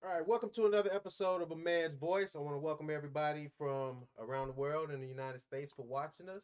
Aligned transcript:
All 0.00 0.14
right, 0.14 0.26
welcome 0.26 0.50
to 0.50 0.66
another 0.66 0.90
episode 0.94 1.42
of 1.42 1.50
A 1.50 1.56
Man's 1.56 1.96
Voice. 1.96 2.36
I 2.36 2.38
want 2.38 2.54
to 2.54 2.60
welcome 2.60 2.88
everybody 2.88 3.48
from 3.58 4.04
around 4.16 4.46
the 4.46 4.52
world 4.52 4.90
and 4.90 5.02
the 5.02 5.08
United 5.08 5.40
States 5.40 5.72
for 5.74 5.84
watching 5.84 6.28
us. 6.28 6.42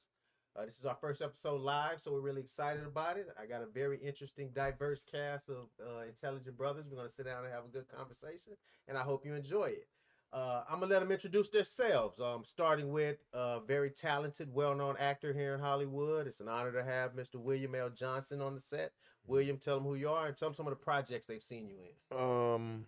Uh, 0.57 0.65
this 0.65 0.77
is 0.77 0.85
our 0.85 0.97
first 1.01 1.23
episode 1.23 1.61
live, 1.61 2.01
so 2.01 2.11
we're 2.11 2.21
really 2.21 2.41
excited 2.41 2.85
about 2.85 3.17
it. 3.17 3.29
I 3.41 3.47
got 3.47 3.63
a 3.63 3.67
very 3.67 3.99
interesting, 3.99 4.51
diverse 4.53 5.05
cast 5.09 5.51
of 5.51 5.69
uh, 5.81 6.01
intelligent 6.01 6.57
brothers. 6.57 6.87
We're 6.91 6.97
going 6.97 7.09
to 7.09 7.15
sit 7.15 7.27
down 7.27 7.45
and 7.45 7.55
have 7.55 7.65
a 7.65 7.69
good 7.69 7.87
conversation, 7.87 8.55
and 8.89 8.99
I 8.99 9.03
hope 9.03 9.25
you 9.25 9.35
enjoy 9.35 9.67
it. 9.67 9.87
Uh, 10.33 10.65
I'm 10.69 10.81
going 10.81 10.89
to 10.89 10.95
let 10.95 11.01
them 11.01 11.13
introduce 11.13 11.49
themselves, 11.49 12.19
um, 12.21 12.43
starting 12.45 12.91
with 12.91 13.19
a 13.33 13.61
very 13.61 13.91
talented, 13.91 14.53
well 14.53 14.75
known 14.75 14.97
actor 14.99 15.33
here 15.33 15.55
in 15.55 15.61
Hollywood. 15.61 16.27
It's 16.27 16.41
an 16.41 16.49
honor 16.49 16.73
to 16.73 16.83
have 16.83 17.13
Mr. 17.13 17.37
William 17.37 17.77
L. 17.77 17.91
Johnson 17.91 18.43
on 18.43 18.57
the 18.57 18.61
set. 18.61 18.91
William, 19.27 19.59
tell 19.59 19.77
them 19.77 19.85
who 19.85 19.95
you 19.95 20.09
are 20.11 20.27
and 20.27 20.37
tell 20.37 20.49
them 20.49 20.57
some 20.57 20.67
of 20.67 20.73
the 20.73 20.85
projects 20.85 21.29
they've 21.29 21.43
seen 21.43 21.69
you 21.69 21.77
in. 21.79 22.19
Um, 22.19 22.87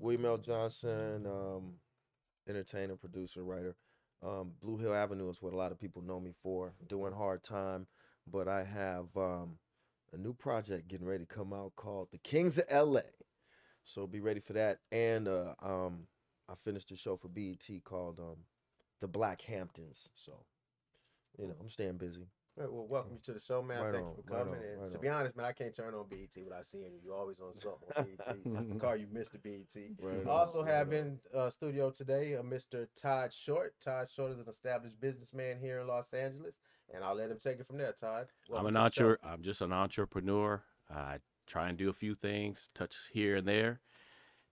William 0.00 0.24
L. 0.24 0.38
Johnson, 0.38 1.26
um, 1.26 1.74
entertainer, 2.48 2.96
producer, 2.96 3.44
writer. 3.44 3.76
Um, 4.22 4.52
Blue 4.60 4.76
Hill 4.78 4.94
Avenue 4.94 5.30
is 5.30 5.40
what 5.42 5.52
a 5.52 5.56
lot 5.56 5.72
of 5.72 5.78
people 5.78 6.02
know 6.02 6.20
me 6.20 6.32
for. 6.42 6.72
Doing 6.88 7.12
hard 7.12 7.42
time, 7.42 7.86
but 8.26 8.48
I 8.48 8.64
have 8.64 9.14
um, 9.16 9.58
a 10.12 10.16
new 10.16 10.32
project 10.32 10.88
getting 10.88 11.06
ready 11.06 11.24
to 11.24 11.34
come 11.34 11.52
out 11.52 11.72
called 11.76 12.08
The 12.12 12.18
Kings 12.18 12.58
of 12.58 12.64
L.A. 12.68 13.02
So 13.84 14.06
be 14.06 14.20
ready 14.20 14.40
for 14.40 14.54
that. 14.54 14.78
And 14.90 15.28
uh, 15.28 15.54
um, 15.62 16.06
I 16.48 16.54
finished 16.54 16.90
a 16.92 16.96
show 16.96 17.16
for 17.16 17.28
BET 17.28 17.66
called 17.84 18.18
um, 18.18 18.36
The 19.00 19.08
Black 19.08 19.42
Hamptons. 19.42 20.08
So 20.14 20.32
you 21.38 21.46
know, 21.46 21.54
I'm 21.60 21.70
staying 21.70 21.96
busy. 21.96 22.26
Right, 22.60 22.70
well, 22.70 22.86
welcome 22.86 23.12
you 23.14 23.20
to 23.22 23.32
the 23.32 23.40
show, 23.40 23.62
man. 23.62 23.80
Right 23.80 23.94
Thank 23.94 24.06
on, 24.06 24.12
you 24.18 24.22
for 24.28 24.34
right 24.34 24.44
coming. 24.44 24.60
on, 24.60 24.66
and 24.66 24.82
right 24.82 24.90
to 24.90 24.98
be 24.98 25.08
honest, 25.08 25.34
man, 25.34 25.46
I 25.46 25.52
can't 25.52 25.74
turn 25.74 25.94
on 25.94 26.04
BET 26.10 26.44
without 26.44 26.66
seeing 26.66 26.92
you. 26.92 27.00
You're 27.02 27.16
always 27.16 27.40
on 27.40 27.54
something 27.54 27.88
on 27.96 28.04
BET. 28.04 28.74
I 28.74 28.78
call 28.78 28.96
you 28.96 29.06
Mr. 29.06 29.42
BET. 29.42 29.74
Right 29.98 30.26
also 30.26 30.60
on, 30.60 30.66
have 30.66 30.88
right 30.88 30.98
in 30.98 31.18
uh, 31.34 31.48
studio 31.48 31.90
today 31.90 32.34
uh, 32.36 32.42
Mr. 32.42 32.86
Todd 33.00 33.32
Short. 33.32 33.72
Todd 33.82 34.10
Short 34.10 34.32
is 34.32 34.40
an 34.40 34.44
established 34.46 35.00
businessman 35.00 35.58
here 35.58 35.80
in 35.80 35.86
Los 35.86 36.12
Angeles, 36.12 36.60
and 36.92 37.02
I'll 37.02 37.14
let 37.14 37.30
him 37.30 37.38
take 37.42 37.60
it 37.60 37.66
from 37.66 37.78
there. 37.78 37.94
Todd, 37.98 38.26
I'm 38.54 38.66
an 38.66 38.74
to 38.74 38.80
the 38.80 38.90
show. 38.90 39.04
entre- 39.12 39.18
I'm 39.24 39.42
just 39.42 39.62
an 39.62 39.72
entrepreneur. 39.72 40.62
I 40.94 41.16
try 41.46 41.70
and 41.70 41.78
do 41.78 41.88
a 41.88 41.94
few 41.94 42.14
things, 42.14 42.68
touch 42.74 42.94
here 43.10 43.36
and 43.36 43.48
there, 43.48 43.80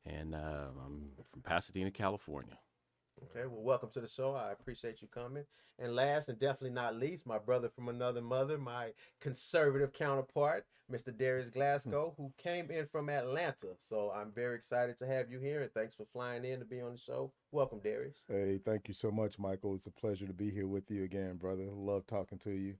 and 0.07 0.35
uh, 0.35 0.69
I'm 0.83 1.11
from 1.31 1.43
Pasadena, 1.43 1.91
California. 1.91 2.59
Okay, 3.25 3.47
well, 3.47 3.63
welcome 3.63 3.91
to 3.91 4.01
the 4.01 4.09
show. 4.09 4.35
I 4.35 4.53
appreciate 4.53 5.03
you 5.03 5.09
coming. 5.09 5.45
And 5.79 5.95
last 5.95 6.29
and 6.29 6.39
definitely 6.39 6.71
not 6.71 6.97
least, 6.97 7.27
my 7.27 7.39
brother 7.39 7.69
from 7.69 7.89
another 7.89 8.21
mother, 8.21 8.59
my 8.59 8.91
conservative 9.21 9.93
counterpart, 9.93 10.67
Mr. 10.91 11.17
Darius 11.17 11.51
Glasgow, 11.51 12.15
who 12.17 12.33
came 12.39 12.71
in 12.71 12.87
from 12.87 13.09
Atlanta. 13.09 13.69
So 13.79 14.13
I'm 14.15 14.33
very 14.33 14.57
excited 14.57 14.99
to 14.99 15.07
have 15.07 15.31
you 15.31 15.41
here, 15.41 15.63
and 15.63 15.73
thanks 15.73 15.95
for 15.95 16.05
flying 16.13 16.45
in 16.45 16.59
to 16.59 16.65
be 16.65 16.81
on 16.81 16.93
the 16.93 16.99
show. 16.99 17.33
Welcome, 17.53 17.81
Darius. 17.81 18.25
Hey, 18.29 18.61
thank 18.65 18.89
you 18.89 18.95
so 18.95 19.11
much, 19.11 19.39
Michael. 19.39 19.75
It's 19.75 19.87
a 19.87 19.93
pleasure 19.93 20.27
to 20.27 20.33
be 20.33 20.51
here 20.51 20.67
with 20.67 20.91
you 20.91 21.05
again, 21.05 21.37
brother. 21.37 21.67
Love 21.71 22.07
talking 22.07 22.39
to 22.39 22.51
you. 22.51 22.75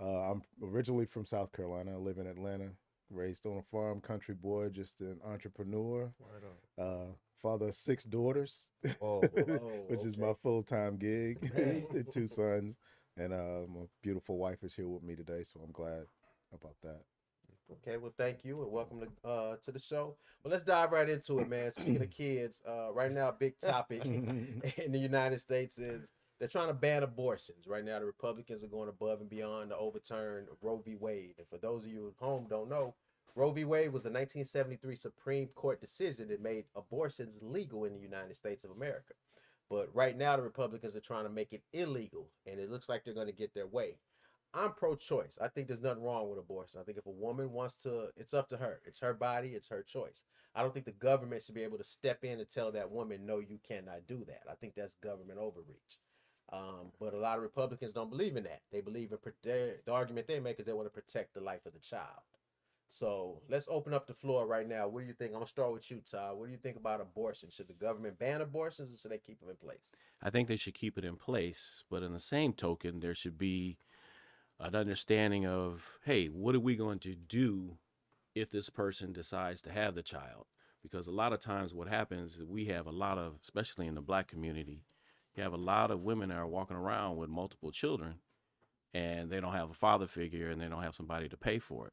Uh, 0.00 0.30
I'm 0.30 0.42
originally 0.62 1.04
from 1.04 1.24
South 1.24 1.52
Carolina. 1.52 1.92
I 1.92 1.96
live 1.96 2.18
in 2.18 2.26
Atlanta, 2.26 2.70
raised 3.10 3.46
on 3.46 3.58
a 3.58 3.62
farm, 3.62 4.00
country 4.00 4.34
boy, 4.34 4.70
just 4.70 5.00
an 5.00 5.18
entrepreneur. 5.24 6.12
Right 6.18 6.42
on. 6.78 6.84
Uh, 6.84 7.12
father 7.42 7.68
of 7.68 7.74
six 7.74 8.04
daughters, 8.04 8.72
Oh, 9.00 9.20
which 9.88 10.04
is 10.04 10.16
my 10.16 10.32
full 10.42 10.62
time 10.62 10.96
gig. 10.96 11.50
And 11.90 12.10
two 12.10 12.26
sons, 12.26 12.76
and 13.16 13.32
uh, 13.32 13.66
my 13.68 13.84
beautiful 14.02 14.38
wife 14.38 14.62
is 14.62 14.74
here 14.74 14.88
with 14.88 15.02
me 15.02 15.16
today, 15.16 15.42
so 15.42 15.60
I'm 15.64 15.72
glad 15.72 16.04
about 16.52 16.76
that. 16.82 17.00
Okay, 17.72 17.98
well, 17.98 18.12
thank 18.18 18.44
you 18.44 18.62
and 18.62 18.72
welcome 18.72 19.00
to 19.00 19.28
uh 19.28 19.56
to 19.62 19.70
the 19.70 19.78
show. 19.78 20.16
Well, 20.42 20.50
let's 20.50 20.64
dive 20.64 20.90
right 20.90 21.08
into 21.08 21.38
it, 21.38 21.48
man. 21.48 21.70
Speaking 21.70 22.02
of 22.02 22.10
kids, 22.24 22.60
uh, 22.68 22.92
right 22.92 23.12
now, 23.12 23.28
a 23.28 23.32
big 23.32 23.58
topic 23.60 24.04
in 24.04 24.90
the 24.90 24.98
United 24.98 25.40
States 25.40 25.78
is 25.78 26.10
they're 26.40 26.48
trying 26.48 26.68
to 26.68 26.74
ban 26.74 27.02
abortions. 27.04 27.68
Right 27.68 27.84
now, 27.84 27.98
the 28.00 28.06
Republicans 28.06 28.64
are 28.64 28.68
going 28.68 28.88
above 28.88 29.20
and 29.20 29.28
beyond 29.30 29.70
to 29.70 29.76
overturn 29.76 30.46
Roe 30.62 30.82
v. 30.84 30.96
Wade. 30.98 31.34
And 31.38 31.46
for 31.48 31.58
those 31.58 31.84
of 31.84 31.90
you 31.90 32.08
at 32.08 32.24
home 32.24 32.46
don't 32.48 32.68
know, 32.68 32.94
Roe 33.34 33.52
v. 33.52 33.64
Wade 33.64 33.92
was 33.92 34.04
a 34.04 34.10
1973 34.10 34.96
Supreme 34.96 35.48
Court 35.48 35.80
decision 35.80 36.28
that 36.28 36.42
made 36.42 36.64
abortions 36.76 37.38
legal 37.40 37.84
in 37.84 37.94
the 37.94 38.00
United 38.00 38.36
States 38.36 38.64
of 38.64 38.70
America. 38.70 39.14
But 39.68 39.94
right 39.94 40.16
now, 40.16 40.36
the 40.36 40.42
Republicans 40.42 40.96
are 40.96 41.00
trying 41.00 41.24
to 41.24 41.30
make 41.30 41.52
it 41.52 41.62
illegal, 41.72 42.28
and 42.46 42.58
it 42.58 42.70
looks 42.70 42.88
like 42.88 43.04
they're 43.04 43.14
going 43.14 43.28
to 43.28 43.32
get 43.32 43.54
their 43.54 43.68
way. 43.68 43.98
I'm 44.52 44.72
pro-choice. 44.72 45.38
I 45.40 45.46
think 45.46 45.68
there's 45.68 45.80
nothing 45.80 46.02
wrong 46.02 46.28
with 46.28 46.40
abortion. 46.40 46.80
I 46.80 46.84
think 46.84 46.98
if 46.98 47.06
a 47.06 47.10
woman 47.10 47.52
wants 47.52 47.76
to, 47.82 48.08
it's 48.16 48.34
up 48.34 48.48
to 48.48 48.56
her. 48.56 48.80
It's 48.84 48.98
her 48.98 49.14
body. 49.14 49.50
It's 49.50 49.68
her 49.68 49.82
choice. 49.82 50.24
I 50.56 50.62
don't 50.62 50.74
think 50.74 50.86
the 50.86 50.92
government 50.92 51.44
should 51.44 51.54
be 51.54 51.62
able 51.62 51.78
to 51.78 51.84
step 51.84 52.24
in 52.24 52.40
and 52.40 52.50
tell 52.50 52.72
that 52.72 52.90
woman, 52.90 53.24
no, 53.24 53.38
you 53.38 53.60
cannot 53.66 54.08
do 54.08 54.24
that. 54.26 54.42
I 54.50 54.54
think 54.54 54.74
that's 54.74 54.94
government 54.94 55.38
overreach. 55.38 55.98
Um, 56.52 56.90
but 56.98 57.14
a 57.14 57.18
lot 57.18 57.36
of 57.36 57.44
Republicans 57.44 57.92
don't 57.92 58.10
believe 58.10 58.36
in 58.36 58.42
that. 58.42 58.62
They 58.72 58.80
believe 58.80 59.12
in 59.12 59.18
pro- 59.18 59.32
the 59.44 59.78
argument 59.88 60.26
they 60.26 60.40
make 60.40 60.58
is 60.58 60.66
they 60.66 60.72
want 60.72 60.92
to 60.92 61.00
protect 61.00 61.34
the 61.34 61.40
life 61.40 61.64
of 61.64 61.72
the 61.72 61.78
child. 61.78 62.22
So 62.92 63.40
let's 63.48 63.68
open 63.70 63.94
up 63.94 64.08
the 64.08 64.14
floor 64.14 64.48
right 64.48 64.68
now. 64.68 64.88
What 64.88 65.02
do 65.02 65.06
you 65.06 65.12
think? 65.12 65.30
I'm 65.30 65.38
gonna 65.38 65.46
start 65.46 65.72
with 65.72 65.88
you, 65.92 66.00
Todd. 66.00 66.36
What 66.36 66.46
do 66.46 66.52
you 66.52 66.58
think 66.58 66.76
about 66.76 67.00
abortion? 67.00 67.48
Should 67.48 67.68
the 67.68 67.72
government 67.72 68.18
ban 68.18 68.40
abortions 68.40 68.92
or 68.92 68.96
should 68.96 69.12
they 69.12 69.18
keep 69.18 69.38
them 69.38 69.48
in 69.48 69.54
place? 69.54 69.94
I 70.20 70.30
think 70.30 70.48
they 70.48 70.56
should 70.56 70.74
keep 70.74 70.98
it 70.98 71.04
in 71.04 71.14
place, 71.14 71.84
but 71.88 72.02
in 72.02 72.12
the 72.12 72.18
same 72.18 72.52
token, 72.52 72.98
there 72.98 73.14
should 73.14 73.38
be 73.38 73.78
an 74.58 74.74
understanding 74.74 75.46
of, 75.46 75.88
hey, 76.04 76.26
what 76.26 76.56
are 76.56 76.60
we 76.60 76.74
going 76.74 76.98
to 77.00 77.14
do 77.14 77.78
if 78.34 78.50
this 78.50 78.68
person 78.68 79.12
decides 79.12 79.62
to 79.62 79.72
have 79.72 79.94
the 79.94 80.02
child? 80.02 80.46
Because 80.82 81.06
a 81.06 81.12
lot 81.12 81.32
of 81.32 81.38
times, 81.38 81.72
what 81.72 81.86
happens 81.86 82.38
is 82.38 82.44
we 82.44 82.64
have 82.66 82.88
a 82.88 82.92
lot 82.92 83.18
of, 83.18 83.36
especially 83.44 83.86
in 83.86 83.94
the 83.94 84.00
black 84.00 84.26
community, 84.26 84.82
you 85.36 85.44
have 85.44 85.52
a 85.52 85.56
lot 85.56 85.92
of 85.92 86.00
women 86.00 86.30
that 86.30 86.38
are 86.38 86.46
walking 86.48 86.76
around 86.76 87.18
with 87.18 87.30
multiple 87.30 87.70
children, 87.70 88.16
and 88.92 89.30
they 89.30 89.40
don't 89.40 89.52
have 89.54 89.70
a 89.70 89.74
father 89.74 90.08
figure, 90.08 90.50
and 90.50 90.60
they 90.60 90.66
don't 90.66 90.82
have 90.82 90.96
somebody 90.96 91.28
to 91.28 91.36
pay 91.36 91.60
for 91.60 91.86
it. 91.86 91.92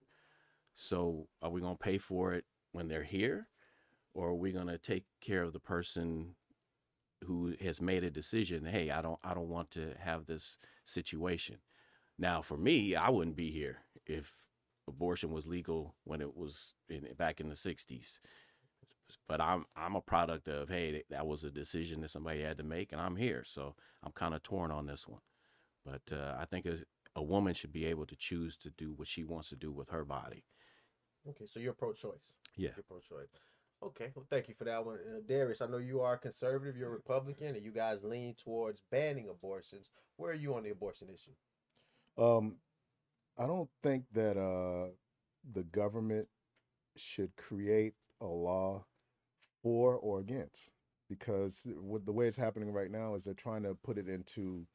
So, 0.79 1.27
are 1.41 1.49
we 1.49 1.59
going 1.59 1.75
to 1.75 1.83
pay 1.83 1.97
for 1.97 2.33
it 2.33 2.45
when 2.71 2.87
they're 2.87 3.03
here, 3.03 3.47
or 4.13 4.29
are 4.29 4.35
we 4.35 4.51
going 4.51 4.67
to 4.67 4.77
take 4.77 5.05
care 5.21 5.41
of 5.41 5.51
the 5.51 5.59
person 5.59 6.35
who 7.23 7.55
has 7.59 7.81
made 7.81 8.03
a 8.03 8.11
decision? 8.11 8.63
Hey, 8.63 8.91
I 8.91 9.01
don't, 9.01 9.17
I 9.23 9.33
don't 9.33 9.49
want 9.49 9.71
to 9.71 9.95
have 9.97 10.27
this 10.27 10.59
situation. 10.85 11.57
Now, 12.19 12.43
for 12.43 12.57
me, 12.57 12.95
I 12.95 13.09
wouldn't 13.09 13.35
be 13.35 13.49
here 13.49 13.77
if 14.05 14.31
abortion 14.87 15.31
was 15.31 15.47
legal 15.47 15.95
when 16.03 16.21
it 16.21 16.37
was 16.37 16.75
in, 16.89 17.07
back 17.17 17.39
in 17.41 17.49
the 17.49 17.55
'60s. 17.55 18.19
But 19.27 19.41
I'm, 19.41 19.65
I'm 19.75 19.95
a 19.95 20.01
product 20.01 20.47
of 20.47 20.69
hey, 20.69 21.03
that 21.09 21.25
was 21.25 21.43
a 21.43 21.49
decision 21.49 22.01
that 22.01 22.11
somebody 22.11 22.43
had 22.43 22.57
to 22.57 22.63
make, 22.63 22.91
and 22.91 23.01
I'm 23.01 23.15
here, 23.15 23.43
so 23.43 23.73
I'm 24.03 24.11
kind 24.11 24.35
of 24.35 24.43
torn 24.43 24.69
on 24.69 24.85
this 24.85 25.07
one. 25.07 25.21
But 25.83 26.15
uh, 26.15 26.35
I 26.39 26.45
think 26.45 26.67
a, 26.67 26.77
a 27.15 27.23
woman 27.23 27.55
should 27.55 27.73
be 27.73 27.85
able 27.85 28.05
to 28.05 28.15
choose 28.15 28.55
to 28.57 28.69
do 28.69 28.93
what 28.95 29.07
she 29.07 29.23
wants 29.23 29.49
to 29.49 29.55
do 29.55 29.71
with 29.71 29.89
her 29.89 30.05
body. 30.05 30.43
Okay, 31.29 31.45
so 31.45 31.59
you're 31.59 31.73
pro-choice. 31.73 32.37
Yeah. 32.55 32.69
You're 32.75 32.83
pro-choice. 32.87 33.29
Okay, 33.83 34.11
well, 34.15 34.25
thank 34.29 34.47
you 34.47 34.55
for 34.55 34.63
that 34.63 34.83
one, 34.83 34.95
uh, 34.95 35.19
Darius. 35.27 35.61
I 35.61 35.67
know 35.67 35.77
you 35.77 36.01
are 36.01 36.17
conservative. 36.17 36.75
You're 36.75 36.89
a 36.89 36.93
Republican, 36.93 37.55
and 37.55 37.63
you 37.63 37.71
guys 37.71 38.03
lean 38.03 38.33
towards 38.33 38.81
banning 38.91 39.29
abortions. 39.29 39.91
Where 40.15 40.31
are 40.31 40.35
you 40.35 40.55
on 40.55 40.63
the 40.63 40.71
abortion 40.71 41.09
issue? 41.13 42.23
Um, 42.23 42.55
I 43.37 43.45
don't 43.45 43.69
think 43.83 44.05
that 44.13 44.35
uh, 44.37 44.89
the 45.53 45.63
government 45.63 46.27
should 46.95 47.35
create 47.35 47.93
a 48.19 48.25
law 48.25 48.85
for 49.61 49.95
or 49.95 50.19
against 50.19 50.71
because 51.09 51.67
with 51.79 52.05
the 52.05 52.11
way 52.11 52.27
it's 52.27 52.37
happening 52.37 52.71
right 52.71 52.91
now 52.91 53.15
is 53.15 53.23
they're 53.23 53.33
trying 53.33 53.63
to 53.63 53.75
put 53.75 53.97
it 53.97 54.09
into 54.09 54.65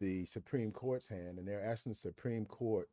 the 0.00 0.24
Supreme 0.24 0.70
Court's 0.70 1.08
hand 1.08 1.38
and 1.38 1.46
they're 1.46 1.64
asking 1.64 1.92
the 1.92 1.98
Supreme 1.98 2.44
Court 2.44 2.88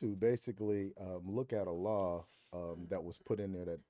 to 0.00 0.16
basically 0.16 0.92
um, 1.00 1.22
look 1.24 1.52
at 1.52 1.66
a 1.66 1.72
law 1.72 2.24
um, 2.52 2.86
that 2.90 3.02
was 3.02 3.18
put 3.18 3.40
in 3.40 3.52
there 3.52 3.64
that 3.64 3.80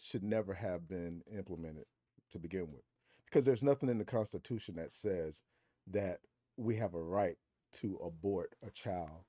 should 0.00 0.22
never 0.22 0.54
have 0.54 0.88
been 0.88 1.22
implemented 1.36 1.84
to 2.32 2.38
begin 2.38 2.70
with 2.72 2.82
because 3.24 3.44
there's 3.44 3.62
nothing 3.62 3.88
in 3.88 3.98
the 3.98 4.04
Constitution 4.04 4.76
that 4.76 4.92
says 4.92 5.42
that 5.90 6.20
we 6.56 6.76
have 6.76 6.94
a 6.94 7.02
right 7.02 7.36
to 7.74 7.98
abort 8.04 8.54
a 8.66 8.70
child. 8.70 9.24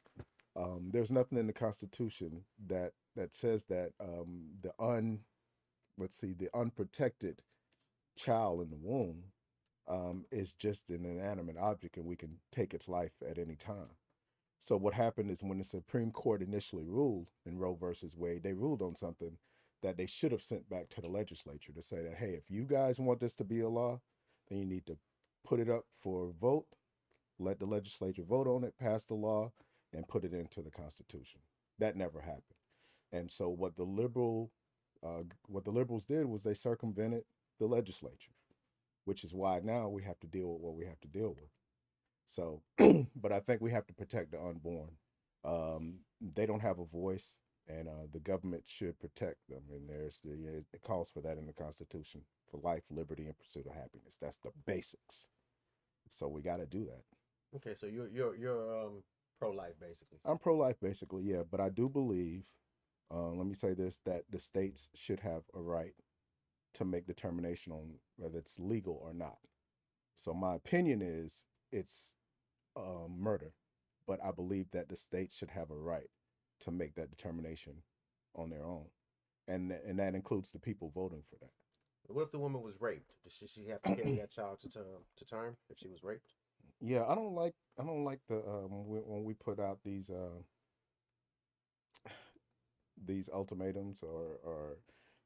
Um, 0.56 0.90
there's 0.92 1.12
nothing 1.12 1.38
in 1.38 1.48
the 1.48 1.54
Constitution 1.54 2.44
that 2.68 2.94
that 3.16 3.34
says 3.34 3.66
that 3.66 3.92
um, 4.00 4.46
the 4.62 4.72
un, 4.80 5.20
let's 5.98 6.18
see, 6.18 6.34
the 6.34 6.50
unprotected 6.54 7.42
child 8.18 8.62
in 8.62 8.70
the 8.70 8.78
womb 8.78 9.24
um, 9.88 10.26
is 10.32 10.54
just 10.54 10.90
an 10.90 11.06
inanimate 11.06 11.58
object 11.58 11.98
and 11.98 12.06
we 12.06 12.16
can 12.16 12.38
take 12.52 12.74
its 12.74 12.88
life 12.88 13.12
at 13.28 13.38
any 13.38 13.56
time. 13.56 13.90
So 14.60 14.78
what 14.78 14.94
happened 14.94 15.32
is 15.32 15.42
when 15.42 15.58
the 15.58 15.64
Supreme 15.64 16.12
Court 16.12 16.42
initially 16.42 16.86
ruled 16.86 17.30
in 17.46 17.58
Roe 17.58 17.76
versus 17.76 18.16
Wade, 18.16 18.44
they 18.44 18.54
ruled 18.54 18.82
on 18.82 18.96
something 18.96 19.38
that 19.82 19.98
they 19.98 20.06
should 20.06 20.32
have 20.32 20.42
sent 20.42 20.70
back 20.70 20.90
to 20.90 21.02
the 21.02 21.08
legislature 21.08 21.72
to 21.72 21.82
say 21.82 22.02
that, 22.04 22.18
hey, 22.18 22.32
if 22.32 22.44
you 22.50 22.64
guys 22.64 23.00
want 23.00 23.20
this 23.20 23.36
to 23.36 23.44
be 23.46 23.62
a 23.62 23.70
law, 23.70 24.02
then 24.50 24.60
you 24.60 24.66
need 24.66 24.86
to 24.86 24.98
put 25.46 25.60
it 25.60 25.70
up 25.70 25.86
for 25.92 26.34
vote, 26.40 26.66
let 27.40 27.60
the 27.60 27.66
legislature 27.66 28.24
vote 28.24 28.48
on 28.48 28.64
it, 28.64 28.78
pass 28.78 29.06
the 29.06 29.14
law, 29.14 29.52
and 29.94 30.08
put 30.08 30.26
it 30.26 30.34
into 30.34 30.62
the 30.62 30.72
Constitution. 30.72 31.40
That 31.80 31.96
never 31.96 32.20
happened. 32.20 32.44
And 33.12 33.32
so 33.32 33.48
what 33.50 33.78
the 33.78 33.84
liberal, 33.84 34.52
uh, 35.02 35.24
what 35.48 35.64
the 35.64 35.72
liberals 35.72 36.06
did 36.06 36.26
was 36.26 36.44
they 36.44 36.54
circumvented 36.54 37.24
the 37.60 37.66
legislature, 37.66 38.34
which 39.06 39.24
is 39.24 39.34
why 39.34 39.62
now 39.64 39.88
we 39.88 40.04
have 40.04 40.20
to 40.20 40.28
deal 40.28 40.52
with 40.54 40.62
what 40.62 40.76
we 40.76 40.86
have 40.86 41.00
to 41.00 41.08
deal 41.08 41.30
with. 41.30 41.50
So, 42.30 42.62
but 43.16 43.32
I 43.32 43.40
think 43.40 43.60
we 43.60 43.72
have 43.72 43.88
to 43.88 43.94
protect 43.94 44.32
the 44.32 44.40
unborn. 44.40 44.92
Um, 45.44 45.96
they 46.22 46.46
don't 46.46 46.62
have 46.62 46.78
a 46.80 46.86
voice, 46.86 47.40
and 47.68 47.88
uh, 47.88 48.08
the 48.14 48.20
government 48.20 48.64
should 48.68 49.00
protect 49.00 49.38
them. 49.50 49.64
And 49.72 49.90
there's 49.90 50.20
the 50.24 50.64
it 50.74 50.82
calls 50.82 51.10
for 51.10 51.22
that 51.22 51.38
in 51.38 51.48
the 51.48 51.54
Constitution 51.54 52.22
for 52.52 52.60
life, 52.62 52.84
liberty, 52.92 53.26
and 53.26 53.38
pursuit 53.38 53.66
of 53.66 53.74
happiness. 53.74 54.18
That's 54.22 54.38
the 54.38 54.52
basics. 54.66 55.30
So 56.12 56.28
we 56.28 56.42
got 56.42 56.58
to 56.58 56.66
do 56.66 56.86
that. 56.86 57.04
Okay, 57.56 57.74
so 57.76 57.88
you're 57.88 58.10
you're 58.10 58.36
you're 58.36 58.86
um 58.86 59.04
pro 59.40 59.52
life 59.52 59.74
basically. 59.82 60.20
I'm 60.24 60.38
pro 60.38 60.56
life, 60.56 60.76
basically, 60.80 61.24
yeah. 61.24 61.42
But 61.50 61.62
I 61.62 61.70
do 61.70 61.90
believe, 61.90 62.44
uh, 63.12 63.30
let 63.30 63.48
me 63.48 63.56
say 63.56 63.74
this, 63.74 64.00
that 64.06 64.24
the 64.30 64.40
states 64.40 64.90
should 64.94 65.22
have 65.22 65.44
a 65.56 65.62
right 65.62 65.96
to 66.76 66.86
make 66.86 67.08
determination 67.08 67.74
on 67.74 67.96
whether 68.18 68.38
it's 68.38 68.60
legal 68.60 69.00
or 69.02 69.14
not. 69.14 69.38
So 70.16 70.34
my 70.34 70.54
opinion 70.54 71.02
is 71.02 71.46
it's 71.72 72.14
uh, 72.76 73.08
murder, 73.10 73.54
but 74.08 74.20
I 74.24 74.32
believe 74.32 74.72
that 74.72 74.90
the 74.90 74.96
state 74.96 75.32
should 75.32 75.52
have 75.52 75.72
a 75.72 75.76
right 75.76 76.10
to 76.62 76.72
make 76.72 76.96
that 76.96 77.10
determination 77.10 77.84
on 78.36 78.50
their 78.50 78.66
own, 78.66 78.86
and 79.48 79.72
and 79.72 80.00
that 80.00 80.16
includes 80.16 80.52
the 80.52 80.60
people 80.60 80.92
voting 80.94 81.24
for 81.30 81.38
that. 81.40 81.52
What 82.08 82.24
if 82.24 82.32
the 82.32 82.40
woman 82.40 82.62
was 82.64 82.82
raped? 82.82 83.14
Does 83.24 83.34
she, 83.34 83.48
she 83.48 83.68
have 83.68 83.82
to 83.84 83.96
carry 83.96 84.18
that 84.18 84.32
child 84.32 84.60
to 84.62 84.70
term 84.70 85.04
to 85.18 85.26
term 85.26 85.58
if 85.70 85.78
she 85.78 85.88
was 85.88 86.04
raped? 86.04 86.34
Yeah, 86.82 87.06
I 87.08 87.16
don't 87.16 87.36
like 87.36 87.54
I 87.80 87.84
don't 87.84 88.04
like 88.04 88.20
the 88.28 88.38
um 88.38 88.88
when, 88.88 89.02
when 89.02 89.24
we 89.24 89.34
put 89.34 89.60
out 89.60 89.80
these 89.84 90.10
uh 90.10 90.42
these 93.06 93.30
ultimatums 93.34 94.02
or 94.04 94.40
or 94.44 94.78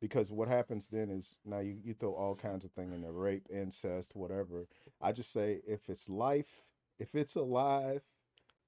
because 0.01 0.31
what 0.31 0.47
happens 0.47 0.87
then 0.87 1.09
is 1.09 1.37
now 1.45 1.59
you, 1.59 1.77
you 1.83 1.93
throw 1.93 2.13
all 2.13 2.35
kinds 2.35 2.65
of 2.65 2.71
things 2.71 2.93
in 2.93 3.01
there 3.01 3.11
rape 3.11 3.47
incest 3.51 4.15
whatever 4.15 4.67
i 5.01 5.11
just 5.11 5.31
say 5.31 5.61
if 5.67 5.89
it's 5.89 6.09
life 6.09 6.63
if 6.99 7.15
it's 7.15 7.35
alive 7.35 8.01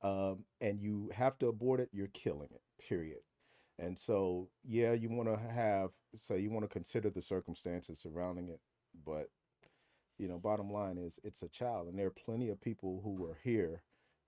um 0.01 0.45
and 0.61 0.79
you 0.81 1.11
have 1.13 1.37
to 1.37 1.47
abort 1.47 1.79
it 1.79 1.89
you're 1.93 2.07
killing 2.09 2.49
it 2.51 2.61
period 2.87 3.19
and 3.79 3.97
so 3.97 4.49
yeah 4.63 4.93
you 4.93 5.09
want 5.09 5.27
to 5.29 5.37
have 5.53 5.91
so 6.15 6.35
you 6.35 6.51
want 6.51 6.63
to 6.63 6.69
consider 6.69 7.09
the 7.09 7.21
circumstances 7.21 7.99
surrounding 7.99 8.49
it 8.49 8.59
but 9.05 9.29
you 10.17 10.27
know, 10.27 10.37
bottom 10.39 10.71
line 10.71 10.97
is 10.97 11.19
it's 11.23 11.41
a 11.43 11.49
child, 11.49 11.87
and 11.87 11.99
there 11.99 12.07
are 12.07 12.11
plenty 12.11 12.49
of 12.49 12.61
people 12.61 13.01
who 13.03 13.11
were 13.13 13.37
here 13.43 13.81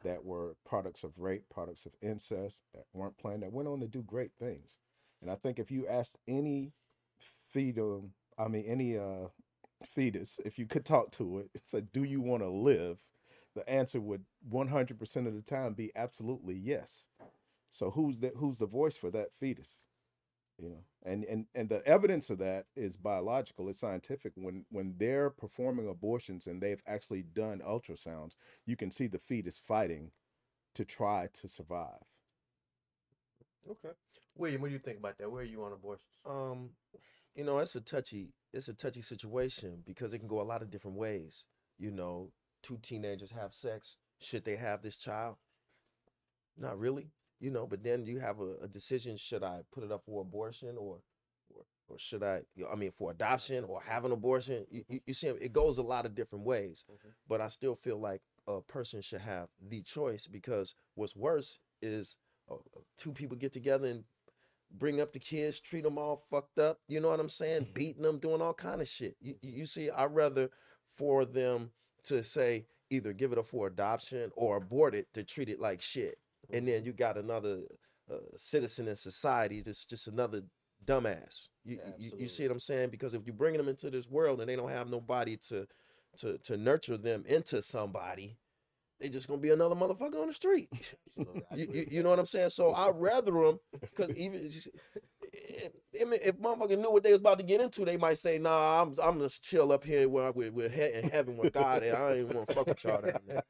that 0.04 0.24
were 0.24 0.56
products 0.66 1.04
of 1.04 1.18
rape, 1.18 1.46
products 1.50 1.86
of 1.86 1.94
incest, 2.02 2.62
that 2.74 2.86
weren't 2.94 3.18
planned, 3.18 3.44
that 3.44 3.52
went 3.54 3.68
on 3.68 3.80
to 3.80 3.88
do 3.88 4.04
great 4.04 4.32
things. 4.40 4.78
And 5.22 5.32
I 5.32 5.36
think 5.36 5.60
if 5.60 5.72
you 5.72 5.88
asked 5.88 6.18
any 6.28 6.74
fetum, 7.54 8.12
I 8.38 8.48
mean 8.48 8.66
any 8.68 8.98
uh 8.98 9.30
fetus, 9.86 10.40
if 10.46 10.60
you 10.60 10.66
could 10.66 10.86
talk 10.86 11.12
to 11.14 11.40
it, 11.40 11.50
it's 11.56 11.72
said, 11.72 11.92
"Do 11.94 12.04
you 12.04 12.22
want 12.22 12.44
to 12.44 12.50
live?" 12.50 13.00
The 13.58 13.70
answer 13.70 14.00
would 14.00 14.26
100% 14.52 15.28
of 15.28 15.36
the 15.36 15.42
time 15.42 15.74
be 15.74 15.92
absolutely 15.98 16.56
yes. 16.56 17.08
So 17.72 17.92
who's 17.92 18.20
the 18.20 18.32
who's 18.38 18.60
the 18.60 18.68
voice 18.68 18.98
for 18.98 19.12
that 19.12 19.34
fetus? 19.40 19.82
you 20.60 20.70
know 20.70 20.84
and 21.06 21.24
and 21.26 21.48
and 21.56 21.70
the 21.70 21.86
evidence 21.88 22.30
of 22.30 22.40
that 22.40 22.66
is 22.76 22.96
biological 22.96 23.70
it's 23.70 23.80
scientific 23.80 24.34
when 24.36 24.66
when 24.72 24.96
they're 24.98 25.30
performing 25.30 25.88
abortions 25.90 26.48
and 26.48 26.62
they've 26.62 26.84
actually 26.88 27.24
done 27.24 27.62
ultrasounds 27.68 28.34
you 28.66 28.76
can 28.76 28.92
see 28.92 29.08
the 29.08 29.20
fetus 29.20 29.60
fighting 29.60 30.12
to 30.76 30.86
try 30.86 31.30
to 31.34 31.48
survive 31.48 32.04
Okay, 33.70 33.94
William, 34.36 34.62
what 34.62 34.68
do 34.70 34.74
you 34.74 34.80
think 34.80 35.00
about 35.00 35.18
that? 35.18 35.32
Where 35.32 35.42
are 35.42 35.46
you 35.46 35.64
on 35.64 35.74
abortions? 35.74 36.08
Um, 36.26 36.72
you 37.36 37.44
know, 37.44 37.60
it's 37.60 37.76
a 37.76 37.82
touchy, 37.82 38.34
it's 38.54 38.70
a 38.70 38.74
touchy 38.74 39.02
situation 39.02 39.84
because 39.86 40.14
it 40.14 40.20
can 40.20 40.28
go 40.28 40.42
a 40.42 40.44
lot 40.44 40.62
of 40.62 40.72
different 40.72 40.98
ways. 40.98 41.46
You 41.78 41.92
know, 41.92 42.32
two 42.64 42.78
teenagers 42.82 43.32
have 43.32 43.54
sex. 43.54 43.98
Should 44.20 44.46
they 44.46 44.56
have 44.56 44.82
this 44.82 44.98
child? 44.98 45.38
Not 46.58 46.80
really. 46.80 47.12
You 47.40 47.52
know, 47.52 47.68
but 47.68 47.84
then 47.84 48.06
you 48.06 48.20
have 48.20 48.40
a, 48.40 48.56
a 48.64 48.68
decision: 48.68 49.16
should 49.18 49.44
I 49.44 49.62
put 49.72 49.84
it 49.84 49.92
up 49.92 50.04
for 50.06 50.22
abortion, 50.22 50.76
or, 50.78 51.00
or, 51.54 51.62
or 51.88 52.00
should 52.00 52.24
I? 52.24 52.42
I 52.72 52.76
mean, 52.76 52.92
for 52.92 53.12
adoption 53.12 53.64
or 53.64 53.80
have 53.82 54.06
an 54.06 54.12
abortion? 54.12 54.66
You, 54.72 54.84
you, 54.88 55.00
you 55.06 55.14
see, 55.14 55.28
it 55.28 55.54
goes 55.54 55.78
a 55.78 55.84
lot 55.84 56.06
of 56.08 56.16
different 56.16 56.46
ways. 56.46 56.84
Mhm. 56.90 57.12
But 57.28 57.42
I 57.42 57.48
still 57.50 57.76
feel 57.76 58.00
like 58.00 58.22
a 58.48 58.62
person 58.62 59.02
should 59.02 59.22
have 59.22 59.50
the 59.62 59.82
choice 59.84 60.26
because 60.26 60.74
what's 60.96 61.16
worse 61.16 61.60
is 61.82 62.18
uh, 62.50 62.56
two 62.98 63.12
people 63.12 63.38
get 63.38 63.52
together 63.52 63.88
and 63.88 64.04
bring 64.72 65.00
up 65.00 65.14
the 65.14 65.20
kids, 65.20 65.60
treat 65.60 65.84
them 65.84 65.98
all 66.00 66.24
fucked 66.30 66.58
up. 66.58 66.80
You 66.88 67.00
know 67.02 67.10
what 67.10 67.20
I'm 67.20 67.30
saying? 67.30 67.68
Beating 67.74 68.04
them, 68.04 68.18
doing 68.20 68.42
all 68.42 68.54
kind 68.56 68.82
of 68.82 68.88
shit. 68.88 69.16
You, 69.22 69.36
you 69.42 69.52
you 69.60 69.66
see, 69.68 69.92
I'd 69.92 70.16
rather 70.16 70.50
for 70.90 71.24
them 71.24 71.72
to 72.06 72.24
say 72.24 72.66
either 72.90 73.14
give 73.14 73.32
it 73.32 73.38
up 73.38 73.46
for 73.46 73.68
adoption 73.68 74.32
or 74.36 74.58
abort 74.58 74.96
it 74.96 75.08
to 75.14 75.24
treat 75.24 75.50
it 75.50 75.60
like 75.60 75.82
shit. 75.82 76.18
And 76.52 76.68
then 76.68 76.86
you 76.86 76.94
got 76.94 77.18
another 77.18 77.64
uh, 78.12 78.18
citizen 78.38 78.88
in 78.88 78.96
society 78.96 79.62
that's 79.62 79.86
just 79.86 80.08
another 80.08 80.44
dumbass. 80.86 81.50
You, 81.66 81.80
you 81.98 82.12
you 82.18 82.28
see 82.28 82.44
what 82.44 82.54
I'm 82.54 82.60
saying? 82.60 82.90
Because 82.90 83.14
if 83.14 83.26
you're 83.26 83.36
bringing 83.36 83.58
them 83.58 83.68
into 83.68 83.90
this 83.90 84.10
world 84.10 84.40
and 84.40 84.50
they 84.50 84.56
don't 84.56 84.72
have 84.72 84.90
nobody 84.90 85.38
to 85.50 85.68
to 86.18 86.38
to 86.40 86.56
nurture 86.56 86.98
them 86.98 87.26
into 87.28 87.62
somebody, 87.62 88.38
they 89.00 89.10
just 89.10 89.28
gonna 89.28 89.40
be 89.42 89.52
another 89.52 89.76
motherfucker 89.76 90.22
on 90.22 90.28
the 90.28 90.34
street. 90.34 90.70
You, 91.56 91.68
you, 91.74 91.86
you 91.90 92.04
know 92.04 92.10
what 92.10 92.20
I'm 92.20 92.26
saying? 92.28 92.50
So 92.52 92.74
I'd 92.74 92.94
rather 92.96 93.32
them 93.32 93.60
because 93.82 94.10
even 94.16 94.52
I 96.00 96.04
mean, 96.06 96.20
if 96.24 96.36
motherfucker 96.38 96.78
knew 96.78 96.92
what 96.92 97.04
they 97.04 97.12
was 97.12 97.22
about 97.22 97.40
to 97.40 97.44
get 97.44 97.60
into, 97.62 97.84
they 97.86 97.98
might 97.98 98.20
say, 98.20 98.38
"Nah, 98.38 98.82
I'm 98.84 98.96
I'm 99.02 99.18
just 99.20 99.44
chill 99.44 99.72
up 99.72 99.84
here 99.84 100.08
where 100.08 100.32
we're, 100.32 100.52
we're 100.52 100.68
in 100.68 101.10
heaven 101.10 101.38
with 101.38 101.54
God, 101.54 101.82
and 101.82 101.98
I 101.98 102.14
ain't 102.18 102.34
want 102.34 102.48
to 102.48 102.54
fuck 102.54 102.68
with 102.68 102.84
y'all 102.84 103.02
down 103.02 103.20
there." 103.28 103.44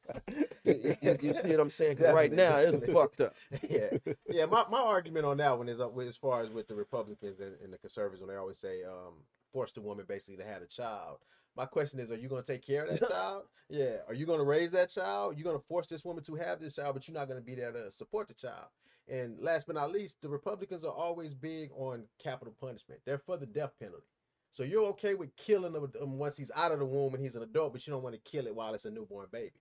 You, 0.63 0.95
you- 1.01 1.17
you 1.21 1.33
see 1.33 1.41
what 1.49 1.59
I'm 1.59 1.69
saying? 1.69 1.97
Because 1.97 2.13
right 2.15 2.31
now 2.31 2.55
it's 2.57 2.77
fucked 2.94 3.21
up. 3.21 3.33
yeah, 3.69 3.97
yeah. 4.29 4.45
My, 4.45 4.65
my 4.69 4.79
argument 4.79 5.25
on 5.25 5.38
that 5.38 5.57
one 5.57 5.67
is 5.67 5.81
uh, 5.81 5.89
with- 5.89 6.07
as 6.07 6.15
far 6.17 6.41
as 6.44 6.49
with 6.49 6.67
the 6.69 6.75
Republicans 6.75 7.39
and, 7.41 7.55
and 7.63 7.73
the 7.73 7.77
conservatives 7.77 8.21
when 8.21 8.29
they 8.29 8.35
always 8.39 8.59
say 8.59 8.83
um, 8.83 9.15
force 9.51 9.73
the 9.73 9.81
woman 9.81 10.05
basically 10.07 10.38
to 10.38 10.45
have 10.45 10.61
a 10.61 10.67
child. 10.67 11.17
My 11.57 11.65
question 11.65 12.00
is, 12.00 12.12
are 12.12 12.15
you 12.15 12.30
going 12.30 12.44
to 12.44 12.51
take 12.51 12.65
care 12.65 12.86
of 12.86 13.00
that 13.00 13.09
child? 13.09 13.44
Yeah. 13.69 13.98
Are 14.07 14.13
you 14.13 14.25
going 14.25 14.39
to 14.39 14.45
raise 14.45 14.71
that 14.71 14.89
child? 14.89 15.36
You're 15.36 15.44
going 15.44 15.59
to 15.59 15.65
force 15.68 15.88
this 15.88 16.06
woman 16.06 16.24
to 16.25 16.36
have 16.36 16.59
this 16.62 16.75
child, 16.75 16.94
but 16.94 17.07
you're 17.07 17.18
not 17.18 17.27
going 17.27 17.39
to 17.39 17.45
be 17.45 17.56
there 17.56 17.71
to 17.71 17.92
support 17.92 18.27
the 18.27 18.36
child. 18.36 18.68
And 19.09 19.39
last 19.39 19.65
but 19.65 19.75
not 19.75 19.92
least, 19.92 20.21
the 20.21 20.30
Republicans 20.30 20.83
are 20.83 20.94
always 20.94 21.33
big 21.33 21.71
on 21.75 22.04
capital 22.21 22.54
punishment. 22.59 23.01
They're 23.06 23.18
for 23.18 23.38
the 23.38 23.45
death 23.45 23.71
penalty. 23.80 24.06
So 24.52 24.64
you're 24.64 24.85
okay 24.87 25.14
with 25.16 25.35
killing 25.35 25.73
him 25.76 25.92
um, 26.02 26.18
once 26.18 26.37
he's 26.37 26.52
out 26.56 26.71
of 26.71 26.80
the 26.80 26.85
womb 26.85 27.14
and 27.14 27.21
he's 27.21 27.35
an 27.35 27.44
adult, 27.44 27.73
but 27.73 27.85
you 27.85 27.92
don't 27.92 28.04
want 28.04 28.16
to 28.16 28.21
kill 28.30 28.47
it 28.47 28.56
while 28.56 28.73
it's 28.73 28.85
a 28.85 28.92
newborn 28.92 29.28
baby. 29.31 29.52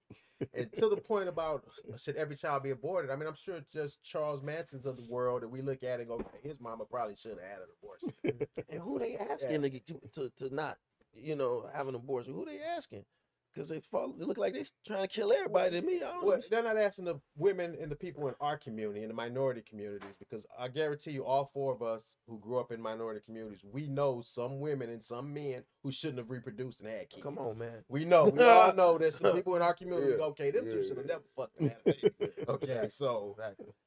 and 0.55 0.73
to 0.75 0.89
the 0.89 0.97
point 0.97 1.29
about 1.29 1.65
should 1.99 2.17
every 2.17 2.37
child 2.37 2.63
be 2.63 2.71
aborted? 2.71 3.11
I 3.11 3.17
mean, 3.17 3.27
I'm 3.29 3.35
sure 3.37 3.57
it's 3.57 3.73
just 3.73 4.03
Charles 4.03 4.43
Manson's 4.43 4.87
of 4.87 4.97
the 4.97 5.07
world 5.09 5.43
that 5.43 5.49
we 5.49 5.61
look 5.61 5.83
at 5.83 6.01
and 6.01 6.09
go, 6.09 6.21
his 6.43 6.61
mama 6.61 6.85
probably 6.85 7.17
should 7.17 7.33
have 7.33 7.41
had 7.41 7.59
an 7.59 7.69
abortion. 7.83 8.49
And 8.69 8.81
who 8.81 8.99
they 8.99 9.17
asking 9.17 9.63
get, 9.63 9.87
to, 9.87 10.01
to 10.15 10.31
to 10.39 10.55
not, 10.55 10.77
you 11.21 11.37
know, 11.37 11.69
have 11.75 11.89
an 11.89 11.95
abortion? 11.95 12.35
Who 12.35 12.45
they 12.45 12.59
asking? 12.61 13.05
Because 13.57 13.71
they 13.71 13.81
fall, 13.81 14.13
they 14.13 14.25
look 14.27 14.37
like 14.37 14.53
they 14.53 14.65
trying 14.87 15.01
to 15.01 15.09
kill 15.09 15.33
everybody 15.33 15.81
to 15.81 15.87
me. 15.87 15.97
I 15.97 16.13
don't 16.13 16.27
well, 16.27 16.37
know. 16.37 16.43
they're 16.51 16.63
not 16.63 16.77
asking 16.77 17.07
the 17.07 17.19
women 17.39 17.75
and 17.81 17.91
the 17.91 17.97
people 17.97 18.29
in 18.29 18.35
our 18.39 18.59
community 18.59 19.01
and 19.01 19.09
the 19.09 19.15
minority 19.15 19.63
communities 19.67 20.15
because 20.19 20.45
I 20.59 20.69
guarantee 20.69 21.13
you, 21.13 21.25
all 21.25 21.47
four 21.47 21.73
of 21.73 21.81
us 21.81 22.17
who 22.27 22.39
grew 22.39 22.59
up 22.59 22.71
in 22.71 22.83
minority 22.83 23.21
communities, 23.25 23.65
we 23.65 23.87
know 23.87 24.21
some 24.21 24.61
women 24.61 24.91
and 24.91 25.03
some 25.03 25.33
men 25.33 25.63
who 25.83 25.91
shouldn't 25.91 26.19
have 26.19 26.29
reproduced 26.29 26.81
and 26.81 26.91
had 26.91 27.09
kids. 27.09 27.23
Come 27.23 27.39
on, 27.39 27.57
man. 27.57 27.83
We 27.89 28.05
know. 28.05 28.27
We 28.27 28.45
all 28.45 28.75
know 28.75 28.99
there's 28.99 29.17
some 29.17 29.33
people 29.37 29.57
in 29.57 29.63
our 29.63 29.73
community. 29.73 30.11
Yeah, 30.11 30.19
go, 30.19 30.25
okay, 30.27 30.51
them 30.51 30.67
two 30.67 30.77
yeah, 30.77 30.83
should 30.83 30.97
have 30.99 31.07
yeah. 31.07 31.15
never 31.15 31.25
fucking 31.35 31.69
had 31.69 31.79
a 31.87 31.93
baby. 31.93 32.33
Okay, 32.49 32.89
so 32.91 33.37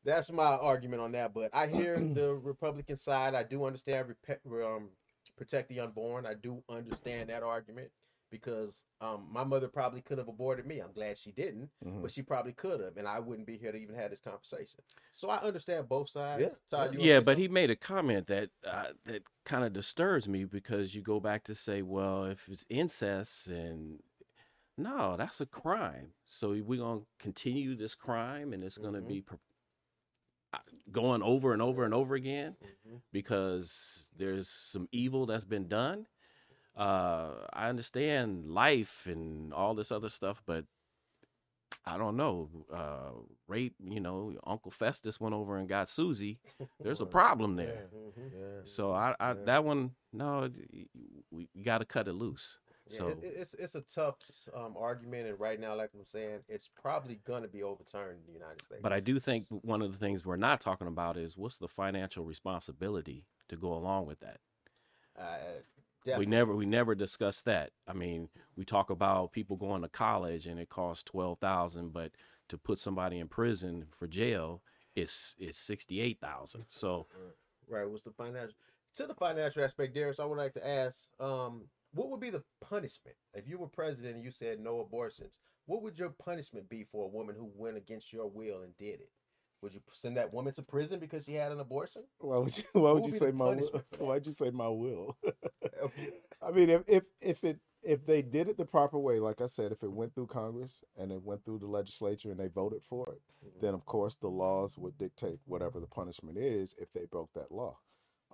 that's 0.04 0.32
my 0.32 0.56
argument 0.56 1.02
on 1.02 1.12
that. 1.12 1.34
But 1.34 1.52
I 1.54 1.68
hear 1.68 2.00
the 2.14 2.34
Republican 2.34 2.96
side. 2.96 3.36
I 3.36 3.44
do 3.44 3.66
understand 3.66 4.08
repe- 4.28 4.76
um, 4.76 4.90
protect 5.40 5.70
the 5.70 5.80
unborn. 5.80 6.26
I 6.26 6.34
do 6.34 6.62
understand 6.70 7.30
that 7.30 7.44
argument 7.44 7.90
because 8.30 8.84
um, 9.02 9.26
my 9.32 9.44
mother 9.44 9.68
probably 9.70 10.02
could 10.02 10.18
have 10.20 10.28
aborted 10.28 10.68
me. 10.68 10.80
I'm 10.80 10.92
glad 10.92 11.18
she 11.18 11.32
didn't, 11.32 11.70
Mhm. 11.84 12.02
but 12.04 12.12
she 12.12 12.22
probably 12.22 12.52
could 12.52 12.80
have, 12.82 12.98
and 12.98 13.08
I 13.08 13.20
wouldn't 13.20 13.48
be 13.48 13.58
here 13.58 13.72
to 13.72 13.78
even 13.78 13.96
have 13.96 14.12
this 14.12 14.20
conversation. 14.20 14.84
So 15.14 15.30
I 15.30 15.38
understand 15.38 15.88
both 15.90 16.10
sides. 16.10 16.44
Yeah, 16.44 16.54
Todd, 16.70 16.94
you 16.94 17.00
yeah, 17.02 17.20
but 17.20 17.26
something? 17.26 17.42
he 17.42 17.48
made 17.48 17.72
a 17.72 17.76
comment 17.76 18.28
that 18.28 18.50
uh, 18.66 18.88
that 19.06 19.24
kind 19.46 19.64
of 19.64 19.74
disturbs 19.74 20.28
me 20.28 20.44
because 20.44 20.94
you 20.94 21.02
go 21.02 21.20
back 21.20 21.44
to 21.46 21.56
say, 21.56 21.82
well, 21.82 22.26
if 22.26 22.48
it's 22.50 22.66
incest 22.70 23.48
and 23.48 24.00
no, 24.78 25.16
that's 25.18 25.42
a 25.42 25.46
crime. 25.46 26.10
So 26.26 26.50
we're 26.52 26.80
gonna 26.80 27.02
continue 27.18 27.76
this 27.76 27.96
crime, 27.96 28.54
and 28.54 28.64
it's 28.64 28.78
gonna 28.78 29.02
Mhm. 29.02 29.08
be 29.08 29.22
per- 29.22 29.40
going 30.92 31.22
over 31.24 31.54
and 31.54 31.62
over 31.62 31.86
and 31.86 31.94
over 31.94 32.16
again 32.16 32.56
Mhm. 32.88 33.02
because 33.12 34.06
there's 34.16 34.50
some 34.50 34.88
evil 34.92 35.26
that's 35.26 35.46
been 35.46 35.68
done. 35.68 36.08
Uh, 36.76 37.46
I 37.54 37.70
understand 37.70 38.50
life 38.52 39.06
and 39.08 39.54
all 39.54 39.76
this 39.76 39.92
other 39.92 40.10
stuff, 40.10 40.42
but 40.46 40.66
I 41.86 41.98
don't 41.98 42.18
know. 42.18 42.50
Uh, 42.74 43.12
rape, 43.48 43.76
you 43.80 44.00
know, 44.00 44.34
Uncle 44.46 44.72
Festus 44.72 45.20
went 45.20 45.34
over 45.36 45.58
and 45.58 45.68
got 45.68 45.90
Susie. 45.90 46.40
There's 46.84 47.02
a 47.02 47.06
problem 47.06 47.56
there. 47.56 47.86
Yeah, 47.92 48.22
mhm. 48.24 48.32
Yeah. 48.32 48.62
So 48.64 48.92
I, 48.94 49.16
I 49.20 49.30
Yeah. 49.30 49.36
that 49.46 49.64
one, 49.64 49.92
no, 50.12 50.50
y- 50.74 50.86
y- 51.32 51.48
we 51.56 51.64
got 51.64 51.80
to 51.80 51.86
cut 51.86 52.08
it 52.08 52.14
loose. 52.14 52.60
Yeah, 52.90 52.98
So 52.98 53.08
it, 53.10 53.18
it's 53.22 53.54
it's 53.54 53.76
a 53.76 53.82
tough 53.82 54.16
um, 54.56 54.76
argument, 54.78 55.28
and 55.28 55.40
right 55.40 55.60
now, 55.60 55.76
like 55.76 55.92
I'm 55.94 56.06
saying, 56.06 56.40
it's 56.48 56.70
probably 56.82 57.20
going 57.26 57.44
to 57.44 57.48
be 57.48 57.64
overturned 57.64 58.20
in 58.20 58.26
the 58.28 58.34
United 58.40 58.64
States. 58.64 58.82
But 58.82 58.94
I 58.94 59.00
do 59.00 59.20
think 59.20 59.46
one 59.50 59.82
of 59.82 59.92
the 59.92 59.98
things 59.98 60.26
we're 60.26 60.36
not 60.38 60.62
talking 60.62 60.88
about 60.88 61.18
is 61.18 61.38
what's 61.38 61.58
the 61.58 61.68
financial 61.68 62.26
responsibility 62.26 63.26
to 63.50 63.56
go 63.56 63.74
along 63.74 64.06
with 64.08 64.20
that. 64.22 64.40
uh, 65.18 66.18
We 66.18 66.26
never 66.26 66.56
we 66.56 66.66
never 66.66 66.96
discuss 66.96 67.42
that. 67.42 67.72
I 67.88 67.94
mean, 67.94 68.30
we 68.56 68.66
talk 68.66 68.90
about 68.90 69.32
people 69.32 69.58
going 69.58 69.82
to 69.84 69.90
college 69.90 70.46
and 70.48 70.60
it 70.60 70.70
costs 70.70 71.04
twelve 71.04 71.40
thousand, 71.40 71.94
but 71.94 72.12
to 72.50 72.58
put 72.58 72.80
somebody 72.80 73.20
in 73.20 73.28
prison 73.28 73.86
for 73.92 74.08
jail, 74.08 74.62
it's 74.96 75.36
it's 75.38 75.60
sixty 75.60 76.02
eight 76.02 76.20
thousand. 76.20 76.66
So 76.68 77.08
Right. 77.68 77.88
What's 77.88 78.04
the 78.04 78.12
financial 78.12 78.56
to 78.96 79.06
the 79.06 79.14
financial 79.14 79.64
aspect, 79.64 79.94
Darius? 79.94 80.20
I 80.20 80.26
would 80.26 80.40
like 80.40 80.54
to 80.54 80.68
ask, 80.68 80.98
um, 81.20 81.66
what 81.94 82.10
would 82.10 82.20
be 82.20 82.30
the 82.30 82.44
punishment 82.62 83.16
if 83.34 83.48
you 83.48 83.58
were 83.58 83.68
president 83.68 84.16
and 84.16 84.24
you 84.24 84.32
said 84.32 84.60
no 84.60 84.80
abortions? 84.80 85.40
What 85.66 85.84
would 85.84 86.00
your 86.00 86.10
punishment 86.10 86.70
be 86.70 86.84
for 86.84 87.06
a 87.06 87.10
woman 87.10 87.36
who 87.36 87.52
went 87.56 87.78
against 87.78 88.14
your 88.14 88.28
will 88.30 88.62
and 88.62 88.78
did 88.78 89.02
it? 89.02 89.12
Would 89.62 89.74
you 89.74 89.82
send 89.94 90.18
that 90.18 90.34
woman 90.34 90.54
to 90.54 90.64
prison 90.64 91.00
because 91.00 91.26
she 91.26 91.34
had 91.34 91.52
an 91.52 91.60
abortion? 91.60 92.04
Why 92.20 92.38
would 92.38 92.58
you? 92.58 92.64
Why 92.74 92.92
would 92.92 93.04
would 93.04 93.06
you 93.06 93.14
say 93.14 93.32
my 93.32 93.50
will? 93.50 93.72
punishment 93.72 93.86
for 93.90 93.98
that? 93.98 94.06
Why'd 94.06 94.26
you 94.26 94.32
say 94.34 94.52
my 94.52 94.70
will? 94.70 95.18
I 96.42 96.52
mean, 96.52 96.70
if 96.70 96.84
if 96.88 97.04
if 97.22 97.44
it 97.44 97.60
if 97.84 98.06
they 98.06 98.22
did 98.22 98.50
it 98.50 98.58
the 98.58 98.66
proper 98.66 99.00
way, 99.00 99.20
like 99.20 99.42
I 99.42 99.48
said, 99.48 99.72
if 99.72 99.84
it 99.84 99.92
went 99.92 100.14
through 100.16 100.28
Congress 100.28 100.84
and 100.98 101.12
it 101.12 101.24
went 101.24 101.46
through 101.46 101.60
the 101.60 101.68
legislature 101.68 102.32
and 102.32 102.40
they 102.40 102.48
voted 102.48 102.84
for 102.84 103.10
it, 103.14 103.22
then 103.62 103.74
of 103.74 103.86
course 103.86 104.16
the 104.16 104.30
laws 104.30 104.78
would 104.78 104.98
dictate 104.98 105.40
whatever 105.46 105.80
the 105.80 105.88
punishment 105.88 106.38
is 106.38 106.76
if 106.78 106.92
they 106.94 107.06
broke 107.06 107.32
that 107.36 107.52
law. 107.52 107.78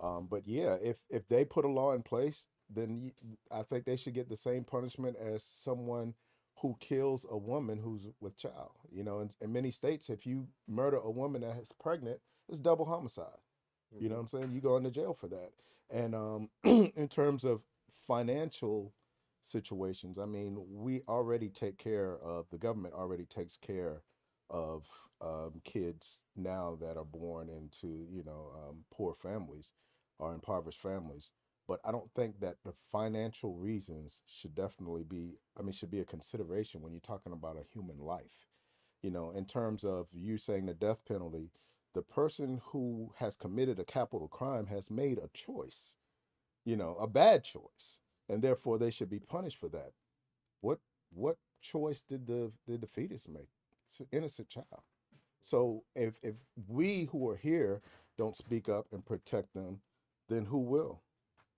Um, 0.02 0.28
but 0.30 0.46
yeah, 0.46 0.76
if 0.82 0.98
if 1.10 1.28
they 1.28 1.44
put 1.44 1.64
a 1.64 1.70
law 1.70 1.92
in 1.92 2.02
place, 2.02 2.46
then 2.68 3.12
I 3.50 3.62
think 3.62 3.84
they 3.84 3.96
should 3.96 4.14
get 4.14 4.28
the 4.28 4.36
same 4.36 4.64
punishment 4.64 5.16
as 5.16 5.42
someone 5.42 6.14
who 6.60 6.76
kills 6.80 7.26
a 7.30 7.36
woman 7.36 7.78
who's 7.78 8.06
with 8.20 8.36
child. 8.36 8.72
You 8.90 9.04
know, 9.04 9.20
in, 9.20 9.30
in 9.40 9.52
many 9.52 9.70
states, 9.70 10.08
if 10.10 10.26
you 10.26 10.48
murder 10.66 10.96
a 10.96 11.10
woman 11.10 11.42
that 11.42 11.56
is 11.58 11.72
pregnant, 11.72 12.20
it's 12.48 12.58
double 12.58 12.86
homicide. 12.86 13.38
You 13.98 14.08
know 14.08 14.16
what 14.16 14.22
I'm 14.22 14.28
saying? 14.28 14.52
You 14.52 14.60
go 14.60 14.76
into 14.76 14.90
jail 14.90 15.14
for 15.14 15.28
that. 15.28 15.52
And 15.90 16.14
um, 16.14 16.50
in 16.64 17.08
terms 17.08 17.44
of 17.44 17.62
financial 18.06 18.92
situations, 19.42 20.18
I 20.18 20.26
mean, 20.26 20.58
we 20.68 21.02
already 21.08 21.48
take 21.48 21.78
care 21.78 22.18
of 22.18 22.46
the 22.50 22.58
government 22.58 22.94
already 22.94 23.24
takes 23.24 23.56
care 23.56 24.02
of 24.50 24.86
um, 25.20 25.60
kids 25.64 26.20
now 26.36 26.76
that 26.80 26.96
are 26.96 27.04
born 27.04 27.48
into 27.48 28.06
you 28.10 28.22
know 28.24 28.50
um, 28.54 28.84
poor 28.92 29.14
families 29.14 29.70
or 30.18 30.34
impoverished 30.34 30.80
families. 30.80 31.30
But 31.68 31.80
I 31.84 31.92
don't 31.92 32.10
think 32.14 32.40
that 32.40 32.56
the 32.64 32.72
financial 32.72 33.54
reasons 33.54 34.22
should 34.26 34.54
definitely 34.54 35.04
be. 35.04 35.38
I 35.58 35.62
mean, 35.62 35.72
should 35.72 35.90
be 35.90 36.00
a 36.00 36.04
consideration 36.04 36.80
when 36.82 36.92
you're 36.92 37.00
talking 37.00 37.32
about 37.32 37.58
a 37.58 37.64
human 37.64 37.98
life. 37.98 38.46
You 39.02 39.10
know, 39.10 39.32
in 39.32 39.46
terms 39.46 39.84
of 39.84 40.08
you 40.12 40.38
saying 40.38 40.66
the 40.66 40.74
death 40.74 41.04
penalty, 41.06 41.50
the 41.94 42.02
person 42.02 42.60
who 42.66 43.12
has 43.16 43.36
committed 43.36 43.78
a 43.80 43.84
capital 43.84 44.28
crime 44.28 44.66
has 44.66 44.90
made 44.90 45.18
a 45.18 45.28
choice, 45.34 45.96
you 46.64 46.76
know, 46.76 46.96
a 47.00 47.06
bad 47.06 47.44
choice, 47.44 47.98
and 48.28 48.42
therefore 48.42 48.78
they 48.78 48.90
should 48.90 49.10
be 49.10 49.20
punished 49.20 49.58
for 49.58 49.68
that. 49.70 49.92
What 50.60 50.80
what 51.12 51.38
choice 51.62 52.02
did 52.02 52.26
the 52.26 52.52
the 52.68 52.86
fetus 52.86 53.28
make? 53.28 53.50
It's 53.88 54.00
an 54.00 54.08
innocent 54.12 54.48
child. 54.50 54.82
So 55.42 55.84
if 55.94 56.18
if 56.22 56.36
we 56.68 57.06
who 57.06 57.28
are 57.30 57.36
here 57.36 57.82
don't 58.18 58.36
speak 58.36 58.68
up 58.68 58.86
and 58.92 59.04
protect 59.06 59.54
them, 59.54 59.80
then 60.28 60.46
who 60.46 60.58
will? 60.58 61.02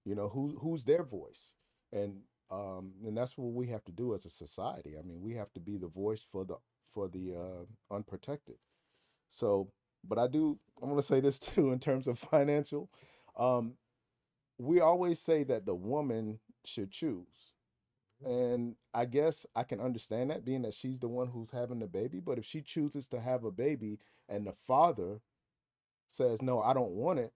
You 0.04 0.14
know, 0.14 0.28
who 0.28 0.58
who's 0.60 0.84
their 0.84 1.02
voice? 1.02 1.54
And 1.92 2.20
um 2.50 2.92
and 3.04 3.16
that's 3.16 3.36
what 3.36 3.52
we 3.52 3.68
have 3.68 3.84
to 3.86 3.92
do 3.92 4.14
as 4.14 4.24
a 4.24 4.30
society. 4.30 4.96
I 4.98 5.02
mean, 5.02 5.20
we 5.20 5.34
have 5.34 5.52
to 5.54 5.60
be 5.60 5.76
the 5.76 5.88
voice 5.88 6.24
for 6.30 6.44
the 6.44 6.56
for 6.92 7.08
the 7.08 7.34
uh, 7.34 7.94
unprotected. 7.94 8.56
So, 9.30 9.70
but 10.06 10.18
I 10.18 10.26
do 10.28 10.58
I 10.82 10.86
want 10.86 10.98
to 10.98 11.06
say 11.06 11.20
this 11.20 11.38
too 11.40 11.72
in 11.72 11.78
terms 11.78 12.06
of 12.08 12.18
financial. 12.18 12.90
Um, 13.38 13.74
we 14.58 14.80
always 14.80 15.20
say 15.20 15.44
that 15.44 15.66
the 15.66 15.74
woman 15.74 16.40
should 16.64 16.90
choose. 16.90 17.54
And 18.24 18.76
I 18.94 19.04
guess 19.04 19.46
I 19.56 19.62
can 19.62 19.80
understand 19.80 20.30
that 20.30 20.44
being 20.44 20.62
that 20.62 20.74
she's 20.74 20.98
the 21.00 21.08
one 21.08 21.28
who's 21.28 21.50
having 21.52 21.78
the 21.80 21.86
baby. 21.86 22.20
But 22.20 22.38
if 22.38 22.44
she 22.44 22.62
chooses 22.62 23.06
to 23.08 23.20
have 23.20 23.44
a 23.44 23.50
baby 23.52 23.98
and 24.28 24.46
the 24.46 24.54
father 24.66 25.20
says, 26.08 26.42
no, 26.42 26.60
I 26.62 26.74
don't 26.74 26.92
want 26.92 27.20
it, 27.20 27.32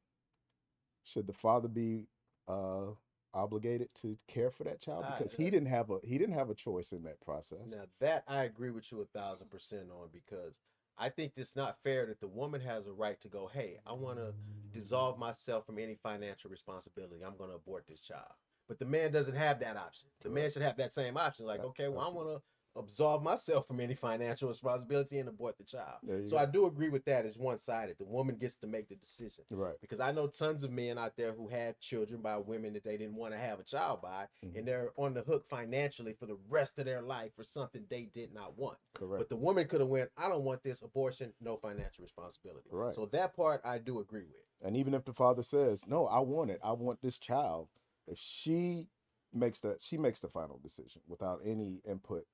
should 1.05 1.27
the 1.27 1.33
father 1.33 1.69
be 1.69 2.07
uh, 2.49 2.87
obligated 3.35 3.89
to 4.03 4.17
care 4.29 4.51
for 4.51 4.65
that 4.65 4.81
child? 4.81 5.05
I- 5.05 5.19
Because 5.19 5.33
he 5.33 5.51
didn't 5.51 5.69
have 5.69 5.91
a 5.91 5.99
he 6.03 6.19
didn't 6.19 6.35
have 6.35 6.51
a 6.51 6.55
choice 6.55 6.93
in 6.93 7.03
that 7.05 7.21
process. 7.21 7.71
Now 7.71 7.85
that 8.01 8.25
I 8.29 8.45
agree 8.45 8.71
with 8.71 8.91
you 8.93 9.01
a 9.01 9.07
thousand 9.07 9.51
percent 9.51 9.91
on 9.91 10.09
because 10.13 10.59
I 10.99 11.09
think 11.09 11.33
it's 11.37 11.57
not 11.57 11.79
fair 11.83 12.05
that 12.07 12.21
the 12.21 12.29
woman 12.29 12.61
has 12.61 12.87
a 12.87 12.93
right 12.93 13.19
to 13.23 13.29
go, 13.29 13.47
hey, 13.47 13.79
I 13.87 13.93
want 13.95 14.19
to 14.19 14.35
dissolve 14.73 15.19
myself 15.19 15.65
from 15.67 15.79
any 15.79 15.95
financial 15.95 16.51
responsibility. 16.51 17.25
I'm 17.25 17.37
going 17.37 17.51
to 17.51 17.57
abort 17.57 17.87
this 17.89 18.03
child. 18.03 18.33
But 18.69 18.79
the 18.79 18.85
man 18.85 19.11
doesn't 19.11 19.35
have 19.35 19.59
that 19.61 19.77
option. 19.77 20.09
The 20.23 20.29
man 20.31 20.51
should 20.51 20.63
have 20.63 20.77
that 20.77 20.93
same 20.93 21.17
option. 21.17 21.47
Like, 21.47 21.61
okay, 21.65 21.89
well, 21.89 22.07
I 22.07 22.11
want 22.13 22.29
to 22.29 22.43
absolve 22.77 23.23
myself 23.23 23.67
from 23.67 23.81
any 23.81 23.95
financial 23.95 24.49
responsibility 24.49 25.19
and 25.19 25.29
abort 25.29 25.59
the 25.59 25.65
child. 25.65 25.99
So 26.07 26.31
go. 26.31 26.39
I 26.39 26.47
do 26.47 26.67
agree 26.67 26.89
with 26.89 27.05
that 27.05 27.27
It's 27.27 27.37
one 27.37 27.59
sided. 27.59 27.97
The 27.99 28.05
woman 28.05 28.37
gets 28.37 28.57
to 28.59 28.67
make 28.67 28.89
the 28.89 28.95
decision. 28.97 29.45
Right. 29.51 29.75
Because 29.81 30.01
I 30.01 30.13
know 30.13 30.27
tons 30.27 30.63
of 30.65 30.71
men 30.71 30.99
out 30.99 31.17
there 31.17 31.33
who 31.33 31.49
have 31.49 31.79
children 31.81 32.21
by 32.21 32.37
women 32.39 32.73
that 32.75 32.85
they 32.85 32.97
didn't 32.97 33.17
want 33.17 33.33
to 33.35 33.39
have 33.39 33.61
a 33.61 33.63
child 33.65 34.01
by, 34.03 34.29
Mhm. 34.45 34.59
and 34.59 34.69
they're 34.69 34.93
on 34.97 35.15
the 35.15 35.23
hook 35.23 35.45
financially 35.47 36.13
for 36.15 36.27
the 36.27 36.39
rest 36.49 36.79
of 36.79 36.85
their 36.87 37.03
life 37.03 37.35
for 37.35 37.45
something 37.45 37.85
they 37.89 38.07
did 38.07 38.33
not 38.33 38.57
want. 38.57 38.79
Correct. 38.95 39.21
But 39.21 39.29
the 39.29 39.37
woman 39.37 39.69
could 39.69 39.81
have 39.81 39.89
went, 39.89 40.11
I 40.17 40.29
don't 40.29 40.45
want 40.45 40.63
this 40.63 40.83
abortion, 40.83 41.35
no 41.41 41.57
financial 41.57 42.03
responsibility. 42.03 42.69
Right. 42.71 42.95
So 42.95 43.07
that 43.07 43.35
part 43.35 43.61
I 43.65 43.79
do 43.79 43.99
agree 43.99 44.25
with. 44.25 44.47
And 44.63 44.77
even 44.77 44.95
if 44.95 45.05
the 45.05 45.13
father 45.13 45.43
says, 45.43 45.87
"No, 45.87 46.07
I 46.07 46.21
want 46.21 46.51
it. 46.51 46.61
I 46.63 46.73
want 46.73 47.01
this 47.03 47.19
child," 47.19 47.69
if 48.07 48.17
she 48.19 48.89
makes 49.33 49.61
that, 49.61 49.83
she 49.83 49.97
makes 49.99 50.21
the 50.21 50.29
final 50.29 50.59
decision 50.59 51.03
without 51.09 51.41
any 51.45 51.81
input 51.85 52.27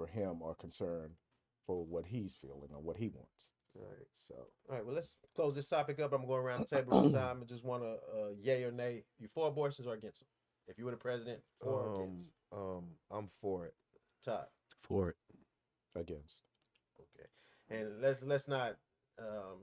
for 0.00 0.06
him 0.06 0.40
or 0.40 0.54
concern 0.54 1.10
for 1.66 1.84
what 1.84 2.06
he's 2.06 2.34
feeling 2.34 2.70
or 2.72 2.80
what 2.80 2.96
he 2.96 3.08
wants. 3.08 3.50
Right. 3.74 4.06
So, 4.16 4.34
All 4.68 4.74
right. 4.76 4.84
Well, 4.84 4.94
let's 4.94 5.14
close 5.36 5.54
this 5.54 5.68
topic 5.68 6.00
up. 6.00 6.12
I'm 6.14 6.26
going 6.26 6.42
around 6.42 6.60
the 6.66 6.76
table 6.76 7.02
one 7.02 7.12
time 7.12 7.40
I 7.42 7.44
just 7.44 7.64
want 7.64 7.82
to 7.82 7.88
uh, 7.88 8.30
yay 8.42 8.64
or 8.64 8.72
nay. 8.72 9.04
You 9.18 9.28
for 9.28 9.46
abortions 9.48 9.86
or 9.86 9.92
against 9.94 10.20
them? 10.20 10.28
If 10.66 10.78
you 10.78 10.86
were 10.86 10.90
the 10.92 10.96
president, 10.96 11.40
for 11.60 11.68
or 11.68 11.88
Um, 11.88 11.94
against? 12.00 12.30
um, 12.52 12.84
I'm 13.10 13.28
for 13.28 13.66
it. 13.66 13.74
Todd. 14.24 14.46
for 14.80 15.10
it. 15.10 15.16
against. 15.94 16.40
Okay. 17.00 17.28
And 17.68 18.00
let's 18.00 18.22
let's 18.22 18.48
not 18.48 18.76
um, 19.18 19.58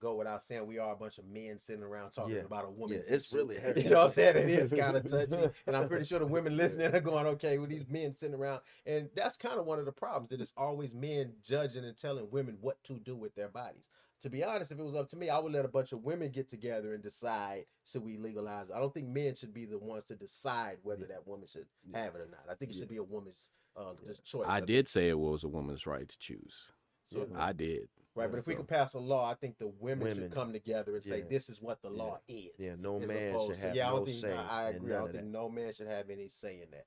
go 0.00 0.14
without 0.16 0.42
saying 0.42 0.66
we 0.66 0.78
are 0.78 0.92
a 0.92 0.96
bunch 0.96 1.18
of 1.18 1.26
men 1.26 1.58
sitting 1.58 1.82
around 1.82 2.10
talking 2.10 2.34
Yeah. 2.36 2.40
about 2.42 2.64
a 2.64 2.70
woman. 2.70 3.02
Yeah, 3.06 3.14
it's 3.14 3.32
really 3.32 3.58
heavy. 3.60 3.82
You 3.82 3.90
know 3.90 3.98
what 3.98 4.06
I'm 4.06 4.12
saying? 4.12 4.36
It 4.36 4.50
is 4.50 4.72
kind 4.72 4.96
of 4.96 5.04
touchy, 5.08 5.50
and 5.66 5.76
I'm 5.76 5.88
pretty 5.88 6.04
sure 6.04 6.18
the 6.18 6.26
women 6.26 6.56
listening 6.56 6.94
are 6.94 7.00
going, 7.00 7.26
"Okay, 7.26 7.58
with 7.58 7.70
these 7.70 7.86
men 7.88 8.12
sitting 8.12 8.34
around," 8.34 8.60
and 8.86 9.08
that's 9.14 9.36
kind 9.36 9.58
of 9.60 9.66
one 9.66 9.78
of 9.78 9.84
the 9.84 9.92
problems 9.92 10.28
that 10.30 10.40
it's 10.40 10.54
always 10.56 10.94
men 10.94 11.32
judging 11.42 11.84
and 11.84 11.96
telling 11.96 12.30
women 12.30 12.56
what 12.60 12.82
to 12.84 12.98
do 13.00 13.16
with 13.16 13.34
their 13.34 13.48
bodies. 13.48 13.88
To 14.22 14.28
be 14.28 14.44
honest, 14.44 14.70
if 14.70 14.78
it 14.78 14.82
was 14.84 14.94
up 14.94 15.08
to 15.10 15.16
me, 15.16 15.30
I 15.30 15.38
would 15.38 15.52
let 15.52 15.64
a 15.64 15.68
bunch 15.68 15.92
of 15.92 16.02
women 16.04 16.30
get 16.30 16.46
together 16.46 16.92
and 16.92 17.02
decide 17.02 17.64
should 17.90 18.04
we 18.04 18.18
legalize. 18.18 18.68
it. 18.68 18.74
I 18.74 18.78
don't 18.78 18.92
think 18.92 19.08
men 19.08 19.34
should 19.34 19.54
be 19.54 19.64
the 19.64 19.78
ones 19.78 20.04
to 20.06 20.14
decide 20.14 20.76
whether 20.82 21.06
that 21.06 21.26
woman 21.26 21.46
should 21.46 21.64
Yeah. 21.90 22.02
have 22.04 22.14
it 22.16 22.20
or 22.20 22.26
not. 22.30 22.44
I 22.50 22.54
think 22.54 22.70
it 22.70 22.74
Yeah. 22.74 22.80
should 22.80 22.90
be 22.90 22.98
a 22.98 23.02
woman's 23.02 23.48
uh, 23.76 23.94
just 24.04 24.24
choice. 24.24 24.46
I 24.46 24.56
think- 24.56 24.66
did 24.66 24.88
say 24.88 25.08
it 25.08 25.18
was 25.18 25.42
a 25.44 25.48
woman's 25.48 25.86
right 25.86 26.06
to 26.06 26.18
choose. 26.18 26.66
So, 27.10 27.26
I 27.34 27.52
did. 27.54 27.88
Right, 28.16 28.28
but 28.30 28.38
if 28.38 28.46
we 28.46 28.56
could 28.56 28.66
pass 28.68 28.94
a 28.94 28.98
law, 28.98 29.30
I 29.30 29.34
think 29.34 29.58
the 29.58 29.68
women, 29.68 30.00
Women. 30.08 30.24
should 30.24 30.32
come 30.34 30.52
together 30.52 30.96
and 30.96 31.04
say 31.04 31.22
this 31.22 31.48
is 31.48 31.62
what 31.62 31.80
the 31.80 31.90
Yeah. 31.90 32.02
law 32.02 32.18
is. 32.26 32.50
Yeah, 32.58 32.74
no 32.78 32.98
man 32.98 33.38
should 33.38 33.54
to- 33.54 33.60
have 33.60 33.74
yeah, 33.76 33.86
I 33.86 33.90
no 33.90 33.96
don't 33.98 34.06
think, 34.06 34.18
say. 34.20 34.36
I, 34.36 34.64
I 34.66 34.68
agree. 34.70 34.92
I 34.92 34.98
don't 34.98 35.12
think 35.12 35.24
that. 35.24 35.30
no 35.30 35.48
man 35.48 35.72
should 35.72 35.86
have 35.86 36.10
any 36.10 36.28
say 36.28 36.60
in 36.60 36.70
that. 36.72 36.86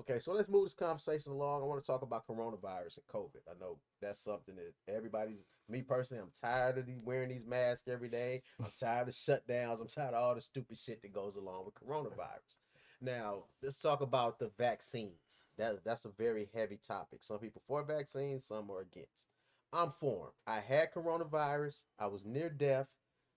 Okay, 0.00 0.20
so 0.20 0.32
let's 0.32 0.48
move 0.48 0.64
this 0.66 0.74
conversation 0.74 1.32
along. 1.32 1.62
I 1.62 1.64
want 1.64 1.82
to 1.82 1.86
talk 1.86 2.02
about 2.02 2.26
coronavirus 2.26 2.98
and 2.98 3.06
COVID. 3.08 3.40
I 3.50 3.58
know 3.58 3.78
that's 4.00 4.20
something 4.20 4.54
that 4.56 4.74
everybody's. 4.94 5.38
Me 5.70 5.82
personally, 5.82 6.22
I'm 6.22 6.30
tired 6.30 6.78
of 6.78 6.86
these, 6.86 7.00
wearing 7.02 7.30
these 7.30 7.44
masks 7.44 7.88
every 7.88 8.08
day. 8.08 8.42
I'm 8.62 8.70
tired 8.78 9.08
of 9.08 9.14
shutdowns. 9.14 9.80
I'm 9.80 9.88
tired 9.88 10.14
of 10.14 10.22
all 10.22 10.34
the 10.34 10.40
stupid 10.40 10.78
shit 10.78 11.02
that 11.02 11.12
goes 11.12 11.36
along 11.36 11.64
with 11.64 11.74
coronavirus. 11.74 12.56
Now, 13.00 13.44
let's 13.62 13.80
talk 13.80 14.00
about 14.00 14.38
the 14.38 14.50
vaccines. 14.56 15.42
That 15.56 15.82
that's 15.84 16.04
a 16.04 16.10
very 16.10 16.48
heavy 16.54 16.76
topic. 16.76 17.18
Some 17.22 17.38
people 17.40 17.62
for 17.66 17.82
vaccines, 17.82 18.44
some 18.44 18.70
are 18.70 18.80
against. 18.82 19.26
I'm 19.72 19.92
for 20.00 20.28
'em. 20.28 20.32
I 20.46 20.60
had 20.60 20.92
coronavirus. 20.92 21.84
I 21.98 22.06
was 22.06 22.24
near 22.24 22.50
death. 22.50 22.88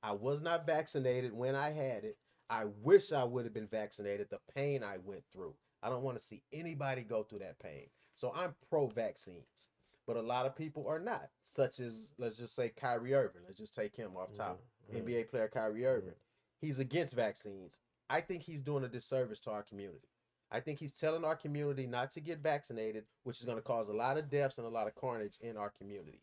I 0.04 0.14
was 0.14 0.42
not 0.42 0.66
vaccinated 0.66 1.34
when 1.34 1.56
I 1.56 1.72
had 1.72 2.04
it. 2.06 2.18
I 2.50 2.66
wish 2.66 3.12
I 3.12 3.24
would 3.24 3.46
have 3.46 3.54
been 3.54 3.68
vaccinated. 3.68 4.30
The 4.30 4.40
pain 4.54 4.84
I 4.84 4.98
went 4.98 5.24
through. 5.32 5.56
I 5.84 5.90
don't 5.90 6.04
want 6.04 6.18
to 6.18 6.24
see 6.24 6.44
anybody 6.52 7.04
go 7.04 7.24
through 7.24 7.40
that 7.40 7.60
pain. 7.60 7.90
So 8.14 8.32
I'm 8.34 8.56
pro 8.70 8.88
vaccines. 8.88 9.68
But 10.08 10.18
a 10.18 10.22
lot 10.22 10.46
of 10.46 10.56
people 10.56 10.88
are 10.88 11.00
not, 11.00 11.30
such 11.44 11.80
as 11.80 12.10
let's 12.18 12.38
just 12.38 12.56
say 12.56 12.70
Kyrie 12.70 13.14
Irving. 13.14 13.44
Let's 13.46 13.58
just 13.58 13.76
take 13.76 13.96
him 13.96 14.18
off 14.18 14.34
top. 14.34 14.60
Mhm, 14.90 14.96
mhm. 14.96 14.98
NBA 15.08 15.24
player 15.30 15.48
Kyrie 15.48 15.86
Irving. 15.86 16.16
He's 16.60 16.80
against 16.80 17.14
vaccines. 17.14 17.80
I 18.10 18.20
think 18.22 18.44
he's 18.44 18.62
doing 18.62 18.84
a 18.84 18.90
disservice 18.90 19.40
to 19.42 19.52
our 19.52 19.64
community. 19.64 20.10
I 20.52 20.60
think 20.60 20.80
he's 20.80 20.94
telling 20.94 21.24
our 21.24 21.36
community 21.36 21.88
not 21.88 22.12
to 22.12 22.20
get 22.20 22.40
vaccinated, 22.40 23.06
which 23.24 23.40
is 23.40 23.46
going 23.46 23.58
to 23.58 23.64
cause 23.64 23.88
a 23.88 23.94
lot 23.94 24.18
of 24.18 24.30
deaths 24.30 24.58
and 24.58 24.68
a 24.68 24.70
lot 24.70 24.88
of 24.88 24.96
carnage 24.96 25.38
in 25.42 25.56
our 25.56 25.70
community. 25.70 26.22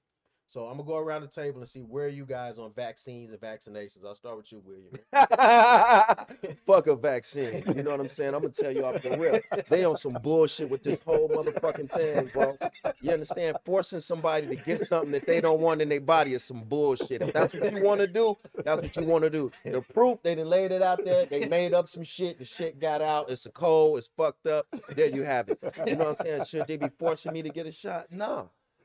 So 0.50 0.64
I'm 0.64 0.78
gonna 0.78 0.88
go 0.88 0.97
around 0.97 1.21
the 1.21 1.28
table 1.28 1.61
and 1.61 1.69
see 1.69 1.81
where 1.81 2.09
you 2.09 2.25
guys 2.25 2.59
on 2.59 2.73
vaccines 2.75 3.33
and 3.33 3.40
vaccinations. 3.40 4.07
I'll 4.07 4.14
start 4.14 4.38
with 4.38 4.50
you, 4.50 4.62
William. 4.64 4.90
Fuck 6.67 6.87
a 6.87 6.97
vaccine. 6.97 7.62
You 7.67 7.83
know 7.83 7.90
what 7.90 8.00
I'm 8.00 8.09
saying? 8.09 8.35
I'm 8.35 8.40
gonna 8.40 8.55
tell 8.55 8.73
you 8.73 8.87
off 8.87 9.02
the 9.02 9.19
rip. 9.19 9.45
They 9.69 9.85
on 9.85 9.99
some 9.99 10.14
bullshit 10.14 10.71
with 10.71 10.83
this 10.83 11.00
whole 11.05 11.28
motherfucking 11.28 11.90
thing, 11.93 12.31
bro. 12.33 12.57
You 13.02 13.11
understand? 13.11 13.59
Forcing 13.67 14.00
somebody 14.00 14.47
to 14.47 14.57
get 14.57 14.88
something 14.88 15.11
that 15.12 15.26
they 15.26 15.43
don't 15.43 15.61
want 15.61 15.83
in 15.83 15.90
their 15.90 16.00
body 16.00 16.33
is 16.33 16.45
some 16.45 16.64
bullshit. 16.64 17.21
If 17.21 17.35
that's 17.35 17.52
what 17.52 17.71
you 17.71 17.83
want 17.83 18.00
to 18.00 18.07
do, 18.07 18.35
that's 18.64 18.81
what 18.81 18.97
you 18.97 19.02
want 19.05 19.25
to 19.25 19.31
do. 19.31 19.52
The 19.67 19.83
proof 19.83 20.23
they 20.23 20.35
done 20.35 20.49
laid 20.49 20.73
it 20.73 20.81
out 20.81 21.05
there. 21.05 21.26
They 21.26 21.47
made 21.47 21.75
up 21.75 21.88
some 21.90 22.05
shit. 22.05 22.38
The 22.38 22.47
shit 22.47 22.81
got 22.81 23.02
out. 23.02 23.28
It's 23.28 23.45
a 23.45 23.50
cold. 23.50 23.99
It's 23.99 24.09
fucked 24.17 24.47
up. 24.47 24.67
There 24.97 25.09
you 25.09 25.25
have 25.25 25.50
it. 25.50 25.59
You 25.87 25.97
know 25.97 26.07
what 26.07 26.21
I'm 26.21 26.26
saying? 26.26 26.45
Should 26.47 26.67
they 26.67 26.78
be 26.78 26.88
forcing 26.99 27.35
me 27.35 27.43
to 27.43 27.50
get 27.50 27.67
a 27.67 27.73
shot? 27.73 28.07
Nah. 28.11 28.45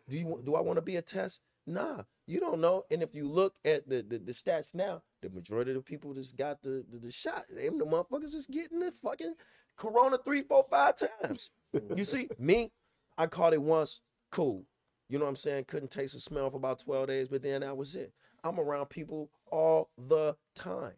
Do 0.10 0.18
you 0.18 0.42
do 0.44 0.56
I 0.56 0.60
want 0.60 0.76
to 0.76 0.82
be 0.82 0.98
a 0.98 1.02
test? 1.02 1.40
Nah, 1.66 2.04
you 2.28 2.40
don't 2.40 2.60
know. 2.60 2.84
And 2.92 3.02
if 3.02 3.16
you 3.16 3.28
look 3.28 3.56
at 3.64 3.88
the, 3.88 4.06
the, 4.08 4.20
the 4.20 4.32
stats 4.32 4.68
now, 4.74 5.02
the 5.22 5.30
majority 5.30 5.72
of 5.72 5.76
the 5.76 5.82
people 5.82 6.14
that's 6.14 6.32
got 6.32 6.62
the, 6.62 6.84
the, 6.90 6.98
the 6.98 7.12
shot, 7.12 7.44
them 7.50 7.78
the 7.78 7.86
motherfuckers 7.86 8.36
is 8.36 8.48
getting 8.48 8.80
the 8.80 8.92
fucking 8.92 9.36
corona 9.78 10.18
three, 10.24 10.42
four, 10.42 10.66
five 10.70 10.96
times. 11.22 11.52
you 11.96 12.06
see, 12.06 12.28
me, 12.40 12.72
I 13.18 13.28
caught 13.28 13.54
it 13.54 13.62
once, 13.62 14.02
cool. 14.32 14.66
You 15.10 15.20
know 15.20 15.26
what 15.26 15.30
I'm 15.30 15.36
saying? 15.36 15.66
Couldn't 15.68 15.92
taste 15.92 16.14
the 16.14 16.20
smell 16.20 16.50
for 16.50 16.58
about 16.58 16.80
12 16.80 17.08
days, 17.08 17.28
but 17.28 17.44
then 17.44 17.62
that 17.62 17.78
was 17.78 17.96
it. 17.96 18.14
I'm 18.44 18.60
around 18.60 18.88
people 18.88 19.30
all 19.52 19.90
the 20.10 20.36
time. 20.56 20.94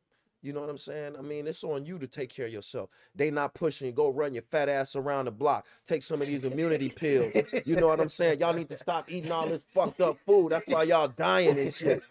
You 0.46 0.54
know 0.54 0.62
what 0.62 0.70
I'm 0.70 0.78
saying? 0.78 1.16
I 1.18 1.24
mean, 1.24 1.48
it's 1.48 1.64
on 1.64 1.88
you 1.88 1.98
to 1.98 2.06
take 2.06 2.30
care 2.30 2.46
of 2.46 2.54
yourself. 2.54 2.92
They 3.16 3.32
not 3.32 3.56
pushing 3.56 3.88
you. 3.88 3.94
Go 3.94 4.10
run 4.10 4.36
your 4.36 4.44
fat 4.44 4.70
ass 4.70 4.96
around 4.96 5.26
the 5.26 5.32
block. 5.32 5.66
Take 5.88 6.04
some 6.04 6.22
of 6.22 6.28
these 6.28 6.44
immunity 6.44 6.90
pills. 6.90 7.34
You 7.66 7.76
know 7.78 7.88
what 7.88 8.00
I'm 8.00 8.10
saying? 8.10 8.42
Y'all 8.42 8.54
need 8.54 8.68
to 8.68 8.78
stop 8.78 9.12
eating 9.12 9.32
all 9.32 9.48
this 9.48 9.66
fucked 9.74 10.02
up 10.02 10.20
food. 10.24 10.52
That's 10.52 10.68
why 10.68 10.84
y'all 10.84 11.08
dying 11.08 11.58
and 11.58 11.74
shit. 11.74 12.04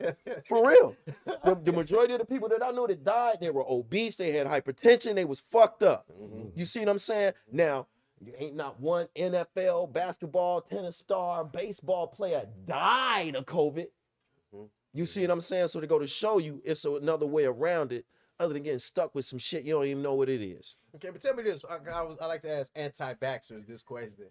For 0.49 0.69
real. 0.69 0.97
The, 1.45 1.61
the 1.63 1.73
majority 1.73 2.15
of 2.15 2.19
the 2.19 2.27
people 2.27 2.49
that 2.49 2.65
I 2.65 2.73
know 2.73 2.89
that 2.89 3.05
died, 3.05 3.37
they 3.41 3.51
were 3.51 3.65
obese. 3.71 4.17
They 4.17 4.33
had 4.33 4.49
hypertension. 4.49 5.15
They 5.15 5.25
was 5.25 5.39
fucked 5.39 5.85
up. 5.85 6.07
Mm-hmm. 6.21 6.49
You 6.57 6.65
see 6.65 6.81
what 6.81 6.89
I'm 6.89 6.99
saying? 6.99 7.35
Now, 7.53 7.87
you 8.21 8.33
ain't 8.37 8.57
not 8.57 8.81
one 8.81 9.07
NFL, 9.17 9.93
basketball, 9.93 10.61
tennis 10.61 10.97
star, 10.97 11.45
baseball 11.45 12.09
player 12.09 12.47
died 12.67 13.37
of 13.37 13.47
COVID. 13.47 13.87
Mm-hmm. 14.53 14.65
You 14.93 15.07
see 15.07 15.21
what 15.21 15.31
I'm 15.31 15.41
saying? 15.41 15.69
So 15.69 15.81
to 15.81 15.87
go 15.87 15.99
to 15.99 16.07
show 16.07 16.39
you, 16.39 16.61
it's 16.65 16.85
another 16.85 17.27
way 17.27 17.45
around 17.45 17.93
it, 17.93 18.07
other 18.41 18.55
than 18.55 18.63
getting 18.63 18.79
stuck 18.79 19.15
with 19.15 19.25
some 19.25 19.39
shit 19.39 19.65
you 19.65 19.75
don't 19.75 19.87
even 19.87 20.03
know 20.03 20.15
what 20.15 20.29
it 20.29 20.43
is. 20.43 20.77
Okay, 20.97 21.11
but 21.11 21.21
tell 21.21 21.35
me 21.35 21.43
this. 21.43 21.65
I, 21.69 21.77
I, 21.91 22.03
I 22.21 22.27
like 22.27 22.43
to 22.43 22.51
ask 22.51 22.71
anti-vaxxers 22.75 23.67
this 23.67 23.83
question. 23.83 24.27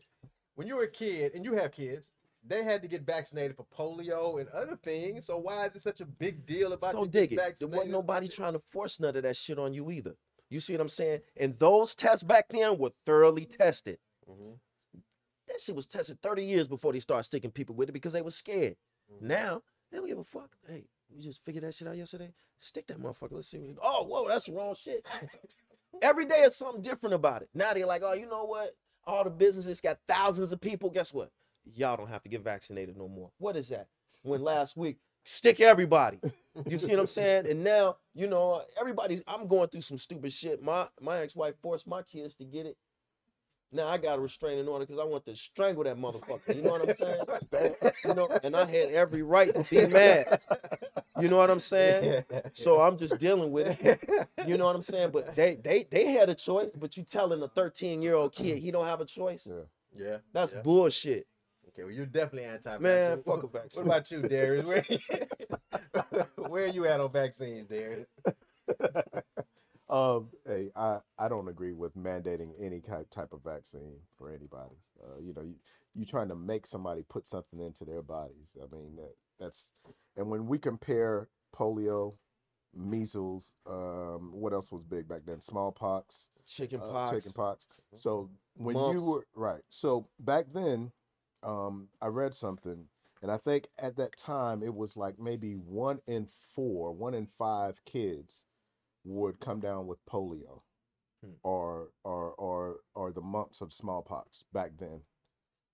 When 0.56 0.68
you 0.68 0.76
were 0.76 0.84
a 0.84 0.92
kid, 0.92 1.34
and 1.34 1.44
you 1.44 1.54
have 1.54 1.72
kids, 1.72 2.12
they 2.46 2.64
had 2.64 2.82
to 2.82 2.88
get 2.88 3.04
vaccinated 3.04 3.56
for 3.56 3.66
polio 3.76 4.40
and 4.40 4.50
other 4.50 4.76
things. 4.76 5.26
So 5.26 5.38
why 5.38 5.66
is 5.66 5.76
it 5.76 5.82
such 5.82 6.02
a 6.02 6.06
big 6.06 6.46
deal 6.46 6.74
about 6.74 6.94
So 6.94 7.04
you 7.04 7.10
dig 7.10 7.34
it. 7.34 7.60
There 7.60 7.68
wasn't 7.68 7.92
nobody 7.92 8.28
trying 8.28 8.54
to 8.54 8.60
force 8.60 9.00
none 9.00 9.16
of 9.16 9.24
that 9.24 9.36
shit 9.38 9.58
on 9.58 9.74
you 9.74 9.90
either. 9.92 10.16
You 10.50 10.60
see 10.60 10.74
what 10.74 10.82
I'm 10.82 10.90
saying? 10.90 11.22
And 11.38 11.58
those 11.58 11.96
tests 11.96 12.24
back 12.24 12.50
then 12.50 12.78
were 12.78 12.92
thoroughly 13.06 13.46
tested. 13.46 13.98
Mhm. 14.30 14.60
That 15.48 15.62
shit 15.62 15.76
was 15.76 15.88
tested 15.88 16.22
30 16.22 16.46
years 16.46 16.68
before 16.68 16.94
they 16.94 17.00
started 17.00 17.24
sticking 17.24 17.52
people 17.52 17.76
with 17.76 17.90
it 17.90 17.94
because 17.94 18.14
they 18.14 18.22
were 18.22 18.32
scared. 18.32 18.76
Now, 19.22 19.64
they 19.92 19.98
don't 19.98 20.08
give 20.08 20.18
a 20.18 20.24
fuck. 20.24 20.56
Hey, 20.68 20.86
you 21.16 21.22
just 21.24 21.44
figured 21.44 21.64
that 21.64 21.74
shit 21.76 21.88
out 21.88 21.98
yesterday? 21.98 22.34
Stick 22.60 22.88
that 22.88 23.02
motherfucker. 23.02 23.34
Let's 23.34 23.50
see 23.50 23.60
what 23.60 23.78
Oh, 23.84 24.04
whoa, 24.06 24.28
that's 24.28 24.46
the 24.46 24.54
wrong 24.54 24.76
shit. 24.76 25.06
Every 26.02 26.26
day 26.26 26.38
is 26.38 26.56
something 26.56 26.82
different 26.82 27.16
about 27.16 27.42
it. 27.42 27.50
Now 27.54 27.74
they're 27.74 27.86
like, 27.86 28.02
oh, 28.04 28.14
you 28.14 28.28
know 28.28 28.46
what? 28.46 28.72
All 29.06 29.24
the 29.24 29.30
businesses 29.30 29.82
got 29.82 30.00
thousands 30.08 30.52
of 30.52 30.62
people. 30.62 30.90
Guess 30.90 31.14
what? 31.14 31.32
Y'all 31.76 31.98
don't 31.98 32.10
have 32.10 32.24
to 32.24 32.30
get 32.30 32.44
vaccinated 32.44 32.98
no 32.98 33.08
more. 33.08 33.32
What 33.38 33.56
is 33.56 33.70
that? 33.70 33.88
When 34.24 34.42
last 34.42 34.76
week, 34.78 34.98
stick 35.24 35.60
everybody. 35.60 36.20
You 36.68 36.78
see 36.80 36.92
what 36.92 37.00
I'm 37.00 37.08
saying? 37.08 37.48
And 37.50 37.64
now, 37.64 37.98
you 38.14 38.28
know, 38.28 38.62
everybody's 38.80 39.24
I'm 39.28 39.48
going 39.48 39.70
through 39.70 39.82
some 39.82 39.98
stupid 39.98 40.32
shit. 40.32 40.62
My 40.62 40.88
my 41.02 41.20
ex-wife 41.20 41.56
forced 41.62 41.88
my 41.88 42.02
kids 42.04 42.36
to 42.36 42.46
get 42.46 42.66
it. 42.66 42.78
Now 43.74 43.88
I 43.88 43.98
got 43.98 44.20
a 44.20 44.22
restraining 44.22 44.68
order 44.68 44.86
because 44.86 45.02
I 45.02 45.06
want 45.06 45.26
to 45.26 45.36
strangle 45.36 45.84
that 45.84 45.98
motherfucker. 45.98 46.56
You 46.56 46.62
know 46.62 46.72
what 46.72 46.90
I'm 46.90 46.96
saying? 47.52 47.76
you 48.06 48.14
know, 48.14 48.28
and 48.44 48.56
I 48.56 48.66
had 48.66 48.92
every 48.92 49.24
right 49.24 49.54
to 49.54 49.64
be 49.70 49.86
mad. 49.94 50.40
You 51.20 51.28
know 51.28 51.38
what 51.38 51.50
I'm 51.50 51.60
saying? 51.60 52.24
So 52.54 52.82
I'm 52.82 52.98
just 52.98 53.18
dealing 53.20 53.52
with 53.52 53.80
it. 53.84 54.00
You 54.48 54.58
know 54.58 54.66
what 54.66 54.76
I'm 54.76 54.84
saying? 54.84 55.12
But 55.12 55.36
they 55.36 55.56
they 55.56 55.88
they 55.90 56.12
had 56.12 56.30
a 56.30 56.36
choice, 56.36 56.70
but 56.76 56.96
you 56.98 57.04
telling 57.04 57.42
a 57.42 57.48
13 57.48 58.02
year 58.02 58.16
old 58.16 58.34
kid 58.34 58.60
he 58.60 58.72
don't 58.72 58.86
have 58.86 59.02
a 59.02 59.06
choice? 59.06 59.48
Yeah. 59.50 59.64
Yeah. 59.96 60.18
That's 60.34 60.54
yeah. 60.54 60.62
bullshit. 60.62 61.28
Okay, 61.70 61.84
well, 61.86 61.92
you're 61.92 62.06
definitely 62.06 62.46
anti-vax. 62.50 62.80
Man, 62.82 63.22
What- 63.24 63.42
fuck 63.42 63.44
a 63.44 63.48
vaccine. 63.60 63.84
What 63.86 63.96
about 63.96 64.12
you, 64.12 64.22
Darius? 64.22 64.66
Where, 64.66 66.28
where 66.48 66.64
are 66.66 66.68
you 66.68 66.86
at 66.86 67.00
on 67.00 67.12
vaccines, 67.12 67.68
Darius? 67.68 68.06
Um, 69.94 70.30
hey, 70.48 70.72
I, 70.76 70.98
I 71.20 71.30
don't 71.30 71.48
agree 71.48 71.74
with 71.74 71.96
mandating 71.96 72.50
any 72.60 72.80
type 72.80 73.12
type 73.12 73.32
of 73.32 73.44
vaccine 73.44 73.98
for 74.18 74.32
anybody. 74.32 74.76
Uh, 75.00 75.20
you 75.22 75.36
know, 75.36 75.44
you 75.44 75.54
you 75.94 76.04
trying 76.04 76.30
to 76.30 76.36
make 76.36 76.66
somebody 76.66 77.04
put 77.08 77.28
something 77.28 77.60
into 77.60 77.86
their 77.86 78.02
bodies. 78.02 78.58
I 78.58 78.76
mean, 78.76 78.96
that 78.96 79.14
that's 79.40 79.70
and 80.18 80.32
when 80.32 80.48
we 80.48 80.58
compare 80.58 81.30
polio, 81.56 82.16
measles, 82.76 83.54
um, 83.68 84.32
what 84.34 84.52
else 84.52 84.72
was 84.72 84.84
big 84.84 85.08
back 85.08 85.22
then? 85.28 85.40
Smallpox, 85.40 86.26
Chicken 86.48 86.82
uh, 86.82 86.88
pox. 86.92 87.18
chicken 87.18 87.32
pox. 87.34 87.68
So 87.96 88.32
when 88.56 88.74
Mumps. 88.74 88.96
you 88.96 89.04
were 89.04 89.28
right, 89.36 89.62
so 89.70 90.08
back 90.20 90.46
then, 90.52 90.92
um, 91.44 91.88
I 92.02 92.08
read 92.08 92.34
something, 92.34 92.86
and 93.22 93.32
I 93.32 93.38
think 93.38 93.68
at 93.78 93.96
that 93.98 94.18
time 94.18 94.64
it 94.64 94.74
was 94.74 94.98
like 94.98 95.20
maybe 95.20 95.54
one 95.54 96.00
in 96.08 96.28
four, 96.56 96.92
one 96.94 97.14
in 97.14 97.28
five 97.38 97.80
kids 97.86 98.40
would 99.04 99.40
come 99.40 99.60
down 99.60 99.88
with 99.88 100.06
polio, 100.06 100.62
Hmm. 101.24 101.32
or 101.44 101.92
or 102.04 102.34
or 102.34 102.80
or 102.96 103.12
the 103.12 103.22
mumps 103.22 103.62
of 103.62 103.74
smallpox 103.74 104.44
back 104.54 104.72
then. 104.78 105.02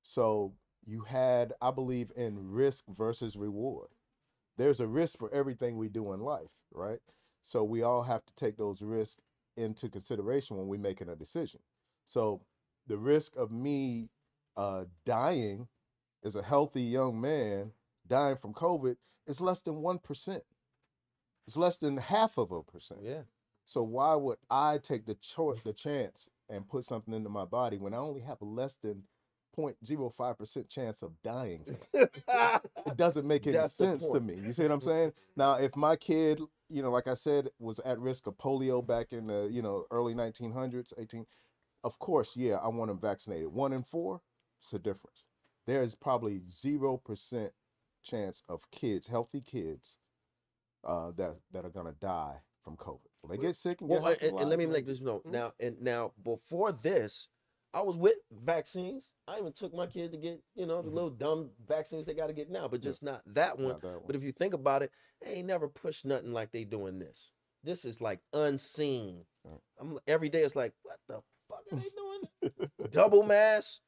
So 0.04 0.54
you 0.86 1.02
had, 1.02 1.54
I 1.62 1.72
believe, 1.72 2.12
in 2.16 2.52
risk 2.52 2.86
versus 2.88 3.36
reward. 3.36 3.90
There's 4.58 4.80
a 4.80 4.88
risk 4.88 5.18
for 5.18 5.34
everything 5.34 5.78
we 5.78 5.90
do 5.90 6.14
in 6.14 6.22
life, 6.22 6.50
right? 6.72 7.00
So 7.44 7.64
we 7.64 7.84
all 7.84 8.04
have 8.04 8.26
to 8.26 8.36
take 8.36 8.58
those 8.58 8.82
risks 8.82 9.22
into 9.58 9.90
consideration 9.90 10.58
when 10.58 10.68
we're 10.68 10.80
making 10.80 11.10
a 11.10 11.16
decision. 11.16 11.62
So 12.06 12.42
the 12.88 12.98
risk 12.98 13.36
of 13.36 13.52
me 13.52 14.10
uh, 14.58 14.86
dying 15.06 15.68
as 16.24 16.36
a 16.36 16.44
healthy 16.44 16.84
young 16.84 17.20
man 17.22 17.72
dying 18.08 18.38
from 18.38 18.54
COVID 18.54 18.98
is 19.28 19.42
less 19.42 19.62
than 19.62 19.76
one 19.82 20.00
percent. 20.00 20.44
It's 21.50 21.58
less 21.58 21.78
than 21.78 21.98
half 21.98 22.38
of 22.38 22.52
a 22.52 22.62
percent. 22.62 23.00
Yeah. 23.04 23.22
So 23.66 23.82
why 23.82 24.14
would 24.14 24.38
I 24.52 24.78
take 24.78 25.08
the 25.08 25.16
choice, 25.16 25.58
the 25.66 25.74
chance, 25.74 26.30
and 26.48 26.70
put 26.70 26.86
something 26.86 27.12
into 27.12 27.30
my 27.30 27.44
body 27.44 27.80
when 27.80 27.96
I 27.96 27.98
only 27.98 28.22
have 28.22 28.40
a 28.42 28.46
less 28.46 28.76
than 28.76 29.02
0.05 29.58 30.38
percent 30.38 30.70
chance 30.70 31.02
of 31.02 31.20
dying? 31.24 31.66
it? 31.92 32.24
doesn't 32.98 33.26
make 33.26 33.48
any 33.48 33.58
That's 33.58 33.74
sense 33.74 34.08
to 34.10 34.20
me. 34.20 34.36
You 34.36 34.54
see 34.54 34.62
what 34.62 34.74
I'm 34.74 34.82
saying? 34.82 35.12
Now, 35.36 35.56
if 35.56 35.76
my 35.76 35.96
kid, 35.96 36.40
you 36.70 36.84
know, 36.84 36.92
like 36.92 37.08
I 37.08 37.16
said, 37.16 37.50
was 37.58 37.80
at 37.80 37.98
risk 37.98 38.28
of 38.28 38.38
polio 38.38 38.86
back 38.86 39.12
in 39.12 39.26
the, 39.26 39.50
you 39.52 39.64
know, 39.64 39.86
early 39.90 40.14
1900s, 40.14 40.94
18, 41.00 41.26
of 41.84 41.98
course, 41.98 42.34
yeah, 42.36 42.58
I 42.58 42.68
want 42.68 42.92
him 42.92 43.00
vaccinated. 43.00 43.48
One 43.48 43.74
in 43.74 43.82
four, 43.82 44.22
it's 44.62 44.74
a 44.74 44.78
difference. 44.78 45.24
There 45.66 45.82
is 45.82 45.96
probably 45.96 46.42
zero 46.48 46.98
percent 46.98 47.54
chance 48.04 48.44
of 48.48 48.70
kids, 48.70 49.08
healthy 49.08 49.42
kids, 49.42 49.98
uh, 50.84 51.12
that 51.12 51.36
that 51.52 51.66
are 51.66 51.70
gonna 51.70 51.94
die 52.00 52.36
from 52.64 52.78
COVID. 52.78 53.00
They 53.30 53.38
get 53.38 53.56
sick 53.56 53.82
and 53.82 53.90
Well, 53.90 54.04
get 54.04 54.22
and, 54.24 54.40
and 54.40 54.50
let 54.50 54.58
me 54.58 54.66
make 54.66 54.86
this 54.86 55.02
note 55.02 55.26
Mhm. 55.26 55.32
now. 55.32 55.54
And 55.60 55.82
now, 55.82 56.14
before 56.24 56.72
this, 56.72 57.28
I 57.74 57.82
was 57.82 57.98
with 57.98 58.18
vaccines. 58.32 59.12
I 59.28 59.38
even 59.40 59.54
took 59.54 59.74
my 59.74 59.86
kid 59.86 60.12
to 60.14 60.18
get, 60.18 60.42
you 60.56 60.66
know, 60.66 60.82
the 60.82 60.90
Mhm. 60.90 60.94
little 60.94 61.10
dumb 61.12 61.52
vaccines 61.68 62.08
they 62.08 62.16
got 62.16 62.28
to 62.28 62.34
get 62.34 62.50
now, 62.50 62.68
but 62.68 62.82
Yeah. 62.82 62.90
just 62.90 63.04
not 63.04 63.22
that 63.28 63.58
one. 63.60 63.74
Not 63.74 63.82
that 63.82 63.94
one. 63.94 64.04
But 64.08 64.16
if 64.16 64.24
you 64.24 64.32
think 64.32 64.54
about 64.56 64.82
it, 64.82 64.92
they 65.22 65.36
ain't 65.36 65.48
never 65.48 65.68
pushed 65.68 66.06
nothing 66.06 66.34
like 66.34 66.52
they 66.52 66.64
doing 66.64 66.98
this. 66.98 67.30
This 67.62 67.86
is 67.86 68.02
like 68.02 68.22
unseen. 68.34 69.26
Right. 69.44 69.62
I'm 69.78 70.00
every 70.08 70.30
day. 70.30 70.42
It's 70.44 70.56
like, 70.56 70.74
what 70.82 71.00
the 71.08 71.22
fuck 71.48 71.66
are 71.72 71.78
they 71.78 71.90
doing? 71.90 72.72
Double 72.90 73.22
mask. 73.22 73.82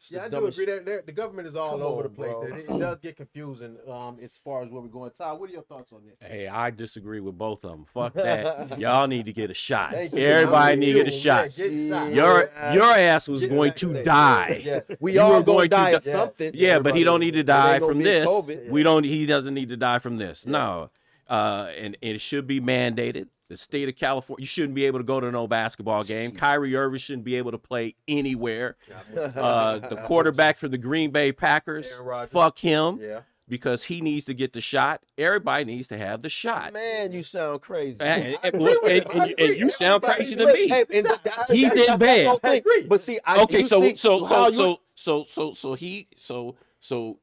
It's 0.00 0.10
Yeah, 0.12 0.24
I 0.24 0.28
do 0.30 0.46
agree 0.46 0.64
that 0.64 0.86
that 0.86 1.04
the 1.06 1.12
government 1.12 1.46
is 1.46 1.56
all 1.56 1.72
Come 1.72 1.82
over 1.82 2.04
the 2.04 2.08
place. 2.08 2.32
It, 2.44 2.70
it 2.70 2.78
does 2.78 2.98
get 3.00 3.16
confusing 3.16 3.76
um, 3.86 4.16
as 4.22 4.36
far 4.42 4.62
as 4.62 4.70
where 4.70 4.80
we're 4.80 4.88
going. 4.88 5.10
Ty, 5.10 5.32
what 5.32 5.50
are 5.50 5.52
your 5.52 5.62
thoughts 5.62 5.92
on 5.92 6.00
this? 6.06 6.16
Hey, 6.26 6.48
I 6.48 6.70
disagree 6.70 7.20
with 7.20 7.36
both 7.36 7.64
of 7.64 7.72
them. 7.72 7.84
Fuck 7.92 8.14
that. 8.14 8.78
Y'all 8.78 9.06
need 9.06 9.26
to 9.26 9.32
get 9.34 9.50
a 9.50 9.54
shot. 9.54 9.92
Thank. 9.92 10.14
Everybody 10.14 10.72
I'm 10.72 10.80
need 10.80 10.92
to 10.94 10.98
get 11.04 11.08
a 11.08 11.10
shot. 11.10 11.58
Yeah, 11.58 11.68
get 11.68 11.88
shot. 11.90 12.12
Your 12.14 12.50
Yeah. 12.54 12.72
your 12.72 12.84
ass 12.94 13.28
was 13.28 13.42
Get 13.42 13.50
going 13.50 13.72
to 13.74 13.86
vaccinated. 13.88 14.04
die. 14.06 14.62
Yes. 14.64 14.84
We 15.00 15.12
You 15.14 15.20
all 15.20 15.30
were 15.32 15.42
going 15.42 15.44
going 15.44 15.70
to 15.70 15.76
to 15.76 15.76
die 15.76 15.90
of 15.90 16.04
die- 16.04 16.12
something. 16.12 16.50
Yeah, 16.54 16.78
but 16.78 16.96
he 16.96 17.04
don't 17.04 17.20
need 17.20 17.32
to 17.34 17.42
die 17.42 17.78
from 17.78 17.98
this. 17.98 18.26
COVID. 18.26 18.70
We 18.70 18.82
don't. 18.82 19.04
He 19.04 19.26
doesn't 19.26 19.52
need 19.52 19.68
to 19.68 19.76
die 19.76 19.98
from 19.98 20.16
this. 20.16 20.44
Yeah. 20.46 20.52
No, 20.52 20.90
uh, 21.28 21.68
and, 21.76 21.96
and 22.02 22.14
it 22.14 22.20
should 22.22 22.46
be 22.46 22.58
mandated. 22.60 23.28
The 23.50 23.56
state 23.56 23.88
of 23.88 23.96
California. 23.96 24.42
You 24.42 24.46
shouldn't 24.46 24.74
be 24.74 24.86
able 24.86 25.00
to 25.00 25.04
go 25.04 25.18
to 25.20 25.30
no 25.30 25.46
basketball 25.48 26.04
game. 26.04 26.30
Kyrie 26.32 26.74
Irving 26.76 26.98
shouldn't 27.00 27.24
be 27.24 27.34
able 27.34 27.50
to 27.50 27.58
play 27.58 27.96
anywhere. 28.08 28.76
Uh, 29.14 29.78
the 29.80 29.96
quarterback 30.06 30.56
for 30.56 30.68
the 30.68 30.78
Green 30.78 31.10
Bay 31.10 31.32
Packers, 31.32 32.00
fuck 32.30 32.58
him 32.60 33.00
Yeah. 33.02 33.22
because 33.48 33.82
he 33.84 34.00
needs 34.00 34.24
to 34.26 34.34
get 34.34 34.52
the 34.52 34.60
shot. 34.60 35.02
Everybody 35.18 35.64
needs 35.64 35.88
to 35.88 35.98
have 35.98 36.22
the 36.22 36.28
shot. 36.28 36.72
Man, 36.72 37.10
you 37.10 37.24
sound 37.24 37.60
crazy. 37.60 38.00
And, 38.00 38.38
and- 38.44 38.54
agree 38.54 38.78
and- 39.00 39.06
and 39.10 39.28
you, 39.30 39.34
and 39.38 39.56
you 39.56 39.68
sound 39.70 40.04
crazy 40.04 40.36
to 40.36 40.46
me. 40.46 40.68
Hey, 40.68 40.84
and 40.94 41.06
that- 41.06 41.24
that's 41.24 41.46
the- 41.46 41.54
He's 41.56 41.64
that's- 41.64 41.72
in 41.72 41.86
that's 41.86 41.90
the 41.92 41.98
bed. 41.98 42.26
whole 42.28 42.38
thing. 42.38 42.50
I 42.52 42.54
agree. 42.54 42.84
But 42.84 43.00
see, 43.00 43.18
I, 43.24 43.42
okay, 43.42 43.64
so 43.64 43.80
see 43.82 43.96
so 43.96 44.24
so 44.26 44.50
so 44.52 44.80
so 44.94 45.26
so 45.28 45.54
so 45.54 45.74
he 45.74 46.06
so 46.16 46.54
so 46.78 47.18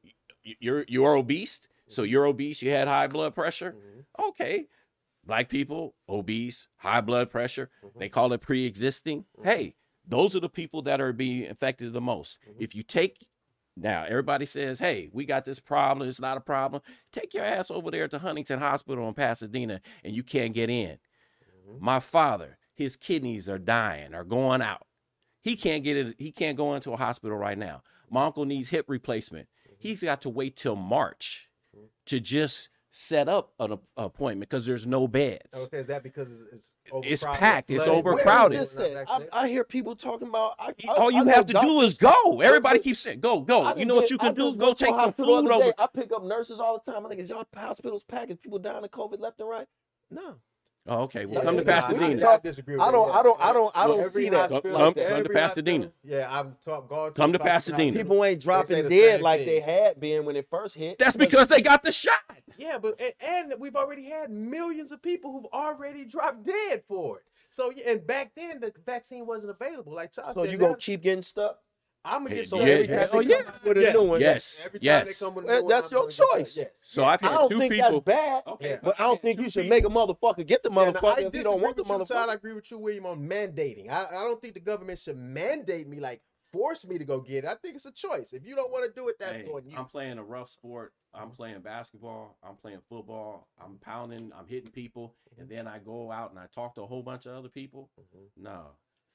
you're 0.60 0.84
you're 0.88 1.14
obese. 1.14 1.60
So 1.88 2.02
you're 2.02 2.26
obese. 2.26 2.60
You 2.60 2.70
had 2.70 2.86
high 2.86 3.06
blood 3.06 3.34
pressure. 3.34 3.74
Mhm. 3.74 4.28
Okay, 4.28 4.66
black 5.28 5.48
people 5.48 5.94
obese, 6.08 6.66
high 6.78 7.02
blood 7.02 7.30
pressure. 7.30 7.70
Mhm. 7.84 7.98
They 7.98 8.08
call 8.08 8.32
it 8.32 8.40
pre-existing. 8.40 9.26
Mhm. 9.38 9.44
Hey, 9.44 9.74
those 10.04 10.34
are 10.34 10.40
the 10.40 10.48
people 10.48 10.82
that 10.82 11.00
are 11.00 11.12
being 11.12 11.48
affected 11.48 11.92
the 11.92 12.00
most. 12.00 12.38
Mhm. 12.48 12.56
If 12.58 12.74
you 12.74 12.82
take 12.82 13.28
now, 13.76 14.04
everybody 14.04 14.46
says, 14.46 14.80
"Hey, 14.80 15.10
we 15.12 15.24
got 15.24 15.44
this 15.44 15.60
problem. 15.60 16.08
It's 16.08 16.18
not 16.18 16.38
a 16.38 16.40
problem." 16.40 16.82
Take 17.12 17.34
your 17.34 17.44
ass 17.44 17.70
over 17.70 17.90
there 17.90 18.08
to 18.08 18.18
Huntington 18.18 18.58
Hospital 18.58 19.06
in 19.06 19.14
Pasadena, 19.14 19.80
and 20.02 20.16
you 20.16 20.24
can't 20.24 20.54
get 20.54 20.70
in. 20.70 20.98
Mhm. 21.44 21.78
My 21.78 22.00
father, 22.00 22.58
his 22.74 22.96
kidneys 22.96 23.48
are 23.48 23.58
dying, 23.58 24.14
are 24.14 24.24
going 24.24 24.62
out. 24.62 24.86
He 25.42 25.56
can't 25.56 25.84
get 25.84 25.96
it. 25.96 26.16
He 26.18 26.32
can't 26.32 26.56
go 26.56 26.74
into 26.74 26.92
a 26.92 26.96
hospital 26.96 27.36
right 27.36 27.58
now. 27.58 27.82
My 28.10 28.24
uncle 28.24 28.46
needs 28.46 28.70
hip 28.70 28.86
replacement. 28.88 29.48
He's 29.78 30.02
got 30.02 30.22
to 30.22 30.30
wait 30.30 30.56
till 30.56 30.74
March 30.74 31.48
to 32.06 32.18
just 32.18 32.70
set 32.90 33.28
up 33.28 33.52
an 33.60 33.72
ap- 33.72 33.80
appointment 33.96 34.48
because 34.48 34.64
there's 34.66 34.86
no 34.86 35.06
beds. 35.06 35.42
Oh, 35.54 35.64
okay, 35.64 35.78
is 35.78 35.86
that 35.88 36.02
because 36.02 36.30
it's, 36.30 36.42
it's 36.52 36.72
It's 37.04 37.24
packed, 37.24 37.70
it's 37.70 37.84
flooded? 37.84 38.04
Where 38.04 38.14
is 38.14 38.20
overcrowded. 38.76 39.06
I, 39.08 39.26
I 39.44 39.48
hear 39.48 39.62
people 39.64 39.94
talking 39.94 40.28
about. 40.28 40.54
I, 40.58 40.72
I, 40.88 40.92
All 40.94 41.10
you 41.10 41.28
I 41.28 41.32
have 41.34 41.46
to 41.46 41.52
do 41.52 41.80
is 41.82 41.96
go. 41.98 42.40
Everybody 42.40 42.78
keeps 42.78 43.00
saying, 43.00 43.20
"Go, 43.20 43.40
go." 43.40 43.68
You 43.68 43.74
done 43.74 43.88
know 43.88 43.94
what 43.96 44.08
been- 44.08 44.14
you 44.14 44.18
I 44.20 44.26
can 44.28 44.34
do? 44.34 44.56
Go 44.56 44.66
went 44.68 44.78
to 44.78 44.84
a 44.84 44.88
take 44.88 44.96
some 44.96 45.12
food 45.12 45.50
over. 45.50 45.64
day. 45.64 45.72
I 45.78 45.86
pick 45.86 46.12
up 46.12 46.24
nurses 46.24 46.60
all 46.60 46.82
the 46.84 46.90
time. 46.92 47.04
I 47.04 47.08
think, 47.10 47.20
is 47.20 47.30
y'all 47.30 47.46
hospitals 47.54 48.04
packed? 48.04 48.30
Is 48.30 48.38
people 48.38 48.58
dying 48.58 48.84
of 48.84 48.90
COVID 48.90 49.20
left 49.20 49.38
and 49.40 49.48
right? 49.48 49.66
No. 50.10 50.36
Oh, 50.88 51.02
okay. 51.02 51.26
Well, 51.26 51.34
Yeah, 51.36 51.42
come 51.44 51.56
to 51.58 51.64
yeah, 51.64 51.80
Pasadena. 51.80 52.20
talk- 52.20 52.42
disagree 52.42 52.74
with 52.76 52.82
I 52.82 52.90
don't- 52.90 53.10
I 53.14 53.22
don't- 53.22 53.40
I 53.40 53.52
don't- 53.52 53.72
I 53.74 53.86
don't 53.86 54.00
Every 54.00 54.24
see 54.24 54.28
that. 54.30 54.50
hospital- 54.50 54.78
Come- 54.78 54.94
come 54.94 55.24
to 55.24 55.28
Pasadena. 55.30 55.92
Yeah, 56.02 56.26
I've 56.30 56.58
talked. 56.60 56.88
Gone 56.88 57.12
Come 57.12 57.32
to 57.32 57.38
Pasadena. 57.38 57.84
hospitals. 57.92 58.02
People 58.04 58.24
ain't 58.24 58.40
dropping 58.42 58.82
the 58.84 58.88
dead 58.88 59.20
like 59.20 59.40
thing. 59.40 59.46
they 59.46 59.60
had 59.60 60.00
been 60.00 60.24
when 60.24 60.36
it 60.36 60.48
first 60.48 60.74
hit. 60.76 60.98
That's 60.98 61.16
because 61.16 61.48
they 61.48 61.60
got 61.60 61.82
the 61.82 61.92
shot. 61.92 62.14
Yeah, 62.56 62.78
but 62.78 63.00
and, 63.00 63.12
and 63.52 63.60
we've 63.60 63.76
already 63.76 64.04
had 64.04 64.30
millions 64.30 64.90
of 64.90 65.00
people 65.02 65.30
who've 65.32 65.46
already 65.52 66.04
dropped 66.04 66.42
dead 66.44 66.82
for 66.88 67.18
it. 67.18 67.24
So 67.50 67.70
and 67.86 68.06
back 68.06 68.32
then 68.34 68.58
the 68.60 68.72
vaccine 68.84 69.26
wasn't 69.26 69.50
available. 69.58 69.92
Like 69.94 70.12
Charles 70.12 70.34
So 70.34 70.42
you 70.44 70.58
now 70.58 70.66
gonna 70.68 70.76
keep 70.76 71.02
getting 71.02 71.22
stuck? 71.22 71.60
I'm 72.04 72.22
gonna 72.22 72.36
get 72.36 72.48
so 72.48 72.60
yeah, 72.60 72.66
every 72.66 72.88
yeah. 72.88 72.98
time 73.06 73.08
Oh, 73.12 73.22
they 73.22 73.28
yeah. 73.28 73.42
come 73.42 73.54
out 73.54 73.64
with 73.64 73.76
Yeah. 73.82 73.92
new 73.92 74.02
one. 74.04 74.20
Yes, 74.20 74.62
Every 74.66 74.78
time 74.80 74.84
yes. 74.84 75.18
they 75.18 75.24
come 75.26 75.34
with 75.34 75.44
a 75.44 75.46
Well, 75.48 75.56
new 75.56 75.62
one, 75.64 75.68
that's 75.70 75.86
I'm 75.86 75.92
your 75.92 76.00
gonna 76.02 76.10
get 76.10 76.38
choice. 76.38 76.56
Yes. 76.56 76.68
So 76.84 77.04
I've 77.04 77.22
I 77.22 77.28
don't 77.34 77.50
two 77.50 77.58
think 77.58 77.72
people. 77.74 77.90
that's 77.90 78.04
bad. 78.04 78.42
Okay, 78.46 78.70
Yeah. 78.70 78.78
But 78.82 79.00
I 79.00 79.04
I've 79.04 79.08
don't 79.10 79.22
think 79.22 79.40
you 79.40 79.50
should 79.50 79.62
people- 79.64 79.76
make 79.76 79.84
a 79.84 79.88
motherfucker 80.14 80.46
get 80.46 80.62
the 80.62 80.70
And 80.70 80.78
I 80.78 80.84
motherfucker 80.92 81.12
if 81.12 81.18
you 81.18 81.22
don't 81.22 81.32
disagree 81.32 81.50
want 81.62 81.76
the 81.76 81.82
with 81.82 82.10
you, 82.10 82.16
I 82.16 82.34
agree 82.34 82.52
with 82.54 82.70
you, 82.70 82.78
William, 82.78 83.06
on 83.06 83.28
mandating. 83.28 83.90
I, 83.90 84.06
I 84.06 84.24
don't 84.24 84.40
think 84.40 84.54
the 84.54 84.60
government 84.60 84.98
should 84.98 85.18
mandate 85.18 85.86
me, 85.88 86.00
like 86.00 86.22
force 86.52 86.86
me 86.86 86.96
to 86.96 87.04
go 87.04 87.20
get 87.20 87.44
it. 87.44 87.48
I 87.48 87.56
think 87.56 87.74
it's 87.76 87.84
a 87.84 87.92
choice. 87.92 88.32
If 88.32 88.46
you 88.46 88.54
don't 88.54 88.70
want 88.72 88.86
to 88.86 88.98
do 88.98 89.08
it, 89.08 89.16
that's 89.18 89.32
Hey, 89.36 89.46
on 89.46 89.66
you. 89.68 89.76
I'm 89.76 89.84
playing 89.84 90.16
a 90.18 90.24
rough 90.24 90.48
sport. 90.50 90.94
I'm 91.12 91.30
playing 91.30 91.60
basketball. 91.60 92.38
I'm 92.42 92.56
playing 92.56 92.80
football. 92.88 93.48
I'm 93.62 93.76
pounding. 93.78 94.32
I'm 94.38 94.46
hitting 94.46 94.70
people, 94.70 95.14
and 95.38 95.48
then 95.48 95.66
I 95.66 95.78
go 95.78 96.10
out 96.10 96.30
and 96.30 96.38
I 96.38 96.46
talk 96.54 96.74
to 96.76 96.82
a 96.82 96.86
whole 96.86 97.02
bunch 97.02 97.26
of 97.26 97.34
other 97.36 97.48
people. 97.50 97.90
Mhm. 98.00 98.42
No. 98.42 98.66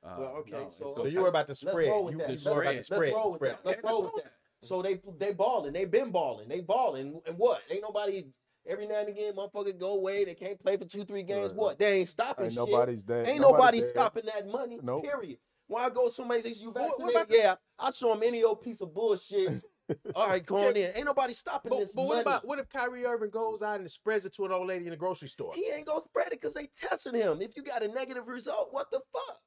Uh, 0.04 0.16
Well, 0.20 0.28
okay, 0.40 0.52
no, 0.52 0.70
so- 0.70 0.78
So 0.80 0.94
gonna 0.96 1.10
you 1.10 1.22
were 1.22 1.30
about 1.30 1.48
to 1.48 1.52
Let's 1.52 1.62
spread. 1.62 1.88
roll 1.90 2.04
with 2.06 2.14
You 2.14 2.18
that. 2.20 2.30
were 2.30 2.38
spread. 2.38 2.56
about 2.58 2.70
to 2.72 2.76
let's 2.76 2.88
spread. 2.88 3.14
roll 3.14 3.32
with 3.32 3.40
spread. 3.40 3.52
that. 3.54 3.66
Let's 3.66 3.84
roll 3.84 4.02
with 4.04 4.24
that. 4.24 4.32
So 4.64 4.82
they 4.82 5.02
they 5.18 5.34
balling. 5.34 5.74
They 5.74 5.86
been 5.86 6.12
balling. 6.12 6.48
They 6.50 6.62
balling. 6.62 7.22
And 7.26 7.38
what? 7.38 7.62
Ain't 7.70 7.82
nobody. 7.82 8.26
Every 8.66 8.88
now 8.88 9.00
and 9.00 9.10
again, 9.10 9.34
motherfucker 9.36 9.78
go 9.78 9.96
away. 9.96 10.24
They 10.24 10.36
can't 10.36 10.58
play 10.58 10.78
for 10.78 10.86
two, 10.86 11.04
three 11.04 11.24
games. 11.24 11.50
Right. 11.50 11.58
What? 11.58 11.80
They 11.80 11.94
ain't 12.00 12.08
stopping 12.08 12.46
Ain't 12.46 12.54
shit. 12.54 12.60
nobody's 12.70 13.04
dead. 13.04 13.28
Ain't 13.28 13.42
nobody 13.42 13.82
stopping 13.90 14.24
that 14.34 14.48
money. 14.48 14.80
Nope. 14.82 15.04
Period. 15.04 15.38
When 15.68 15.84
I 15.84 15.90
go 15.90 16.08
somebody 16.10 16.42
says 16.44 16.62
you 16.62 16.72
What- 16.72 16.98
what 17.00 17.14
vaccinated, 17.14 17.44
yeah, 17.44 17.56
I 17.80 17.92
show 17.92 18.10
them 18.14 18.24
any 18.24 18.44
old 18.44 18.62
piece 18.62 18.80
of 18.82 18.94
bullshit. 18.94 19.62
All 20.16 20.30
right, 20.30 20.46
going 20.46 20.78
in. 20.78 20.96
Ain't 20.96 21.06
nobody 21.06 21.34
stopping 21.34 21.72
But, 21.72 21.80
this 21.80 21.92
but 21.92 22.04
what 22.04 22.10
money. 22.14 22.22
about 22.22 22.48
what 22.48 22.58
if 22.58 22.70
Kyrie 22.70 23.06
Irving 23.06 23.32
goes 23.32 23.62
out 23.62 23.82
and 23.82 23.92
spreads 23.92 24.26
it 24.26 24.34
to 24.36 24.46
an 24.46 24.54
old 24.54 24.68
lady 24.68 24.86
in 24.86 24.92
the 24.92 24.98
grocery 24.98 25.28
store? 25.28 25.54
he 25.56 25.70
ain't 25.72 25.86
gonna 25.88 26.02
spread 26.06 26.28
it 26.28 26.40
because 26.42 26.54
they 26.56 26.68
testing 26.80 27.16
him. 27.16 27.42
If 27.42 27.58
you 27.58 27.64
got 27.64 27.84
a 27.84 27.90
negative 27.90 28.28
result, 28.28 28.70
what 28.72 28.90
the 28.92 29.02
fuck? 29.14 29.40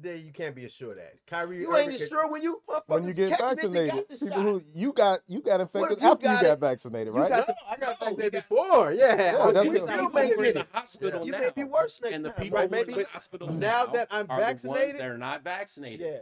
Then 0.00 0.24
you 0.24 0.32
can't 0.32 0.54
be 0.54 0.64
assured 0.64 0.96
that 0.96 1.12
Kyrie. 1.26 1.60
You 1.60 1.68
Irving 1.70 1.90
ain't 1.90 2.00
could- 2.00 2.08
sure 2.08 2.26
when 2.30 2.40
you 2.40 2.62
When 2.86 3.06
you 3.06 3.12
get 3.12 3.38
catching 3.38 3.70
it, 3.70 3.72
they 3.74 3.86
vaccinated, 3.90 4.18
people 4.18 4.42
who 4.42 4.62
you 4.74 4.92
got 4.94 5.20
you 5.26 5.40
got 5.42 5.60
infected 5.60 6.00
you 6.00 6.08
after 6.10 6.26
you 6.26 6.34
got 6.34 6.42
got 6.42 6.52
it? 6.52 6.58
vaccinated, 6.60 7.12
You 7.14 7.20
right? 7.20 7.28
got 7.28 7.48
No, 7.48 7.54
I 7.68 7.76
got 7.76 7.80
No, 8.00 8.06
vaccinated 8.06 8.32
got- 8.32 8.48
before. 8.48 8.92
Yeah, 8.92 9.04
Yeah, 9.16 9.38
I 9.44 9.52
that's 9.52 9.64
did. 9.64 9.72
You 9.74 9.80
You 9.80 9.86
may 10.10 10.28
may 10.28 10.28
get 10.36 10.46
in 10.46 10.54
the 10.54 10.66
hospital 10.72 11.26
You 11.26 11.32
now. 11.32 11.38
may 11.40 11.50
be 11.50 11.64
worse 11.64 12.00
next 12.00 12.14
and 12.14 12.24
the 12.24 12.30
people 12.30 12.50
bro. 12.58 12.62
who 12.62 12.68
Maybe 12.70 12.92
in 12.94 12.98
the 13.00 13.04
hospital 13.06 13.48
now 13.48 13.54
now, 13.84 13.86
that 13.92 14.08
I'm 14.10 14.24
are 14.30 14.38
the 14.38 14.42
ones 14.46 14.62
vaccinated- 14.62 15.00
that 15.00 15.06
are 15.10 15.18
not 15.18 15.42
vaccinated. 15.44 16.00
Yeah, 16.00 16.18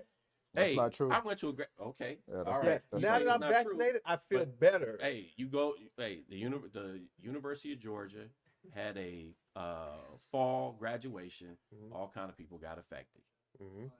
That's 0.54 0.70
hey, 0.70 0.74
not 0.76 0.92
true. 0.92 1.12
I 1.12 1.20
went 1.20 1.38
to 1.38 1.48
a 1.50 1.52
great. 1.52 1.68
Okay, 1.80 2.18
Yeah, 2.28 2.34
that's 2.38 2.48
all 2.48 2.52
not- 2.54 2.64
yeah. 2.64 2.78
Now 2.92 2.98
not 2.98 3.00
that. 3.00 3.12
I'm 3.12 3.20
It's 3.20 3.26
not 3.28 3.38
true. 3.38 3.50
vaccinated, 3.50 4.02
I 4.04 4.16
feel 4.16 4.38
But- 4.40 4.58
better. 4.58 4.98
Hey, 5.00 5.32
you 5.36 5.46
go. 5.46 5.74
Hey, 5.96 6.24
the 6.28 6.36
uni- 6.36 6.68
the 6.72 7.00
University 7.20 7.72
of 7.74 7.78
Georgia 7.78 8.28
had 8.74 8.96
a 8.98 9.34
uh, 9.54 9.98
fall 10.30 10.72
graduation. 10.72 11.58
Mhm. 11.74 11.92
All 11.94 12.08
kind 12.08 12.30
of 12.30 12.36
people 12.38 12.56
got 12.58 12.78
affected, 12.78 13.20
Mhm. 13.60 13.90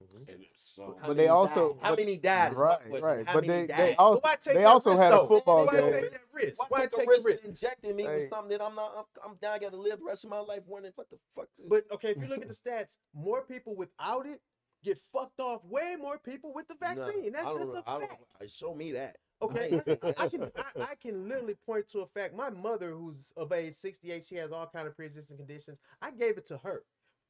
and 0.00 0.46
so 0.56 0.96
How 1.00 1.08
But 1.08 1.16
they 1.16 1.28
also- 1.28 1.74
died? 1.74 1.82
how 1.82 1.90
but- 1.90 1.98
many 2.00 2.16
died? 2.16 2.52
is 2.52 2.58
my 2.58 2.64
Right, 2.64 3.02
right. 3.02 3.26
How 3.26 3.34
But 3.34 3.46
many 3.46 3.60
they 3.62 3.66
died? 3.68 3.78
they 3.78 3.94
also 3.96 4.20
why 4.20 4.36
take 4.36 4.54
they 4.54 4.64
also 4.64 4.90
risk, 4.90 5.02
had 5.02 5.12
a 5.12 5.16
though? 5.16 5.26
football 5.28 5.66
Why 5.66 5.72
game. 5.80 5.92
take 5.92 6.10
that 6.12 6.20
risk? 6.32 6.60
Why, 6.60 6.66
Why 6.70 6.80
take, 6.80 6.90
take 6.92 7.06
a 7.06 7.10
risk 7.10 7.26
risk? 7.26 7.44
injecting 7.44 7.96
me 7.96 8.02
Hey. 8.02 8.16
with 8.16 8.28
something 8.28 8.48
that 8.58 8.62
I'm 8.62 8.74
not? 8.74 8.96
I'm, 8.96 9.30
I'm 9.30 9.38
now 9.40 9.52
I 9.52 9.58
got 9.60 9.70
to 9.70 9.76
live 9.76 10.00
the 10.00 10.04
rest 10.04 10.24
of 10.24 10.30
my 10.30 10.40
life 10.40 10.66
wondering 10.66 10.92
what 10.96 11.08
the 11.10 11.18
fuck. 11.36 11.48
But 11.68 11.84
okay, 11.92 12.10
if 12.10 12.16
you 12.18 12.26
look 12.26 12.42
at 12.42 12.48
the 12.48 12.54
stats, 12.68 12.96
more 13.14 13.44
people 13.44 13.76
without 13.76 14.26
it 14.26 14.40
get 14.82 14.98
fucked 15.12 15.38
off. 15.40 15.64
Way 15.64 15.94
more 15.96 16.18
people 16.18 16.52
with 16.52 16.66
the 16.66 16.74
vaccine. 16.74 17.30
That's 17.32 17.44
just 17.44 17.58
don't, 17.58 17.76
a 17.76 17.82
I 17.86 17.98
don't, 18.00 18.08
fact. 18.08 18.24
I- 18.40 18.46
show 18.46 18.74
me 18.74 18.90
that. 18.92 19.18
Okay, 19.40 19.80
I, 20.02 20.14
I 20.24 20.28
can 20.28 20.42
I, 20.56 20.82
I 20.82 20.94
can 20.96 21.28
literally 21.28 21.54
point 21.54 21.86
to 21.90 22.00
a 22.00 22.06
fact. 22.06 22.34
My 22.34 22.50
mother, 22.50 22.90
who's 22.92 23.32
of 23.36 23.52
age 23.52 23.74
68, 23.74 24.24
she 24.24 24.34
has 24.36 24.50
all 24.52 24.66
kind 24.66 24.88
of 24.88 24.96
pre-existing 24.96 25.36
conditions. 25.36 25.78
I 26.00 26.10
gave 26.10 26.38
it 26.38 26.44
to 26.46 26.58
her. 26.58 26.82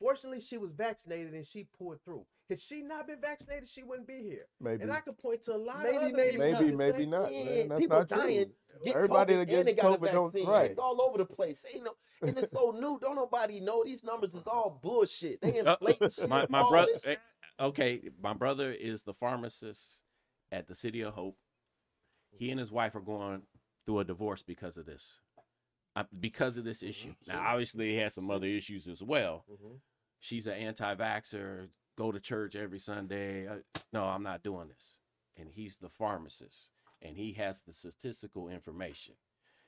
Fortunately, 0.02 0.40
she 0.40 0.58
was 0.58 0.72
vaccinated 0.72 1.32
and 1.32 1.46
she 1.46 1.68
pulled 1.78 2.02
through. 2.04 2.26
Had 2.50 2.58
she 2.58 2.82
not 2.82 3.06
been 3.06 3.20
vaccinated, 3.20 3.68
she 3.68 3.84
wouldn't 3.84 4.08
be 4.08 4.20
here. 4.20 4.46
Maybe 4.60 4.82
And 4.82 4.92
I 4.92 4.98
could 5.00 5.16
point 5.16 5.42
to 5.44 5.54
a 5.54 5.56
lot 5.56 5.84
Maybe, 5.84 5.96
of 5.96 6.02
other 6.02 6.12
maybe, 6.12 6.30
people 6.32 6.46
maybe 6.50 6.70
who 6.70 6.76
maybe 6.76 7.06
not. 7.06 7.30
Man, 7.30 7.68
that's 7.68 7.80
people 7.80 7.98
not 8.00 8.08
true. 8.08 8.18
dying. 8.18 8.50
Get 8.84 8.96
Everybody 8.96 9.34
COVID 9.34 9.46
that 9.46 9.58
and 9.58 9.68
they 9.68 9.74
gets 9.74 9.82
got 9.82 9.94
a 9.94 9.98
COVID 9.98 10.12
don't 10.12 10.34
right. 10.48 10.70
It's 10.72 10.78
all 10.80 11.00
over 11.00 11.18
the 11.18 11.24
place. 11.24 11.64
Ain't 11.72 11.84
no, 11.84 11.92
and 12.22 12.36
it's 12.36 12.52
so 12.52 12.72
new. 12.72 12.98
Don't 13.00 13.14
nobody 13.16 13.60
know 13.60 13.84
these 13.84 14.02
numbers 14.02 14.34
is 14.34 14.46
all 14.46 14.80
bullshit. 14.82 15.40
They 15.40 15.60
Uh, 15.60 15.76
inflating 15.80 16.10
shit. 16.10 16.28
my 16.28 16.46
my 16.50 16.60
all 16.62 16.70
brother. 16.70 16.92
this. 16.92 17.16
Okay, 17.60 18.00
my 18.20 18.32
brother 18.32 18.72
is 18.72 19.02
the 19.02 19.14
pharmacist 19.14 20.02
at 20.50 20.66
the 20.66 20.74
City 20.74 21.02
of 21.02 21.14
Hope. 21.14 21.36
He 22.32 22.50
and 22.50 22.58
his 22.58 22.72
wife 22.72 22.96
are 22.96 23.00
going 23.00 23.42
through 23.86 24.00
a 24.00 24.04
divorce 24.04 24.42
because 24.42 24.76
of 24.76 24.84
this. 24.84 25.20
Uh, 25.94 26.04
because 26.20 26.56
of 26.56 26.64
this 26.64 26.82
issue. 26.82 27.10
Mm-hmm. 27.10 27.32
Now, 27.36 27.46
obviously, 27.50 27.90
he 27.90 27.96
has 27.98 28.14
some 28.14 28.30
other 28.30 28.46
issues 28.46 28.88
as 28.88 29.02
well. 29.02 29.44
Mhm. 29.50 29.78
She's 30.22 30.46
an 30.46 30.54
anti-vaxxer. 30.54 31.66
Go 31.98 32.12
to 32.12 32.20
church 32.20 32.54
every 32.54 32.78
Sunday. 32.78 33.48
Uh, 33.48 33.56
no, 33.92 34.04
I'm 34.04 34.22
not 34.22 34.44
doing 34.44 34.68
this. 34.68 34.96
And 35.36 35.48
he's 35.50 35.76
the 35.76 35.88
pharmacist, 35.88 36.70
and 37.02 37.16
he 37.16 37.32
has 37.32 37.60
the 37.60 37.72
statistical 37.72 38.48
information. 38.48 39.14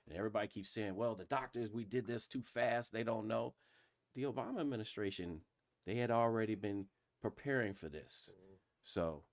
And 0.07 0.17
everybody 0.17 0.47
keeps 0.47 0.71
saying, 0.71 0.95
"Well, 0.95 1.17
the 1.17 1.25
doctors, 1.25 1.73
we 1.73 1.85
did 1.85 2.07
this 2.07 2.29
too 2.29 2.43
fast. 2.43 2.93
They 2.93 3.03
don't 3.03 3.27
know." 3.27 3.55
The 4.15 4.23
Obama 4.23 4.61
administration, 4.61 5.41
they 5.87 5.97
had 5.97 6.13
already 6.13 6.55
been 6.55 6.87
preparing 7.21 7.75
for 7.75 7.89
this. 7.89 8.31
So 8.83 9.25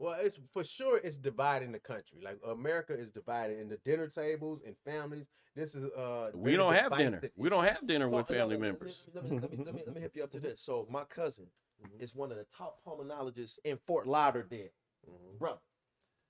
Well, 0.00 0.16
it's 0.18 0.38
for 0.54 0.64
sure 0.64 0.96
it's 1.04 1.18
dividing 1.18 1.72
the 1.72 1.78
country. 1.78 2.18
Like 2.24 2.38
America 2.48 2.94
is 2.98 3.10
divided 3.10 3.60
into 3.60 3.76
dinner 3.84 4.08
tables 4.08 4.62
and 4.66 4.74
families. 4.84 5.26
This 5.54 5.74
is 5.74 5.84
uh 5.92 6.30
we 6.34 6.56
don't 6.56 6.72
have 6.72 6.90
dinner. 6.96 7.10
divisive 7.20 7.30
We 7.36 7.50
don't 7.50 7.64
have 7.64 7.86
dinner 7.86 8.06
So, 8.06 8.16
with 8.16 8.28
family 8.28 8.54
let 8.56 8.60
me- 8.62 8.66
members. 8.68 9.02
Let 9.14 9.24
me, 9.24 9.38
let, 9.38 9.50
me, 9.52 9.56
let, 9.64 9.74
me, 9.74 9.82
let 9.86 9.94
me 9.94 10.00
hip 10.00 10.16
you 10.16 10.24
up 10.24 10.30
to 10.30 10.40
this. 10.40 10.62
So 10.62 10.86
my 10.90 11.04
cousin 11.04 11.46
Mhm. 11.82 12.02
is 12.02 12.14
one 12.14 12.30
of 12.30 12.36
the 12.38 12.46
top 12.56 12.78
pulmonologists 12.84 13.58
in 13.64 13.78
Fort 13.86 14.06
Lauderdale, 14.06 14.68
Mhm. 15.08 15.38
brother. 15.38 15.60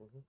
Mhm. 0.02 0.22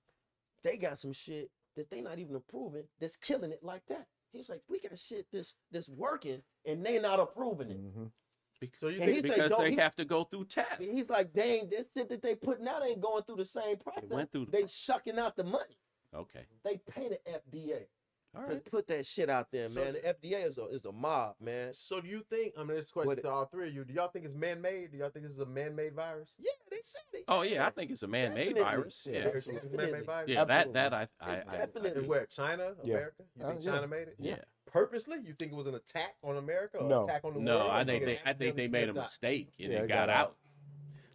They 0.63 0.77
got 0.77 0.97
some 0.99 1.11
shit 1.13 1.49
that 1.75 1.89
they 1.89 2.01
not 2.01 2.19
even 2.19 2.35
approving 2.35 2.83
that's 2.99 3.15
killing 3.17 3.51
it 3.51 3.63
like 3.63 3.85
that. 3.87 4.07
He's 4.31 4.49
like, 4.49 4.61
we 4.69 4.79
got 4.79 4.97
shit 4.99 5.25
that's 5.31 5.55
that's 5.71 5.89
working 5.89 6.43
and 6.65 6.85
they 6.85 6.99
not 6.99 7.19
approving 7.19 7.71
it. 7.71 8.11
Mhm. 8.61 8.79
So 8.79 8.87
you 8.87 9.01
And 9.01 9.11
think 9.11 9.23
because 9.23 9.49
don't- 9.49 9.61
they 9.61 9.71
he- 9.71 9.75
have 9.77 9.95
to 9.95 10.05
go 10.05 10.23
through 10.23 10.45
tests. 10.45 10.87
He's 10.87 11.09
like, 11.09 11.33
dang, 11.33 11.69
this 11.69 11.87
shit 11.93 12.09
that 12.09 12.21
they 12.21 12.35
putting 12.35 12.67
out 12.67 12.85
ain't 12.85 13.01
going 13.01 13.23
through 13.23 13.37
the 13.37 13.45
same 13.45 13.77
process. 13.77 14.03
They, 14.09 14.15
went 14.15 14.31
through 14.31 14.45
the 14.45 14.51
they 14.51 14.59
process. 14.61 14.77
shucking 14.77 15.19
out 15.19 15.35
the 15.35 15.43
money. 15.43 15.77
Okay. 16.13 16.45
They 16.63 16.77
pay 16.77 17.09
the 17.09 17.19
FDA. 17.27 17.87
All 18.33 18.43
Put- 18.43 18.63
Put 18.63 18.87
that 18.87 19.05
shit 19.05 19.29
out 19.29 19.51
there, 19.51 19.67
So- 19.67 19.83
man. 19.83 19.93
The 19.93 20.07
FDA 20.07 20.45
is 20.45 20.57
a 20.57 20.65
is 20.67 20.85
a 20.85 20.91
mob, 20.93 21.35
man. 21.41 21.73
So 21.73 21.99
do 21.99 22.07
you 22.07 22.23
think? 22.29 22.53
I 22.57 22.63
mean, 22.63 22.77
this 22.77 22.89
question 22.89 23.07
What- 23.09 23.21
to 23.23 23.29
all 23.29 23.45
three 23.45 23.67
of 23.67 23.75
you. 23.75 23.83
Do 23.83 23.93
y'all 23.93 24.07
think 24.07 24.23
it's 24.23 24.35
man-made? 24.35 24.91
Do 24.93 24.97
y'all 24.99 25.09
think 25.09 25.25
this 25.25 25.33
is 25.33 25.39
a 25.41 25.45
man-made 25.45 25.93
virus? 25.93 26.35
Yeah, 26.39 26.51
they 26.69 26.77
said 26.81 27.01
it. 27.13 27.25
Oh 27.27 27.41
yeah, 27.41 27.67
I 27.67 27.71
think 27.71 27.91
it's 27.91 28.03
a 28.03 28.07
man-made 28.07 28.55
virus. 28.57 29.05
Yeah, 29.05 29.17
Yeah, 29.17 29.23
Think 29.23 29.35
it's 29.35 29.47
a 29.47 29.51
Definitely. 29.53 29.77
man-made 29.77 30.05
virus. 30.05 30.29
yeah. 30.29 30.43
That 30.45 30.67
Absolutely. 30.67 30.73
that 30.73 30.93
I 30.93 30.97
I, 30.97 31.03
It's 31.03 31.09
I, 31.19 31.31
I 31.53 31.57
definitely- 31.57 32.01
In 32.03 32.07
where? 32.07 32.25
China, 32.27 32.75
Yeah. 32.83 32.93
America? 32.95 33.23
You 33.35 33.43
Uh, 33.45 33.49
think 33.49 33.63
yeah. 33.65 33.71
China 33.73 33.87
made 33.87 34.07
it? 34.07 34.15
yeah. 34.17 34.41
Purposely? 34.71 35.17
You 35.23 35.33
think 35.37 35.51
it 35.51 35.55
was 35.55 35.67
an 35.67 35.75
attack 35.75 36.15
on 36.23 36.37
America? 36.37 36.77
Or 36.77 36.87
No. 36.87 37.03
attack 37.03 37.25
on 37.25 37.33
the 37.33 37.39
No, 37.41 37.57
world? 37.59 37.71
I 37.71 37.81
Or 37.81 37.85
think 37.85 38.05
they 38.05 38.19
I 38.25 38.33
think 38.33 38.55
they 38.55 38.67
made 38.67 38.89
a 38.89 38.93
mistake 38.93 39.53
and 39.59 39.71
Yeah, 39.71 39.79
it 39.79 39.83
it 39.83 39.87
got 39.87 40.07
got 40.07 40.09
out. 40.09 40.27
out. 40.29 40.37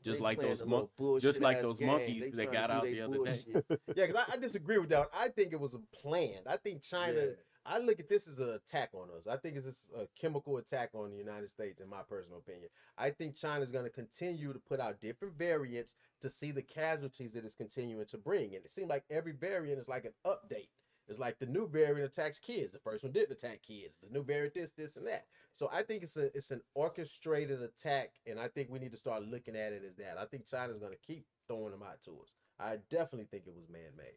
Just 0.05 0.21
like 0.21 0.39
those 0.39 0.61
a 0.61 0.67
mon- 0.67 0.89
just 1.19 1.41
like 1.41 1.61
those 1.63 1.79
game. 1.79 1.89
monkeys 1.89 2.25
They 2.33 2.45
that 2.45 2.53
got 2.53 2.71
out 2.71 2.85
they 2.85 2.93
the 2.93 3.01
other 3.01 3.25
day. 3.25 3.43
Yeah, 3.97 4.07
because 4.07 4.25
I, 4.29 4.35
I 4.35 4.37
disagree 4.37 4.79
with 4.79 4.91
that. 4.91 5.09
I 5.13 5.29
think 5.29 5.53
it 5.53 5.59
was 5.61 5.75
a 5.75 5.81
plan. 5.93 6.41
I 6.47 6.57
think 6.59 6.83
China. 6.83 7.21
Yeah. 7.21 7.33
I 7.69 7.79
look 7.79 7.99
at 7.99 8.09
this 8.09 8.29
as 8.29 8.39
an 8.39 8.51
attack 8.51 8.91
on 8.93 9.09
us. 9.17 9.27
I 9.29 9.37
think 9.39 9.57
it's 9.57 9.89
a 9.97 10.07
chemical 10.21 10.59
attack 10.59 10.91
on 10.95 11.11
the 11.11 11.17
United 11.17 11.51
States, 11.51 11.81
in 11.81 11.89
my 11.89 12.03
personal 12.09 12.39
opinion. 12.39 12.69
I 12.97 13.11
think 13.11 13.35
China's 13.35 13.71
going 13.73 13.83
to 13.83 13.91
continue 13.91 14.53
to 14.53 14.59
put 14.61 14.79
out 14.79 15.01
different 15.01 15.37
variants 15.37 15.97
to 16.21 16.31
see 16.31 16.53
the 16.53 16.63
casualties 16.63 17.33
that 17.33 17.45
it's 17.45 17.57
continuing 17.57 18.07
to 18.07 18.19
bring. 18.19 18.55
And 18.55 18.65
it 18.65 18.71
seems 18.71 18.89
like 18.89 19.03
every 19.11 19.33
variant 19.33 19.81
is 19.81 19.89
like 19.89 20.05
an 20.05 20.13
update. 20.25 20.69
It's 21.09 21.19
like 21.19 21.39
the 21.39 21.47
new 21.47 21.69
variant 21.69 22.11
attacks 22.11 22.39
kids. 22.39 22.73
The 22.73 22.79
first 22.79 23.05
one 23.05 23.13
didn't 23.13 23.33
attack 23.33 23.63
kids. 23.63 23.95
The 24.03 24.13
new 24.13 24.25
variant 24.25 24.55
this, 24.55 24.73
this, 24.73 24.97
and 24.97 25.07
that. 25.07 25.27
So 25.53 25.71
I 25.73 25.83
think 25.83 26.03
it's 26.03 26.17
a 26.17 26.37
it's 26.37 26.51
an 26.51 26.61
orchestrated 26.75 27.63
attack, 27.63 28.11
and 28.27 28.41
I 28.41 28.49
think 28.49 28.71
we 28.71 28.79
need 28.79 28.93
to 28.93 28.99
start 28.99 29.23
looking 29.23 29.57
at 29.57 29.73
it 29.73 29.83
as 29.89 29.97
that. 29.97 30.19
I 30.19 30.25
think 30.25 30.49
China's 30.51 30.79
going 30.79 30.93
to 30.93 30.99
keep 31.07 31.25
throwing 31.47 31.71
them 31.71 31.83
out 31.83 32.01
to 32.03 32.11
us. 32.23 32.35
I 32.59 32.79
definitely 32.91 33.27
think 33.31 33.45
it 33.47 33.55
was 33.55 33.69
man 33.71 33.91
made. 33.97 34.17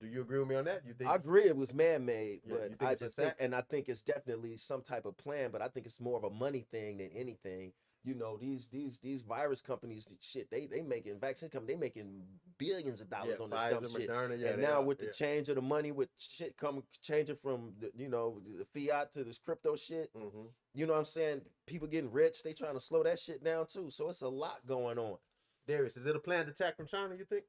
Do 0.00 0.06
you 0.06 0.20
agree 0.20 0.38
with 0.38 0.48
me 0.48 0.54
on 0.54 0.64
that? 0.66 0.82
You 0.86 0.94
think? 0.94 1.10
I 1.10 1.16
agree 1.16 1.44
it 1.44 1.56
was 1.56 1.74
man 1.74 2.04
made, 2.04 2.40
Yeah, 2.46 2.54
but 2.78 2.86
I 2.86 2.94
just 2.94 3.16
think, 3.16 3.34
and 3.40 3.54
I 3.54 3.62
think 3.62 3.88
it's 3.88 4.02
definitely 4.02 4.56
some 4.56 4.82
type 4.82 5.06
of 5.06 5.16
plan. 5.16 5.50
But 5.50 5.60
I 5.60 5.68
think 5.68 5.86
it's 5.86 6.00
more 6.00 6.16
of 6.16 6.24
a 6.24 6.30
money 6.30 6.64
thing 6.70 6.98
than 6.98 7.10
anything. 7.14 7.72
You 8.08 8.14
know, 8.14 8.38
these 8.38 8.68
these 8.68 8.98
these 9.02 9.20
virus 9.20 9.60
companies, 9.60 10.08
shit, 10.18 10.50
they 10.50 10.64
they 10.64 10.80
making 10.80 11.18
vaccine 11.20 11.50
companies, 11.50 11.76
they 11.76 11.80
making 11.80 12.22
billions 12.56 13.02
of 13.02 13.10
dollars 13.10 13.36
yeah, 13.38 13.44
on 13.44 13.50
this 13.50 13.58
Pfizer, 13.58 13.82
dumb 13.82 13.92
shit. 13.92 14.08
Moderna, 14.08 14.40
yeah, 14.40 14.48
and 14.48 14.62
now 14.62 14.80
are, 14.80 14.82
with 14.82 14.98
the 14.98 15.08
change 15.08 15.50
of 15.50 15.56
the 15.56 15.60
money, 15.60 15.92
with 15.92 16.08
shit 16.16 16.56
coming 16.56 16.82
changing 17.02 17.36
from 17.36 17.74
the, 17.78 17.92
you 17.98 18.08
know 18.08 18.40
the 18.58 18.64
fiat 18.64 19.12
to 19.12 19.24
this 19.24 19.36
crypto 19.36 19.76
shit, 19.76 20.10
Mhm. 20.14 20.46
you 20.72 20.86
know 20.86 20.94
what 20.94 21.00
I'm 21.00 21.04
saying? 21.04 21.42
People 21.66 21.86
getting 21.86 22.10
rich, 22.10 22.42
they 22.42 22.54
trying 22.54 22.72
to 22.72 22.80
slow 22.80 23.02
that 23.02 23.18
shit 23.18 23.44
down 23.44 23.66
too. 23.66 23.90
So 23.90 24.08
it's 24.08 24.22
a 24.22 24.28
lot 24.28 24.64
going 24.66 24.98
on. 24.98 25.18
Darius, 25.66 25.98
is 25.98 26.06
it 26.06 26.16
a 26.16 26.18
planned 26.18 26.48
attack 26.48 26.78
from 26.78 26.86
China? 26.86 27.14
You 27.14 27.26
think? 27.26 27.44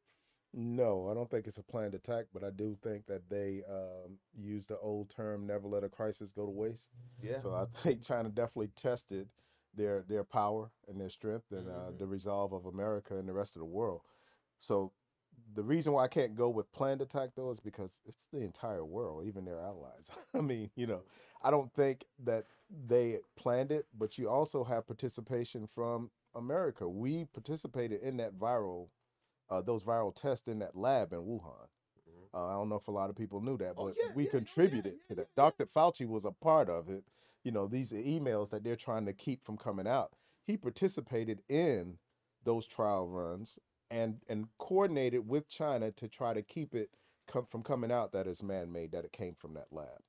No, 0.54 1.08
I 1.10 1.14
don't 1.14 1.30
think 1.32 1.48
it's 1.48 1.58
a 1.58 1.64
planned 1.64 1.96
attack, 1.96 2.26
but 2.34 2.44
I 2.44 2.50
do 2.50 2.76
think 2.84 3.06
that 3.06 3.30
they 3.30 3.64
um, 3.70 4.18
use 4.36 4.68
the 4.68 4.78
old 4.80 5.10
term 5.10 5.48
"never 5.48 5.70
let 5.70 5.86
a 5.86 5.90
crisis 5.90 6.34
go 6.34 6.46
to 6.46 6.52
waste." 6.52 6.90
Yeah. 7.22 7.40
So 7.40 7.54
I 7.54 7.64
think 7.84 8.04
China 8.04 8.28
definitely 8.28 8.72
tested 8.76 9.30
their 9.76 10.04
their 10.04 10.24
power 10.24 10.72
and 10.88 11.00
their 11.00 11.10
strength 11.10 11.52
and 11.52 11.70
uh, 11.70 11.92
Mhm. 11.92 11.98
the 12.00 12.08
resolve 12.08 12.54
of 12.54 12.66
America 12.66 13.18
and 13.18 13.28
the 13.28 13.34
rest 13.34 13.56
of 13.56 13.60
the 13.60 13.66
world. 13.66 14.02
So 14.60 14.92
the 15.54 15.64
reason 15.64 15.94
why 15.94 16.04
I 16.04 16.08
can't 16.08 16.36
go 16.36 16.50
with 16.50 16.72
planned 16.72 17.02
attack 17.02 17.32
though 17.36 17.52
is 17.52 17.60
because 17.60 18.00
it's 18.06 18.26
the 18.32 18.40
entire 18.40 18.86
world, 18.86 19.26
even 19.26 19.46
their 19.46 19.60
allies. 19.60 20.10
I 20.34 20.42
mean, 20.42 20.72
you 20.76 20.88
know, 20.88 21.04
I 21.42 21.52
don't 21.52 21.72
think 21.74 22.06
that 22.24 22.46
they 22.88 23.20
planned 23.36 23.72
it, 23.72 23.88
but 23.98 24.18
you 24.18 24.30
also 24.30 24.64
have 24.64 24.86
participation 24.88 25.68
from 25.68 26.12
America. 26.36 26.88
We 26.88 27.26
participated 27.26 28.02
in 28.02 28.18
that 28.18 28.38
viral, 28.38 28.90
uh, 29.50 29.62
those 29.62 29.84
viral 29.84 30.14
tests 30.14 30.48
in 30.48 30.60
that 30.60 30.76
lab 30.76 31.14
in 31.14 31.20
Wuhan. 31.20 31.68
Mhm. 32.08 32.28
Uh, 32.34 32.48
I 32.48 32.54
don't 32.54 32.70
know 32.70 32.76
if 32.76 32.88
a 32.88 32.92
lot 32.92 33.10
of 33.10 33.16
people 33.16 33.42
knew 33.42 33.58
that, 33.58 33.76
Oh, 33.78 33.88
but 33.88 33.96
yeah, 33.98 34.12
we 34.14 34.26
yeah, 34.26 34.30
contributed 34.32 34.94
yeah, 34.94 35.08
to 35.08 35.16
that. 35.16 35.36
Dr. 35.36 35.66
Fauci 35.66 36.08
was 36.08 36.26
a 36.26 36.32
part 36.32 36.70
of 36.70 36.90
it. 36.90 37.04
You 37.50 37.54
know, 37.54 37.66
these 37.66 37.92
emails 37.94 38.52
that 38.52 38.64
they're 38.64 38.76
trying 38.76 39.08
to 39.08 39.14
keep 39.14 39.44
from 39.44 39.58
coming 39.58 39.88
out. 39.88 40.12
He 40.46 40.56
participated 40.56 41.42
in 41.50 41.98
those 42.44 42.68
trial 42.68 43.08
runs 43.08 43.58
and 43.90 44.20
and 44.30 44.46
coordinated 44.60 45.28
with 45.28 45.50
China 45.50 45.90
to 45.94 46.08
try 46.08 46.36
to 46.36 46.44
keep 46.44 46.76
it 46.76 46.92
come 47.28 47.46
from 47.46 47.64
coming 47.64 47.92
out 47.92 48.12
that 48.12 48.28
it's 48.28 48.44
man-made 48.44 48.92
that 48.92 49.04
it 49.04 49.14
came 49.14 49.34
from 49.34 49.56
that 49.56 49.66
lab. 49.72 50.04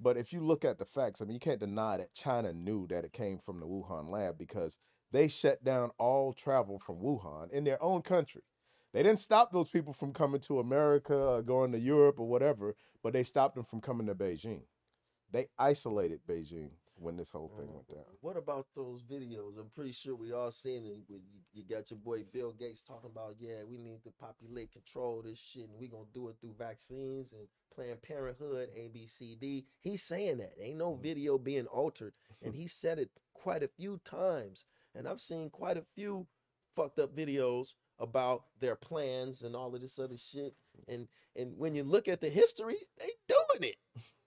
But 0.00 0.18
if 0.18 0.34
you 0.34 0.44
look 0.44 0.66
at 0.66 0.78
the 0.78 0.84
facts, 0.84 1.22
I 1.22 1.24
mean, 1.24 1.32
you 1.32 1.40
can't 1.40 1.60
deny 1.60 1.96
that 1.96 2.12
China 2.12 2.52
knew 2.52 2.86
that 2.88 3.06
it 3.06 3.14
came 3.14 3.38
from 3.38 3.58
the 3.58 3.66
Wuhan 3.66 4.10
lab 4.10 4.36
because 4.36 4.76
they 5.12 5.28
shut 5.28 5.64
down 5.64 5.92
all 5.96 6.34
travel 6.34 6.78
from 6.78 6.96
Wuhan 6.96 7.50
in 7.52 7.64
their 7.64 7.82
own 7.82 8.02
country. 8.02 8.42
They 8.92 9.02
didn't 9.02 9.18
stop 9.18 9.50
those 9.50 9.70
people 9.70 9.94
from 9.94 10.12
coming 10.12 10.42
to 10.42 10.60
America 10.60 11.16
or 11.16 11.40
going 11.40 11.72
to 11.72 11.78
Europe 11.78 12.20
or 12.20 12.28
whatever, 12.28 12.76
but 13.02 13.14
they 13.14 13.24
stopped 13.24 13.54
them 13.54 13.64
from 13.64 13.80
coming 13.80 14.08
to 14.08 14.14
Beijing. 14.14 14.64
They 15.30 15.46
isolated 15.58 16.20
Beijing 16.28 16.72
when 17.02 17.16
this 17.16 17.30
whole 17.30 17.50
thing 17.58 17.72
went 17.72 17.88
down. 17.88 18.04
What 18.20 18.36
about 18.36 18.66
those 18.74 19.02
videos? 19.02 19.58
I'm 19.58 19.70
pretty 19.74 19.92
sure 19.92 20.14
we 20.14 20.32
all 20.32 20.52
seen 20.52 20.84
it. 20.84 20.92
With 21.08 21.08
you, 21.08 21.20
you 21.52 21.64
got 21.64 21.90
your 21.90 21.98
boy 21.98 22.24
Bill 22.32 22.52
Gates 22.52 22.82
talking 22.82 23.10
about, 23.10 23.36
yeah, 23.38 23.64
we 23.68 23.76
need 23.76 24.02
to 24.04 24.10
populate 24.10 24.72
control 24.72 25.22
this 25.22 25.38
shit, 25.38 25.68
and 25.68 25.78
we 25.78 25.88
gonna 25.88 26.04
do 26.14 26.28
it 26.28 26.36
through 26.40 26.54
vaccines 26.58 27.32
and 27.32 27.46
Planned 27.74 28.02
Parenthood, 28.02 28.68
A, 28.76 28.88
B, 28.88 29.06
C, 29.06 29.36
D. 29.40 29.66
He's 29.80 30.02
saying 30.02 30.38
that 30.38 30.52
ain't 30.60 30.78
no 30.78 30.92
mm-hmm. 30.92 31.02
video 31.02 31.38
being 31.38 31.66
altered, 31.66 32.12
and 32.42 32.54
he 32.54 32.66
said 32.66 32.98
it 32.98 33.10
quite 33.34 33.62
a 33.62 33.68
few 33.68 34.00
times. 34.04 34.64
And 34.94 35.08
I've 35.08 35.20
seen 35.20 35.50
quite 35.50 35.78
a 35.78 35.84
few 35.94 36.26
fucked 36.74 36.98
up 36.98 37.16
videos 37.16 37.74
about 37.98 38.44
their 38.60 38.76
plans 38.76 39.42
and 39.42 39.54
all 39.54 39.74
of 39.74 39.80
this 39.80 39.98
other 39.98 40.16
shit. 40.16 40.54
And 40.88 41.08
and 41.36 41.56
when 41.56 41.74
you 41.74 41.82
look 41.82 42.08
at 42.08 42.20
the 42.20 42.28
history, 42.28 42.76
they 42.98 43.10
doing 43.28 43.72
it. 43.72 43.76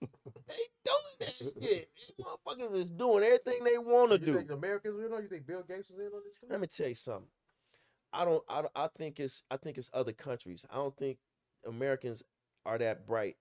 they 0.00 0.66
doing 0.84 1.05
shit. 1.38 1.60
These 1.60 2.12
motherfuckers 2.20 2.74
is 2.76 2.90
doing 2.90 3.24
everything 3.24 3.64
they 3.64 3.78
want 3.78 4.12
to 4.12 4.18
You 4.20 4.26
do. 4.26 4.34
think 4.34 4.50
Americans? 4.50 4.98
You 5.02 5.08
know? 5.08 5.18
You 5.18 5.28
think 5.28 5.46
Bill 5.46 5.62
Gates 5.66 5.88
was 5.90 5.98
in 5.98 6.06
on 6.06 6.22
this? 6.24 6.34
too? 6.40 6.46
Let 6.50 6.60
me 6.60 6.66
tell 6.66 6.88
you 6.88 6.94
something. 6.94 7.28
I 8.12 8.24
don't. 8.24 8.42
I, 8.48 8.62
I 8.74 8.88
think 8.96 9.20
it's. 9.20 9.42
I 9.50 9.56
think 9.56 9.78
it's 9.78 9.90
other 9.92 10.12
countries. 10.12 10.64
I 10.70 10.76
don't 10.76 10.96
think 10.96 11.18
Americans 11.66 12.22
are 12.64 12.78
that 12.78 13.06
bright 13.06 13.36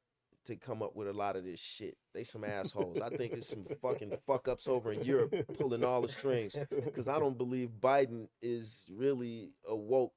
to 0.45 0.55
come 0.55 0.83
up 0.83 0.95
with 0.95 1.07
a 1.07 1.13
lot 1.13 1.35
of 1.35 1.43
this 1.43 1.59
shit. 1.59 1.97
They 2.13 2.23
some 2.23 2.43
assholes. 2.43 2.99
I 2.99 3.09
think 3.09 3.33
it's 3.33 3.47
some 3.49 3.65
fucking 3.81 4.13
fuck 4.27 4.47
ups 4.47 4.67
over 4.67 4.91
in 4.91 5.03
Europe 5.03 5.33
pulling 5.57 5.83
all 5.83 6.01
the 6.01 6.09
strings. 6.09 6.55
Because 6.69 7.07
I 7.07 7.17
don't 7.19 7.37
believe 7.37 7.69
Biden 7.81 8.27
is 8.41 8.87
really 8.93 9.51
a 9.67 9.75
woke 9.75 10.13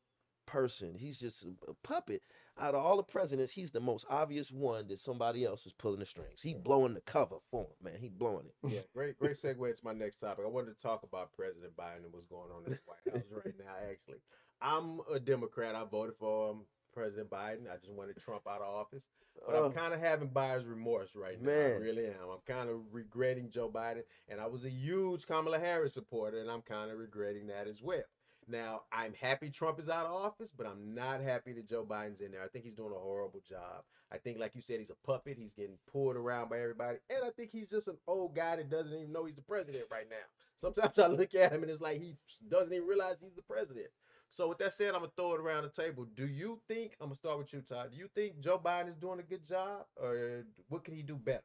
person. 0.46 0.94
He's 0.98 1.18
just 1.20 1.44
a, 1.44 1.48
a 1.70 1.74
puppet. 1.82 2.22
Out 2.60 2.74
of 2.74 2.84
all 2.84 2.96
the 2.96 3.02
presidents, 3.02 3.52
he's 3.52 3.70
the 3.70 3.80
most 3.80 4.04
obvious 4.10 4.50
one 4.50 4.88
that 4.88 4.98
somebody 4.98 5.44
else 5.44 5.64
is 5.66 5.72
pulling 5.72 6.00
the 6.00 6.06
strings. 6.06 6.40
He 6.42 6.54
blowing 6.54 6.94
the 6.94 7.00
cover 7.00 7.36
for 7.50 7.62
him, 7.62 7.92
man. 7.92 8.00
He 8.00 8.08
blowing 8.08 8.46
it. 8.46 8.54
Yeah, 8.68 8.80
great, 8.94 9.18
great 9.18 9.36
segue 9.36 9.76
to 9.76 9.84
my 9.84 9.92
next 9.92 10.18
topic. 10.18 10.44
I 10.44 10.48
wanted 10.48 10.76
to 10.76 10.82
talk 10.82 11.02
about 11.04 11.32
President 11.36 11.76
Biden 11.76 12.04
and 12.04 12.12
what's 12.12 12.26
going 12.26 12.50
on 12.54 12.64
in 12.66 12.72
the 12.72 12.78
White 12.86 13.14
House 13.14 13.24
right 13.44 13.54
now. 13.58 13.72
Actually, 13.90 14.18
I'm 14.60 15.00
a 15.12 15.20
Democrat. 15.20 15.74
I 15.76 15.84
voted 15.84 16.16
for 16.18 16.50
um, 16.50 16.62
President 16.92 17.30
Biden. 17.30 17.70
I 17.72 17.76
just 17.76 17.92
wanted 17.92 18.16
Trump 18.16 18.42
out 18.48 18.60
of 18.60 18.66
office, 18.74 19.08
but 19.46 19.54
Uh, 19.54 19.64
I'm 19.66 19.72
kind 19.72 19.94
of 19.94 20.00
having 20.00 20.28
buyer's 20.28 20.64
remorse 20.64 21.10
right 21.14 21.40
now. 21.40 21.50
I 21.52 21.54
really 21.80 22.06
am. 22.06 22.28
I'm 22.32 22.40
kind 22.46 22.68
of 22.68 22.80
regretting 22.90 23.50
Joe 23.50 23.70
Biden, 23.72 24.02
and 24.28 24.40
I 24.40 24.46
was 24.46 24.64
a 24.64 24.70
huge 24.70 25.26
Kamala 25.26 25.60
Harris 25.60 25.94
supporter, 25.94 26.40
and 26.40 26.50
I'm 26.50 26.62
kind 26.62 26.90
of 26.90 26.98
regretting 26.98 27.46
that 27.48 27.68
as 27.68 27.80
well. 27.80 28.02
Now, 28.48 28.82
I'm 28.90 29.12
happy 29.12 29.50
Trump 29.50 29.78
is 29.78 29.88
out 29.88 30.06
of 30.06 30.12
office, 30.12 30.50
but 30.56 30.66
I'm 30.66 30.94
not 30.94 31.20
happy 31.20 31.52
that 31.52 31.68
Joe 31.68 31.84
Biden's 31.84 32.20
in 32.20 32.32
there. 32.32 32.42
I 32.42 32.48
think 32.48 32.64
he's 32.64 32.74
doing 32.74 32.92
a 32.92 32.98
horrible 32.98 33.42
job. 33.46 33.84
I 34.10 34.16
think, 34.16 34.38
like 34.38 34.54
you 34.54 34.62
said, 34.62 34.78
he's 34.78 34.90
a 34.90 35.06
puppet. 35.06 35.36
He's 35.38 35.52
getting 35.52 35.76
pulled 35.92 36.16
around 36.16 36.48
by 36.48 36.60
everybody. 36.60 36.98
And 37.10 37.20
I 37.24 37.30
think 37.30 37.50
he's 37.52 37.68
just 37.68 37.88
an 37.88 37.98
old 38.06 38.34
guy 38.34 38.56
that 38.56 38.70
doesn't 38.70 38.92
even 38.92 39.12
know 39.12 39.26
he's 39.26 39.36
the 39.36 39.42
president 39.42 39.84
right 39.90 40.06
now. 40.08 40.16
Sometimes 40.56 40.98
I 40.98 41.08
look 41.08 41.34
at 41.34 41.52
him 41.52 41.62
and 41.62 41.70
it's 41.70 41.82
like 41.82 42.00
he 42.00 42.16
doesn't 42.48 42.72
even 42.72 42.88
realize 42.88 43.16
he's 43.20 43.36
the 43.36 43.42
president. 43.42 43.88
So, 44.30 44.48
with 44.48 44.58
that 44.58 44.72
said, 44.72 44.88
I'm 44.88 45.00
going 45.00 45.10
to 45.10 45.16
throw 45.16 45.34
it 45.34 45.40
around 45.40 45.64
the 45.64 45.82
table. 45.82 46.06
Do 46.14 46.26
you 46.26 46.60
think, 46.68 46.92
I'm 47.00 47.08
going 47.08 47.14
to 47.14 47.18
start 47.18 47.38
with 47.38 47.52
you, 47.52 47.60
Todd. 47.60 47.90
Do 47.92 47.98
you 47.98 48.08
think 48.14 48.40
Joe 48.40 48.60
Biden 48.62 48.88
is 48.88 48.96
doing 48.96 49.20
a 49.20 49.22
good 49.22 49.44
job 49.44 49.86
or 49.96 50.46
what 50.68 50.84
could 50.84 50.94
he 50.94 51.02
do 51.02 51.16
better? 51.16 51.42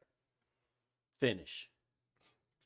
Finish. 1.19 1.69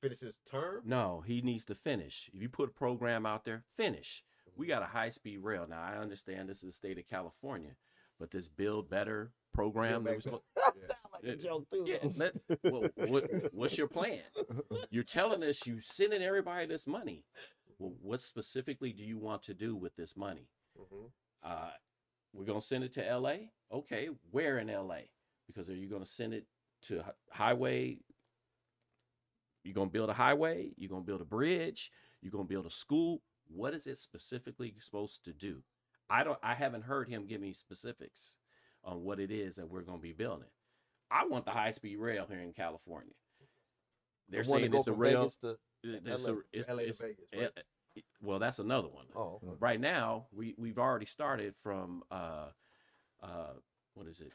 Finish 0.02 0.20
his 0.20 0.38
term? 0.46 0.82
No, 0.86 1.24
he 1.26 1.42
needs 1.42 1.66
to 1.66 1.76
finish. 1.76 2.30
If 2.34 2.42
you 2.42 2.50
put 2.50 2.70
a 2.70 2.72
program 2.72 3.26
out 3.26 3.46
there, 3.46 3.64
finish. 3.76 4.24
We 4.58 4.68
got 4.68 4.82
a 4.82 4.86
high 4.86 5.10
speed 5.12 5.40
rail. 5.40 5.66
Now 5.70 5.82
I 5.82 5.98
understand 5.98 6.50
this 6.50 6.58
is 6.58 6.64
the 6.64 6.72
state 6.72 6.98
of 6.98 7.08
California, 7.08 7.72
but 8.20 8.32
this 8.32 8.48
build 8.48 8.90
better 8.90 9.32
program. 9.54 10.04
that 10.04 10.24
Back 10.24 10.34
was. 10.34 10.42
Yeah. 10.56 10.96
Like 11.14 11.24
a 11.24 11.28
Yeah. 11.28 11.36
joke 11.36 11.68
too. 11.72 11.86
yeah, 11.88 12.10
let, 12.16 12.34
well, 12.64 12.90
what, 13.08 13.30
what's 13.54 13.78
your 13.78 13.88
plan? 13.88 14.20
You're 14.90 15.04
telling 15.04 15.44
us 15.44 15.66
you 15.66 15.80
sending 15.82 16.22
everybody 16.22 16.66
this 16.68 16.86
money. 16.88 17.24
Well, 17.80 17.94
what 18.02 18.22
specifically 18.22 18.92
do 18.92 19.04
you 19.04 19.18
want 19.20 19.44
to 19.44 19.54
do 19.54 19.76
with 19.76 19.96
this 19.96 20.18
money? 20.18 20.50
Mhm. 20.80 21.12
Uh, 21.44 21.70
we're 22.34 22.46
gonna 22.46 22.62
send 22.62 22.84
it 22.84 22.94
to 22.94 23.08
L.A. 23.08 23.52
Okay, 23.72 24.10
where 24.32 24.58
in 24.60 24.70
L.A.? 24.70 25.10
Because 25.48 25.70
are 25.70 25.76
you 25.76 25.88
gonna 25.88 26.06
send 26.06 26.34
it 26.34 26.46
to 26.88 27.02
hi- 27.04 27.12
highway? 27.32 28.00
You're 29.64 29.74
gonna 29.76 29.90
build 29.90 30.10
a 30.10 30.14
highway. 30.14 30.72
You're 30.78 30.90
gonna 30.90 31.02
build 31.04 31.22
a 31.22 31.26
bridge. 31.26 31.92
You're 32.22 32.32
gonna 32.32 32.44
build 32.46 32.66
a 32.66 32.72
school. 32.72 33.22
What 33.50 33.74
is 33.74 33.88
it 33.88 33.98
specifically 33.98 34.74
supposed 34.82 35.24
to 35.26 35.34
do? 35.34 35.64
I 36.10 36.24
don't. 36.24 36.40
I 36.42 36.54
haven't 36.54 36.84
heard 36.84 37.10
him 37.10 37.26
give 37.28 37.42
me 37.42 37.54
specifics 37.54 38.38
on 38.84 39.04
what 39.04 39.20
it 39.20 39.32
is 39.32 39.56
that 39.56 39.70
we're 39.70 39.82
gonna 39.82 39.98
be 39.98 40.14
building. 40.14 40.48
I 41.12 41.26
want 41.26 41.46
the 41.46 41.52
high 41.52 41.72
speed 41.72 41.98
rail 41.98 42.26
here 42.30 42.40
in 42.40 42.54
California. 42.54 43.14
They're 44.30 44.44
to 44.44 44.50
saying 44.50 44.74
it's 44.74 44.88
a 44.88 44.94
rail. 44.94 45.30
To- 45.42 45.58
it's 45.84 46.28
LA, 46.28 46.34
a, 46.34 46.38
it's, 46.52 46.68
LA 46.68 46.76
to 46.76 46.82
it's- 46.84 47.02
Vegas, 47.02 47.26
right? 47.34 47.50
eh, 47.56 48.02
well, 48.22 48.40
that's 48.40 48.60
another 48.60 48.88
one. 48.88 49.06
Oh, 49.16 49.40
okay. 49.44 49.56
Right 49.60 49.80
now, 49.80 50.28
we 50.32 50.56
we've 50.58 50.80
already 50.80 51.06
started 51.06 51.56
from 51.56 52.04
uh, 52.12 52.48
uh, 53.22 53.54
what 53.94 54.08
is 54.08 54.20
it? 54.20 54.34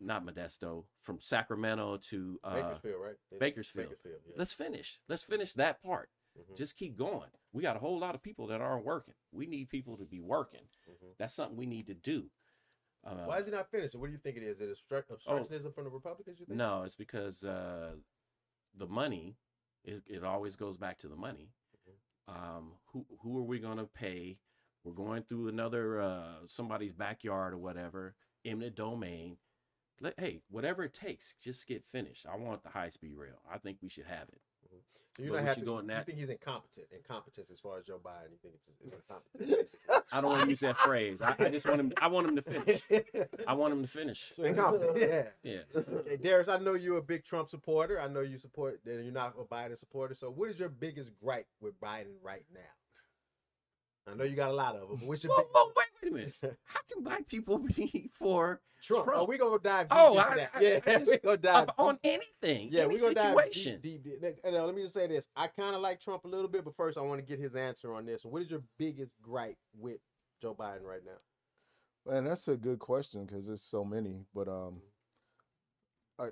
Not 0.00 0.26
Modesto, 0.26 0.84
from 1.02 1.18
Sacramento 1.20 1.98
to 2.10 2.38
uh, 2.44 2.54
Bakersfield, 2.54 3.00
right? 3.02 3.40
Bakersfield. 3.40 3.86
Bakersfield, 3.86 4.20
yeah. 4.26 4.34
Let's 4.36 4.52
finish. 4.52 4.98
Let's 5.08 5.22
finish 5.22 5.54
that 5.54 5.82
part. 5.82 6.10
Mhm, 6.36 6.56
Just 6.56 6.76
keep 6.76 6.96
going. 6.96 7.30
We 7.52 7.62
got 7.62 7.76
a 7.76 7.78
whole 7.78 7.98
lot 7.98 8.14
of 8.14 8.22
people 8.22 8.46
that 8.48 8.60
aren't 8.60 8.84
working. 8.84 9.14
We 9.32 9.46
need 9.46 9.68
people 9.68 9.96
to 9.98 10.04
be 10.04 10.20
working. 10.20 10.68
mhm. 10.88 11.16
That's 11.18 11.34
something 11.34 11.56
we 11.56 11.66
need 11.66 11.86
to 11.86 11.94
do. 11.94 12.30
Uh, 13.04 13.24
Why 13.26 13.38
is 13.38 13.46
he 13.46 13.52
not 13.52 13.70
finished? 13.70 13.94
What 13.94 14.06
do 14.06 14.12
you 14.12 14.18
think 14.18 14.36
it 14.38 14.42
is? 14.42 14.60
Is 14.60 14.62
it 14.62 14.70
obstruct- 14.72 15.10
obstructionism 15.10 15.74
from 15.74 15.84
the 15.84 15.90
Republicans? 15.90 16.40
You 16.40 16.46
think? 16.46 16.56
No, 16.56 16.82
it's 16.84 16.96
because 16.96 17.44
uh, 17.44 17.96
the 18.74 18.86
money 18.86 19.36
is. 19.84 20.02
It 20.06 20.24
always 20.24 20.56
goes 20.56 20.76
back 20.78 20.98
to 20.98 21.08
the 21.08 21.16
money. 21.16 21.50
Um, 22.26 22.72
who 22.86 23.04
who 23.20 23.38
are 23.38 23.42
we 23.42 23.58
going 23.60 23.76
to 23.76 23.84
pay? 23.86 24.38
We're 24.82 24.92
going 24.94 25.22
through 25.24 25.48
another 25.48 26.00
uh, 26.00 26.46
somebody's 26.46 26.94
backyard 26.94 27.52
or 27.52 27.58
whatever, 27.58 28.16
eminent 28.44 28.74
domain. 28.76 29.36
Let, 30.00 30.18
hey, 30.18 30.40
whatever 30.48 30.82
it 30.84 30.94
takes, 30.94 31.34
just 31.40 31.66
get 31.66 31.84
finished. 31.92 32.26
I 32.26 32.36
want 32.36 32.62
the 32.62 32.70
high 32.70 32.88
speed 32.88 33.14
rail. 33.16 33.40
I 33.50 33.58
think 33.58 33.78
we 33.82 33.88
should 33.90 34.06
have 34.06 34.28
it. 34.30 34.40
So 35.16 35.22
you're 35.22 35.32
But 35.32 35.36
not 35.36 35.42
we 35.42 35.48
happy. 35.48 35.60
should 35.60 35.66
go 35.66 35.78
in 35.78 35.88
You 35.88 36.02
think 36.04 36.18
he's 36.18 36.28
incompetent? 36.28 36.86
Incompetence 36.92 37.48
as 37.50 37.60
far 37.60 37.78
as 37.78 37.84
Joe 37.84 38.00
Biden. 38.04 38.32
You 38.32 38.38
think 38.42 38.54
it's, 38.54 38.68
it's 38.84 38.94
incompetence? 39.38 39.70
basically? 39.72 39.96
I 40.12 40.20
don't 40.20 40.30
want 40.30 40.42
to 40.44 40.48
use 40.50 40.60
that 40.60 40.76
phrase. 40.78 41.22
I, 41.22 41.36
I 41.38 41.48
just 41.50 41.66
want 41.66 41.80
him. 41.80 41.92
I 42.02 42.08
want 42.08 42.28
him 42.28 42.34
to 42.36 42.42
finish. 42.42 42.82
I 43.46 43.52
want 43.54 43.72
him 43.74 43.82
to 43.82 43.88
finish. 43.88 44.32
so 44.34 44.42
incompetent. 44.44 44.98
Yeah. 44.98 45.26
Yeah. 45.44 45.60
Okay, 45.76 46.16
Darius, 46.16 46.48
I 46.48 46.58
know 46.58 46.74
you're 46.74 46.98
a 46.98 47.02
big 47.02 47.24
Trump 47.24 47.48
supporter. 47.48 48.00
I 48.00 48.08
know 48.08 48.20
you 48.22 48.38
support 48.38 48.80
that 48.84 49.02
you're 49.04 49.12
not 49.12 49.34
a 49.38 49.44
Biden 49.44 49.78
supporter. 49.78 50.14
So 50.14 50.30
what 50.30 50.50
is 50.50 50.58
your 50.58 50.68
biggest 50.68 51.10
gripe 51.22 51.46
with 51.60 51.80
Biden 51.80 52.14
right 52.22 52.44
now? 52.52 52.60
I 54.10 54.14
know 54.14 54.24
you 54.24 54.36
got 54.36 54.50
a 54.50 54.54
lot 54.54 54.74
of 54.76 54.88
them, 54.88 54.98
but 55.00 55.08
what's 55.08 55.24
your 55.24 55.32
Whoa, 55.32 55.38
big 55.42 55.46
whoa, 55.54 55.72
wait, 55.76 55.86
wait 56.02 56.10
a 56.12 56.14
minute. 56.14 56.58
How 56.64 56.80
can 56.92 57.02
black 57.02 57.26
people 57.26 57.58
be 57.58 58.10
for 58.12 58.60
Trump? 58.82 59.08
Oh, 59.08 59.12
Trump. 59.12 59.28
we 59.30 59.38
gonna 59.38 59.58
dive 59.58 59.88
deep 59.88 59.98
Oh, 59.98 60.10
into 60.18 60.30
I- 60.30 60.36
that. 60.36 60.50
I- 60.54 60.60
yeah, 60.60 60.80
I 60.86 60.98
just- 60.98 61.10
we 61.10 61.18
gonna 61.18 61.36
dive 61.38 61.68
up 61.70 61.74
on 61.78 61.98
anything? 62.04 62.68
Yeah, 62.70 62.82
any 62.82 62.94
we 62.94 63.00
gonna 63.00 63.14
situation? 63.14 63.72
dive 63.74 63.82
deep, 63.82 64.04
deep, 64.04 64.20
deep. 64.20 64.36
And, 64.44 64.54
uh, 64.56 64.66
let 64.66 64.74
me 64.74 64.82
just 64.82 64.92
say 64.94 65.06
this: 65.06 65.26
I 65.34 65.46
kind 65.46 65.74
of 65.74 65.80
like 65.80 66.00
Trump 66.00 66.24
a 66.24 66.28
little 66.28 66.48
bit, 66.48 66.64
but 66.64 66.74
first 66.74 66.98
I 66.98 67.00
want 67.00 67.18
to 67.20 67.26
get 67.26 67.38
his 67.42 67.54
answer 67.54 67.94
on 67.94 68.04
this. 68.04 68.24
What 68.24 68.42
is 68.42 68.50
your 68.50 68.62
biggest 68.78 69.12
gripe 69.22 69.56
with 69.78 69.98
Joe 70.42 70.54
Biden 70.54 70.82
right 70.84 71.00
now? 71.04 72.12
Man, 72.12 72.24
that's 72.24 72.46
a 72.48 72.56
good 72.56 72.78
question 72.78 73.24
because 73.24 73.46
there's 73.46 73.62
so 73.62 73.82
many. 73.86 74.26
But 74.34 74.48
um, 74.48 74.82
I, 76.18 76.28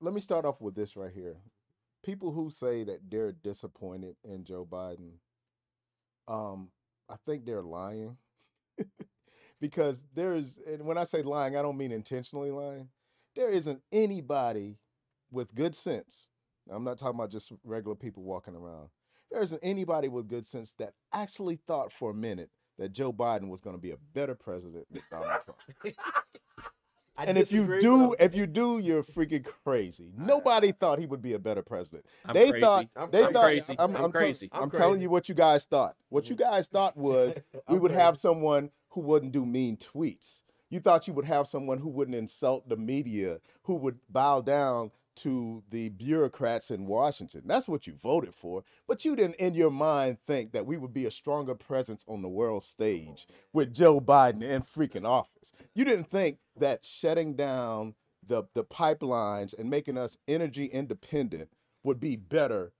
let 0.00 0.14
me 0.14 0.20
start 0.20 0.44
off 0.44 0.60
with 0.60 0.76
this 0.76 0.94
right 0.96 1.10
here. 1.12 1.34
People 2.04 2.30
who 2.30 2.50
say 2.50 2.84
that 2.84 3.00
they're 3.10 3.32
disappointed 3.32 4.14
in 4.22 4.44
Joe 4.44 4.64
Biden, 4.64 5.14
um, 6.28 6.68
I 7.08 7.16
think 7.26 7.44
they're 7.44 7.62
lying. 7.62 8.16
because 9.60 10.04
there's, 10.14 10.58
and 10.66 10.84
when 10.84 10.98
I 10.98 11.04
say 11.04 11.22
lying, 11.22 11.56
I 11.56 11.62
don't 11.62 11.78
mean 11.78 11.92
intentionally 11.92 12.50
lying. 12.50 12.88
There 13.34 13.50
isn't 13.50 13.80
anybody 13.92 14.78
with 15.30 15.54
good 15.54 15.74
sense. 15.74 16.28
I'm 16.70 16.84
not 16.84 16.98
talking 16.98 17.18
about 17.18 17.30
just 17.30 17.52
regular 17.64 17.94
people 17.94 18.22
walking 18.22 18.54
around. 18.54 18.88
There 19.30 19.42
isn't 19.42 19.60
anybody 19.62 20.08
with 20.08 20.28
good 20.28 20.46
sense 20.46 20.72
that 20.78 20.94
actually 21.12 21.56
thought 21.66 21.92
for 21.92 22.10
a 22.10 22.14
minute 22.14 22.50
that 22.78 22.92
Joe 22.92 23.12
Biden 23.12 23.48
was 23.48 23.60
going 23.60 23.76
to 23.76 23.80
be 23.82 23.92
a 23.92 23.96
better 24.14 24.34
president 24.34 24.86
than 24.90 25.02
Donald 25.10 25.40
Trump. 25.44 25.96
I 27.18 27.24
and 27.24 27.38
if 27.38 27.50
you 27.52 27.80
do, 27.80 28.14
if 28.18 28.34
you 28.34 28.46
do, 28.46 28.78
you're 28.78 29.02
freaking 29.02 29.44
crazy. 29.64 30.10
Nobody 30.16 30.72
thought 30.72 30.98
he 30.98 31.06
would 31.06 31.22
be 31.22 31.32
a 31.34 31.38
better 31.38 31.62
president. 31.62 32.04
I'm 32.26 32.34
they 32.34 32.50
crazy. 32.50 32.60
thought 32.64 32.86
I'm 32.96 33.10
they 33.10 33.24
I'm 33.24 33.32
thought 33.32 33.44
crazy. 33.44 33.76
I'm, 33.78 33.90
I'm 33.90 33.96
I'm 33.96 34.02
tell- 34.02 34.10
crazy. 34.20 34.48
I'm, 34.52 34.62
I'm 34.64 34.70
telling 34.70 35.00
you 35.00 35.08
what 35.10 35.28
you 35.28 35.34
guys 35.34 35.64
thought. 35.64 35.94
What 36.10 36.28
you 36.28 36.36
Mhm. 36.36 36.40
guys 36.40 36.66
thought 36.68 36.96
was 36.96 37.36
we 37.68 37.78
would 37.78 37.90
crazy. 37.92 38.02
have 38.02 38.18
someone 38.18 38.70
who 38.90 39.00
wouldn't 39.00 39.32
do 39.32 39.46
mean 39.46 39.76
tweets. 39.76 40.42
You 40.68 40.80
thought 40.80 41.06
you 41.06 41.14
would 41.14 41.24
have 41.26 41.46
someone 41.46 41.78
who 41.78 41.88
wouldn't 41.88 42.16
insult 42.16 42.68
the 42.68 42.76
media, 42.76 43.38
who 43.62 43.74
would 43.76 43.98
bow 44.10 44.40
down 44.40 44.90
to 45.16 45.62
the 45.70 45.88
bureaucrats 45.90 46.70
in 46.70 46.86
Washington. 46.86 47.42
That's 47.46 47.68
what 47.68 47.86
you 47.86 47.94
voted 47.94 48.34
for. 48.34 48.64
But 48.86 49.04
you 49.04 49.16
didn't, 49.16 49.36
in 49.36 49.54
your 49.54 49.70
mind, 49.70 50.18
think 50.26 50.52
that 50.52 50.66
we 50.66 50.76
would 50.76 50.92
be 50.92 51.06
a 51.06 51.10
stronger 51.10 51.54
presence 51.54 52.04
on 52.08 52.22
the 52.22 52.28
world 52.28 52.64
stage 52.64 53.26
with 53.52 53.74
Joe 53.74 54.00
Biden 54.00 54.42
in 54.42 54.62
freaking 54.62 55.06
office. 55.06 55.52
You 55.74 55.84
didn't 55.84 56.10
think 56.10 56.38
that 56.58 56.84
shutting 56.84 57.34
down 57.34 57.94
the, 58.26 58.44
the 58.54 58.64
pipelines 58.64 59.58
and 59.58 59.70
making 59.70 59.98
us 59.98 60.16
energy 60.28 60.66
independent 60.66 61.48
would 61.84 62.00
be 62.00 62.16
better 62.16 62.72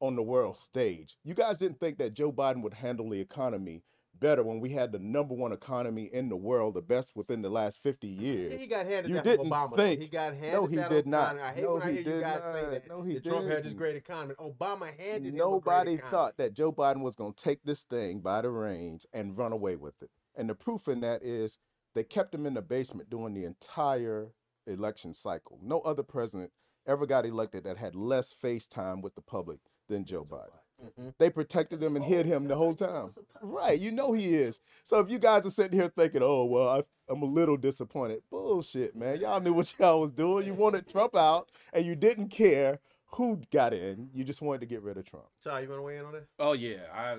on 0.00 0.16
the 0.16 0.22
world 0.22 0.56
stage. 0.56 1.16
You 1.24 1.34
guys 1.34 1.58
didn't 1.58 1.80
think 1.80 1.98
that 1.98 2.14
Joe 2.14 2.32
Biden 2.32 2.62
would 2.62 2.74
handle 2.74 3.08
the 3.08 3.20
economy 3.20 3.82
better 4.20 4.42
when 4.42 4.60
we 4.60 4.70
had 4.70 4.92
the 4.92 4.98
number 4.98 5.34
one 5.34 5.52
economy 5.52 6.04
in 6.12 6.28
the 6.28 6.36
world, 6.36 6.74
the 6.74 6.80
best 6.82 7.14
within 7.14 7.42
the 7.42 7.50
last 7.50 7.82
50 7.82 8.06
years. 8.06 8.54
He 8.54 8.66
got 8.66 8.86
handed 8.86 9.08
You 9.10 9.16
that 9.16 9.24
didn't 9.24 9.46
Obama. 9.50 9.76
think- 9.76 10.00
He 10.00 10.08
got 10.08 10.34
handed 10.34 10.52
No, 10.52 10.66
he 10.66 10.76
that 10.76 10.90
did 10.90 11.06
not. 11.06 11.38
I 11.38 11.52
hate 11.52 11.64
No, 11.64 11.74
when 11.74 11.82
I 11.82 11.92
he 11.92 12.02
hear 12.02 12.14
you 12.16 12.20
guys 12.20 12.42
say 12.42 12.62
not. 12.62 12.70
that. 12.70 12.88
No, 12.88 13.02
he 13.02 13.14
that 13.14 13.24
Trump 13.24 13.46
had 13.50 13.64
this 13.64 13.72
great 13.74 13.96
economy. 13.96 14.34
Obama 14.38 14.96
handed 14.98 15.32
him 15.32 15.36
Nobody 15.36 15.96
thought 15.98 16.36
that 16.38 16.54
Joe 16.54 16.72
Biden 16.72 17.02
was 17.02 17.16
going 17.16 17.32
to 17.34 17.42
take 17.44 17.62
this 17.64 17.84
thing 17.84 18.20
by 18.20 18.42
the 18.42 18.50
reins 18.50 19.06
and 19.12 19.36
run 19.36 19.52
away 19.52 19.76
with 19.76 20.00
it. 20.02 20.10
And 20.34 20.48
the 20.48 20.54
proof 20.54 20.88
in 20.88 21.00
that 21.00 21.22
is 21.22 21.58
they 21.94 22.04
kept 22.04 22.34
him 22.34 22.46
in 22.46 22.54
the 22.54 22.62
basement 22.62 23.08
during 23.10 23.34
the 23.34 23.44
entire 23.44 24.32
election 24.66 25.14
cycle. 25.14 25.58
No 25.62 25.80
other 25.80 26.02
president 26.02 26.52
ever 26.86 27.06
got 27.06 27.26
elected 27.26 27.64
that 27.64 27.76
had 27.76 27.94
less 27.94 28.32
face 28.32 28.66
time 28.68 29.00
with 29.00 29.14
the 29.14 29.20
public 29.22 29.58
than 29.88 30.04
Joe 30.04 30.24
Biden. 30.24 30.58
Mhm. 30.82 31.14
They 31.18 31.30
protected 31.30 31.82
him 31.82 31.96
and 31.96 32.04
hid 32.04 32.26
him 32.26 32.48
the 32.48 32.56
whole 32.56 32.74
time. 32.74 33.14
Right, 33.40 33.78
you 33.78 33.90
know 33.90 34.12
he 34.12 34.34
is. 34.34 34.60
So 34.84 35.00
if 35.00 35.10
you 35.10 35.18
guys 35.18 35.46
are 35.46 35.50
sitting 35.50 35.78
here 35.78 35.88
thinking, 35.88 36.22
"Oh 36.22 36.44
well, 36.44 36.68
I, 36.68 36.84
I'm 37.08 37.22
a 37.22 37.26
little 37.26 37.56
disappointed," 37.56 38.22
bullshit, 38.30 38.94
man. 38.94 39.20
Y'all 39.20 39.40
knew 39.40 39.52
what 39.54 39.72
y'all 39.78 40.00
was 40.00 40.10
doing. 40.10 40.46
You 40.46 40.54
wanted 40.54 40.86
Trump 40.86 41.16
out, 41.16 41.50
and 41.72 41.86
you 41.86 41.94
didn't 41.94 42.28
care 42.28 42.78
who 43.06 43.40
got 43.50 43.72
in. 43.72 44.10
You 44.12 44.24
just 44.24 44.42
wanted 44.42 44.60
to 44.60 44.66
get 44.66 44.82
rid 44.82 44.98
of 44.98 45.06
Trump. 45.06 45.26
Ty, 45.42 45.60
you 45.60 45.68
want 45.68 45.78
to 45.78 45.82
weigh 45.82 45.98
in 45.98 46.04
on 46.04 46.12
that? 46.12 46.26
Oh 46.38 46.52
yeah, 46.52 46.86
I 46.92 47.16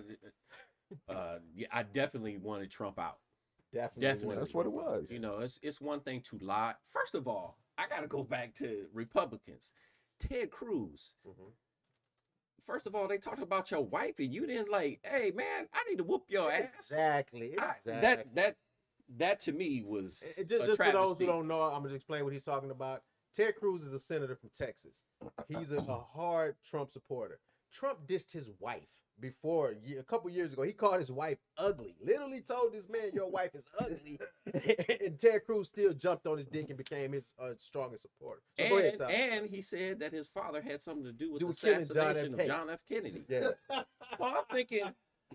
uh 1.12 1.39
yeah, 1.56 1.67
I 1.72 1.84
definitely 1.84 2.38
wanted 2.38 2.70
Trump 2.70 3.00
out. 3.00 3.20
Definitely. 3.74 4.13
Definitely. 4.13 4.36
That's 4.38 4.54
what 4.54 4.65
it 4.65 4.72
was. 4.72 5.12
You 5.12 5.20
know, 5.20 5.39
it's 5.39 5.60
it's 5.62 5.82
one 5.82 6.00
thing 6.02 6.22
to 6.30 6.38
lie. 6.39 6.76
First 6.91 7.15
of 7.15 7.28
all, 7.28 7.58
I 7.78 7.88
got 7.88 8.02
to 8.02 8.08
go 8.08 8.24
back 8.24 8.56
to 8.56 8.86
Republicans. 8.93 9.72
Ted 10.20 10.52
Cruz. 10.52 11.13
Mhm. 11.28 11.52
First 12.65 12.86
of 12.88 12.96
all, 12.96 13.08
they 13.08 13.17
talked 13.17 13.41
about 13.41 13.72
your 13.72 13.82
wife, 13.86 14.20
and 14.20 14.34
you 14.34 14.46
didn't 14.46 14.70
like. 14.70 15.00
Hey 15.04 15.32
man, 15.32 15.67
I 15.74 15.84
need 15.89 15.98
to 15.98 16.04
whoop 16.04 16.24
your 16.28 16.52
ass. 16.52 16.70
Exactly. 16.78 17.58
I- 17.58 17.76
that 17.86 18.36
that 18.36 18.58
that 19.17 19.39
to 19.41 19.52
me 19.54 19.84
was 19.84 20.22
It- 20.22 20.41
it 20.41 20.50
just, 20.50 20.65
just 20.65 20.78
for 20.78 20.91
those 20.91 21.17
who 21.17 21.26
don't 21.28 21.48
know, 21.48 21.62
I'm 21.62 21.82
gonna 21.84 21.96
explain 21.96 22.24
what 22.26 22.34
he's 22.34 22.43
talking 22.43 22.72
about. 22.72 23.04
Ted 23.34 23.56
Cruz 23.56 23.84
is 23.84 23.93
a 23.93 24.00
senator 24.00 24.36
from 24.36 24.50
Texas. 24.50 25.04
He's 25.48 25.72
a, 25.72 25.78
a 25.78 26.00
hard 26.13 26.56
Trump 26.63 26.91
supporter. 26.91 27.39
Trump 27.72 28.08
dissed 28.08 28.32
his 28.32 28.50
wife 28.60 28.89
before 29.19 29.75
a 29.97 30.03
couple 30.03 30.30
years 30.30 30.53
ago. 30.53 30.63
He 30.63 30.73
called 30.73 30.99
his 30.99 31.12
wife 31.12 31.38
ugly. 31.58 31.95
Literally 32.01 32.41
told 32.41 32.73
this 32.73 32.88
man, 32.89 33.12
"Your 33.13 33.30
wife 33.30 33.56
is 33.56 33.63
ugly," 33.80 34.19
and 35.06 35.17
Ted 35.19 35.45
Cruz 35.45 35.67
still 35.67 35.93
jumped 35.93 36.27
on 36.27 36.38
his 36.38 36.47
dick 36.47 36.67
and 36.69 36.77
became 36.77 37.13
his 37.13 37.34
uh, 37.41 37.51
strongest 37.60 38.03
supporter. 38.03 38.41
So 38.60 38.69
go 38.69 38.77
ahead, 38.77 39.01
and, 39.01 39.49
he 39.49 39.62
said 39.62 39.99
that 39.99 40.13
his 40.13 40.27
father 40.27 40.62
had 40.62 40.82
something 40.82 41.03
to 41.06 41.12
do 41.13 41.34
with 41.34 41.41
Do 41.41 41.47
the 41.47 41.53
killing 41.53 41.86
John 41.86 41.97
assassination 41.97 42.39
of. 42.39 42.47
John 42.47 42.69
F. 42.69 42.80
Kennedy. 42.88 43.23
yeah. 43.27 43.49
So 43.69 44.23
I'm 44.23 44.43
thinking, 44.51 44.84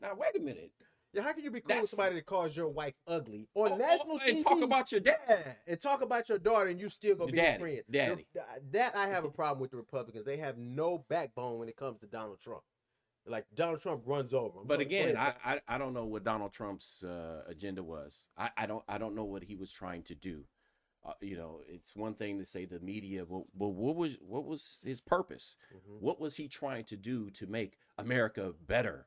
now 0.00 0.12
wait 0.16 0.36
a 0.38 0.40
minute. 0.40 0.70
yeah, 1.12 1.22
how 1.22 1.32
can 1.32 1.44
you 1.44 1.50
be 1.50 1.60
cool 1.60 1.76
with 1.80 1.88
somebody 1.90 2.14
that 2.16 2.26
calls 2.26 2.56
your 2.56 2.68
wife 2.68 2.94
ugly 3.06 3.48
on 3.54 3.72
Oh, 3.72 3.76
national 3.76 4.14
oh, 4.22 4.26
and 4.26 4.38
TV? 4.38 4.44
talk 4.44 4.62
about 4.62 4.92
your 4.92 5.00
dad. 5.00 5.18
Yeah, 5.28 5.52
and 5.66 5.80
talk 5.80 6.02
about 6.02 6.28
your 6.28 6.38
daughter, 6.38 6.68
and 6.70 6.80
you 6.80 6.88
still 6.88 7.14
gonna 7.16 7.33
be 7.33 7.38
daddy, 7.38 7.58
friend. 7.60 7.80
daddy. 7.90 8.26
That 8.70 8.96
I 8.96 9.08
have 9.08 9.24
a 9.24 9.30
problem 9.30 9.60
with 9.60 9.70
the 9.72 9.76
Republicans. 9.76 10.24
They 10.24 10.38
have 10.38 10.56
no 10.56 11.04
backbone 11.08 11.58
when 11.58 11.68
it 11.68 11.76
comes 11.76 12.00
to 12.00 12.06
Donald 12.06 12.40
Trump. 12.40 12.62
Like 13.27 13.46
Donald 13.54 13.81
Trump 13.81 14.02
runs 14.06 14.35
over. 14.35 14.60
'em. 14.60 14.66
But 14.66 14.81
again, 14.81 15.16
I, 15.16 15.35
I 15.44 15.60
I 15.68 15.79
don't 15.79 15.94
know 15.94 16.06
what 16.06 16.25
Donald 16.25 16.52
Trump's 16.52 17.04
uh, 17.04 17.42
agenda 17.46 17.83
was. 17.83 18.29
I, 18.37 18.50
I 18.56 18.66
don't 18.66 18.83
I 18.88 18.98
don't 18.98 19.14
know 19.14 19.25
what 19.25 19.44
he 19.44 19.54
was 19.54 19.70
trying 19.70 20.02
to 20.04 20.14
do. 20.14 20.44
Uh, 21.04 21.12
you 21.20 21.37
know, 21.37 21.60
it's 21.68 21.96
one 21.96 22.14
thing 22.14 22.38
to 22.38 22.46
say 22.46 22.64
the 22.64 22.79
media, 22.81 23.25
but, 23.25 23.42
but 23.58 23.68
what 23.68 23.96
was 23.96 24.16
what 24.20 24.44
was 24.44 24.79
his 24.85 25.00
purpose? 25.00 25.56
Mhm. 25.75 26.00
What 26.00 26.20
was 26.20 26.37
he 26.37 26.48
trying 26.48 26.85
to 26.87 26.96
do 26.96 27.31
to 27.31 27.46
make 27.46 27.79
America 27.98 28.52
better, 28.66 29.06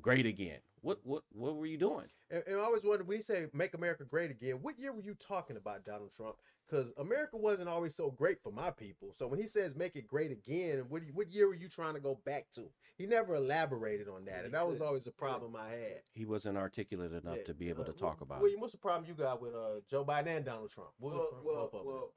great 0.00 0.26
again? 0.26 0.60
What 0.84 0.98
what 1.02 1.22
what 1.32 1.56
were 1.56 1.64
you 1.64 1.78
doing? 1.78 2.04
And, 2.30 2.42
and 2.46 2.56
I 2.56 2.60
always 2.62 2.84
wondered 2.84 3.08
when 3.08 3.16
he 3.16 3.22
say 3.22 3.46
"Make 3.54 3.72
America 3.72 4.04
Great 4.04 4.30
Again," 4.30 4.56
what 4.60 4.78
year 4.78 4.92
were 4.92 5.00
you 5.02 5.14
talking 5.14 5.56
about, 5.56 5.82
Donald 5.84 6.12
Trump? 6.14 6.36
Because 6.68 6.92
America 6.98 7.38
wasn't 7.38 7.70
always 7.70 7.94
so 7.94 8.10
great 8.10 8.42
for 8.42 8.52
my 8.52 8.70
people. 8.70 9.14
So 9.16 9.26
when 9.26 9.40
he 9.40 9.48
says 9.48 9.74
"Make 9.74 9.96
it 9.96 10.06
great 10.06 10.30
again," 10.30 10.84
what 10.90 11.00
what 11.14 11.30
year 11.32 11.46
were 11.48 11.54
you 11.54 11.68
trying 11.70 11.94
to 11.94 12.00
go 12.00 12.20
back 12.26 12.50
to? 12.56 12.64
He 12.98 13.06
never 13.06 13.34
elaborated 13.36 14.08
on 14.08 14.26
that, 14.26 14.40
He 14.40 14.44
and 14.44 14.54
that 14.54 14.66
was 14.66 14.74
couldn't. 14.74 14.86
always 14.88 15.06
a 15.06 15.10
problem 15.12 15.56
I 15.56 15.70
had. 15.70 16.00
He 16.12 16.26
wasn't 16.26 16.58
articulate 16.58 17.12
enough 17.12 17.38
Yeah, 17.38 17.44
to 17.44 17.54
be 17.54 17.70
able 17.70 17.82
uh, 17.82 17.86
to 17.86 17.92
what- 17.92 17.98
talk 17.98 18.20
about. 18.20 18.38
It. 18.38 18.42
William, 18.42 18.60
what's 18.60 18.72
the 18.72 18.78
problem 18.78 19.06
you 19.08 19.14
got 19.14 19.40
with 19.40 19.54
uh, 19.54 19.80
Joe 19.90 20.04
Biden 20.04 20.36
and 20.36 20.44
Donald 20.44 20.70
Trump? 20.70 20.90
What 20.98 21.14
Well, 21.14 21.28
well, 21.42 21.54
both 21.56 21.74
of 21.74 21.84
them? 21.84 21.86
well, 21.94 22.12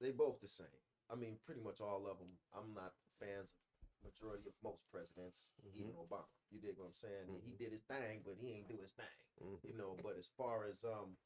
they 0.00 0.10
both 0.10 0.40
the 0.40 0.48
same. 0.48 0.66
I 1.08 1.14
mean, 1.14 1.36
pretty 1.46 1.60
much 1.60 1.80
all 1.80 2.02
of 2.10 2.18
them. 2.18 2.28
I'm 2.52 2.74
not 2.74 2.92
fans 3.20 3.50
of 3.50 3.56
majority 4.04 4.48
of 4.48 4.54
most 4.62 4.82
presidents, 4.92 5.50
even 5.74 5.92
Obama. 5.92 6.24
You 6.50 6.60
dig 6.60 6.76
what 6.76 6.86
I'm 6.86 6.94
saying? 7.00 7.26
He- 7.44 7.50
He 7.50 7.56
did 7.56 7.72
his 7.72 7.82
thing, 7.82 8.20
but 8.24 8.34
he 8.40 8.52
ain't 8.52 8.68
do 8.68 8.76
his 8.80 8.92
thing. 8.92 9.06
Mhm. 9.42 9.58
You 9.64 9.76
know, 9.78 9.96
but 10.02 10.16
as 10.18 10.26
far 10.36 10.66
as 10.66 10.84
um, 10.84 11.16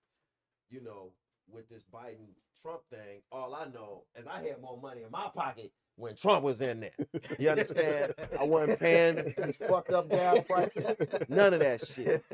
you 0.70 0.80
know, 0.80 1.12
with 1.48 1.68
this 1.68 1.82
Biden 1.92 2.32
Trump 2.62 2.80
thing, 2.90 3.22
all 3.30 3.54
I 3.54 3.66
know 3.66 4.04
is 4.16 4.26
I 4.26 4.42
had 4.42 4.60
more 4.62 4.78
money 4.80 5.02
in 5.02 5.10
my 5.10 5.28
pocket 5.34 5.72
when 5.96 6.16
Trump 6.16 6.42
was 6.42 6.60
in 6.62 6.80
there. 6.80 6.96
You 7.38 7.50
understand? 7.50 8.14
I 8.38 8.44
wasn't 8.44 8.80
paying 8.80 9.34
these 9.36 9.56
fucked 9.56 9.90
up 9.92 10.08
gas 10.08 10.38
prices. 10.46 10.96
None 11.28 11.52
of 11.52 11.60
that 11.60 11.86
shit. 11.86 12.24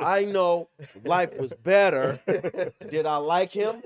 I 0.00 0.24
know 0.24 0.68
life 1.04 1.36
was 1.36 1.52
better. 1.52 2.20
Did 2.90 3.06
I 3.06 3.16
like 3.16 3.50
him? 3.50 3.82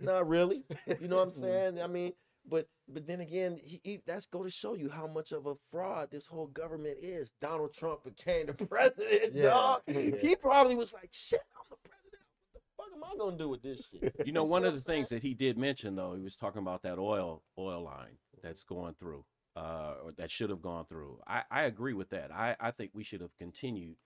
Not 0.00 0.28
really. 0.28 0.62
You 1.00 1.08
know 1.08 1.16
what 1.16 1.28
I'm 1.36 1.42
saying? 1.42 1.80
I 1.82 1.86
mean, 1.86 2.12
but 2.48 2.66
but 2.88 3.06
then 3.06 3.20
again, 3.20 3.58
he, 3.62 3.80
he, 3.84 4.00
that's 4.06 4.26
go 4.26 4.42
to 4.42 4.50
show 4.50 4.74
you 4.74 4.88
how 4.88 5.06
much 5.06 5.32
of 5.32 5.46
a 5.46 5.54
fraud 5.70 6.10
this 6.10 6.26
whole 6.26 6.46
government 6.48 6.96
is. 7.00 7.32
Donald 7.40 7.72
Trump 7.74 8.04
became 8.04 8.46
the 8.46 8.52
president, 8.66 9.34
Yeah. 9.34 9.50
dog. 9.50 9.82
Yeah. 9.88 10.16
He 10.20 10.36
probably 10.36 10.74
was 10.74 10.94
like, 10.94 11.10
"Shit, 11.12 11.40
I'm 11.56 11.64
the 11.70 11.76
president. 11.88 12.22
What 12.52 12.62
the 12.62 12.76
fuck 12.76 12.92
am 12.94 13.04
I 13.04 13.18
gonna 13.24 13.36
do 13.38 13.48
with 13.48 13.62
this 13.62 13.82
shit?" 13.92 14.14
You 14.26 14.32
know, 14.32 14.44
one 14.44 14.64
of 14.64 14.74
the 14.74 14.80
things 14.80 15.08
that 15.10 15.22
he 15.22 15.34
did 15.34 15.58
mention, 15.58 15.94
though, 15.96 16.14
he 16.14 16.22
was 16.22 16.36
talking 16.36 16.62
about 16.62 16.82
that 16.82 16.98
oil 16.98 17.42
oil 17.58 17.82
line 17.82 18.16
that's 18.42 18.62
going 18.64 18.94
through, 18.94 19.24
uh, 19.56 19.94
or 20.04 20.12
that 20.16 20.30
should 20.30 20.50
have 20.50 20.62
gone 20.62 20.86
through. 20.86 21.20
I, 21.26 21.42
I 21.50 21.62
agree 21.64 21.92
with 21.94 22.10
that. 22.10 22.32
I, 22.32 22.56
I 22.60 22.70
think 22.70 22.92
we 22.94 23.02
should 23.04 23.20
have 23.20 23.36
continued, 23.36 23.96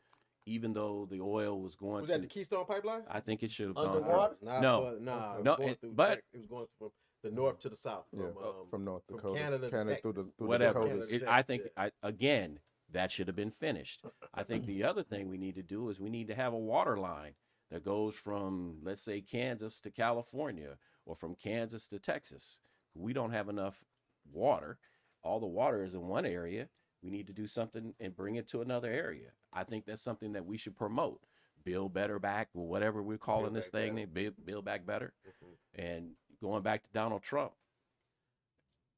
even 0.47 0.73
though 0.73 1.07
the 1.11 1.21
oil 1.21 1.61
was 1.61 1.77
going 1.77 2.01
Was 2.03 2.07
to. 2.11 2.13
that 2.15 2.23
the 2.23 2.29
Keystone 2.29 2.65
Pipeline? 2.65 3.03
I 3.09 3.21
think 3.21 3.43
it 3.43 3.51
should 3.51 3.67
have 3.67 3.77
gone 3.77 3.89
Underwater? 3.97 4.35
through. 4.41 4.49
Nah, 4.49 4.61
No. 4.61 4.81
for- 4.81 5.01
nah, 5.01 5.35
it 5.35 5.37
was 5.37 5.45
No, 5.45 5.57
going 5.57 5.69
it- 5.69 5.81
through 5.81 5.93
but- 5.93 6.09
Tex- 6.15 6.23
it 6.33 6.37
was 6.39 6.47
going 6.47 6.67
from 6.79 6.91
the 7.23 7.31
north 7.31 7.59
to 7.61 7.69
the 7.69 7.77
south. 7.77 8.07
From, 8.11 8.21
Yeah, 8.21 8.27
um, 8.27 8.67
from 8.71 8.85
North 8.85 9.05
from 9.07 9.17
Dakota, 9.17 9.39
Canada 9.41 9.71
to 9.71 9.71
through 9.71 10.13
the 10.13 10.23
through 10.23 10.33
the 10.39 10.45
Whatever. 10.45 10.81
Dakotas. 10.81 11.09
Dakotas. 11.09 11.23
It- 11.23 11.29
I 11.29 11.43
think, 11.43 11.63
Yeah. 11.65 11.83
I, 11.85 11.91
again, 12.03 12.61
that 12.91 13.11
should 13.11 13.27
have 13.29 13.37
been 13.37 13.51
finished. 13.51 14.05
I 14.35 14.43
think 14.43 14.67
the 14.67 14.85
other 14.85 15.03
thing 15.03 15.29
we 15.29 15.39
need 15.39 15.55
to 15.55 15.63
do 15.63 15.89
is 15.89 15.99
we 16.01 16.11
need 16.11 16.29
to 16.29 16.35
have 16.35 16.53
a 16.53 16.59
water 16.59 16.97
line 16.99 17.35
that 17.71 17.83
goes 17.85 18.17
from, 18.17 18.81
let's 18.83 19.01
say, 19.03 19.23
Kansas 19.23 19.81
to 19.81 19.91
California 19.91 20.77
or 21.07 21.15
from 21.17 21.35
Kansas 21.35 21.87
to 21.89 21.99
Texas. 21.99 22.61
We 22.95 23.13
don't 23.15 23.31
have 23.31 23.49
enough 23.49 23.83
water. 24.31 24.79
All 25.23 25.41
the 25.41 25.47
water 25.47 25.83
is 25.83 25.95
in 25.95 26.07
one 26.09 26.27
area. 26.27 26.69
We 27.03 27.11
need 27.11 27.27
to 27.29 27.33
do 27.33 27.47
something 27.47 27.95
and 27.99 28.15
bring 28.15 28.37
it 28.37 28.47
to 28.49 28.61
another 28.61 28.91
area. 28.91 29.33
I 29.53 29.65
think 29.65 29.87
that's 29.87 30.03
something 30.03 30.33
that 30.33 30.45
we 30.45 30.57
should 30.59 30.77
promote. 30.77 31.25
Build 31.65 31.93
better 31.95 32.19
back, 32.19 32.51
or 32.55 32.67
whatever 32.67 33.03
we're 33.03 33.19
calling 33.19 33.53
this 33.55 33.69
thing, 33.69 33.95
Better. 33.95 34.07
build, 34.09 34.35
build 34.45 34.65
back 34.65 34.85
better. 34.85 35.15
Mhm. 35.27 35.57
And 35.75 36.17
going 36.43 36.63
back 36.63 36.83
to 36.83 36.93
Donald 36.93 37.23
Trump, 37.23 37.53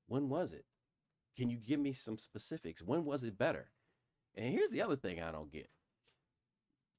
when 0.08 0.28
was 0.28 0.52
it? 0.52 0.64
Can 1.36 1.50
you 1.50 1.58
give 1.58 1.78
me 1.78 1.92
some 1.92 2.18
specifics? 2.18 2.82
When 2.82 3.04
was 3.04 3.22
it 3.22 3.38
better? 3.38 3.70
And 4.34 4.52
here's 4.52 4.70
the 4.70 4.82
other 4.82 4.96
thing 4.96 5.20
I 5.20 5.30
don't 5.30 5.52
get. 5.52 5.68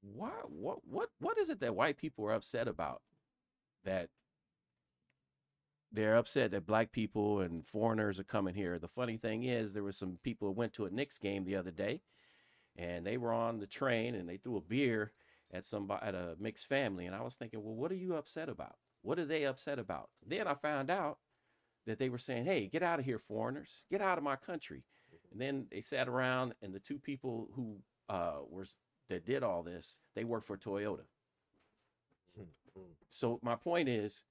Why 0.00 0.30
what 0.44 0.78
what 0.86 1.10
what 1.18 1.38
is 1.38 1.50
it 1.50 1.60
that 1.60 1.74
white 1.74 1.98
people 1.98 2.24
are 2.26 2.32
upset 2.32 2.68
about? 2.68 3.02
That 3.84 4.10
they're 5.92 6.16
upset 6.16 6.50
that 6.50 6.66
black 6.66 6.92
people 6.92 7.40
and 7.40 7.66
foreigners 7.66 8.18
are 8.20 8.24
coming 8.24 8.54
here. 8.54 8.78
The 8.78 8.88
funny 8.88 9.16
thing 9.16 9.44
is 9.44 9.72
there 9.72 9.82
were 9.82 9.92
some 9.92 10.18
people 10.22 10.48
who 10.48 10.52
went 10.52 10.74
to 10.74 10.86
a 10.86 10.90
Knicks 10.90 11.18
game 11.18 11.44
the 11.44 11.56
other 11.56 11.70
day 11.70 12.02
and 12.76 13.06
they 13.06 13.16
were 13.16 13.32
on 13.32 13.58
the 13.58 13.66
train 13.66 14.14
and 14.14 14.28
they 14.28 14.36
threw 14.36 14.56
a 14.56 14.60
beer 14.60 15.12
at 15.52 15.64
somebody 15.64 16.04
at 16.04 16.14
a 16.14 16.36
mixed 16.38 16.66
family 16.66 17.06
and 17.06 17.16
I 17.16 17.22
was 17.22 17.34
thinking, 17.34 17.62
"Well, 17.62 17.74
what 17.74 17.90
are 17.90 17.96
you 17.96 18.14
upset 18.14 18.48
about? 18.48 18.76
What 19.06 19.18
are 19.18 19.24
they 19.24 19.44
upset 19.44 19.78
about?" 19.78 20.10
Then 20.26 20.46
I 20.48 20.54
found 20.54 20.90
out 20.90 21.18
that 21.86 21.98
they 21.98 22.08
were 22.08 22.18
saying, 22.18 22.44
"Hey, 22.44 22.66
get 22.68 22.82
out 22.82 22.98
of 22.98 23.04
here, 23.04 23.18
foreigners! 23.18 23.82
Get 23.90 24.00
out 24.02 24.18
of 24.18 24.24
my 24.24 24.36
country!" 24.36 24.84
And 25.30 25.40
then 25.40 25.66
they 25.70 25.80
sat 25.80 26.08
around, 26.08 26.54
and 26.62 26.74
the 26.74 26.80
two 26.80 26.98
people 26.98 27.48
who 27.54 27.78
uh, 28.08 28.40
were 28.48 28.66
that 29.08 29.24
did 29.24 29.42
all 29.42 29.62
this, 29.62 30.00
they 30.14 30.24
work 30.24 30.42
for 30.44 30.56
Toyota. 30.56 31.04
Mhm. 32.38 32.94
So 33.08 33.38
my 33.42 33.54
point 33.54 33.88
is, 33.88 34.24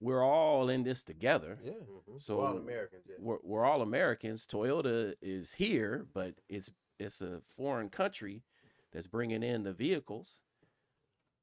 we're 0.00 0.22
all 0.22 0.68
in 0.68 0.82
this 0.82 1.02
together. 1.02 1.58
Yeah. 1.62 1.72
mhm. 1.72 2.20
So 2.20 2.38
We're 2.38 2.46
all 2.46 2.56
Americans. 2.58 3.06
Yeah. 3.08 3.16
We're, 3.18 3.38
we're 3.42 3.64
all 3.64 3.82
Americans. 3.82 4.46
Toyota 4.46 5.14
is 5.20 5.52
here, 5.52 6.06
but 6.12 6.34
it's 6.48 6.70
it's 6.98 7.20
a 7.22 7.40
foreign 7.46 7.88
country 7.90 8.44
that's 8.92 9.06
bringing 9.06 9.42
in 9.42 9.62
the 9.62 9.72
vehicles. 9.72 10.40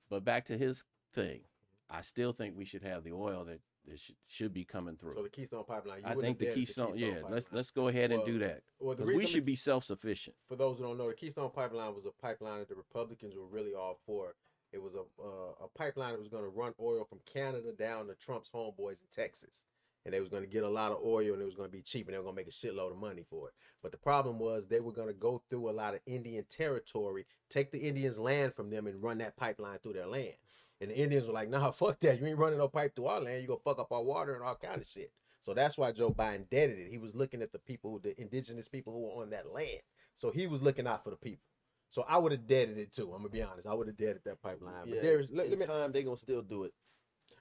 But 0.09 0.23
back 0.23 0.45
to 0.45 0.57
his 0.57 0.83
thing, 1.13 1.41
I 1.89 2.01
still 2.01 2.33
think 2.33 2.55
we 2.57 2.65
should 2.65 2.83
have 2.83 3.03
the 3.03 3.13
oil 3.13 3.45
that, 3.45 3.59
that 3.87 3.99
should, 3.99 4.15
should 4.27 4.53
be 4.53 4.65
coming 4.65 4.97
through. 4.97 5.15
So 5.15 5.23
the 5.23 5.29
Keystone 5.29 5.63
Pipeline. 5.63 5.99
You 5.99 6.05
I 6.05 6.15
think 6.15 6.37
the 6.39 6.45
have 6.45 6.55
dead 6.55 6.55
Keystone, 6.55 6.97
yeah. 6.97 7.19
Let's 7.29 7.47
let's 7.51 7.71
go 7.71 7.87
ahead 7.87 8.11
and 8.11 8.19
Well, 8.19 8.27
do 8.27 8.39
that 8.39 8.61
Well, 8.79 8.95
the 8.95 9.05
we 9.05 9.25
should 9.25 9.45
be 9.45 9.55
self 9.55 9.83
sufficient. 9.85 10.35
for 10.47 10.55
those 10.55 10.77
who 10.77 10.83
don't 10.83 10.97
know, 10.97 11.07
the 11.07 11.13
Keystone 11.13 11.49
Pipeline 11.51 11.95
was 11.95 12.05
a 12.05 12.11
pipeline 12.21 12.59
that 12.59 12.69
the 12.69 12.75
Republicans 12.75 13.35
were 13.35 13.47
really 13.47 13.73
all 13.73 13.97
for. 14.05 14.35
It 14.73 14.81
was 14.81 14.95
a 14.95 15.03
uh, 15.21 15.65
a 15.65 15.67
pipeline 15.77 16.11
that 16.11 16.19
was 16.19 16.27
going 16.27 16.43
to 16.43 16.49
run 16.49 16.73
oil 16.79 17.05
from 17.05 17.19
Canada 17.25 17.71
down 17.71 18.07
to 18.07 18.15
Trump's 18.15 18.49
homeboys 18.53 18.99
in 18.99 19.07
Texas, 19.09 19.63
and 20.03 20.13
they 20.13 20.19
was 20.19 20.27
going 20.27 20.43
to 20.43 20.49
get 20.49 20.63
a 20.63 20.69
lot 20.69 20.91
of 20.91 20.99
oil, 21.05 21.31
and 21.31 21.41
it 21.41 21.45
was 21.45 21.55
going 21.55 21.69
to 21.69 21.75
be 21.75 21.81
cheap, 21.81 22.07
and 22.07 22.13
they 22.13 22.17
were 22.17 22.25
going 22.25 22.35
to 22.35 22.41
make 22.41 22.49
a 22.49 22.51
shitload 22.51 22.91
of 22.91 22.97
money 22.97 23.23
for 23.29 23.47
it. 23.47 23.53
But 23.81 23.93
the 23.93 23.97
problem 23.97 24.39
was 24.39 24.67
they 24.67 24.81
were 24.81 24.91
going 24.91 25.07
to 25.07 25.13
go 25.13 25.41
through 25.49 25.69
a 25.69 25.71
lot 25.71 25.93
of 25.93 26.01
Indian 26.05 26.43
territory, 26.49 27.25
take 27.49 27.71
the 27.71 27.79
Indians' 27.79 28.19
land 28.19 28.53
from 28.53 28.69
them, 28.69 28.87
and 28.87 29.01
run 29.01 29.19
that 29.19 29.37
pipeline 29.37 29.79
through 29.79 29.93
their 29.93 30.07
land. 30.07 30.33
And 30.79 30.91
the 30.91 30.97
Indians 30.97 31.25
were 31.27 31.33
like, 31.33 31.49
"Nah, 31.49 31.71
fuck 31.71 31.99
that! 32.01 32.19
You 32.19 32.27
ain't 32.27 32.37
running 32.37 32.59
no 32.59 32.67
pipe 32.67 32.95
through 32.95 33.07
our 33.07 33.19
land. 33.21 33.41
You 33.41 33.47
gonna 33.47 33.59
fuck 33.63 33.79
up 33.79 33.91
our 33.91 34.03
water 34.03 34.33
and 34.35 34.43
all 34.43 34.55
kind 34.55 34.81
of 34.81 34.87
shit." 34.87 35.11
So 35.39 35.53
that's 35.53 35.77
why 35.77 35.91
Joe 35.91 36.11
Biden 36.11 36.49
deaded 36.49 36.79
it. 36.79 36.89
He 36.89 36.97
was 36.97 37.15
looking 37.15 37.41
at 37.41 37.51
the 37.51 37.59
people, 37.59 37.99
the 37.99 38.19
indigenous 38.19 38.67
people 38.67 38.93
who 38.93 39.01
were 39.03 39.21
on 39.23 39.29
that 39.31 39.51
land. 39.51 39.81
So 40.15 40.31
he 40.31 40.47
was 40.47 40.61
looking 40.61 40.87
out 40.87 41.03
for 41.03 41.09
the 41.11 41.15
people. 41.15 41.45
So 41.89 42.03
I 42.07 42.17
would 42.17 42.31
have 42.31 42.47
deaded 42.47 42.77
it 42.77 42.91
too. 42.91 43.11
I'm 43.13 43.19
gonna 43.19 43.29
be 43.29 43.41
honest. 43.41 43.65
I 43.67 43.73
would 43.73 43.87
have 43.87 43.97
deaded 43.97 44.21
that 44.25 44.41
pipeline. 44.41 44.87
Yeah, 44.87 44.93
But 44.95 45.01
there's 45.03 45.31
let, 45.31 45.45
in 45.45 45.51
let 45.51 45.59
me, 45.59 45.65
time 45.65 45.91
they're 45.91 46.01
gonna 46.03 46.17
still 46.17 46.41
do 46.41 46.63
it. 46.65 46.73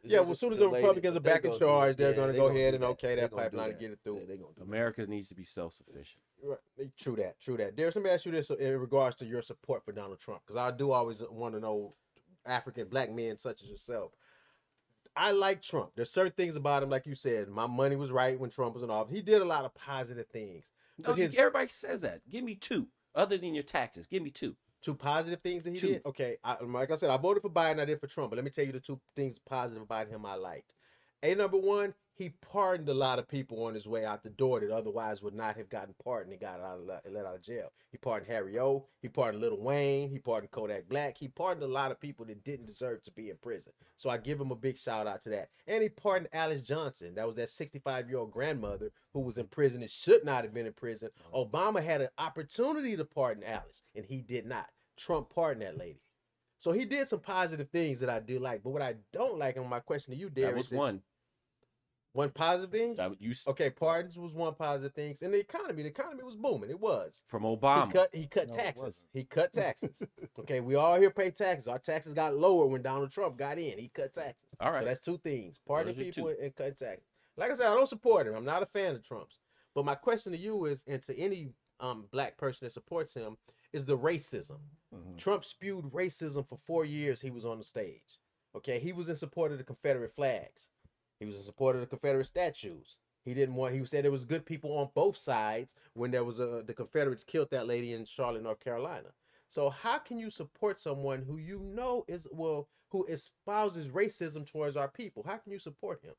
yeah. 0.05 0.21
Well, 0.21 0.33
as 0.33 0.41
soon 0.41 0.53
as 0.53 0.61
the 0.61 0.69
Republicans 0.69 1.17
are 1.17 1.21
back 1.21 1.45
in 1.45 1.59
charge, 1.59 1.97
they're 1.97 2.11
Yeah, 2.11 2.17
gonna 2.17 2.33
they 2.33 2.39
go 2.39 2.49
ahead 2.49 2.75
and 2.75 2.85
okay 2.85 3.17
They 3.17 3.23
that 3.23 3.33
pipeline 3.33 3.71
and 3.71 3.79
get 3.81 3.91
it 3.91 3.99
through. 4.05 4.21
Yeah, 4.21 4.27
they 4.29 4.37
that. 4.37 4.63
America 4.63 5.05
needs 5.07 5.29
to 5.31 5.35
be 5.35 5.45
self 5.45 5.75
sufficient. 5.75 6.23
Right. 6.43 6.59
True 6.97 7.17
that. 7.17 7.41
True 7.41 7.57
that. 7.57 7.75
Darius, 7.75 7.97
let 7.97 8.05
me 8.05 8.11
ask 8.11 8.25
you 8.25 8.33
this 8.33 8.51
in 8.51 8.79
regards 8.79 9.17
to 9.17 9.27
your 9.27 9.43
support 9.43 9.85
for 9.85 9.93
Donald 9.93 10.21
Trump, 10.21 10.43
because 10.47 10.57
I 10.57 10.71
do 10.71 10.93
always 10.93 11.23
want 11.29 11.55
to 11.55 11.61
know 11.61 11.95
African 12.47 12.89
black 12.89 13.11
men 13.11 13.37
such 13.37 13.63
as 13.63 13.69
yourself. 13.69 14.13
I 15.17 15.31
like 15.33 15.63
Trump. 15.63 15.93
There's 15.97 16.11
certain 16.11 16.33
things 16.33 16.57
about 16.57 16.83
him, 16.83 16.91
like 16.91 17.07
you 17.07 17.15
said. 17.15 17.49
My 17.49 17.67
money 17.67 17.97
was 17.97 18.11
right 18.11 18.39
when 18.39 18.51
Trump 18.51 18.75
was 18.75 18.83
in 18.83 18.91
office. 18.91 19.15
He 19.15 19.23
did 19.23 19.41
a 19.41 19.45
lot 19.47 19.65
of 19.65 19.75
positive 19.75 20.27
things. 20.27 20.71
No, 20.99 21.15
his- 21.15 21.35
everybody 21.35 21.69
says 21.69 22.03
that. 22.03 22.21
Give 22.29 22.45
me 22.45 22.55
two, 22.55 22.89
other 23.15 23.39
than 23.39 23.55
your 23.55 23.63
taxes. 23.65 24.07
Give 24.07 24.23
me 24.23 24.31
two. 24.31 24.57
Two 24.83 24.95
positive 24.95 25.41
things 25.41 25.65
that 25.65 25.73
he 25.73 25.81
Two. 25.81 25.87
did. 25.89 26.07
Okay, 26.07 26.37
I, 26.45 26.63
like 26.63 26.91
I 26.91 26.97
said, 26.97 27.11
I 27.11 27.17
voted 27.17 27.43
for 27.43 27.49
Biden. 27.51 27.81
I 27.81 27.87
did 27.87 27.99
for 27.99 28.07
Trump. 28.07 28.31
But 28.31 28.37
let 28.37 28.45
me 28.45 28.51
tell 28.51 28.65
you 28.65 28.73
the 28.73 28.79
two 28.81 29.01
things 29.17 29.39
positive 29.39 29.83
about 29.83 30.09
him 30.09 30.25
I 30.27 30.35
liked. 30.35 30.75
A 31.23 31.35
number 31.35 31.57
one, 31.57 31.95
he 32.17 32.31
pardoned 32.41 32.89
a 32.89 32.95
lot 32.95 33.19
of 33.19 33.29
people 33.29 33.65
on 33.65 33.75
his 33.75 33.87
way 33.87 34.07
out 34.07 34.23
the 34.23 34.31
door 34.31 34.61
that 34.61 34.71
otherwise 34.71 35.23
would 35.23 35.35
not 35.35 35.57
have 35.57 35.69
gotten 35.69 35.95
pardoned 36.03 36.33
and 36.33 36.41
got 36.41 36.61
out 36.61 36.79
of, 36.79 37.13
let 37.13 37.27
out 37.27 37.35
of 37.35 37.43
jail. 37.43 37.73
He 37.91 37.99
pardoned 37.99 38.31
Harry 38.31 38.59
O. 38.59 38.87
He 39.03 39.09
pardoned 39.09 39.43
Lil 39.43 39.61
Wayne. 39.61 40.09
He 40.09 40.19
pardoned 40.19 40.51
Kodak 40.51 40.89
Black. 40.89 41.19
He 41.19 41.29
pardoned 41.29 41.65
a 41.65 41.73
lot 41.73 41.91
of 41.91 42.01
people 42.01 42.25
that 42.27 42.43
didn't 42.43 42.69
deserve 42.69 43.03
to 43.03 43.11
be 43.11 43.29
in 43.29 43.37
prison. 43.37 43.73
So 43.97 44.09
I 44.09 44.17
give 44.17 44.41
him 44.41 44.51
a 44.51 44.57
big 44.57 44.79
shout 44.79 45.07
out 45.07 45.23
to 45.25 45.29
that. 45.31 45.51
And 45.67 45.83
he 45.83 45.91
pardoned 45.91 46.31
Alice 46.33 46.63
Johnson. 46.63 47.15
That 47.17 47.27
was 47.27 47.37
that 47.37 47.51
65 47.51 48.09
year 48.09 48.19
old 48.19 48.33
grandmother 48.33 48.93
who 49.13 49.21
was 49.21 49.37
in 49.37 49.47
prison 49.47 49.83
and 49.83 49.91
should 49.91 50.25
not 50.25 50.45
have 50.45 50.55
been 50.55 50.67
in 50.67 50.73
prison. 50.73 51.11
Uh-huh. 51.33 51.45
Obama 51.45 51.85
had 51.85 52.01
an 52.01 52.09
opportunity 52.17 52.97
to 52.97 53.05
pardon 53.05 53.45
Alice, 53.45 53.83
and 53.95 54.07
he 54.07 54.23
did 54.23 54.47
not. 54.47 54.69
Trump 54.97 55.29
pardoned 55.35 55.67
that 55.67 55.77
lady. 55.77 56.01
So 56.59 56.73
he 56.73 56.87
did 56.87 57.07
some 57.07 57.21
positive 57.21 57.69
things 57.69 58.01
that 58.01 58.09
I 58.09 58.21
do 58.21 58.39
like. 58.39 58.63
But 58.63 58.71
what 58.71 58.81
I 58.81 58.95
don't 59.13 59.39
like, 59.39 59.57
and 59.57 59.69
my 59.69 59.81
question 59.81 60.15
to 60.15 60.19
you, 60.19 60.31
Darius, 60.31 60.51
that 60.51 60.57
was 60.57 60.73
is 60.73 60.79
one. 60.79 61.03
One 62.17 62.31
positive 62.31 62.71
thing. 62.71 62.95
That 62.95 63.13
you 63.21 63.33
Okay, 63.47 63.71
pardons 63.71 64.19
was 64.19 64.35
one 64.35 64.55
positive 64.55 64.95
things, 64.95 65.23
and 65.23 65.33
the 65.33 65.39
economy, 65.39 65.83
the 65.83 65.89
economy 65.89 66.23
was 66.25 66.35
booming. 66.37 66.71
It 66.71 66.81
was. 66.81 67.23
from 67.27 67.43
He 67.43 67.49
Obama. 67.49 67.93
cut. 67.93 68.15
He 68.15 68.27
cut 68.27 68.49
No, 68.49 68.55
taxes. 68.55 69.07
He 69.13 69.25
cut 69.25 69.53
taxes. 69.53 70.03
okay, 70.39 70.61
we 70.61 70.75
all 70.75 70.99
here 70.99 71.11
pay 71.11 71.31
taxes. 71.31 71.69
Our 71.69 71.79
taxes 71.79 72.15
got 72.15 72.37
lower 72.37 72.67
when 72.67 72.83
Donald 72.83 73.11
Trump 73.11 73.37
got 73.37 73.59
in. 73.59 73.79
He 73.79 73.89
cut 73.89 74.13
taxes. 74.15 74.55
All 74.61 74.73
right. 74.73 74.81
So 74.83 74.87
that's 74.87 75.01
two 75.01 75.19
things: 75.19 75.61
pardoning 75.67 75.97
Those 75.97 76.07
people 76.07 76.25
two. 76.35 76.37
and 76.43 76.55
cut 76.57 76.77
taxes. 76.79 77.07
Like 77.37 77.51
I 77.51 77.55
said, 77.55 77.67
I 77.67 77.75
don't 77.75 77.89
support 77.89 78.27
him. 78.27 78.35
I'm 78.35 78.45
not 78.47 78.63
a 78.63 78.67
fan 78.67 78.95
of 78.95 79.03
Trump's. 79.03 79.41
But 79.75 79.85
my 79.85 79.95
question 79.95 80.33
to 80.33 80.39
you 80.39 80.65
is, 80.65 80.83
and 80.87 81.03
to 81.03 81.19
any 81.19 81.51
um 81.81 82.07
black 82.11 82.39
person 82.39 82.65
that 82.67 82.73
supports 82.73 83.13
him, 83.13 83.37
is 83.75 83.85
the 83.85 83.99
racism. 83.99 84.59
Mhm. 84.95 85.19
Trump 85.19 85.45
spewed 85.45 85.85
racism 85.93 86.49
for 86.49 86.57
four 86.57 86.85
years. 86.87 87.21
He 87.21 87.31
was 87.31 87.45
on 87.45 87.59
the 87.59 87.65
stage. 87.65 88.19
Okay, 88.55 88.79
he 88.79 88.93
was 88.93 89.11
in 89.11 89.17
support 89.17 89.53
of 89.53 89.59
the 89.59 89.65
Confederate 89.65 90.11
flags. 90.13 90.71
He 91.21 91.27
was 91.27 91.37
a 91.37 91.43
supporter 91.43 91.79
of 91.79 91.85
the 91.85 91.89
Confederate 91.89 92.27
statues. 92.27 92.97
He 93.25 93.35
didn't 93.35 93.57
want. 93.57 93.75
He 93.75 93.85
said 93.85 94.05
there 94.05 94.13
was 94.13 94.25
good 94.25 94.47
people 94.47 94.77
on 94.79 94.91
both 94.95 95.17
sides 95.17 95.75
when 95.95 96.11
there 96.11 96.25
was 96.25 96.39
a 96.39 96.63
the 96.65 96.75
Confederates 96.75 97.25
killed 97.25 97.51
that 97.51 97.67
lady 97.67 97.93
in 97.93 98.05
Charlotte, 98.05 98.43
North 98.43 98.61
Carolina. 98.61 99.09
So 99.49 99.71
how 99.71 99.99
can 99.99 100.19
you 100.19 100.31
support 100.31 100.79
someone 100.79 101.23
who 101.23 101.39
you 101.39 101.59
know 101.61 102.05
is 102.07 102.27
well 102.31 102.69
who 102.91 103.05
espouses 103.07 103.89
racism 103.89 104.47
towards 104.47 104.77
our 104.77 104.89
people? 104.89 105.25
How 105.27 105.39
can 105.39 105.53
you 105.53 105.59
support 105.59 106.01
him? 106.03 106.15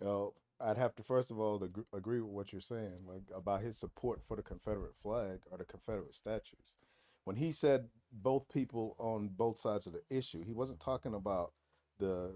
Well, 0.00 0.34
I'd 0.60 0.78
have 0.78 0.96
to 0.96 1.02
first 1.02 1.30
of 1.30 1.38
all 1.38 1.62
agree, 1.62 1.84
agree 1.92 2.20
with 2.20 2.32
what 2.32 2.52
you're 2.52 2.60
saying, 2.60 3.04
like 3.06 3.22
about 3.34 3.62
his 3.62 3.78
support 3.78 4.20
for 4.26 4.36
the 4.36 4.42
Confederate 4.42 4.96
flag 5.02 5.40
or 5.50 5.58
the 5.58 5.64
Confederate 5.64 6.14
statues. 6.14 6.74
When 7.24 7.36
he 7.36 7.52
said 7.52 7.88
both 8.12 8.48
people 8.48 8.96
on 8.98 9.28
both 9.28 9.58
sides 9.58 9.86
of 9.86 9.92
the 9.92 10.02
issue, 10.10 10.42
he 10.44 10.52
wasn't 10.52 10.80
talking 10.80 11.14
about 11.14 11.52
the 11.98 12.32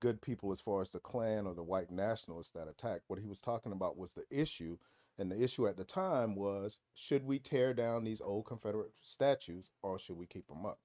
good 0.00 0.20
people 0.20 0.50
as 0.52 0.60
far 0.60 0.80
as 0.80 0.90
the 0.90 0.98
Klan 0.98 1.46
or 1.46 1.54
the 1.54 1.62
white 1.62 1.90
nationalists 1.90 2.50
that 2.52 2.68
attacked. 2.68 3.04
What 3.08 3.18
he 3.20 3.26
was 3.26 3.40
talking 3.40 3.72
about 3.72 3.96
was 3.96 4.12
the 4.12 4.24
issue, 4.30 4.78
and 5.18 5.30
the 5.30 5.42
issue 5.42 5.66
at 5.68 5.76
the 5.76 5.84
time 5.84 6.34
was 6.34 6.78
should 6.94 7.24
we 7.24 7.38
tear 7.38 7.74
down 7.74 8.04
these 8.04 8.20
old 8.20 8.46
Confederate 8.46 8.92
statues 9.02 9.70
or 9.82 9.98
should 9.98 10.16
we 10.16 10.26
keep 10.26 10.48
them 10.48 10.66
up? 10.66 10.78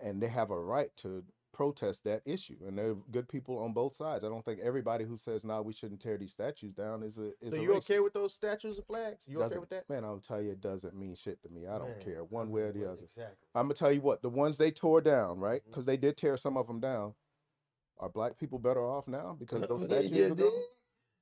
And 0.00 0.22
they 0.22 0.28
have 0.28 0.50
a 0.50 0.60
right 0.60 0.90
to 0.98 1.24
protest 1.54 2.04
that 2.04 2.20
issue, 2.26 2.58
and 2.66 2.76
they're 2.76 2.94
good 3.10 3.26
people 3.30 3.58
on 3.58 3.72
both 3.72 3.96
sides. 3.96 4.22
I 4.24 4.28
don't 4.28 4.44
think 4.44 4.60
everybody 4.60 5.06
who 5.06 5.16
says 5.16 5.42
no, 5.42 5.62
we 5.62 5.72
shouldn't 5.72 6.02
tear 6.02 6.18
these 6.18 6.32
statues 6.32 6.74
down 6.74 7.02
is 7.02 7.16
a 7.16 7.28
is 7.40 7.50
So 7.50 7.56
you 7.56 7.72
okay 7.76 7.98
with 7.98 8.12
those 8.12 8.34
statues 8.34 8.76
and 8.76 8.86
flags? 8.86 9.24
You 9.26 9.38
okay 9.38 9.44
Doesn't- 9.46 9.60
with 9.60 9.70
that? 9.70 9.88
Man, 9.88 10.04
I'll 10.04 10.18
tell 10.18 10.42
you, 10.42 10.50
it 10.50 10.60
doesn't 10.60 10.94
mean 10.94 11.14
shit 11.14 11.40
to 11.44 11.48
me. 11.48 11.66
I 11.66 11.78
don't 11.78 11.96
Man, 11.96 12.00
care 12.04 12.24
one 12.24 12.50
way 12.50 12.60
or 12.60 12.72
the 12.72 12.84
other. 12.84 13.02
Exactly. 13.02 13.48
I'm 13.54 13.64
gonna 13.64 13.74
tell 13.74 13.90
you 13.90 14.02
what 14.02 14.20
the 14.20 14.28
ones 14.28 14.58
they 14.58 14.70
tore 14.70 15.00
down, 15.00 15.38
right? 15.38 15.62
Mm-hmm. 15.62 15.70
Because 15.70 15.86
they 15.86 15.96
did 15.96 16.18
tear 16.18 16.36
some 16.36 16.58
of 16.58 16.66
them 16.66 16.78
down. 16.78 17.14
Are 17.98 18.08
black 18.08 18.38
people 18.38 18.58
better 18.58 18.84
off 18.84 19.08
now 19.08 19.36
because 19.38 19.62
of 19.62 19.68
those 19.68 19.84
statues 19.84 20.10
yeah, 20.12 20.26
are 20.26 20.34
gone? 20.34 20.50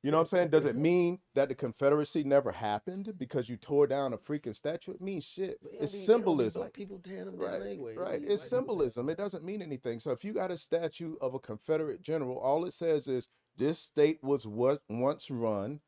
You 0.03 0.11
know 0.11 0.19
what 0.19 0.23
I'm 0.23 0.27
saying? 0.27 0.49
Does 0.51 0.67
it 0.67 0.77
mean 0.77 1.21
that 1.35 1.49
the 1.49 1.55
Confederacy 1.55 2.25
never 2.25 2.53
happened 2.53 3.15
because 3.17 3.49
you 3.49 3.57
tore 3.57 3.87
down 3.87 4.13
a 4.13 4.19
freaking 4.19 4.55
statue? 4.55 4.93
It 4.93 5.01
means 5.01 5.25
shit. 5.25 5.59
It's 5.81 5.99
symbolism. 5.99 6.69
people 6.75 6.99
tearing 6.99 7.25
them 7.25 7.37
Right, 7.39 7.63
anyway. 7.63 7.97
right. 7.97 8.21
It's 8.23 8.43
symbolism. 8.43 9.09
It 9.09 9.17
doesn't 9.17 9.45
mean 9.45 9.63
anything. 9.63 10.01
So 10.01 10.11
if 10.11 10.23
you 10.23 10.35
got 10.35 10.51
a 10.51 10.59
statue 10.59 11.15
of 11.23 11.33
a 11.33 11.39
Confederate 11.39 12.03
general, 12.03 12.37
all 12.37 12.67
it 12.67 12.75
says 12.75 13.09
is 13.09 13.29
this 13.57 13.79
state 13.79 14.19
was 14.23 14.47
what 14.47 14.83
once 14.91 15.31
run, 15.31 15.81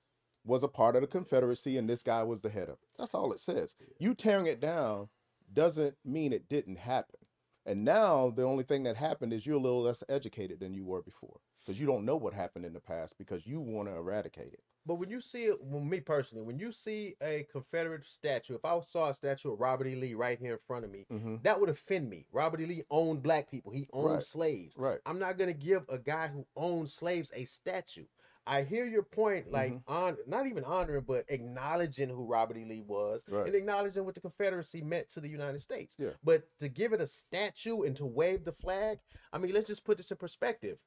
was 0.47 0.62
a 0.62 0.68
part 0.68 0.95
of 0.97 1.03
the 1.03 1.09
Confederacy, 1.09 1.76
and 1.76 1.87
this 1.87 2.03
guy 2.03 2.22
was 2.22 2.41
the 2.41 2.49
head 2.49 2.70
of 2.70 2.76
it. 2.80 2.89
That's 2.99 3.14
all 3.14 3.32
it 3.32 3.41
says. 3.41 3.74
You 3.99 4.14
tearing 4.14 4.47
it 4.47 4.61
down 4.61 5.09
doesn't 5.53 5.97
mean 6.07 6.32
it 6.32 6.49
didn't 6.49 6.78
happen. 6.78 7.18
And 7.66 7.84
now 7.84 8.30
the 8.30 8.44
only 8.44 8.64
thing 8.64 8.84
that 8.84 8.96
happened 8.96 9.32
is 9.32 9.44
you're 9.44 9.56
a 9.56 9.60
little 9.60 9.82
less 9.82 10.02
educated 10.08 10.60
than 10.60 10.72
you 10.72 10.84
were 10.84 11.02
before 11.02 11.40
because 11.64 11.80
you 11.80 11.86
don't 11.86 12.04
know 12.04 12.16
what 12.16 12.32
happened 12.32 12.64
in 12.64 12.72
the 12.72 12.80
past 12.80 13.18
because 13.18 13.44
you 13.46 13.60
want 13.60 13.88
to 13.88 13.94
eradicate 13.96 14.52
it. 14.52 14.60
But 14.86 14.94
when 15.00 15.10
you 15.10 15.20
see 15.20 15.46
it, 15.46 15.56
well, 15.60 15.82
me 15.82 15.98
personally, 15.98 16.44
when 16.44 16.60
you 16.60 16.70
see 16.70 17.16
a 17.20 17.44
Confederate 17.50 18.04
statue, 18.04 18.54
if 18.54 18.64
I 18.64 18.78
saw 18.82 19.08
a 19.10 19.14
statue 19.14 19.52
of 19.52 19.58
Robert 19.58 19.88
E. 19.88 19.96
Lee 19.96 20.14
right 20.14 20.38
here 20.38 20.52
in 20.52 20.58
front 20.64 20.84
of 20.84 20.92
me, 20.92 21.06
Mm-hmm. 21.12 21.36
that 21.42 21.58
would 21.58 21.68
offend 21.68 22.08
me. 22.08 22.24
Robert 22.30 22.60
E. 22.60 22.66
Lee 22.66 22.82
owned 22.88 23.20
black 23.20 23.50
people. 23.50 23.72
He 23.72 23.88
owned 23.92 24.14
Right. 24.14 24.22
slaves. 24.22 24.76
Right. 24.78 25.00
I'm 25.04 25.18
not 25.18 25.38
gonna 25.38 25.52
give 25.54 25.82
a 25.88 25.98
guy 25.98 26.28
who 26.28 26.46
owned 26.56 26.88
slaves 26.88 27.32
a 27.34 27.46
statue. 27.46 28.04
I 28.49 28.62
hear 28.62 28.84
your 28.86 29.03
point, 29.03 29.51
like 29.51 29.72
Mm-hmm. 29.72 29.92
on 29.92 30.16
not 30.26 30.47
even 30.47 30.62
honoring, 30.64 31.05
but 31.07 31.24
acknowledging 31.28 32.09
who 32.09 32.24
Robert 32.26 32.57
E. 32.57 32.64
Lee 32.64 32.84
was 32.86 33.24
Right. 33.28 33.47
and 33.47 33.55
acknowledging 33.55 34.05
what 34.05 34.14
the 34.14 34.20
Confederacy 34.20 34.82
meant 34.82 35.09
to 35.11 35.20
the 35.20 35.28
United 35.28 35.61
States. 35.62 35.94
Yeah. 35.99 36.11
But 36.22 36.44
to 36.61 36.68
give 36.68 36.92
it 36.92 37.01
a 37.01 37.07
statue 37.07 37.82
and 37.82 37.97
to 37.97 38.07
wave 38.07 38.44
the 38.44 38.53
flag, 38.53 38.99
I 39.32 39.38
mean, 39.38 39.53
let's 39.53 39.66
just 39.66 39.84
put 39.84 39.97
this 39.97 40.11
in 40.11 40.16
perspective. 40.16 40.78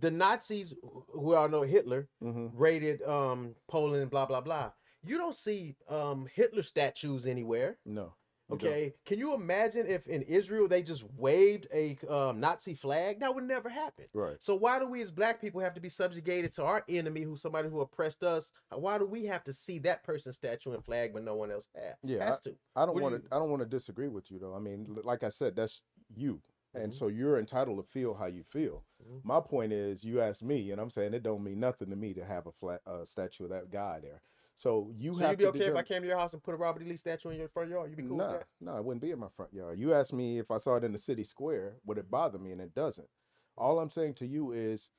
The 0.00 0.10
Nazis, 0.10 0.74
who 1.12 1.34
all 1.34 1.48
know 1.48 1.62
Hitler, 1.62 2.08
Mm-hmm. 2.22 2.56
raided 2.56 3.02
um 3.02 3.54
Poland 3.68 4.02
and 4.02 4.10
blah 4.10 4.26
blah 4.26 4.40
blah. 4.40 4.72
You 5.06 5.18
don't 5.18 5.36
see 5.36 5.76
um 5.88 6.26
Hitler 6.34 6.62
statues 6.62 7.26
anywhere. 7.26 7.78
No. 7.84 8.14
Okay, 8.54 8.94
can 9.04 9.18
you 9.18 9.34
imagine 9.34 9.86
if 9.86 10.06
in 10.06 10.22
Israel 10.22 10.68
they 10.68 10.82
just 10.82 11.04
waved 11.16 11.66
a 11.72 11.96
um, 12.08 12.40
Nazi 12.40 12.74
flag? 12.74 13.20
That 13.20 13.34
would 13.34 13.44
never 13.44 13.68
happen. 13.68 14.06
Right. 14.12 14.36
So 14.40 14.54
why 14.54 14.78
do 14.78 14.86
we 14.86 15.02
as 15.02 15.10
black 15.10 15.40
people 15.40 15.60
have 15.60 15.74
to 15.74 15.80
be 15.80 15.88
subjugated 15.88 16.52
to 16.54 16.64
our 16.64 16.84
enemy, 16.88 17.22
who's 17.22 17.40
somebody 17.42 17.68
who 17.68 17.80
oppressed 17.80 18.22
us? 18.22 18.52
Why 18.72 18.98
do 18.98 19.06
we 19.06 19.24
have 19.26 19.44
to 19.44 19.52
see 19.52 19.78
that 19.80 20.02
person's 20.04 20.36
statue 20.36 20.72
and 20.72 20.84
flag 20.84 21.14
when 21.14 21.24
no 21.24 21.34
one 21.34 21.50
else 21.50 21.68
has? 21.74 21.94
Yeah, 22.02 22.24
has 22.26 22.40
to. 22.40 22.54
I 22.76 22.86
don't 22.86 23.00
want 23.00 23.22
to. 23.22 23.34
I 23.34 23.38
don't 23.38 23.50
want 23.50 23.62
to 23.62 23.68
disagree 23.68 24.08
with 24.08 24.30
you 24.30 24.38
though. 24.38 24.54
I 24.54 24.58
mean, 24.58 24.96
like 25.04 25.22
I 25.22 25.28
said, 25.28 25.56
that's 25.56 25.82
you, 26.14 26.42
and 26.74 26.92
Mhm. 26.92 26.94
so 26.94 27.08
you're 27.08 27.38
entitled 27.38 27.78
to 27.78 27.90
feel 27.90 28.14
how 28.14 28.26
you 28.26 28.42
feel. 28.42 28.84
Mhm. 29.02 29.20
My 29.24 29.40
point 29.40 29.72
is, 29.72 30.04
you 30.04 30.20
asked 30.20 30.42
me, 30.42 30.70
and 30.70 30.80
I'm 30.80 30.90
saying 30.90 31.14
it 31.14 31.22
don't 31.22 31.42
mean 31.42 31.60
nothing 31.60 31.90
to 31.90 31.96
me 31.96 32.14
to 32.14 32.24
have 32.24 32.46
a 32.46 32.52
flat 32.52 32.80
uh, 32.86 33.04
statue 33.04 33.44
of 33.44 33.50
that 33.50 33.70
guy 33.70 34.00
there. 34.00 34.22
So 34.54 34.90
you 34.96 35.14
So 35.16 35.24
have 35.24 35.32
you'd 35.32 35.38
be 35.38 35.46
okay 35.46 35.66
if 35.66 35.76
I 35.76 35.82
came 35.82 36.02
to 36.02 36.08
your 36.08 36.16
house 36.16 36.32
and 36.32 36.42
put 36.42 36.54
a 36.54 36.56
Robert 36.56 36.82
E. 36.82 36.86
Lee 36.86 36.96
statue 36.96 37.30
in 37.30 37.38
your 37.38 37.48
front 37.48 37.70
yard? 37.70 37.90
You'd 37.90 37.96
be 37.96 38.04
cool 38.04 38.16
nah, 38.18 38.28
with 38.28 38.38
that? 38.40 38.46
nah, 38.60 38.76
it 38.78 38.84
wouldn't 38.84 39.02
be 39.02 39.10
in 39.10 39.18
my 39.18 39.28
front 39.36 39.52
yard. 39.52 39.78
You 39.78 39.92
asked 39.92 40.12
me 40.12 40.38
if 40.38 40.50
I 40.50 40.58
saw 40.58 40.76
it 40.76 40.84
in 40.84 40.92
the 40.92 40.98
city 40.98 41.24
square, 41.24 41.76
would 41.84 41.98
it 41.98 42.10
bother 42.10 42.38
me? 42.38 42.52
And 42.52 42.60
it 42.60 42.74
doesn't. 42.74 43.08
All 43.56 43.80
I'm 43.80 43.90
saying 43.90 44.14
to 44.14 44.26
you 44.26 44.52
is, 44.52 44.90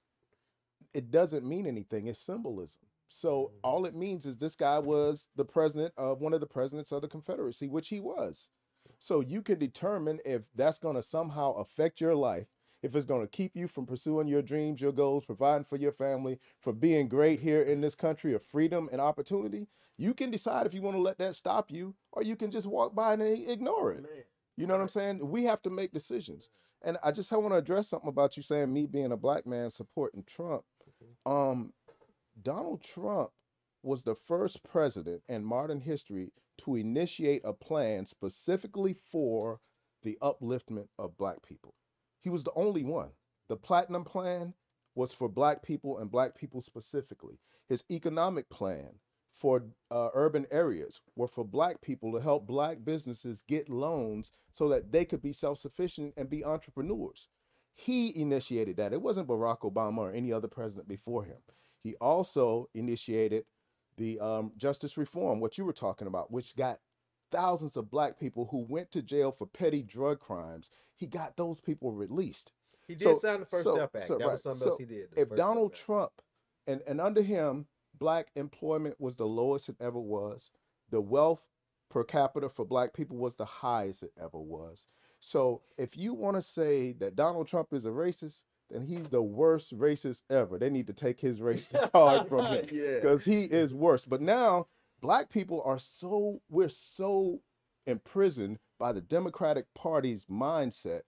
it 0.93 1.09
doesn't 1.11 1.47
mean 1.47 1.67
anything. 1.67 2.07
It's 2.07 2.19
symbolism. 2.19 2.81
So 3.07 3.51
Mhm. 3.53 3.59
all 3.63 3.85
it 3.85 3.95
means 3.95 4.25
is 4.25 4.37
this 4.37 4.55
guy 4.55 4.79
was 4.79 5.29
the 5.35 5.45
president 5.45 5.93
of 5.97 6.21
one 6.21 6.33
of 6.33 6.39
the 6.39 6.47
presidents 6.47 6.91
of 6.91 7.01
the 7.01 7.07
Confederacy, 7.07 7.67
which 7.67 7.89
he 7.89 7.99
was. 7.99 8.49
So 8.99 9.19
you 9.19 9.41
can 9.41 9.59
determine 9.59 10.19
if 10.25 10.51
that's 10.53 10.79
going 10.79 10.95
to 10.95 11.03
somehow 11.03 11.53
affect 11.53 12.01
your 12.01 12.15
life, 12.15 12.54
if 12.85 12.95
it's 12.95 13.05
going 13.05 13.21
to 13.21 13.27
keep 13.27 13.55
you 13.55 13.67
from 13.67 13.87
pursuing 13.87 14.27
your 14.27 14.43
dreams, 14.43 14.79
your 14.79 14.91
goals, 14.91 15.25
providing 15.25 15.65
for 15.65 15.75
your 15.75 15.91
family, 15.91 16.39
for 16.61 16.71
being 16.71 17.07
great 17.07 17.39
here 17.39 17.63
in 17.63 17.81
this 17.81 17.95
country 17.95 18.33
of 18.35 18.43
freedom 18.43 18.87
and 18.91 19.01
opportunity. 19.01 19.67
You 19.97 20.13
can 20.13 20.29
decide 20.29 20.67
if 20.67 20.73
you 20.73 20.83
want 20.83 20.95
to 20.95 21.01
let 21.01 21.17
that 21.17 21.33
stop 21.33 21.71
you, 21.71 21.95
or 22.11 22.21
you 22.21 22.35
can 22.35 22.51
just 22.51 22.67
walk 22.67 22.93
by 22.93 23.13
and 23.13 23.23
ignore 23.23 23.91
it. 23.91 24.03
Man. 24.03 24.23
You 24.55 24.67
know 24.67 24.75
what 24.75 24.81
I'm 24.81 24.89
saying? 24.89 25.27
We 25.31 25.45
have 25.45 25.63
to 25.63 25.71
make 25.71 25.93
decisions. 25.93 26.49
And 26.83 26.97
I 27.03 27.11
just 27.11 27.31
want 27.31 27.49
to 27.49 27.55
address 27.55 27.87
something 27.87 28.09
about 28.09 28.37
you 28.37 28.43
saying 28.43 28.71
me 28.71 28.85
being 28.85 29.11
a 29.11 29.17
black 29.17 29.47
man 29.47 29.71
supporting 29.71 30.23
Trump. 30.23 30.63
Um, 31.25 31.73
Donald 32.39 32.83
Trump 32.83 33.31
was 33.81 34.03
the 34.03 34.15
first 34.15 34.63
president 34.63 35.23
in 35.27 35.43
modern 35.43 35.79
history 35.79 36.33
to 36.59 36.75
initiate 36.75 37.41
a 37.43 37.53
plan 37.53 38.05
specifically 38.05 38.93
for 38.93 39.59
the 40.03 40.19
upliftment 40.21 40.89
of 40.99 41.17
black 41.17 41.41
people. 41.41 41.73
He 42.25 42.31
was 42.31 42.43
the 42.43 42.53
only 42.55 42.83
one. 42.83 43.11
The 43.49 43.55
Platinum 43.55 44.03
Plan 44.03 44.55
was 44.95 45.13
for 45.13 45.29
black 45.29 45.61
people 45.61 45.99
and 45.99 46.09
black 46.09 46.35
people 46.35 46.59
specifically. 46.59 47.37
His 47.69 47.83
economic 47.91 48.49
plan 48.49 48.95
for 49.31 49.65
uh, 49.91 50.09
urban 50.15 50.47
areas 50.49 51.01
were 51.15 51.27
for 51.27 51.45
black 51.45 51.81
people 51.83 52.11
to 52.13 52.19
help 52.19 52.47
black 52.47 52.79
businesses 52.83 53.43
get 53.47 53.69
loans 53.69 54.31
so 54.51 54.67
that 54.69 54.91
they 54.91 55.05
could 55.05 55.21
be 55.21 55.33
self-sufficient 55.33 56.15
and 56.17 56.27
be 56.27 56.43
entrepreneurs. 56.43 57.27
He 57.75 58.19
initiated 58.19 58.77
that. 58.77 58.91
It 58.91 59.03
wasn't 59.03 59.27
Barack 59.27 59.59
Obama 59.59 59.99
or 59.99 60.11
any 60.11 60.33
other 60.33 60.47
president 60.47 60.87
before 60.87 61.25
him. 61.25 61.37
He 61.83 61.93
also 62.01 62.69
initiated 62.73 63.45
the 63.97 64.19
um, 64.19 64.51
justice 64.57 64.97
reform, 64.97 65.41
what 65.41 65.59
you 65.59 65.63
were 65.65 65.73
talking 65.73 66.07
about, 66.07 66.31
which 66.31 66.55
got 66.55 66.79
thousands 67.35 67.75
of 67.77 67.91
black 67.91 68.19
people 68.19 68.47
who 68.49 68.65
went 68.67 68.91
to 68.91 69.01
jail 69.01 69.31
for 69.31 69.45
petty 69.45 69.81
drug 69.83 70.19
crimes. 70.19 70.69
He 70.95 71.05
got 71.07 71.35
those 71.35 71.59
people 71.59 71.91
released. 71.91 72.53
He 72.87 72.95
did 72.95 73.03
So- 73.03 73.19
sign 73.19 73.39
the 73.41 73.45
First 73.45 73.63
so- 73.65 73.75
Step 73.75 73.95
Act. 73.95 74.07
so, 74.07 74.17
that 74.17 74.25
right. 74.25 74.33
was 74.33 74.43
something 74.43 74.61
So 74.61 74.69
else 74.71 74.79
he 74.79 74.85
did. 74.85 75.09
if 75.17 75.29
Donald 75.35 75.73
Trump 75.73 76.11
and, 76.67 76.81
and 76.87 77.01
under 77.01 77.21
him, 77.21 77.67
black 77.97 78.27
employment 78.35 78.99
was 78.99 79.15
the 79.15 79.27
lowest 79.27 79.69
it 79.69 79.75
ever 79.79 79.99
was. 79.99 80.51
The 80.89 81.01
wealth 81.01 81.47
per 81.89 82.03
capita 82.03 82.49
for 82.49 82.65
black 82.65 82.93
people 82.93 83.17
was 83.17 83.35
the 83.35 83.45
highest 83.45 84.03
it 84.03 84.11
ever 84.21 84.39
was. 84.39 84.85
So 85.19 85.61
if 85.77 85.97
you 85.97 86.13
want 86.13 86.35
to 86.37 86.41
say 86.41 86.93
that 86.93 87.15
Donald 87.15 87.47
Trump 87.47 87.73
is 87.73 87.85
a 87.85 87.89
racist, 87.89 88.43
then 88.69 88.81
he's 88.81 89.09
the 89.09 89.21
worst 89.21 89.77
racist 89.77 90.23
ever. 90.29 90.57
They 90.57 90.69
need 90.69 90.87
to 90.87 90.93
take 90.93 91.19
his 91.19 91.39
racist 91.41 91.91
card 91.91 92.27
from 92.27 92.45
him 92.45 92.65
yeah. 92.71 92.95
because 92.95 93.25
he 93.25 93.43
is 93.45 93.73
worse. 93.73 94.05
But 94.05 94.21
now 94.21 94.67
black 95.01 95.29
people 95.29 95.61
are 95.65 95.79
so 95.79 96.41
we're 96.49 96.69
so 96.69 97.39
imprisoned 97.85 98.57
by 98.79 98.91
the 98.91 99.01
Democratic 99.01 99.65
Party's 99.75 100.25
mindset. 100.25 101.01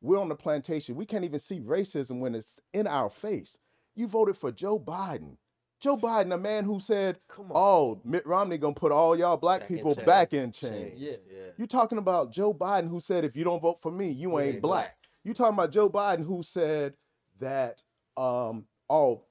We're 0.00 0.20
on 0.20 0.28
the 0.28 0.34
plantation. 0.34 0.96
We 0.96 1.06
can't 1.06 1.24
even 1.24 1.38
see 1.38 1.60
racism 1.60 2.20
when 2.20 2.34
it's 2.34 2.60
in 2.74 2.86
our 2.86 3.08
face. 3.08 3.58
You 3.94 4.06
voted 4.06 4.36
for 4.36 4.52
Joe 4.52 4.78
Biden. 4.78 5.36
Joe 5.80 5.96
Biden, 5.96 6.32
a 6.32 6.38
man 6.38 6.64
who 6.64 6.80
said, 6.80 7.18
Come 7.28 7.52
on. 7.52 7.56
"Oh, 7.56 8.00
Mitt 8.04 8.26
Romney 8.26 8.58
gonna 8.58 8.74
put 8.74 8.92
all 8.92 9.16
y'all 9.16 9.36
black 9.36 9.60
Back 9.60 9.68
people 9.68 9.94
chains. 9.94 10.06
back 10.06 10.32
in 10.32 10.52
chains." 10.52 10.98
Yeah, 10.98 11.16
yeah. 11.30 11.50
You 11.56 11.66
talking 11.66 11.98
about 11.98 12.32
Joe 12.32 12.54
Biden 12.54 12.88
who 12.88 13.00
said, 13.00 13.24
"If 13.24 13.36
you 13.36 13.44
don't 13.44 13.60
vote 13.60 13.80
for 13.80 13.90
me, 13.90 14.10
you 14.10 14.38
ain't, 14.40 14.62
black. 14.62 14.96
You 15.24 15.34
talking 15.34 15.54
about 15.54 15.72
Joe 15.72 15.88
Biden 15.90 16.24
who 16.24 16.42
said 16.42 16.94
that, 17.40 17.82
um, 18.16 18.66
"Oh, 18.88 19.24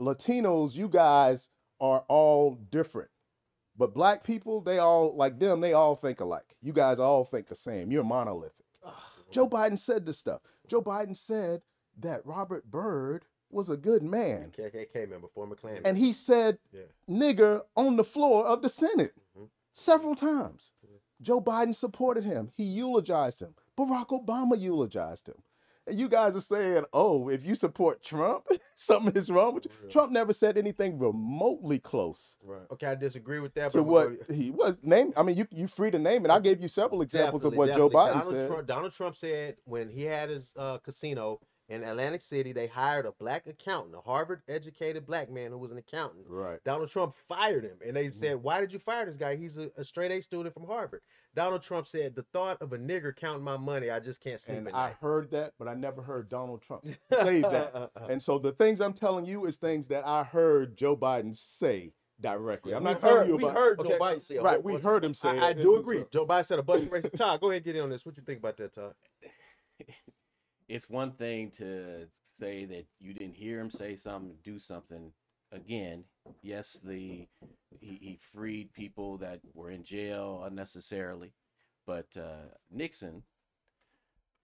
Latinos, 0.00 0.74
you 0.76 0.88
guys 0.88 1.48
are 1.80 2.04
all 2.08 2.54
different, 2.70 3.10
but 3.78 3.94
black 3.94 4.24
people, 4.24 4.60
they 4.60 4.78
all 4.78 5.16
like 5.16 5.38
them. 5.38 5.60
They 5.60 5.72
all 5.72 5.94
think 5.96 6.20
alike. 6.20 6.56
You 6.60 6.72
guys 6.72 6.98
all 6.98 7.24
think 7.24 7.48
the 7.48 7.54
same. 7.54 7.90
You're 7.90 8.04
monolithic." 8.04 8.66
Joe 9.30 9.48
Biden 9.48 9.78
said 9.78 10.04
this 10.06 10.18
stuff. 10.18 10.40
Joe 10.66 10.82
Biden 10.82 11.16
said 11.16 11.62
that 12.00 12.24
Robert 12.26 12.70
Byrd 12.70 13.24
was 13.50 13.70
a 13.70 13.76
good 13.76 14.02
man, 14.02 14.52
KKK 14.56 15.08
member, 15.08 15.28
former 15.28 15.54
Klan. 15.54 15.74
Member. 15.74 15.88
and 15.88 15.96
he 15.98 16.12
said 16.12 16.58
yeah. 16.72 16.82
nigger 17.08 17.62
on 17.76 17.96
the 17.96 18.04
floor 18.04 18.44
of 18.46 18.60
the 18.62 18.68
Senate 18.68 19.14
Mhm. 19.38 19.48
several 19.72 20.14
times. 20.14 20.70
Joe 21.20 21.40
Biden 21.40 21.74
supported 21.74 22.24
him. 22.24 22.50
He 22.54 22.62
eulogized 22.64 23.40
him. 23.40 23.54
Barack 23.76 24.08
Obama 24.08 24.58
eulogized 24.58 25.28
him. 25.28 25.42
And 25.88 25.98
you 25.98 26.08
guys 26.08 26.36
are 26.36 26.40
saying, 26.40 26.84
oh, 26.92 27.28
if 27.28 27.44
you 27.44 27.54
support 27.54 28.02
Trump, 28.02 28.44
something 28.74 29.14
is 29.16 29.30
wrong 29.30 29.54
with 29.54 29.66
you. 29.66 29.88
Trump 29.90 30.12
never 30.12 30.32
said 30.32 30.58
anything 30.58 30.98
remotely 30.98 31.78
close 31.78 32.36
Right. 32.44 32.62
Okay, 32.70 32.86
I 32.86 32.94
disagree 32.94 33.40
with 33.40 33.54
that. 33.54 33.70
to 33.72 33.78
but 33.78 33.84
what 33.84 34.10
he 34.32 34.50
was. 34.50 34.76
Name. 34.82 35.12
I 35.16 35.22
mean, 35.22 35.36
you 35.36 35.46
you 35.50 35.66
free 35.66 35.90
to 35.90 35.98
name 35.98 36.24
it. 36.24 36.30
I 36.30 36.38
gave 36.40 36.60
you 36.60 36.68
several 36.68 37.02
examples 37.02 37.44
of 37.44 37.52
Definitely, 37.52 37.72
what 37.72 37.76
Joe. 37.76 37.90
Biden 37.90 38.12
Donald 38.12 38.32
said. 38.34 38.48
Trump, 38.48 38.66
Donald 38.66 38.92
Trump 38.94 39.16
said 39.16 39.56
when 39.64 39.88
he 39.88 40.04
had 40.04 40.30
his 40.30 40.52
uh, 40.56 40.78
casino 40.78 41.40
in 41.68 41.84
Atlantic 41.84 42.22
City, 42.22 42.52
they 42.52 42.66
hired 42.66 43.04
a 43.04 43.12
black 43.12 43.46
accountant, 43.46 43.94
a 43.94 44.00
Harvard-educated 44.00 45.04
black 45.06 45.30
man 45.30 45.50
who 45.50 45.58
was 45.58 45.70
an 45.70 45.78
accountant. 45.78 46.24
Right. 46.28 46.58
Donald 46.64 46.88
Trump 46.90 47.14
fired 47.14 47.64
him, 47.64 47.78
and 47.86 47.94
they 47.96 48.06
Mm-hmm. 48.06 48.18
said, 48.18 48.36
"Why 48.42 48.60
did 48.60 48.72
you 48.72 48.78
fire 48.78 49.04
this 49.06 49.16
guy? 49.18 49.36
He's 49.36 49.58
a, 49.58 49.70
a 49.76 49.84
straight 49.84 50.10
A 50.10 50.22
student 50.22 50.54
from 50.54 50.66
Harvard." 50.66 51.02
Donald 51.34 51.62
Trump 51.62 51.86
said, 51.86 52.14
"The 52.14 52.24
thought 52.32 52.60
of 52.62 52.72
a 52.72 52.78
nigger 52.78 53.14
counting 53.14 53.44
my 53.44 53.56
money, 53.58 53.90
I 53.90 54.00
just 54.00 54.20
can't 54.20 54.40
sleep 54.40 54.58
And 54.58 54.68
I 54.70 54.72
night." 54.88 54.96
heard 55.00 55.30
that, 55.32 55.52
but 55.58 55.68
I 55.68 55.74
never 55.74 56.00
heard 56.02 56.28
Donald 56.28 56.62
Trump 56.62 56.84
say 57.12 57.40
that. 57.42 57.90
And 58.08 58.22
so 58.22 58.38
the 58.38 58.52
things 58.52 58.80
I'm 58.80 58.94
telling 58.94 59.26
you 59.26 59.44
is 59.46 59.56
things 59.58 59.88
that 59.88 60.06
I 60.06 60.24
heard 60.24 60.76
Joe 60.76 60.96
Biden 60.96 61.36
say 61.36 61.92
directly. 62.20 62.74
I'm 62.74 62.82
We 62.82 62.90
not 62.92 63.00
telling 63.00 63.16
heard- 63.18 63.28
you 63.28 63.36
we 63.36 63.44
about. 63.44 63.54
heard 63.56 63.80
Okay, 63.80 63.90
Joe 63.90 63.98
Biden 63.98 64.20
say 64.20 64.36
a 64.36 64.42
right, 64.42 64.64
we 64.64 64.72
bunch 64.72 64.84
heard 64.84 65.04
him 65.04 65.14
say. 65.14 65.38
I, 65.38 65.48
I 65.48 65.52
do 65.52 65.76
agree. 65.76 66.04
Joe 66.10 66.26
Biden 66.26 66.46
said 66.46 66.58
a 66.58 66.62
bunch 66.62 66.84
of 66.84 66.88
racist. 66.92 67.12
Todd, 67.16 67.40
go 67.40 67.50
ahead 67.50 67.58
and 67.58 67.64
get 67.66 67.76
in 67.76 67.82
on 67.82 67.90
this. 67.90 68.04
What 68.06 68.16
you 68.16 68.22
think 68.24 68.38
about 68.38 68.56
that, 68.56 68.74
Todd? 68.74 68.94
it's 70.68 70.88
one 70.88 71.12
thing 71.12 71.50
to 71.58 72.06
say 72.36 72.64
that 72.66 72.86
you 73.00 73.14
didn't 73.14 73.36
hear 73.36 73.58
him 73.58 73.70
say 73.70 73.96
something, 73.96 74.34
do 74.44 74.58
something. 74.58 75.12
Again, 75.50 76.04
yes, 76.42 76.78
the 76.84 77.26
he, 77.80 77.98
he 78.00 78.18
freed 78.32 78.72
people 78.72 79.16
that 79.18 79.40
were 79.54 79.70
in 79.70 79.82
jail 79.82 80.42
unnecessarily, 80.44 81.32
but 81.86 82.06
uh, 82.16 82.52
Nixon, 82.70 83.22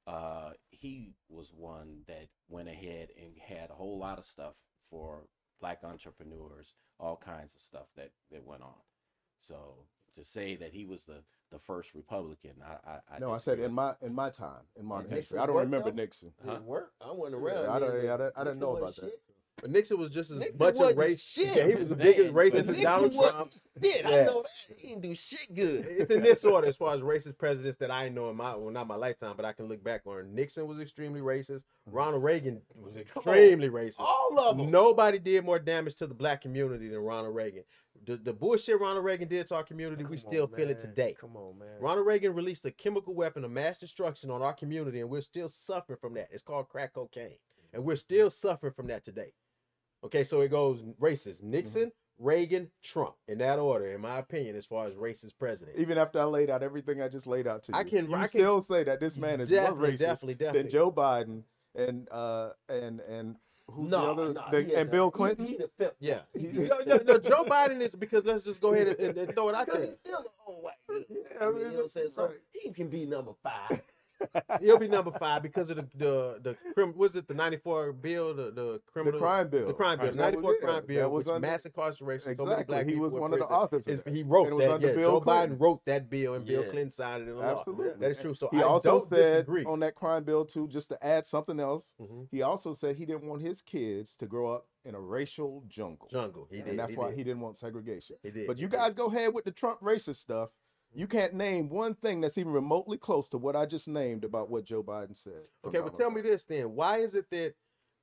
uh, 0.06 0.52
he 0.70 1.12
was 1.28 1.52
one 1.54 2.00
that 2.08 2.28
went 2.48 2.68
ahead 2.68 3.08
and 3.20 3.32
had 3.38 3.70
a 3.70 3.74
whole 3.74 3.98
lot 3.98 4.18
of 4.18 4.24
stuff 4.24 4.54
for 4.88 5.26
black 5.60 5.80
entrepreneurs, 5.84 6.72
all 6.98 7.16
kinds 7.16 7.54
of 7.54 7.60
stuff 7.60 7.88
that 7.96 8.12
that 8.32 8.46
went 8.46 8.62
on. 8.62 8.80
So 9.38 9.86
to 10.16 10.24
say 10.24 10.56
that 10.56 10.72
he 10.72 10.86
was 10.86 11.04
the 11.04 11.22
the 11.50 11.58
first 11.58 11.94
Republican, 11.94 12.52
I 12.64 12.90
I, 12.90 12.98
I 13.16 13.18
No, 13.18 13.30
I 13.32 13.38
said 13.38 13.52
disagree. 13.56 13.64
in 13.66 13.72
my 13.72 13.94
in 14.02 14.14
my 14.14 14.30
time 14.30 14.62
in 14.76 14.84
modern 14.86 15.04
Nixon's 15.10 15.20
history. 15.24 15.38
I 15.40 15.46
don't 15.46 15.56
remember 15.56 15.88
out? 15.88 15.94
Nixon. 15.94 16.32
Didn't 16.44 16.66
work. 16.66 16.92
I 17.00 17.12
wasn't 17.12 17.42
Yeah, 17.42 17.48
around. 17.52 17.68
I 17.70 17.78
don't- 17.78 17.94
then. 17.94 18.04
yeah, 18.04 18.14
I 18.14 18.16
didn't- 18.16 18.32
I 18.36 18.44
didn't 18.44 18.60
know 18.60 18.70
wasn't 18.70 18.82
about 18.82 18.94
that. 18.96 19.10
shit. 19.10 19.20
But 19.60 19.70
Nixon 19.70 19.98
was 19.98 20.10
just 20.10 20.30
as 20.30 20.38
Nixon 20.38 20.58
much 20.58 20.74
as 20.74 20.78
wasn't 20.78 20.98
racist. 20.98 21.32
shit. 21.34 21.56
Yeah, 21.56 21.66
he 21.68 21.74
was 21.74 21.92
as 21.92 21.96
big 21.96 22.18
as 22.18 22.24
Saying. 22.24 22.34
racist 22.34 22.50
But 22.50 22.58
as 22.58 22.66
Nixon 22.66 22.84
Donald 22.84 23.14
wasn't 23.14 23.34
Trump. 23.36 23.52
Shit, 23.82 24.06
I 24.06 24.10
know 24.10 24.42
that. 24.42 24.76
He 24.76 24.88
didn't 24.88 25.02
do 25.02 25.14
shit 25.14 25.54
good. 25.54 25.86
It's 25.88 26.10
in 26.10 26.22
this 26.22 26.44
order 26.44 26.66
as 26.66 26.76
far 26.76 26.94
as 26.94 27.00
racist 27.00 27.38
presidents 27.38 27.78
that 27.78 27.90
I 27.90 28.08
know 28.08 28.30
in 28.30 28.36
my 28.36 28.54
well, 28.54 28.70
not 28.70 28.86
my 28.86 28.96
lifetime, 28.96 29.34
but 29.36 29.44
I 29.44 29.52
can 29.52 29.66
look 29.66 29.82
back 29.82 30.02
on. 30.06 30.34
Nixon 30.34 30.66
was 30.66 30.80
extremely 30.80 31.20
racist. 31.20 31.62
Mm-hmm. 31.88 31.96
Ronald 31.96 32.22
Reagan 32.22 32.60
was 32.74 32.96
extremely 32.96 33.70
racist. 33.70 34.00
All 34.00 34.38
of 34.38 34.58
them. 34.58 34.70
Nobody 34.70 35.18
did 35.18 35.44
more 35.44 35.58
damage 35.58 35.94
to 35.96 36.06
the 36.06 36.14
black 36.14 36.42
community 36.42 36.88
than 36.88 36.98
Ronald 36.98 37.34
Reagan. 37.34 37.62
The, 38.06 38.16
the 38.16 38.32
bullshit 38.32 38.80
Ronald 38.80 39.04
Reagan 39.04 39.28
did 39.28 39.46
to 39.48 39.54
our 39.54 39.62
community, 39.62 40.04
we 40.04 40.18
still 40.18 40.42
on, 40.44 40.50
feel 40.50 40.68
it 40.68 40.78
today. 40.78 41.16
Come 41.18 41.36
on, 41.36 41.58
man. 41.58 41.68
Ronald 41.80 42.06
Reagan 42.06 42.34
released 42.34 42.66
a 42.66 42.70
chemical 42.70 43.14
weapon 43.14 43.44
of 43.44 43.50
mass 43.50 43.78
destruction 43.78 44.30
on 44.30 44.42
our 44.42 44.52
community, 44.52 45.00
and 45.00 45.08
we're 45.08 45.22
still 45.22 45.48
suffering 45.48 45.98
from 46.00 46.14
that. 46.14 46.28
It's 46.30 46.42
called 46.42 46.68
crack 46.68 46.92
cocaine, 46.92 47.38
and 47.72 47.82
we're 47.84 47.96
still 47.96 48.28
suffering 48.28 48.74
from 48.74 48.88
that 48.88 49.04
today. 49.04 49.32
Okay, 50.04 50.24
so 50.24 50.40
it 50.42 50.50
goes 50.50 50.82
racist: 51.00 51.42
Nixon, 51.42 51.90
Reagan, 52.18 52.70
Trump, 52.82 53.14
in 53.28 53.38
that 53.38 53.58
order, 53.58 53.86
in 53.92 54.00
my 54.00 54.18
opinion, 54.18 54.54
as 54.56 54.66
far 54.66 54.86
as 54.86 54.94
racist 54.94 55.32
president. 55.38 55.78
Even 55.78 55.98
after 55.98 56.20
I 56.20 56.24
laid 56.24 56.50
out 56.50 56.62
everything 56.62 57.00
I 57.00 57.08
just 57.08 57.26
laid 57.26 57.46
out 57.46 57.62
to 57.64 57.72
you, 57.72 57.78
I 57.78 57.84
can- 57.84 58.08
you 58.10 58.14
I 58.14 58.20
can- 58.20 58.28
still 58.28 58.62
say 58.62 58.84
that 58.84 59.00
this 59.00 59.16
man 59.16 59.40
is 59.40 59.50
more 59.50 59.60
racist 59.72 59.98
definitely, 59.98 60.34
definitely. 60.34 60.62
than 60.62 60.70
Joe 60.70 60.92
Biden 60.92 61.42
and 61.74 62.08
uh 62.10 62.50
and 62.68 63.00
and 63.00 63.36
who's 63.68 63.90
the 63.90 63.98
other 63.98 64.32
no, 64.34 64.44
the- 64.50 64.62
he 64.62 64.74
and 64.74 64.88
that- 64.88 64.92
Bill 64.92 65.06
he- 65.06 65.10
Clinton. 65.12 65.46
He, 65.46 65.56
the 65.56 65.70
fifth. 65.78 65.96
Yeah. 66.00 66.20
No, 66.34 66.78
no, 66.86 66.96
no, 66.98 67.18
Joe 67.18 67.44
Biden 67.44 67.80
is 67.80 67.94
because 67.94 68.24
let's 68.26 68.44
just 68.44 68.60
go 68.60 68.74
ahead 68.74 68.88
and, 68.88 68.98
and, 69.00 69.18
and 69.18 69.34
throw 69.34 69.48
it 69.48 69.54
out 69.54 69.66
there. 69.66 69.80
he's 69.86 69.94
still 70.04 70.22
the 70.22 70.28
old 70.46 70.62
white 70.62 70.74
dude. 70.88 71.04
I 71.40 71.44
I 71.44 71.46
mean, 71.48 71.54
mean, 71.54 71.62
you 71.64 71.68
know 71.70 71.74
what 71.76 71.82
I'm 71.84 71.88
saying? 71.88 72.10
So 72.10 72.26
right. 72.26 72.36
he 72.52 72.70
can 72.72 72.88
be 72.88 73.06
number 73.06 73.32
five. 73.42 73.80
He'll 74.60 74.78
be 74.78 74.88
number 74.88 75.10
five 75.18 75.42
because 75.42 75.70
of 75.70 75.76
the 75.76 75.86
the 75.96 76.38
the 76.42 76.56
crim, 76.72 76.94
was 76.96 77.16
it 77.16 77.26
the 77.28 77.34
ninety 77.34 77.56
four 77.58 77.92
bill 77.92 78.32
the 78.34 78.44
the 78.44 78.50
the 78.52 78.80
criminal 78.92 79.18
crime 79.18 79.48
bill. 79.48 79.66
the 79.66 79.74
crime 79.74 79.98
bill 79.98 80.08
That 80.08 80.16
ninety 80.16 80.40
four 80.40 80.56
crime 80.58 80.74
that 80.76 80.86
bill 80.86 81.10
was 81.10 81.26
under- 81.28 81.46
mass 81.46 81.66
incarceration 81.66 82.36
so 82.36 82.42
Exactly. 82.44 82.64
black 82.64 82.86
He 82.86 82.96
was 82.96 83.12
one 83.12 83.32
of 83.32 83.38
the 83.38 83.44
authors 83.46 83.86
of 83.88 84.02
he 84.06 84.22
wrote 84.22 84.52
And 84.52 84.60
it 84.62 84.68
that 84.68 84.80
yeah, 84.80 84.92
Bill 84.94 85.10
Joe 85.12 85.20
Clinton. 85.20 85.56
Biden 85.56 85.60
wrote 85.60 85.84
that 85.86 86.08
bill 86.10 86.34
and 86.34 86.46
Bill 86.46 86.62
Clinton 86.64 86.90
signed 86.90 87.22
it 87.24 87.28
into 87.28 87.40
law 87.40 87.58
Absolutely. 87.58 88.00
that 88.00 88.10
is 88.10 88.18
true 88.18 88.34
so 88.34 88.48
He 88.52 88.58
I 88.58 88.62
also 88.62 89.00
said 89.00 89.10
disagree 89.46 89.64
on 89.64 89.80
that 89.80 89.94
crime 89.94 90.24
bill 90.24 90.44
too, 90.44 90.68
just 90.68 90.88
to 90.90 91.04
add 91.06 91.26
something 91.26 91.58
else. 91.60 91.94
Mhm. 92.00 92.28
He 92.30 92.42
also 92.42 92.72
said 92.74 92.96
he 92.96 93.04
didn't 93.06 93.26
want 93.26 93.42
his 93.42 93.60
kids 93.62 94.16
to 94.16 94.26
grow 94.26 94.52
up 94.52 94.66
in 94.84 94.94
a 94.94 95.00
racial 95.00 95.64
jungle, 95.68 96.08
jungle 96.10 96.46
he 96.50 96.58
did 96.58 96.68
and 96.68 96.78
that's 96.78 96.90
he 96.90 96.96
why 96.96 97.08
did. 97.08 97.18
he 97.18 97.24
didn't 97.24 97.40
want 97.40 97.56
segregation. 97.56 98.16
He 98.22 98.30
did 98.30 98.46
But 98.46 98.58
you 98.58 98.68
guys 98.68 98.94
go 98.94 99.06
ahead 99.06 99.32
with 99.34 99.44
the 99.44 99.50
Trump 99.52 99.80
racist 99.80 100.16
stuff. 100.16 100.50
You 100.94 101.06
can't 101.06 101.34
name 101.34 101.68
one 101.68 101.94
thing 101.94 102.20
that's 102.20 102.38
even 102.38 102.52
remotely 102.52 102.98
close 102.98 103.28
to 103.30 103.38
what 103.38 103.56
I 103.56 103.66
just 103.66 103.88
named 103.88 104.24
about 104.24 104.48
what 104.48 104.64
Joe 104.64 104.82
Biden 104.82 105.16
said. 105.16 105.42
Okay, 105.66 105.80
but 105.80 105.94
tell 105.94 106.10
me 106.10 106.20
this 106.20 106.44
then. 106.44 106.74
Why 106.74 106.98
is 106.98 107.14
it 107.14 107.28
that 107.30 107.54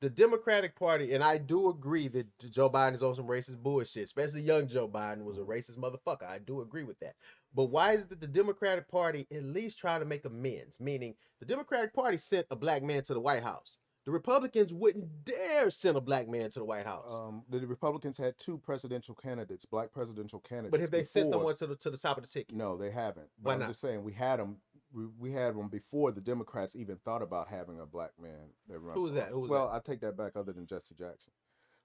the 0.02 0.10
Democratic 0.10 0.76
Party, 0.76 1.14
and 1.14 1.24
I 1.24 1.38
do 1.38 1.70
agree 1.70 2.08
that 2.10 2.26
Joe 2.52 2.70
Biden 2.70 2.96
is 2.96 3.04
on 3.04 3.16
some 3.16 3.28
racist 3.28 3.62
bullshit, 3.62 4.04
especially 4.04 4.42
young 4.42 4.68
Joe 4.68 4.88
Biden 4.88 5.24
was 5.24 5.38
a 5.38 5.42
mm-hmm. 5.42 5.52
racist 5.52 5.78
motherfucker. 5.78 6.28
I 6.28 6.39
do 6.39 6.62
agree 6.62 6.84
with 6.84 7.00
that. 7.00 7.14
But 7.54 7.66
why 7.66 7.94
is 7.94 8.04
it 8.04 8.10
that 8.10 8.20
the 8.20 8.28
Democratic 8.28 8.89
Party 8.89 9.28
at 9.32 9.44
least 9.44 9.78
try 9.78 10.00
to 10.00 10.06
make 10.06 10.26
amends? 10.26 10.80
Meaning, 10.80 11.16
the 11.39 11.46
Democratic 11.46 11.94
Party 11.94 12.18
sent 12.18 12.48
a 12.50 12.56
black 12.56 12.82
man 12.82 13.04
to 13.04 13.14
the 13.14 13.20
White 13.20 13.44
House. 13.44 13.78
The 14.06 14.12
Republicans 14.12 14.74
wouldn't 14.74 15.26
dare 15.26 15.70
send 15.70 15.95
a 15.95 16.02
black 16.02 16.28
man 16.28 16.49
to 16.49 16.60
the 16.60 16.66
White 16.66 16.86
House. 16.88 17.06
Um, 17.08 17.43
the 17.49 17.60
Republicans 17.68 18.18
had 18.18 18.36
two 18.38 18.58
presidential 18.58 19.14
candidates, 19.14 19.64
black 19.66 19.91
presidential 19.91 20.39
candidates. 20.39 20.72
but 20.72 20.80
have 20.80 20.89
they 20.89 21.04
sent 21.04 21.30
someone 21.30 21.56
to 21.58 21.68
the 21.68 21.76
to 21.76 21.91
the 21.91 21.97
top 21.97 22.18
of 22.18 22.24
the 22.24 22.30
ticket? 22.30 22.56
No, 22.56 22.78
they 22.78 22.89
haven't. 22.89 23.28
But 23.38 23.49
Why 23.49 23.54
I'm 23.54 23.60
not? 23.60 23.68
just 23.68 23.82
saying 23.82 24.04
we 24.04 24.14
had 24.14 24.39
them. 24.39 24.58
We, 24.93 25.06
we 25.20 25.32
had 25.32 25.56
them 25.56 25.70
before 25.70 26.12
the 26.12 26.20
Democrats 26.20 26.76
even 26.76 26.97
thought 26.97 27.22
about 27.22 27.47
having 27.47 27.80
a 27.80 27.86
black 27.86 28.12
man. 28.22 28.49
That 28.68 28.80
run 28.80 28.95
Who 28.95 29.04
was 29.04 29.14
that? 29.14 29.30
Who 29.30 29.41
was 29.41 29.49
well, 29.49 29.70
I 29.72 29.80
take 29.80 30.02
that 30.02 30.18
back. 30.18 30.36
Other 30.36 30.52
than 30.52 30.66
Jesse 30.66 30.95
Jackson. 30.95 31.32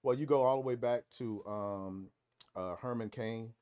Well, 0.03 0.17
you 0.17 0.25
go 0.27 0.43
all 0.43 0.57
the 0.57 0.67
way 0.67 0.75
back 0.75 1.03
to 1.19 1.45
um, 1.47 2.09
uh, 2.57 2.77
Herman 2.77 3.11
Cain. 3.11 3.53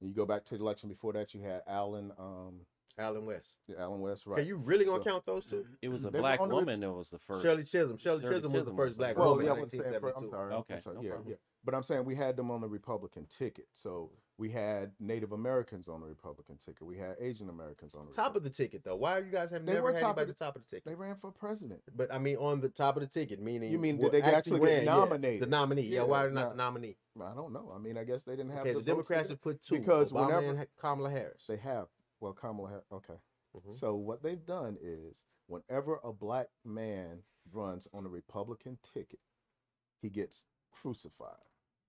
You 0.00 0.14
go 0.14 0.24
back 0.24 0.44
to 0.46 0.56
the 0.56 0.62
election 0.62 0.88
before 0.88 1.12
that. 1.14 1.34
You 1.34 1.42
had 1.42 1.62
Allen. 1.66 2.12
um, 2.18 2.60
Allen 3.00 3.26
West. 3.26 3.54
Yeah, 3.66 3.76
Allen 3.80 4.00
West. 4.00 4.26
Right. 4.26 4.38
Are 4.40 4.42
you 4.42 4.56
really 4.56 4.84
gonna 4.84 5.02
So- 5.02 5.10
count 5.10 5.26
those 5.26 5.46
two? 5.46 5.64
It 5.82 5.88
was 5.88 6.04
a 6.04 6.10
They 6.10 6.18
black 6.20 6.40
on 6.40 6.48
the 6.48 6.54
re- 6.54 6.60
woman 6.60 6.80
that 6.80 6.92
was 6.92 7.10
the 7.10 7.18
first. 7.18 7.42
Shirley 7.42 7.62
Chisholm. 7.64 7.96
Shirley, 7.96 8.20
Shirley 8.22 8.36
Chisholm 8.36 8.52
was 8.52 8.64
the 8.66 8.74
first 8.74 8.98
black. 8.98 9.16
Well, 9.16 9.30
woman 9.30 9.46
yeah, 9.46 9.52
I 9.52 9.54
in 9.54 9.60
wasn't 9.62 9.82
saying. 9.82 10.00
fir- 10.00 10.08
I'm 10.16 10.24
1972. 10.24 10.30
sorry. 10.30 10.52
I'm 10.54 10.58
Okay, 10.60 10.80
sorry. 10.80 10.96
no 10.96 11.02
yeah, 11.02 11.10
problem. 11.10 11.28
yeah. 11.30 11.36
But 11.62 11.74
I'm 11.74 11.82
saying 11.82 12.04
we 12.06 12.14
had 12.14 12.36
them 12.36 12.50
on 12.50 12.60
the 12.62 12.68
Republican 12.68 13.26
ticket. 13.26 13.66
So 13.72 14.10
we 14.38 14.48
had 14.50 14.92
Native 14.98 15.32
Americans 15.32 15.88
on 15.88 16.00
the 16.00 16.06
Republican 16.06 16.56
ticket. 16.56 16.82
We 16.82 16.96
had 16.96 17.16
Asian 17.20 17.50
Americans 17.50 17.94
on 17.94 18.06
the 18.06 18.12
Top 18.12 18.34
of 18.34 18.42
the 18.42 18.48
ticket 18.48 18.82
though. 18.82 18.96
Why 18.96 19.18
you 19.18 19.30
guys 19.30 19.50
have 19.50 19.66
They 19.66 19.74
never 19.74 19.92
had 19.92 20.00
top 20.00 20.12
of 20.16 20.18
anybody 20.22 20.32
the- 20.32 20.38
top 20.44 20.56
of 20.56 20.62
the 20.62 20.68
ticket? 20.68 20.86
They 20.86 20.94
ran 20.94 21.16
for 21.16 21.30
president. 21.30 21.82
But 21.94 22.12
I 22.12 22.18
mean, 22.18 22.38
on 22.38 22.60
the 22.60 22.70
top 22.70 22.96
of 22.96 23.02
the 23.02 23.06
ticket, 23.08 23.40
meaning 23.42 23.70
You 23.70 23.78
mean 23.78 23.98
did 23.98 24.10
they 24.12 24.22
actually 24.22 24.60
get 24.60 24.64
ran, 24.68 24.84
yeah, 24.86 25.38
the 25.38 25.46
nominee, 25.46 25.82
yeah. 25.82 25.96
Yeah, 26.00 26.02
why 26.04 26.28
not 26.28 26.40
yeah. 26.40 26.48
the 26.48 26.54
nominee? 26.54 26.96
I 27.20 27.34
don't 27.34 27.52
know. 27.52 27.70
I 27.74 27.78
mean, 27.78 27.98
I 27.98 28.04
guess 28.04 28.24
they 28.24 28.36
didn't 28.36 28.52
have 28.52 28.60
Okay, 28.62 28.72
the, 28.72 28.78
the 28.78 28.84
Democrats 28.86 29.28
get- 29.28 29.34
have 29.34 29.42
put 29.42 29.60
two 29.60 29.78
because 29.80 30.12
Obama 30.12 30.26
whenever- 30.28 30.46
and 30.60 30.66
Kamala 30.78 31.10
Harris. 31.10 31.44
They 31.46 31.58
have. 31.58 31.88
Well, 32.20 32.32
Kamala. 32.32 32.68
Harris. 32.68 32.84
Okay. 32.92 33.18
Mhm. 33.56 33.74
So 33.74 33.96
what 33.96 34.22
they've 34.22 34.44
done 34.44 34.76
is, 34.80 35.22
whenever 35.46 35.96
a 36.04 36.12
black 36.12 36.48
man 36.64 37.22
runs 37.52 37.88
on 37.92 38.06
a 38.06 38.08
Republican 38.08 38.78
ticket, 38.82 39.20
he 40.00 40.08
gets 40.10 40.44
crucified. 40.70 41.36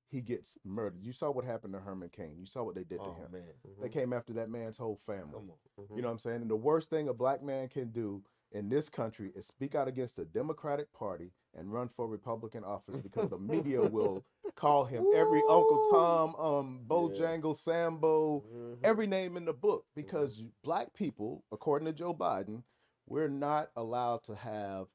He 0.08 0.22
gets 0.22 0.58
murdered. 0.66 1.04
You 1.04 1.14
saw 1.14 1.32
what 1.32 1.46
happened 1.46 1.74
to 1.74 1.80
Herman 1.80 2.10
Cain. 2.10 2.38
You 2.38 2.46
saw 2.46 2.64
what 2.64 2.76
they 2.76 2.84
did 2.84 3.00
to 3.00 3.10
Oh 3.10 3.14
him. 3.14 3.32
man. 3.32 3.54
They 3.80 3.88
came 3.90 4.12
after 4.12 4.34
that 4.34 4.50
man's 4.50 4.78
whole 4.78 4.98
family. 4.98 5.40
Mhm. 5.78 5.96
You 5.96 6.02
know 6.02 6.08
what 6.10 6.14
I'm 6.14 6.20
saying? 6.20 6.42
And 6.42 6.52
the 6.52 6.56
worst 6.56 6.90
thing 6.90 7.08
a 7.08 7.14
black 7.14 7.42
man 7.42 7.70
can 7.70 7.92
do 7.92 8.24
in 8.52 8.70
this 8.70 8.90
country 8.90 9.32
is 9.36 9.46
speak 9.48 9.76
out 9.76 9.88
against 9.88 10.16
the 10.18 10.26
Democratic 10.26 10.92
Party 10.94 11.32
and 11.56 11.72
run 11.72 11.90
for 11.90 12.08
Republican 12.08 12.64
office 12.64 12.98
because 12.98 13.30
the 13.30 13.38
media 13.38 13.82
will 13.90 14.24
call 14.56 14.86
him 14.86 15.06
every 15.14 15.42
Uncle 15.50 15.88
Tom, 15.92 16.36
um, 16.36 16.86
Bojangle, 16.88 17.56
Sambo, 17.56 18.42
Mhm. 18.42 18.78
every 18.84 19.08
name 19.08 19.38
in 19.38 19.46
the 19.46 19.54
book 19.54 19.86
because 19.96 20.44
black 20.64 20.94
people, 20.94 21.44
according 21.52 21.86
to 21.86 21.94
Joe 21.94 22.14
Biden, 22.14 22.64
we're 23.08 23.30
not 23.30 23.70
allowed 23.76 24.24
to 24.24 24.36
have 24.36 24.88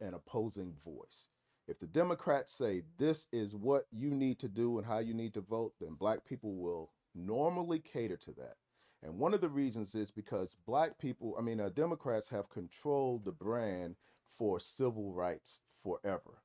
an 0.00 0.14
opposing 0.14 0.74
voice. 0.84 1.28
If 1.68 1.78
the 1.78 1.86
Democrats 1.86 2.52
say 2.52 2.82
this 2.96 3.26
is 3.32 3.54
what 3.54 3.86
you 3.92 4.10
need 4.10 4.38
to 4.40 4.48
do 4.48 4.78
and 4.78 4.86
how 4.86 4.98
you 4.98 5.14
need 5.14 5.34
to 5.34 5.40
vote, 5.40 5.74
then 5.80 5.94
black 5.94 6.24
people 6.24 6.56
will 6.56 6.92
normally 7.14 7.78
cater 7.80 8.16
to 8.16 8.32
that. 8.34 8.56
And 9.02 9.18
one 9.18 9.32
of 9.34 9.40
the 9.40 9.48
reasons 9.48 9.94
is 9.94 10.10
because 10.10 10.56
black 10.66 10.98
people, 10.98 11.34
I 11.38 11.42
mean, 11.42 11.60
uh, 11.60 11.70
Democrats 11.70 12.28
have 12.30 12.50
controlled 12.50 13.24
the 13.24 13.32
brand 13.32 13.96
for 14.28 14.60
civil 14.60 15.12
rights 15.12 15.60
forever. 15.82 16.42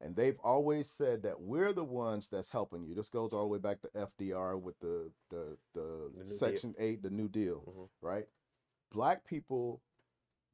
And 0.00 0.14
they've 0.14 0.38
always 0.44 0.90
said 0.90 1.22
that 1.22 1.40
we're 1.40 1.72
the 1.72 1.84
ones 1.84 2.28
that's 2.28 2.50
helping 2.50 2.84
you. 2.84 2.94
This 2.94 3.08
goes 3.08 3.32
all 3.32 3.42
the 3.42 3.48
way 3.48 3.58
back 3.58 3.80
to 3.82 3.88
FDR 3.96 4.60
with 4.60 4.78
the 4.80 5.10
the 5.30 5.56
the, 5.72 6.10
The 6.14 6.20
New 6.20 6.26
Deal. 6.28 6.36
Section 6.38 6.74
8, 6.78 7.02
the 7.02 7.10
New 7.10 7.28
Deal, 7.28 7.62
Mhm. 7.66 7.88
right? 8.02 8.26
Black 8.92 9.24
people, 9.24 9.80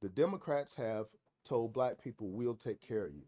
the 0.03 0.09
Democrats 0.09 0.75
have 0.77 1.07
told 1.45 1.73
black 1.73 2.01
people 2.01 2.29
we'll 2.29 2.55
take 2.55 2.81
care 2.81 3.07
of 3.07 3.15
you. 3.15 3.23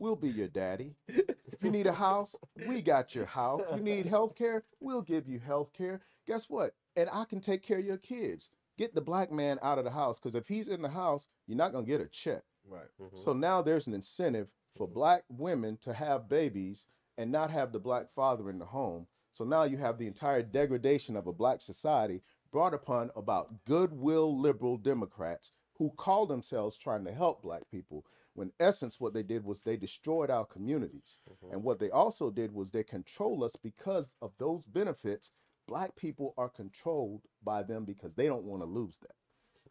we'll 0.00 0.14
be 0.16 0.28
your 0.30 0.46
daddy. 0.48 0.94
If 1.08 1.60
you 1.64 1.70
need 1.72 1.88
a 1.88 1.92
house, 1.92 2.36
we 2.68 2.80
got 2.82 3.16
your 3.16 3.26
house. 3.26 3.62
You 3.74 3.82
need 3.82 4.06
health 4.06 4.36
care, 4.36 4.62
we'll 4.78 5.02
give 5.02 5.26
you 5.28 5.40
health 5.40 5.72
care. 5.72 6.00
Guess 6.26 6.48
what? 6.48 6.72
And 6.98 7.08
I 7.12 7.24
can 7.24 7.40
take 7.40 7.62
care 7.62 7.78
of 7.78 7.84
your 7.84 7.96
kids. 7.96 8.50
Get 8.76 8.92
the 8.92 9.00
black 9.00 9.30
man 9.30 9.60
out 9.62 9.78
of 9.78 9.84
the 9.84 9.90
house 9.90 10.18
because 10.18 10.34
if 10.34 10.48
he's 10.48 10.66
in 10.66 10.82
the 10.82 10.88
house, 10.88 11.28
you're 11.46 11.56
not 11.56 11.70
going 11.70 11.84
to 11.84 11.90
get 11.90 12.00
a 12.00 12.06
check. 12.08 12.42
Right. 12.66 12.88
Mhm. 13.00 13.16
So 13.16 13.32
now 13.32 13.62
there's 13.62 13.86
an 13.86 13.94
incentive 13.94 14.50
for 14.76 14.88
black 14.88 15.24
women 15.28 15.76
to 15.78 15.92
have 15.92 16.28
babies 16.28 16.86
and 17.16 17.30
not 17.30 17.50
have 17.50 17.70
the 17.72 17.78
black 17.78 18.10
father 18.10 18.50
in 18.50 18.58
the 18.58 18.66
home. 18.66 19.06
So 19.30 19.44
now 19.44 19.62
you 19.62 19.76
have 19.76 19.96
the 19.98 20.08
entire 20.08 20.42
degradation 20.42 21.14
of 21.16 21.28
a 21.28 21.32
black 21.32 21.60
society 21.60 22.20
brought 22.50 22.74
upon 22.74 23.12
about 23.14 23.64
goodwill 23.64 24.36
liberal 24.36 24.76
Democrats 24.76 25.52
who 25.74 25.90
call 25.90 26.26
themselves 26.26 26.76
trying 26.76 27.04
to 27.04 27.12
help 27.12 27.42
black 27.42 27.68
people. 27.70 28.04
When 28.34 28.48
in 28.48 28.54
essence, 28.58 28.98
what 28.98 29.14
they 29.14 29.22
did 29.22 29.44
was 29.44 29.62
they 29.62 29.76
destroyed 29.76 30.30
our 30.30 30.44
communities. 30.44 31.18
Mhm. 31.30 31.52
And 31.52 31.62
what 31.62 31.78
they 31.78 31.90
also 31.90 32.30
did 32.30 32.52
was 32.52 32.70
they 32.70 32.82
control 32.84 33.44
us 33.44 33.54
because 33.54 34.10
of 34.20 34.36
those 34.38 34.64
benefits. 34.66 35.30
Black 35.68 35.94
people 35.96 36.34
are 36.38 36.48
controlled 36.48 37.20
by 37.44 37.62
them 37.62 37.84
because 37.84 38.14
they 38.14 38.26
don't 38.26 38.44
want 38.44 38.62
to 38.62 38.66
lose 38.66 38.96
that. 39.02 39.12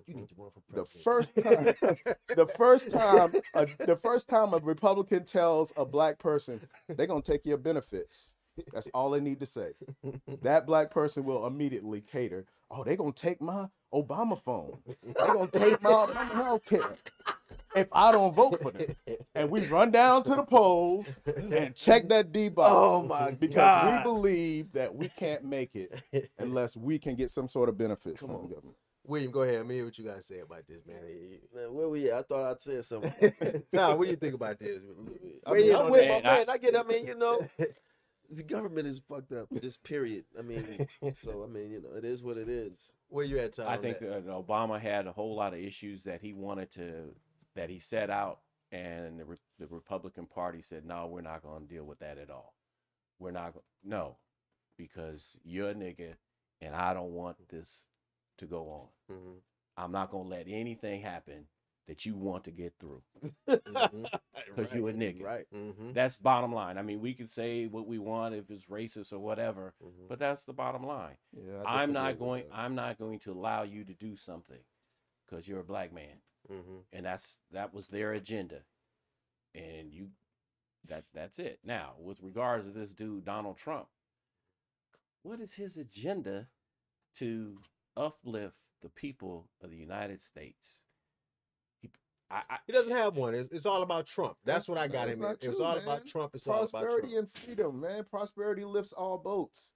You 0.05 0.15
need 0.15 0.29
to 0.29 0.35
run 0.37 0.51
for 0.51 0.61
the 0.73 0.85
first 0.85 1.35
time 1.43 1.65
the 2.35 2.47
first 2.55 2.89
time 2.89 3.33
a, 3.55 3.67
the 3.85 3.97
first 3.97 4.29
time 4.29 4.53
a 4.53 4.57
republican 4.59 5.25
tells 5.25 5.73
a 5.75 5.83
black 5.83 6.17
person 6.17 6.61
they're 6.87 7.07
going 7.07 7.21
to 7.21 7.29
take 7.29 7.45
your 7.45 7.57
benefits 7.57 8.29
that's 8.73 8.87
all 8.93 9.11
they 9.11 9.19
need 9.19 9.39
to 9.41 9.45
say. 9.45 9.73
That 10.41 10.65
black 10.65 10.89
person 10.91 11.25
will 11.25 11.45
immediately 11.45 11.99
cater 12.01 12.45
oh 12.71 12.85
they're 12.85 12.95
going 12.95 13.11
to 13.11 13.21
take 13.21 13.41
my 13.41 13.65
obama 13.93 14.41
phone. 14.41 14.77
They're 15.03 15.33
going 15.33 15.49
to 15.49 15.59
take 15.59 15.81
my, 15.81 16.05
my 16.05 16.23
health 16.23 16.63
care 16.65 16.95
if 17.77 17.87
i 17.91 18.11
don't 18.11 18.33
vote 18.35 18.59
for 18.61 18.71
them 18.71 18.95
and 19.35 19.49
we 19.49 19.65
run 19.67 19.91
down 19.91 20.23
to 20.23 20.35
the 20.35 20.43
polls 20.43 21.19
and 21.25 21.75
check 21.75 22.07
that 22.09 22.31
d 22.31 22.49
box 22.49 22.69
Oh 22.71 23.03
my 23.03 23.31
because 23.31 23.55
God. 23.55 23.97
we 23.97 24.03
believe 24.03 24.71
that 24.73 24.93
we 24.93 25.09
can't 25.09 25.43
make 25.43 25.75
it 25.75 26.01
unless 26.39 26.75
we 26.75 26.99
can 26.99 27.15
get 27.15 27.31
some 27.31 27.47
sort 27.47 27.69
of 27.69 27.77
benefits 27.77 28.19
Come 28.19 28.29
from 28.29 28.37
on. 28.37 28.43
the 28.49 28.55
government 28.55 28.77
William, 29.09 29.31
go 29.31 29.43
ahead. 29.43 29.59
Let 29.59 29.67
me 29.67 29.75
hear 29.75 29.85
what 29.85 29.97
you 29.97 30.03
gotta 30.03 30.21
say 30.21 30.39
about 30.39 30.67
this, 30.67 30.85
man. 30.85 30.97
Man, 31.55 31.73
where 31.73 31.87
we 31.87 32.11
at? 32.11 32.17
I 32.17 32.21
thought 32.23 32.51
I'd 32.51 32.59
say 32.61 32.81
something. 32.81 33.63
nah, 33.71 33.95
what 33.95 34.03
do 34.03 34.09
you 34.09 34.17
think 34.17 34.33
about 34.33 34.59
this? 34.59 34.81
I 35.45 35.53
mean, 35.53 35.73
I'm 35.73 35.83
on 35.83 35.91
with 35.91 36.01
that. 36.01 36.23
my 36.25 36.29
I- 36.29 36.37
man. 36.39 36.49
I 36.49 36.57
get. 36.57 36.75
I 36.75 36.83
mean, 36.83 37.07
you 37.07 37.15
know, 37.15 37.39
the 38.29 38.43
government 38.43 38.85
is 38.85 38.99
fucked 39.07 39.31
up. 39.31 39.47
Just 39.61 39.81
period. 39.85 40.25
I 40.37 40.41
mean, 40.41 40.89
so 41.13 41.41
I 41.41 41.47
mean, 41.47 41.71
you 41.71 41.81
know, 41.81 41.97
it 41.97 42.03
is 42.03 42.21
what 42.21 42.35
it 42.35 42.49
is. 42.49 42.91
Where 43.07 43.23
you 43.23 43.39
at, 43.39 43.53
Tom? 43.53 43.69
I 43.69 43.77
think 43.77 43.99
uh, 44.01 44.19
Obama 44.29 44.77
had 44.77 45.07
a 45.07 45.13
whole 45.13 45.35
lot 45.37 45.53
of 45.53 45.59
issues 45.59 46.03
that 46.03 46.19
he 46.19 46.33
wanted 46.33 46.69
to 46.73 47.05
that 47.57 47.69
he 47.69 47.79
set 47.79 48.09
out, 48.09 48.39
and 48.71 49.19
the, 49.19 49.25
Re- 49.25 49.37
the 49.59 49.67
Republican 49.67 50.25
Party 50.27 50.61
said, 50.61 50.85
"No, 50.85 51.07
we're 51.07 51.21
not 51.21 51.43
going 51.43 51.67
to 51.67 51.73
deal 51.73 51.83
with 51.85 51.99
that 51.99 52.17
at 52.17 52.29
all. 52.31 52.53
We're 53.19 53.31
not 53.31 53.53
go- 53.53 53.63
no, 53.83 54.17
because 54.77 55.35
you're 55.43 55.69
a 55.71 55.75
nigga, 55.75 56.13
and 56.61 56.75
I 56.75 56.93
don't 56.93 57.11
want 57.13 57.49
this 57.49 57.87
to 58.39 58.45
go 58.45 58.89
on. 59.09 59.15
Mhm. 59.15 59.41
I'm 59.77 59.91
not 59.91 60.09
going 60.11 60.23
to 60.29 60.29
let 60.35 60.47
anything 60.47 61.01
happen 61.01 61.45
that 61.87 62.05
you 62.05 62.15
want 62.15 62.43
to 62.45 62.51
get 62.51 62.73
through. 62.79 63.01
Because 64.55 64.73
you 64.73 64.87
a 64.87 64.93
nigga. 64.93 65.23
Right. 65.23 65.45
Mhm. 65.53 65.93
That's 65.93 66.17
bottom 66.17 66.53
line. 66.53 66.77
I 66.77 66.81
mean, 66.81 67.01
we 67.01 67.13
can 67.13 67.27
say 67.27 67.67
what 67.67 67.85
we 67.87 67.97
want 67.99 68.33
if 68.35 68.49
it's 68.49 68.65
racist 68.65 69.11
or 69.13 69.19
whatever, 69.19 69.73
Mhm. 69.83 70.07
but 70.07 70.19
that's 70.19 70.45
the 70.45 70.53
bottom 70.53 70.85
line. 70.85 71.17
yeah, 71.33 71.63
I'm 71.65 71.91
not 71.91 72.17
going. 72.19 72.47
that. 72.47 72.55
I'm 72.55 72.75
not 72.75 72.97
going 72.97 73.19
to 73.21 73.31
allow 73.33 73.63
you 73.63 73.83
to 73.83 73.93
do 73.93 74.15
something 74.15 74.59
because 75.25 75.47
you're 75.47 75.59
a 75.59 75.63
black 75.65 75.91
man, 75.93 76.21
Mhm. 76.49 76.83
and 76.93 77.05
that's 77.05 77.39
that 77.51 77.73
was 77.73 77.87
their 77.87 78.13
agenda, 78.13 78.61
and 79.55 79.93
you, 79.93 80.09
that 80.85 81.05
that's 81.13 81.39
it. 81.39 81.59
Now, 81.63 81.95
with 81.99 82.21
regards 82.21 82.65
to 82.67 82.71
this 82.71 82.93
dude 82.93 83.25
Donald 83.25 83.57
Trump, 83.57 83.87
what 85.23 85.39
is 85.39 85.53
his 85.53 85.77
agenda 85.77 86.47
to 87.15 87.59
uplift 87.95 88.57
the 88.81 88.89
people 88.89 89.49
of 89.61 89.69
the 89.71 89.77
United 89.77 90.21
States? 90.21 90.83
He, 91.81 91.89
I, 92.29 92.43
I, 92.49 92.57
He 92.67 92.73
doesn't 92.73 92.95
have 92.95 93.17
one. 93.17 93.33
It's, 93.33 93.51
it's 93.51 93.65
all 93.65 93.81
about 93.81 94.05
Trump. 94.05 94.37
That's, 94.45 94.67
That's- 94.67 94.69
what 94.69 94.77
I 94.77 94.87
got 94.87 95.09
him. 95.09 95.23
in. 95.23 95.37
It 95.41 95.49
was 95.49 95.59
all 95.59 95.75
man. 95.75 95.83
about 95.83 96.05
Trump. 96.05 96.35
It's 96.35 96.47
all 96.47 96.59
about 96.63 96.69
prosperity 96.71 97.09
Trump. 97.13 97.17
and 97.19 97.31
freedom, 97.43 97.81
man. 97.81 98.03
Prosperity 98.09 98.63
lifts 98.63 98.93
all 98.93 99.17
boats. 99.17 99.73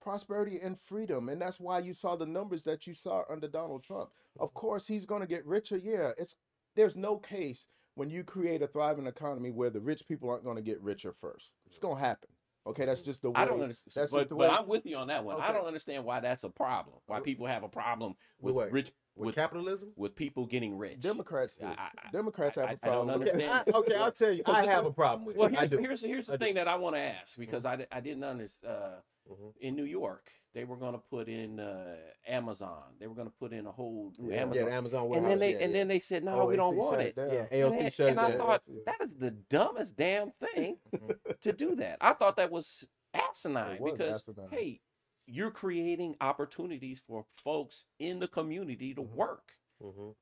Prosperity 0.00 0.58
and 0.62 0.78
freedom, 0.80 1.28
and 1.28 1.40
that's 1.40 1.60
why 1.60 1.78
you 1.78 1.92
saw 1.92 2.16
the 2.16 2.24
numbers 2.24 2.64
that 2.64 2.86
you 2.86 2.94
saw 2.94 3.22
under 3.30 3.46
Donald 3.48 3.84
Trump. 3.84 4.08
Of 4.38 4.54
course, 4.54 4.86
he's 4.86 5.04
going 5.04 5.20
to 5.20 5.26
get 5.26 5.44
richer. 5.44 5.76
Yeah, 5.76 6.12
it's 6.16 6.36
there's 6.74 6.96
no 6.96 7.18
case 7.18 7.66
when 7.96 8.08
you 8.08 8.24
create 8.24 8.62
a 8.62 8.66
thriving 8.66 9.06
economy 9.06 9.50
where 9.50 9.68
the 9.68 9.80
rich 9.80 10.08
people 10.08 10.30
aren't 10.30 10.44
going 10.44 10.56
to 10.56 10.62
get 10.62 10.80
richer 10.80 11.12
first. 11.20 11.52
It's 11.66 11.78
going 11.78 11.96
to 11.98 12.02
happen. 12.02 12.30
Okay, 12.66 12.86
that's 12.86 13.02
just 13.02 13.20
the 13.20 13.30
way. 13.30 13.36
I 13.40 13.44
don't 13.44 13.60
understand. 13.60 13.92
That's 13.94 14.10
but, 14.10 14.18
just 14.18 14.28
the 14.30 14.36
but 14.36 14.50
way- 14.50 14.56
I'm 14.56 14.68
with 14.68 14.86
you 14.86 14.96
on 14.96 15.08
that 15.08 15.22
one. 15.24 15.38
I 15.38 15.52
don't 15.52 15.66
understand 15.66 16.04
why 16.04 16.20
that's 16.20 16.44
a 16.44 16.50
problem. 16.50 16.96
Why 17.06 17.20
people 17.20 17.46
have 17.46 17.62
a 17.62 17.68
problem 17.68 18.14
With 18.40 18.54
rich 18.72 18.92
With, 19.16 19.26
with 19.26 19.34
capitalism? 19.34 19.92
with 19.96 20.14
people 20.14 20.46
getting 20.46 20.78
rich. 20.78 21.00
Democrats 21.00 21.56
do. 21.56 21.66
I- 21.66 21.90
I- 22.02 22.10
Democrats 22.10 22.54
have 22.56 22.64
I- 22.64 22.68
a 22.68 22.70
I 22.82 22.86
don't 22.86 23.06
problem. 23.06 23.20
Okay, 23.22 23.28
it. 23.30 23.32
understand. 23.34 23.64
I, 23.66 23.70
okay, 23.78 23.94
I'll 23.96 24.12
tell 24.12 24.32
you. 24.32 24.42
I 24.46 24.64
have 24.66 24.86
a 24.86 24.92
problem 24.92 25.26
with 25.26 25.36
Well, 25.36 25.48
it. 25.48 25.56
I 25.58 25.66
here's, 25.66 25.80
here's 25.80 26.02
here's 26.02 26.26
the 26.28 26.34
I 26.34 26.36
thing 26.38 26.54
that 26.54 26.68
I 26.68 26.76
want 26.76 26.96
to 26.96 27.00
ask 27.00 27.36
because 27.36 27.66
I, 27.66 27.86
I 27.92 28.00
didn't 28.00 28.24
understand. 28.24 28.74
Uh, 28.74 28.88
Mhm. 29.30 29.52
in 29.60 29.76
New 29.76 29.84
York, 29.84 30.30
they 30.54 30.64
were 30.64 30.76
going 30.76 30.92
to 30.94 30.98
put 30.98 31.28
in 31.28 31.60
uh, 31.60 31.96
Amazon. 32.26 32.82
They 32.98 33.06
were 33.06 33.14
going 33.14 33.28
to 33.28 33.34
put 33.38 33.52
in 33.52 33.66
a 33.66 33.72
whole 33.72 34.12
Yeah, 34.18 34.42
Amazon. 34.42 34.66
Yeah, 34.66 34.76
Amazon 34.76 35.08
warehouse. 35.08 35.22
and 35.22 35.30
then 35.32 35.38
they 35.38 35.52
yeah, 35.52 35.58
and 35.64 35.72
yeah. 35.72 35.78
then 35.78 35.88
they 35.88 35.98
said, 36.00 36.24
no, 36.24 36.44
we 36.46 36.56
don't 36.56 36.76
want 36.76 37.00
it. 37.00 37.14
down. 37.16 37.30
Yeah, 37.30 37.46
And, 37.50 37.72
AOC 37.74 37.80
and, 37.80 37.92
shut 37.92 38.08
and 38.10 38.20
I 38.20 38.36
thought 38.36 38.62
that 38.86 39.00
is 39.00 39.14
the 39.14 39.30
dumbest 39.30 39.96
damn 39.96 40.30
thing 40.30 40.78
Mhm. 40.92 41.40
to 41.42 41.52
do 41.52 41.76
that. 41.76 41.98
I 42.00 42.12
thought 42.14 42.36
that 42.36 42.50
was 42.50 42.86
asinine 43.14 43.78
was 43.80 43.92
because 43.92 44.16
asinine. 44.28 44.48
hey, 44.50 44.80
you're 45.26 45.50
creating 45.52 46.16
opportunities 46.20 46.98
for 47.00 47.24
folks 47.44 47.84
in 48.00 48.18
the 48.18 48.28
community 48.28 48.94
to 48.94 49.02
Mhm. 49.02 49.14
work. 49.14 49.52
Mhm. 49.80 50.16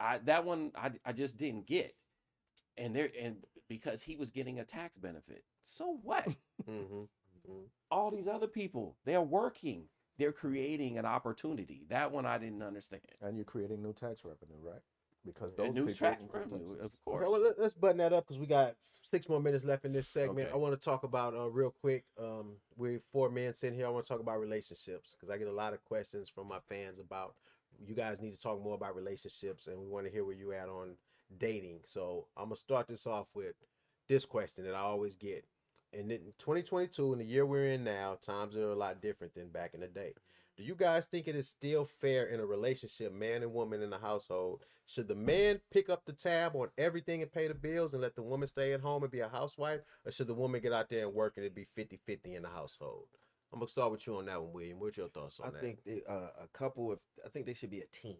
I 0.00 0.18
that 0.18 0.44
one 0.44 0.72
I 0.74 0.92
I 1.04 1.12
just 1.12 1.36
didn't 1.36 1.66
get. 1.66 1.94
And 2.76 2.94
there 2.94 3.10
and 3.20 3.44
because 3.68 4.02
he 4.02 4.16
was 4.16 4.30
getting 4.30 4.58
a 4.60 4.64
tax 4.64 4.96
benefit. 4.98 5.44
So 5.64 5.98
what? 6.02 6.26
Mhm. 6.68 7.08
All 7.90 8.10
these 8.10 8.26
other 8.26 8.46
people, 8.46 8.96
they're 9.04 9.22
working. 9.22 9.84
They're 10.18 10.32
creating 10.32 10.98
an 10.98 11.06
opportunity. 11.06 11.84
That 11.88 12.10
one 12.10 12.26
I 12.26 12.38
didn't 12.38 12.62
understand. 12.62 13.02
And 13.22 13.36
you're 13.36 13.44
creating 13.44 13.82
new 13.82 13.92
tax 13.92 14.24
revenue, 14.24 14.58
right? 14.60 14.80
Because 15.24 15.54
those 15.56 15.74
new 15.74 15.86
people 15.86 16.08
tax 16.08 16.22
revenue, 16.32 16.76
of 16.80 16.92
course. 17.04 17.22
Okay, 17.22 17.30
well, 17.30 17.40
let, 17.40 17.58
us 17.58 17.74
button 17.74 17.98
that 17.98 18.12
up 18.12 18.26
because 18.26 18.38
we 18.38 18.46
got 18.46 18.74
six 18.82 19.28
more 19.28 19.40
minutes 19.40 19.64
left 19.64 19.84
in 19.84 19.92
this 19.92 20.08
segment. 20.08 20.48
Okay. 20.48 20.52
I 20.52 20.56
want 20.56 20.78
to 20.78 20.84
talk 20.84 21.02
about 21.02 21.34
uh, 21.34 21.50
real 21.50 21.70
quick. 21.70 22.04
Um, 22.20 22.56
we're 22.76 23.00
four 23.00 23.30
men 23.30 23.52
sitting 23.54 23.76
here. 23.76 23.86
I 23.86 23.90
want 23.90 24.06
to 24.06 24.08
talk 24.08 24.20
about 24.20 24.40
relationships 24.40 25.14
because 25.14 25.30
I 25.32 25.38
get 25.38 25.48
a 25.48 25.52
lot 25.52 25.72
of 25.72 25.84
questions 25.84 26.28
from 26.28 26.48
my 26.48 26.58
fans 26.68 26.98
about 26.98 27.34
you 27.84 27.94
guys 27.94 28.20
need 28.20 28.34
to 28.34 28.40
talk 28.40 28.62
more 28.62 28.74
about 28.74 28.96
relationships, 28.96 29.66
and 29.66 29.78
we 29.78 29.86
want 29.86 30.06
to 30.06 30.12
hear 30.12 30.24
where 30.24 30.34
you 30.34 30.52
at 30.52 30.68
on 30.68 30.96
dating. 31.36 31.80
So 31.84 32.26
I'm 32.36 32.46
gonna 32.46 32.56
start 32.56 32.88
this 32.88 33.06
off 33.06 33.26
with 33.34 33.54
this 34.08 34.24
question 34.24 34.64
that 34.64 34.74
I 34.74 34.80
always 34.80 35.14
get. 35.16 35.44
And 35.92 36.10
in 36.12 36.20
2022, 36.38 37.12
in 37.12 37.18
the 37.18 37.24
year 37.24 37.46
we're 37.46 37.70
in 37.72 37.84
now, 37.84 38.18
times 38.20 38.56
are 38.56 38.70
a 38.70 38.74
lot 38.74 39.00
different 39.00 39.34
than 39.34 39.48
back 39.48 39.74
in 39.74 39.80
the 39.80 39.88
day. 39.88 40.12
Do 40.56 40.64
you 40.64 40.74
guys 40.74 41.06
think 41.06 41.28
it 41.28 41.36
is 41.36 41.48
still 41.48 41.84
fair 41.84 42.26
in 42.26 42.40
a 42.40 42.46
relationship, 42.46 43.12
man 43.12 43.42
and 43.42 43.54
woman 43.54 43.80
in 43.80 43.90
the 43.90 43.98
household? 43.98 44.62
Should 44.86 45.06
the 45.06 45.14
man 45.14 45.60
pick 45.70 45.88
up 45.88 46.04
the 46.04 46.12
tab 46.12 46.56
on 46.56 46.68
everything 46.76 47.22
and 47.22 47.30
pay 47.30 47.46
the 47.46 47.54
bills 47.54 47.92
and 47.92 48.02
let 48.02 48.16
the 48.16 48.22
woman 48.22 48.48
stay 48.48 48.72
at 48.72 48.80
home 48.80 49.02
and 49.04 49.12
be 49.12 49.20
a 49.20 49.28
housewife? 49.28 49.80
Or 50.04 50.10
should 50.10 50.26
the 50.26 50.34
woman 50.34 50.60
get 50.60 50.72
out 50.72 50.88
there 50.88 51.06
and 51.06 51.14
work 51.14 51.34
and 51.36 51.46
it 51.46 51.54
be 51.54 51.68
50 51.76 52.00
50 52.04 52.34
in 52.34 52.42
the 52.42 52.48
household? 52.48 53.06
I'm 53.52 53.60
going 53.60 53.66
to 53.66 53.72
start 53.72 53.92
with 53.92 54.06
you 54.06 54.16
on 54.16 54.26
that 54.26 54.42
one, 54.42 54.52
William. 54.52 54.80
What's 54.80 54.96
your 54.96 55.08
thoughts 55.08 55.38
on 55.40 55.48
I 55.48 55.50
that? 55.52 55.60
think 55.60 55.84
they, 55.84 56.02
uh, 56.08 56.30
a 56.42 56.48
couple 56.52 56.90
of 56.90 56.98
I 57.24 57.28
think 57.28 57.46
they 57.46 57.54
should 57.54 57.70
be 57.70 57.80
a 57.80 57.86
team. 57.86 58.16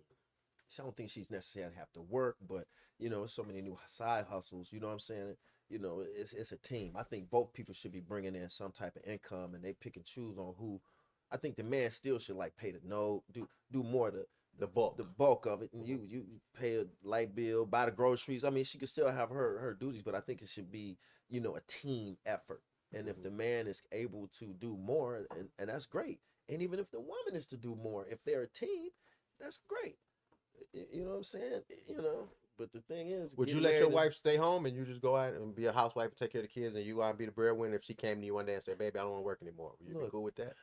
I 0.78 0.82
don't 0.82 0.96
think 0.96 1.10
she's 1.10 1.30
necessarily 1.30 1.74
have 1.76 1.92
to 1.94 2.02
work, 2.02 2.36
but 2.46 2.66
you 2.98 3.08
know, 3.10 3.26
so 3.26 3.42
many 3.42 3.60
new 3.62 3.78
side 3.86 4.26
hustles. 4.30 4.72
You 4.72 4.80
know 4.80 4.86
what 4.86 4.94
I'm 4.94 4.98
saying? 5.00 5.36
You 5.68 5.78
know, 5.78 6.02
it's 6.16 6.32
it's 6.32 6.52
a 6.52 6.56
team. 6.56 6.92
I 6.96 7.02
think 7.02 7.30
both 7.30 7.52
people 7.52 7.74
should 7.74 7.92
be 7.92 8.00
bringing 8.00 8.34
in 8.34 8.48
some 8.48 8.72
type 8.72 8.96
of 8.96 9.10
income, 9.10 9.54
and 9.54 9.62
they 9.62 9.74
pick 9.74 9.96
and 9.96 10.04
choose 10.04 10.38
on 10.38 10.54
who. 10.58 10.80
I 11.30 11.36
think 11.36 11.56
the 11.56 11.62
man 11.62 11.90
still 11.90 12.18
should 12.18 12.36
like 12.36 12.56
pay 12.56 12.70
the 12.70 12.80
no, 12.84 13.22
do 13.32 13.46
do 13.70 13.82
more 13.82 14.10
the 14.10 14.24
the 14.58 14.66
bulk. 14.66 14.96
the 14.96 15.04
bulk 15.04 15.46
of 15.46 15.62
it, 15.62 15.70
and 15.72 15.86
you 15.86 16.00
you 16.06 16.24
pay 16.58 16.76
a 16.76 16.86
light 17.02 17.34
bill, 17.34 17.66
buy 17.66 17.84
the 17.84 17.90
groceries. 17.90 18.44
I 18.44 18.50
mean, 18.50 18.64
she 18.64 18.78
could 18.78 18.88
still 18.88 19.10
have 19.10 19.28
her 19.28 19.58
her 19.58 19.74
duties, 19.74 20.02
but 20.02 20.14
I 20.14 20.20
think 20.20 20.42
it 20.42 20.48
should 20.48 20.70
be 20.70 20.96
you 21.28 21.40
know 21.40 21.56
a 21.56 21.60
team 21.68 22.16
effort. 22.24 22.62
And 22.94 23.06
if 23.06 23.16
mm-hmm. 23.16 23.24
the 23.24 23.30
man 23.30 23.66
is 23.66 23.82
able 23.92 24.28
to 24.38 24.46
do 24.54 24.76
more, 24.78 25.26
and, 25.36 25.48
and 25.58 25.68
that's 25.68 25.84
great. 25.84 26.20
And 26.48 26.62
even 26.62 26.78
if 26.78 26.90
the 26.90 27.00
woman 27.00 27.34
is 27.34 27.46
to 27.48 27.58
do 27.58 27.76
more, 27.76 28.06
if 28.10 28.24
they're 28.24 28.42
a 28.42 28.48
team, 28.48 28.88
that's 29.38 29.58
great. 29.68 29.96
You 30.72 31.04
know 31.04 31.10
what 31.10 31.16
I'm 31.16 31.24
saying? 31.24 31.62
You 31.86 31.96
know. 31.96 32.28
But 32.58 32.72
the 32.72 32.80
thing 32.80 33.08
is, 33.10 33.36
Would 33.36 33.50
you 33.50 33.60
let 33.60 33.74
your 33.74 33.88
is- 33.88 33.94
wife 33.94 34.14
stay 34.14 34.36
home 34.36 34.66
and 34.66 34.76
you 34.76 34.84
just 34.84 35.00
go 35.00 35.16
out 35.16 35.32
and 35.34 35.54
be 35.54 35.66
a 35.66 35.72
housewife 35.72 36.08
and 36.08 36.16
take 36.16 36.32
care 36.32 36.40
of 36.42 36.48
the 36.48 36.52
kids 36.52 36.74
and 36.74 36.84
you 36.84 36.96
go 36.96 37.02
out 37.02 37.10
and 37.10 37.18
be 37.18 37.26
the 37.26 37.32
breadwinner 37.32 37.76
if 37.76 37.84
she 37.84 37.94
came 37.94 38.20
to 38.20 38.26
you 38.26 38.34
one 38.34 38.46
day 38.46 38.54
and 38.54 38.62
said, 38.62 38.78
baby, 38.78 38.98
I 38.98 39.02
don't 39.02 39.12
want 39.12 39.22
to 39.22 39.26
work 39.26 39.38
anymore? 39.42 39.72
Would 39.80 39.88
you 39.88 39.94
be 40.00 40.10
cool 40.10 40.24
with 40.24 40.36
that? 40.36 40.54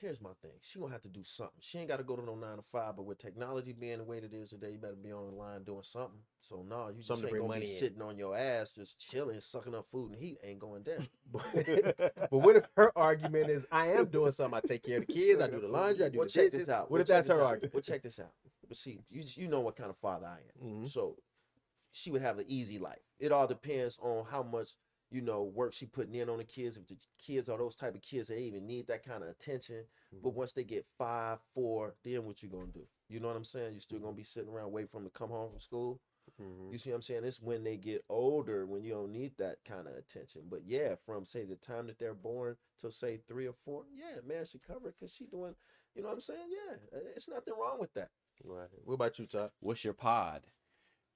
here's 0.00 0.20
my 0.20 0.30
thing. 0.42 0.52
She 0.62 0.78
gonna 0.78 0.92
have 0.92 1.00
to 1.02 1.08
do 1.08 1.22
something. 1.24 1.56
She 1.60 1.78
ain't 1.78 1.88
got 1.88 1.96
to 1.96 2.04
go 2.04 2.14
to 2.16 2.24
no 2.24 2.34
nine 2.36 2.56
to 2.56 2.62
five. 2.62 2.96
But 2.96 3.04
with 3.04 3.18
technology 3.18 3.72
being 3.72 3.98
the 3.98 4.04
way 4.04 4.20
that 4.20 4.32
it 4.32 4.36
is 4.36 4.50
today, 4.50 4.70
you 4.70 4.78
better 4.78 4.94
be 4.94 5.10
on 5.12 5.26
the 5.30 5.36
line 5.36 5.64
doing 5.64 5.82
something. 5.82 6.20
So 6.40 6.64
no, 6.68 6.88
you 6.88 6.98
just 6.98 7.08
Something 7.08 7.28
ain't 7.34 7.38
gonna 7.48 7.60
be 7.60 7.66
in. 7.72 7.78
sitting 7.80 8.00
on 8.00 8.16
your 8.16 8.36
ass, 8.36 8.72
just 8.74 8.98
chilling, 8.98 9.40
sucking 9.40 9.74
up 9.74 9.86
food 9.90 10.12
and 10.12 10.20
heat. 10.20 10.38
Ain't 10.44 10.60
going 10.60 10.82
down. 10.84 11.08
but 11.32 12.30
what 12.30 12.56
if 12.56 12.64
her 12.76 12.96
argument 12.96 13.50
is, 13.50 13.66
I 13.72 13.88
am 13.88 14.06
doing 14.06 14.30
something. 14.32 14.60
I 14.62 14.66
take 14.66 14.84
care 14.84 14.98
of 15.00 15.06
the 15.06 15.12
kids. 15.12 15.42
I 15.42 15.48
do 15.48 15.60
the 15.60 15.68
laundry. 15.68 16.04
I 16.06 16.08
do 16.10 16.18
well, 16.18 16.26
the 16.26 16.32
check 16.32 16.50
dishes. 16.52 16.66
this 16.66 16.74
out. 16.74 16.82
What 16.82 16.90
Well, 16.92 17.00
if 17.02 17.08
that's 17.08 17.28
her 17.28 17.40
out. 17.40 17.46
argument? 17.46 17.74
Well, 17.74 17.82
check 17.82 18.02
this 18.02 18.20
out. 18.20 18.30
But 18.68 18.76
see, 18.76 19.00
you 19.08 19.22
you 19.34 19.48
know 19.48 19.60
what 19.60 19.76
kind 19.76 19.90
of 19.90 19.96
father 19.96 20.26
I 20.26 20.40
am. 20.60 20.82
Mhm. 20.84 20.88
So 20.90 21.16
she 21.92 22.10
would 22.10 22.22
have 22.22 22.36
the 22.36 22.46
easy 22.54 22.78
life. 22.78 23.02
It 23.18 23.32
all 23.32 23.46
depends 23.46 23.98
on 24.00 24.24
how 24.26 24.42
much 24.42 24.76
you 25.10 25.22
know 25.22 25.44
work 25.44 25.72
she 25.72 25.86
putting 25.86 26.14
in 26.14 26.28
on 26.28 26.38
the 26.38 26.44
kids. 26.44 26.76
If 26.76 26.86
the 26.86 26.98
kids 27.18 27.48
are 27.48 27.58
those 27.58 27.76
type 27.76 27.94
of 27.94 28.02
kids 28.02 28.28
that 28.28 28.38
even 28.38 28.66
need 28.66 28.86
that 28.88 29.02
kind 29.04 29.22
of 29.22 29.30
attention, 29.30 29.84
but 30.22 30.34
once 30.34 30.52
they 30.52 30.64
get 30.64 30.86
five, 30.98 31.38
four, 31.54 31.94
then 32.04 32.24
what 32.26 32.42
you 32.42 32.48
gonna 32.48 32.66
do? 32.72 32.86
You 33.08 33.20
know 33.20 33.28
what 33.28 33.36
I'm 33.36 33.44
saying? 33.44 33.72
You're 33.72 33.80
still 33.80 34.00
gonna 34.00 34.12
be 34.16 34.22
sitting 34.22 34.50
around 34.50 34.72
waiting 34.72 34.88
for 34.88 34.98
them 34.98 35.06
to 35.06 35.10
come 35.18 35.30
home 35.30 35.50
from 35.50 35.60
school. 35.60 36.00
Mhm. 36.38 36.70
You 36.70 36.78
see 36.78 36.90
what 36.90 36.96
I'm 36.96 37.02
saying? 37.02 37.24
It's 37.24 37.40
when 37.40 37.64
they 37.64 37.78
get 37.78 38.04
older 38.10 38.66
when 38.66 38.82
you 38.82 38.90
don't 38.92 39.12
need 39.12 39.36
that 39.38 39.64
kind 39.64 39.88
of 39.88 39.96
attention. 39.96 40.42
But 40.48 40.64
yeah, 40.66 40.94
from 40.94 41.24
say 41.24 41.44
the 41.46 41.56
time 41.56 41.86
that 41.86 41.98
they're 41.98 42.14
born 42.14 42.58
till 42.76 42.90
say 42.90 43.16
three 43.26 43.46
or 43.46 43.54
four, 43.54 43.86
yeah, 43.90 44.20
man 44.20 44.44
she 44.44 44.58
cover 44.58 44.88
it 44.90 44.96
because 44.98 45.14
she 45.14 45.26
doing, 45.26 45.56
you 45.94 46.02
know 46.02 46.08
what 46.08 46.14
I'm 46.14 46.20
saying? 46.20 46.50
Yeah, 46.50 46.76
it's 47.16 47.28
nothing 47.28 47.54
wrong 47.58 47.78
with 47.80 47.94
that. 47.94 48.10
Right. 48.44 48.68
What 48.84 48.94
about 48.94 49.18
you, 49.18 49.26
Todd? 49.26 49.50
What's 49.60 49.84
your 49.84 49.94
pod? 49.94 50.42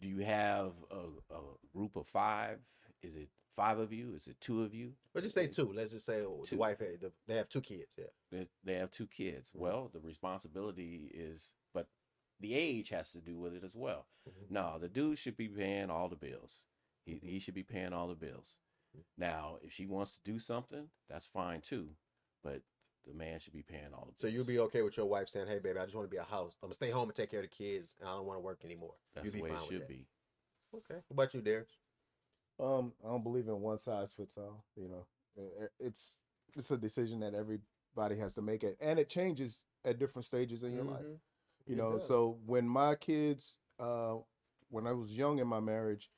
Do 0.00 0.08
you 0.08 0.18
have 0.18 0.72
a, 0.90 1.34
a 1.34 1.40
group 1.74 1.96
of 1.96 2.06
five? 2.06 2.58
Is 3.02 3.16
it 3.16 3.28
five 3.54 3.78
of 3.78 3.92
you? 3.92 4.14
Is 4.16 4.26
it 4.26 4.40
two 4.40 4.62
of 4.62 4.74
you? 4.74 4.92
Let's 5.14 5.26
just 5.26 5.34
say 5.34 5.46
two. 5.46 5.72
Let's 5.74 5.92
just 5.92 6.06
say 6.06 6.20
oh, 6.22 6.40
the 6.42 6.50
Two. 6.50 6.56
wife 6.56 6.80
had, 6.80 7.00
the, 7.00 7.12
they 7.26 7.36
have 7.36 7.48
two 7.48 7.60
kids. 7.60 7.86
Yeah. 7.96 8.06
They, 8.30 8.46
they 8.64 8.74
have 8.74 8.90
two 8.90 9.06
kids. 9.06 9.50
Mm-hmm. 9.50 9.60
Well, 9.60 9.90
the 9.92 10.00
responsibility 10.00 11.10
is, 11.14 11.52
but 11.72 11.86
the 12.40 12.54
age 12.54 12.88
has 12.90 13.12
to 13.12 13.18
do 13.18 13.38
with 13.38 13.54
it 13.54 13.62
as 13.64 13.76
well. 13.76 14.06
Mhm. 14.28 14.50
No, 14.50 14.78
the 14.80 14.88
dude 14.88 15.18
should 15.18 15.36
be 15.36 15.48
paying 15.48 15.90
all 15.90 16.08
the 16.08 16.16
bills. 16.16 16.62
He, 17.04 17.12
mm-hmm. 17.14 17.26
he 17.26 17.38
should 17.38 17.54
be 17.54 17.62
paying 17.62 17.92
all 17.92 18.08
the 18.08 18.14
bills. 18.14 18.58
Mm-hmm. 18.96 19.22
Now, 19.22 19.56
if 19.62 19.72
she 19.72 19.86
wants 19.86 20.12
to 20.12 20.20
do 20.24 20.38
something, 20.38 20.88
that's 21.08 21.26
fine 21.26 21.60
too. 21.60 21.90
But 22.42 22.62
the 23.07 23.14
man 23.14 23.38
should 23.40 23.53
be 23.53 23.62
paying 23.62 23.92
all 23.92 24.00
the 24.07 24.12
bills. 24.12 24.20
So 24.20 24.26
you'll 24.28 24.44
be 24.44 24.59
okay 24.61 24.82
with 24.82 24.96
your 24.96 25.07
wife 25.07 25.28
saying, 25.28 25.46
"Hey, 25.48 25.59
baby, 25.59 25.78
I 25.78 25.84
just 25.84 25.94
want 25.96 26.07
to 26.07 26.11
be 26.11 26.18
a 26.18 26.22
house. 26.22 26.57
I'm 26.62 26.68
gonna 26.68 26.74
stay 26.74 26.90
home 26.90 27.09
and 27.09 27.14
take 27.16 27.30
care 27.30 27.40
of 27.40 27.44
the 27.50 27.55
kids, 27.55 27.96
and 27.98 28.09
I 28.09 28.14
don't 28.14 28.26
want 28.26 28.36
to 28.38 28.42
work 28.42 28.64
anymore." 28.64 28.94
That's 29.14 29.24
You'd 29.26 29.32
the 29.32 29.36
be 29.38 29.42
way 29.42 29.50
it 29.50 29.53
fine 29.53 29.61
with 29.62 29.68
should 29.70 29.88
be. 29.88 30.07
Okay. 30.74 30.94
What 30.94 31.11
about 31.11 31.34
you, 31.34 31.40
Darius? 31.42 31.78
Um, 32.59 32.94
I 33.05 33.09
don't 33.09 33.22
believe 33.22 33.48
in 33.48 33.61
one 33.61 33.78
size 33.78 34.12
fits 34.12 34.36
all. 34.36 34.64
You 34.76 34.88
know, 34.88 35.07
I- 35.36 35.64
I- 35.64 35.68
it's 35.78 36.18
it's 36.55 36.70
a 36.70 36.76
decision 36.76 37.20
that 37.20 37.34
everybody 37.34 38.16
has 38.18 38.34
to 38.34 38.42
make 38.42 38.62
it, 38.62 38.76
and 38.80 38.98
it 38.98 39.09
changes 39.09 39.64
at 39.84 39.98
different 39.98 40.26
stages 40.26 40.62
in 40.62 40.72
your 40.74 40.84
life. 40.84 41.05
Mhm. 41.05 41.20
You 41.66 41.74
It 41.74 41.76
know, 41.76 41.92
does. 41.94 42.07
so 42.07 42.38
when 42.44 42.68
my 42.68 42.94
kids, 42.94 43.57
uh, 43.78 44.18
when 44.68 44.86
I 44.86 44.92
was 44.92 45.16
young 45.16 45.38
in 45.38 45.46
my 45.48 45.61
marriage, 45.61 46.11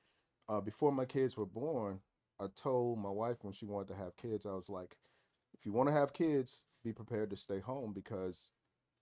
uh, 0.49 0.61
before 0.61 0.91
my 0.93 1.05
kids 1.07 1.37
were 1.37 1.47
born, 1.47 2.03
I 2.41 2.49
told 2.49 2.99
my 2.99 3.11
wife 3.11 3.45
when 3.45 3.53
she 3.53 3.65
wanted 3.65 3.89
to 3.89 3.95
have 3.95 4.17
kids, 4.17 4.45
I 4.45 4.55
was 4.55 4.69
like, 4.69 4.99
if 5.53 5.65
you 5.65 5.73
want 5.73 5.89
to 5.89 5.93
have 5.93 6.13
kids, 6.13 6.63
be 6.85 6.93
prepared 6.93 7.31
to 7.31 7.37
stay 7.37 7.59
home 7.59 7.93
because 7.93 8.51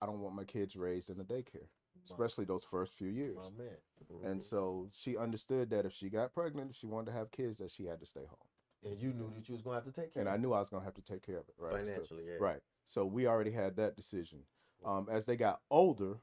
I 0.01 0.05
don't 0.07 0.21
want 0.21 0.35
my 0.35 0.45
kids 0.45 0.75
raised 0.75 1.09
in 1.09 1.17
the 1.17 1.23
daycare, 1.23 1.67
especially 2.05 2.45
those 2.45 2.63
first 2.63 2.93
few 2.93 3.09
years. 3.09 3.37
My 3.37 3.63
man. 3.63 3.77
And 4.23 4.39
Mhm. 4.41 4.43
so 4.43 4.89
she 4.91 5.17
understood 5.17 5.69
that 5.69 5.85
if 5.85 5.93
she 5.93 6.09
got 6.09 6.33
pregnant, 6.33 6.71
if 6.71 6.77
she 6.77 6.87
wanted 6.87 7.07
to 7.07 7.11
have 7.11 7.31
kids, 7.31 7.57
that 7.59 7.71
she 7.71 7.85
had 7.85 7.99
to 7.99 8.05
stay 8.05 8.25
home. 8.25 8.39
And 8.83 8.99
you 8.99 9.13
knew 9.13 9.29
that 9.31 9.47
you 9.47 9.53
was 9.53 9.61
gonna 9.61 9.75
have 9.75 9.85
to 9.85 9.91
take 9.91 10.13
care. 10.13 10.21
And 10.21 10.29
I 10.29 10.37
knew 10.37 10.51
I 10.53 10.59
was 10.59 10.69
gonna 10.69 10.83
have 10.83 10.95
to 10.95 11.01
take 11.01 11.21
care 11.21 11.37
of 11.39 11.47
it, 11.47 11.55
right? 11.57 11.71
So- 11.73 11.85
financially, 11.85 12.27
yeah. 12.27 12.37
right. 12.39 12.61
So 12.85 13.05
we 13.05 13.27
already 13.27 13.51
had 13.51 13.75
that 13.77 13.95
decision. 13.95 14.45
Um, 14.83 15.07
as 15.09 15.25
they 15.25 15.37
got 15.37 15.61
older, 15.69 16.19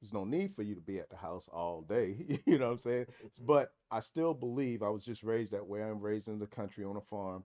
there's 0.00 0.12
no 0.12 0.24
need 0.24 0.54
for 0.54 0.62
you 0.62 0.76
to 0.76 0.80
be 0.80 1.00
at 1.00 1.08
the 1.10 1.16
house 1.16 1.48
all 1.48 1.82
day. 1.82 2.12
you 2.46 2.58
know 2.58 2.66
what 2.66 2.72
I'm 2.74 2.78
saying? 2.78 3.06
But 3.40 3.74
I 3.90 3.98
still 4.00 4.34
believe 4.34 4.82
I 4.82 4.90
was 4.90 5.04
just 5.04 5.24
raised 5.24 5.52
that 5.52 5.66
way. 5.66 5.82
I'm 5.82 6.00
raised 6.00 6.28
in 6.28 6.38
the 6.38 6.46
country 6.46 6.84
on 6.84 6.96
a 6.96 7.00
farm. 7.00 7.44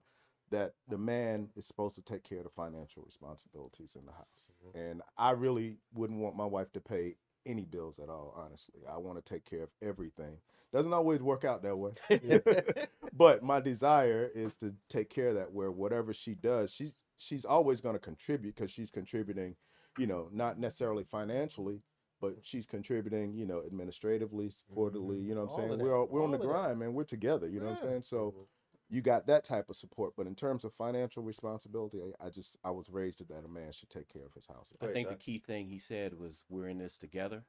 That 0.50 0.74
the 0.88 0.98
man 0.98 1.50
is 1.54 1.64
supposed 1.66 1.94
to 1.94 2.02
take 2.02 2.24
care 2.24 2.38
of 2.38 2.44
the 2.44 2.50
financial 2.50 3.02
responsibilities 3.04 3.94
in 3.96 4.04
the 4.04 4.12
house, 4.12 4.48
Mhm. 4.66 4.74
and 4.90 5.02
I 5.16 5.30
really 5.30 5.78
wouldn't 5.94 6.20
want 6.20 6.34
my 6.36 6.44
wife 6.46 6.72
to 6.72 6.80
pay 6.80 7.16
any 7.46 7.64
bills 7.64 7.98
at 8.00 8.08
all. 8.08 8.34
Honestly, 8.36 8.84
I 8.86 8.98
want 8.98 9.16
to 9.18 9.22
take 9.22 9.44
care 9.44 9.62
of 9.62 9.70
everything. 9.80 10.40
Doesn't 10.72 10.92
always 10.92 11.22
work 11.22 11.44
out 11.44 11.62
that 11.62 11.76
way, 11.76 11.92
but 13.12 13.42
my 13.42 13.60
desire 13.60 14.30
is 14.34 14.56
to 14.56 14.74
take 14.88 15.08
care 15.08 15.28
of 15.28 15.34
that. 15.36 15.52
Where 15.52 15.70
whatever 15.70 16.12
she 16.12 16.34
does, 16.34 16.72
she's 16.72 16.92
she's 17.16 17.44
always 17.44 17.80
going 17.80 17.94
to 17.94 18.00
contribute 18.00 18.54
because 18.56 18.70
she's 18.70 18.90
contributing, 18.90 19.56
you 19.98 20.06
know, 20.06 20.28
not 20.32 20.58
necessarily 20.58 21.04
financially, 21.04 21.82
but 22.20 22.44
she's 22.44 22.66
contributing, 22.66 23.34
you 23.34 23.46
know, 23.46 23.62
administratively, 23.64 24.48
supportively. 24.48 25.22
You 25.24 25.34
know 25.34 25.44
what 25.44 25.54
I'm 25.58 25.64
of 25.64 25.70
saying? 25.70 25.78
We're 25.80 25.96
all, 25.96 26.06
we're 26.06 26.24
on 26.24 26.30
the 26.30 26.36
of 26.36 26.42
that. 26.42 26.48
grind, 26.48 26.78
man. 26.80 26.94
We're 26.94 27.04
together. 27.04 27.48
You 27.48 27.60
know 27.60 27.66
what 27.66 27.82
I'm 27.82 27.88
saying? 27.88 28.02
So 28.02 28.32
Mhm. 28.32 28.46
You 28.90 29.00
got 29.00 29.26
that 29.28 29.44
type 29.44 29.70
of 29.70 29.76
support, 29.76 30.14
but 30.16 30.26
in 30.26 30.34
terms 30.34 30.64
of 30.64 30.74
financial 30.74 31.22
responsibility, 31.22 32.00
I, 32.20 32.26
I 32.26 32.30
just 32.30 32.56
I 32.64 32.70
was 32.70 32.90
raised 32.90 33.26
that 33.26 33.44
a 33.44 33.48
man 33.48 33.72
should 33.72 33.88
take 33.90 34.08
care 34.12 34.26
of 34.26 34.34
his 34.34 34.46
house. 34.46 34.72
I 34.80 34.84
ahead, 34.84 34.94
think 34.94 35.08
the 35.08 35.14
key 35.14 35.38
thing 35.38 35.68
he 35.68 35.78
said 35.78 36.18
was 36.18 36.44
we're 36.48 36.68
in 36.68 36.78
this 36.78 36.98
together. 36.98 37.44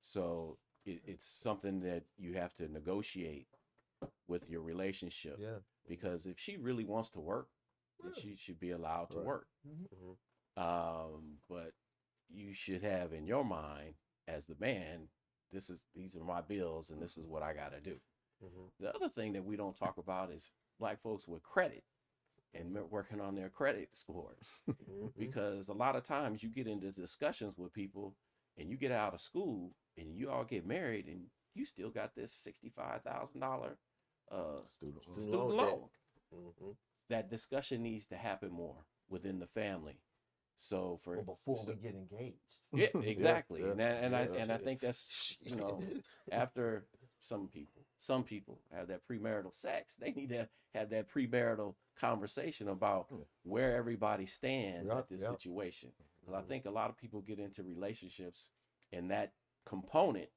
So 0.00 0.58
it, 0.86 1.02
it's 1.04 1.26
something 1.26 1.80
that 1.80 2.04
you 2.16 2.34
have 2.34 2.54
to 2.54 2.68
negotiate 2.68 3.48
with 4.28 4.48
your 4.48 4.62
relationship. 4.62 5.36
Yeah. 5.40 5.58
Because 5.88 6.24
if 6.26 6.38
she 6.38 6.56
really 6.56 6.84
wants 6.84 7.10
to 7.10 7.20
work, 7.20 7.48
then 8.02 8.12
she 8.14 8.36
should 8.36 8.60
be 8.60 8.70
allowed 8.70 9.10
to 9.10 9.18
Right. 9.18 9.26
work. 9.26 9.48
Mhm. 9.66 10.16
Um, 10.56 11.38
but 11.48 11.72
you 12.28 12.54
should 12.54 12.82
have 12.82 13.12
in 13.12 13.26
your 13.26 13.44
mind 13.44 13.94
as 14.28 14.46
the 14.46 14.54
man, 14.60 15.08
this 15.50 15.68
is 15.68 15.84
these 15.94 16.14
are 16.16 16.22
my 16.24 16.40
bills 16.40 16.90
and 16.90 17.02
this 17.02 17.18
is 17.18 17.26
what 17.26 17.42
I 17.42 17.54
gotta 17.54 17.80
do. 17.80 18.00
Mhm. 18.42 18.70
The 18.78 18.94
other 18.94 19.08
thing 19.08 19.32
that 19.32 19.44
we 19.44 19.56
don't 19.56 19.76
talk 19.76 19.98
about 19.98 20.30
is 20.30 20.50
black 20.80 21.00
folks 21.00 21.28
with 21.28 21.42
credit 21.44 21.84
and 22.54 22.76
working 22.90 23.20
on 23.20 23.36
their 23.36 23.48
credit 23.50 23.90
scores 23.92 24.60
Mhm. 24.68 25.12
because 25.16 25.68
a 25.68 25.72
lot 25.72 25.94
of 25.94 26.02
times 26.02 26.42
you 26.42 26.48
get 26.48 26.66
into 26.66 26.90
discussions 26.90 27.56
with 27.56 27.72
people 27.72 28.16
and 28.58 28.68
you 28.68 28.76
get 28.76 28.90
out 28.90 29.14
of 29.14 29.20
school 29.20 29.76
and 29.96 30.16
you 30.16 30.28
all 30.30 30.42
get 30.44 30.66
married 30.66 31.06
and 31.06 31.26
you 31.54 31.64
still 31.64 31.90
got 31.90 32.14
this 32.16 32.32
sixty-five 32.32 33.02
thousand 33.02 33.40
dollar 33.40 33.76
uh 34.32 34.64
Student 34.66 35.04
loan. 35.06 35.14
Student 35.14 35.22
student 35.22 35.48
loan 35.48 35.56
loan. 35.56 35.68
debt. 36.32 36.40
Mhm. 36.60 36.76
That 37.08 37.30
discussion 37.30 37.82
needs 37.82 38.06
to 38.06 38.16
happen 38.16 38.50
more 38.50 38.86
within 39.08 39.38
the 39.38 39.46
family. 39.46 40.00
So 40.58 40.98
for 41.02 41.16
Well, 41.16 41.24
before 41.24 41.58
so- 41.64 41.72
we 41.72 41.76
get 41.80 41.94
engaged. 41.94 42.54
yeah, 42.72 42.88
exactly, 43.02 43.60
yeah, 43.62 43.70
and 43.70 43.80
that, 43.80 44.04
and 44.04 44.16
I 44.16 44.22
yeah, 44.24 44.34
and 44.42 44.52
I 44.52 44.58
think 44.58 44.80
that's 44.80 45.36
you 45.40 45.56
know 45.56 45.80
after 46.32 46.86
some 47.20 47.48
people 47.48 47.79
some 48.00 48.24
people 48.24 48.58
have 48.74 48.88
that 48.88 49.06
premarital 49.06 49.54
sex, 49.54 49.94
they 50.00 50.10
need 50.12 50.30
to 50.30 50.48
have 50.74 50.90
that 50.90 51.08
premarital 51.08 51.74
conversation 51.98 52.68
about 52.68 53.12
where 53.44 53.76
everybody 53.76 54.26
stands 54.26 54.88
Yeah, 54.90 54.98
at 54.98 55.08
this 55.08 55.22
yeah. 55.22 55.30
situation. 55.30 55.92
Because 56.20 56.34
I 56.34 56.42
Mhm. 56.42 56.48
think 56.48 56.64
a 56.66 56.70
lot 56.70 56.90
of 56.90 56.96
people 56.96 57.20
get 57.20 57.38
into 57.38 57.62
relationships 57.62 58.50
and 58.92 59.10
that 59.10 59.34
component 59.64 60.30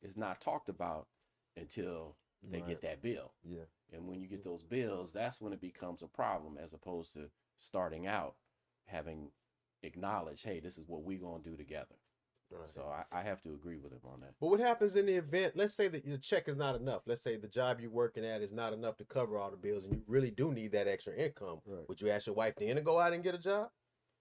is 0.00 0.16
not 0.16 0.40
talked 0.40 0.68
about 0.68 1.08
until 1.56 2.16
they 2.42 2.58
Right. 2.60 2.68
get 2.68 2.80
that 2.82 3.02
bill. 3.02 3.34
Yeah. 3.42 3.64
And 3.90 4.06
when 4.06 4.20
you 4.20 4.28
get 4.28 4.44
those 4.44 4.62
bills, 4.62 5.12
that's 5.12 5.40
when 5.40 5.52
it 5.52 5.60
becomes 5.60 6.02
a 6.02 6.08
problem 6.08 6.56
as 6.56 6.72
opposed 6.72 7.12
to 7.14 7.30
starting 7.56 8.06
out 8.06 8.36
having 8.84 9.32
acknowledged, 9.82 10.44
hey, 10.44 10.60
this 10.60 10.78
is 10.78 10.86
what 10.86 11.02
we're 11.02 11.18
going 11.18 11.42
to 11.42 11.50
do 11.50 11.56
together. 11.56 11.96
Right. 12.50 12.68
So 12.68 12.82
I, 12.90 13.18
I 13.18 13.22
have 13.22 13.42
to 13.42 13.50
agree 13.50 13.78
with 13.78 13.92
him 13.92 14.00
on 14.04 14.20
that. 14.20 14.32
But 14.40 14.48
what 14.48 14.60
happens 14.60 14.96
in 14.96 15.06
the 15.06 15.14
event? 15.16 15.54
Let's 15.56 15.74
say 15.74 15.88
that 15.88 16.06
your 16.06 16.16
check 16.18 16.48
is 16.48 16.56
not 16.56 16.76
enough. 16.76 17.02
Let's 17.06 17.22
say 17.22 17.36
the 17.36 17.48
job 17.48 17.78
you're 17.80 17.90
working 17.90 18.24
at 18.24 18.40
is 18.40 18.52
not 18.52 18.72
enough 18.72 18.96
to 18.98 19.04
cover 19.04 19.36
all 19.38 19.50
the 19.50 19.56
bills, 19.56 19.84
and 19.84 19.94
you 19.94 20.02
really 20.06 20.30
do 20.30 20.52
need 20.52 20.72
that 20.72 20.88
extra 20.88 21.14
income. 21.14 21.60
Right. 21.66 21.86
Would 21.88 22.00
you 22.00 22.08
ask 22.10 22.26
your 22.26 22.34
wife 22.34 22.54
then 22.58 22.76
to 22.76 22.82
go 22.82 23.00
out 23.00 23.12
and 23.12 23.22
get 23.22 23.34
a 23.34 23.38
job? 23.38 23.68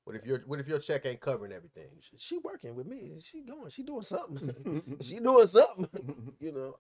What 0.04 0.16
if 0.16 0.26
your 0.26 0.40
What 0.46 0.60
if 0.60 0.68
your 0.68 0.80
check 0.80 1.06
ain't 1.06 1.22
covering 1.22 1.52
everything? 1.54 1.90
She- 2.02 2.18
She 2.18 2.38
working 2.40 2.76
with 2.76 2.88
me. 2.88 3.14
She 3.22 3.44
going. 3.44 3.70
She 3.70 3.84
doing 3.84 4.02
something. 4.02 4.98
she 5.02 5.20
doing 5.20 5.48
something. 5.48 6.34
you 6.40 6.52
know. 6.52 6.76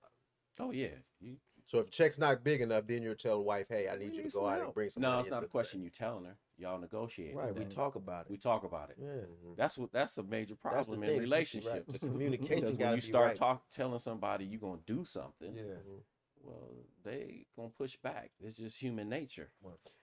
Oh, 0.59 0.71
yeah. 0.71 0.95
You, 1.19 1.37
So 1.67 1.79
if 1.79 1.89
check's 1.91 2.17
not 2.17 2.43
big 2.43 2.61
enough, 2.61 2.87
then 2.87 3.03
you'll 3.03 3.15
tell 3.15 3.37
the 3.37 3.43
wife, 3.43 3.67
"Hey, 3.69 3.87
I 3.89 3.93
We 3.97 4.05
need 4.05 4.13
you 4.15 4.23
to 4.23 4.29
go 4.29 4.29
some 4.29 4.45
out 4.45 4.61
and 4.61 4.73
bring 4.73 4.89
some." 4.89 5.01
no, 5.01 5.19
it's 5.19 5.29
not 5.29 5.43
a 5.43 5.47
question 5.47 5.81
you 5.81 5.89
telling 5.89 6.23
her. 6.25 6.37
Y'all 6.57 6.79
negotiate. 6.79 7.35
Right. 7.35 7.53
We 7.53 7.65
talk 7.65 7.95
about 7.95 8.25
it. 8.25 8.31
We 8.31 8.37
talk 8.37 8.63
about 8.63 8.89
it. 8.89 8.95
Yeah. 8.99 9.25
That's 9.57 9.77
what 9.77 9.91
that's 9.91 10.17
a 10.17 10.23
major 10.23 10.55
problem 10.55 11.03
in 11.03 11.09
the- 11.13 11.19
relationships. 11.19 11.89
right, 11.91 11.99
communication 11.99 12.61
Because 12.61 12.77
when 12.77 12.95
you 12.95 13.01
start 13.01 13.27
right. 13.27 13.35
talk 13.35 13.69
telling 13.69 13.99
somebody 13.99 14.45
you're 14.45 14.59
gonna 14.61 14.81
do 14.85 15.03
something, 15.05 15.55
Yeah. 15.55 15.63
Mhm. 15.63 16.01
well, 16.41 16.71
they 17.03 17.45
gonna 17.55 17.69
push 17.69 17.97
back. 17.97 18.31
It's 18.39 18.57
just 18.57 18.77
human 18.81 19.09
nature. 19.09 19.51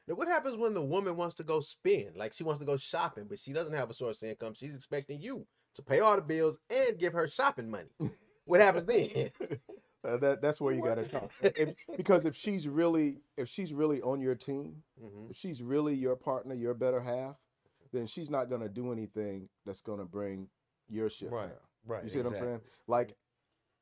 Now, 0.07 0.15
what 0.17 0.29
happens 0.29 0.57
when 0.59 0.75
the 0.75 0.83
woman 0.83 1.17
wants 1.17 1.35
to 1.37 1.45
go 1.45 1.61
spend? 1.61 2.15
Like 2.17 2.35
she 2.35 2.45
wants 2.45 2.61
to 2.61 2.67
go 2.67 2.77
shopping, 2.77 3.25
but 3.27 3.39
she 3.41 3.53
doesn't 3.55 3.75
have 3.77 3.89
a 3.91 3.95
source 3.95 4.23
of 4.23 4.29
income. 4.29 4.53
She's 4.55 4.75
expecting 4.75 5.21
you 5.21 5.47
to 5.75 5.83
pay 5.83 6.01
all 6.01 6.15
the 6.15 6.23
bills 6.23 6.59
and 6.69 6.99
give 6.99 7.15
her 7.15 7.27
shopping 7.27 7.71
money. 7.71 7.89
What 8.45 8.61
happens 8.61 8.85
then? 8.87 9.31
Uh, 10.05 10.19
that 10.19 10.43
that's 10.43 10.61
where 10.61 10.75
you 10.75 10.83
got 10.83 10.97
to 10.97 11.05
talk. 11.05 11.31
If, 11.41 11.75
because 11.97 12.27
if 12.27 12.35
she's 12.37 12.69
really 12.69 13.23
if 13.37 13.49
she's 13.49 13.73
really 13.73 14.03
on 14.03 14.21
your 14.21 14.35
team, 14.35 14.83
Mhm. 15.03 15.31
if 15.31 15.37
she's 15.37 15.63
really 15.63 15.95
your 15.95 16.15
partner, 16.17 16.55
your 16.55 16.75
better 16.75 17.01
half, 17.01 17.37
then 17.93 18.07
she's 18.07 18.29
not 18.29 18.51
gonna 18.51 18.69
do 18.69 18.93
anything 18.93 19.49
that's 19.65 19.81
gonna 19.81 20.05
bring 20.05 20.49
your 20.89 21.09
shit 21.09 21.31
Right, 21.31 21.49
down. 21.49 21.59
Right. 21.87 22.05
You 22.05 22.11
see 22.11 22.19
what 22.19 22.27
I'm 22.27 22.35
saying? 22.35 22.61
Like, 22.87 23.17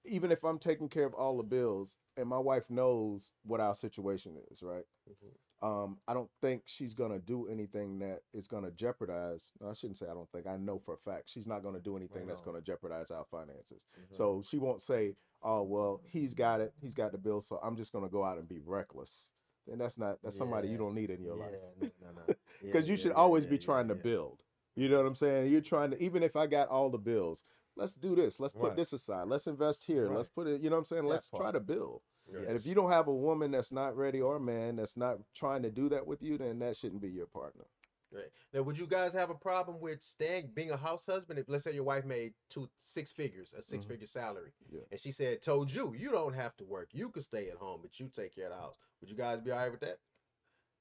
even 0.05 0.31
if 0.31 0.45
I'm 0.45 0.59
taking 0.59 0.89
care 0.89 1.07
of 1.07 1.15
all 1.15 1.37
the 1.37 1.43
bills 1.43 1.97
and 2.17 2.29
my 2.29 2.39
wife 2.39 2.71
knows 2.71 3.33
what 3.45 3.61
our 3.61 3.75
situation 3.75 4.37
is, 4.51 4.63
right? 4.63 4.85
Mhm. 5.09 5.37
Um, 5.67 6.01
I 6.09 6.15
don't 6.15 6.31
think 6.41 6.65
she's 6.67 6.93
gonna 6.95 7.21
do 7.21 7.47
anything 7.47 7.99
that 8.01 8.23
is 8.33 8.49
gonna 8.49 8.71
jeopardize. 8.73 9.53
No, 9.61 9.69
I 9.71 9.73
shouldn't 9.75 9.97
say 9.97 10.09
I 10.09 10.15
don't 10.15 10.29
think. 10.31 10.47
I 10.47 10.57
know 10.57 10.79
for 10.79 10.95
a 10.95 10.99
fact 10.99 11.29
she's 11.29 11.47
not 11.47 11.63
gonna 11.63 11.81
do 11.81 11.97
anything 11.97 12.23
Right 12.23 12.29
that's 12.29 12.43
gonna 12.43 12.61
jeopardize 12.61 13.11
our 13.13 13.25
finances. 13.25 13.87
Mhm. 13.97 14.17
So 14.17 14.43
she 14.43 14.59
won't 14.59 14.83
say, 14.83 15.17
"Oh, 15.43 15.63
well, 15.63 16.01
he's 16.07 16.35
got 16.35 16.61
it. 16.61 16.73
He's 16.81 16.95
got 16.95 17.13
the 17.13 17.19
bill, 17.19 17.41
so 17.41 17.59
I'm 17.63 17.77
just 17.77 17.93
gonna 17.93 18.09
go 18.09 18.25
out 18.25 18.39
and 18.39 18.49
be 18.49 18.61
reckless." 18.65 19.31
Then 19.67 19.79
that's 19.79 19.99
not 19.99 20.19
that's 20.23 20.37
somebody 20.37 20.69
you 20.69 20.77
don't 20.77 20.95
need 20.95 21.11
in 21.11 21.23
your 21.23 21.37
yeah, 21.37 21.45
life 21.45 21.55
No, 21.81 21.89
no, 22.01 22.09
no. 22.27 22.35
because 22.63 22.87
Yeah, 22.87 22.91
you 22.91 22.97
should 22.97 23.11
yeah, 23.13 23.17
always 23.17 23.45
yeah, 23.45 23.51
be 23.51 23.57
yeah, 23.57 23.63
trying 23.63 23.89
to 23.89 23.95
yeah. 23.95 24.03
build. 24.03 24.43
You 24.75 24.89
know 24.89 24.97
what 24.99 25.07
I'm 25.07 25.15
saying? 25.15 25.53
You're 25.53 25.61
trying 25.61 25.91
to 25.93 26.03
even 26.03 26.23
if 26.23 26.35
I 26.35 26.47
got 26.47 26.69
all 26.69 26.91
the 26.91 26.99
bills, 26.99 27.45
let's 27.77 27.95
do 27.95 28.15
this. 28.17 28.41
Let's 28.41 28.55
put 28.55 28.69
Right. 28.69 28.77
this 28.77 28.93
aside. 28.93 29.29
Let's 29.29 29.47
invest 29.47 29.85
here. 29.85 30.09
Right. 30.09 30.17
Let's 30.17 30.29
put 30.29 30.47
it. 30.47 30.61
You 30.63 30.71
know 30.71 30.77
what 30.77 30.81
I'm 30.81 30.85
saying? 30.87 31.03
That 31.05 31.09
let's 31.11 31.29
try 31.29 31.53
to 31.53 31.61
build. 31.61 32.03
And 32.35 32.57
if 32.57 32.65
you 32.67 32.75
don't 32.75 32.91
have 32.91 33.09
a 33.09 33.15
woman 33.15 33.51
that's 33.51 33.73
not 33.73 33.97
ready 33.97 34.21
or 34.21 34.37
a 34.37 34.41
man 34.41 34.77
that's 34.77 34.97
not 34.97 35.19
trying 35.35 35.63
to 35.63 35.71
do 35.71 35.89
that 35.91 36.07
with 36.07 36.23
you, 36.23 36.39
then 36.39 36.59
that 36.61 36.77
shouldn't 36.77 37.03
be 37.03 37.11
your 37.11 37.27
partner. 37.27 37.65
Right. 38.13 38.31
Now, 38.53 38.63
would 38.63 38.77
you 38.77 38.87
guys 38.87 39.13
have 39.15 39.31
a 39.31 39.35
problem 39.35 39.81
with 39.81 40.03
staying, 40.03 40.51
being 40.55 40.71
a 40.71 40.77
house 40.77 41.07
husband? 41.07 41.39
If 41.39 41.49
let's 41.49 41.65
say 41.65 41.73
your 41.73 41.85
wife 41.85 42.05
made 42.05 42.35
two 42.51 42.69
six 42.79 43.11
figures, 43.11 43.55
a 43.57 43.63
6 43.63 43.85
figure 43.87 44.07
salary, 44.07 44.53
Yeah. 44.71 44.81
and 44.91 45.01
she 45.01 45.13
said, 45.13 45.41
told 45.41 45.73
you, 45.73 45.95
you 45.97 46.11
don't 46.11 46.35
have 46.35 46.55
to 46.59 46.65
work, 46.65 46.91
you 46.93 47.09
can 47.11 47.23
stay 47.23 47.49
at 47.49 47.57
home, 47.57 47.81
but 47.83 47.99
you 47.99 48.09
take 48.09 48.35
care 48.35 48.47
of 48.47 48.51
the 48.53 48.59
house. 48.59 48.77
Would 49.01 49.09
you 49.11 49.17
guys 49.17 49.41
be 49.41 49.51
all 49.51 49.59
right 49.59 49.71
with 49.71 49.81
that? 49.81 49.99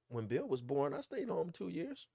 when 0.10 0.26
Bill 0.28 0.46
was 0.46 0.62
born, 0.62 0.94
I 0.94 1.00
stayed 1.00 1.30
home 1.30 1.52
two 1.54 1.70
years. 1.70 2.06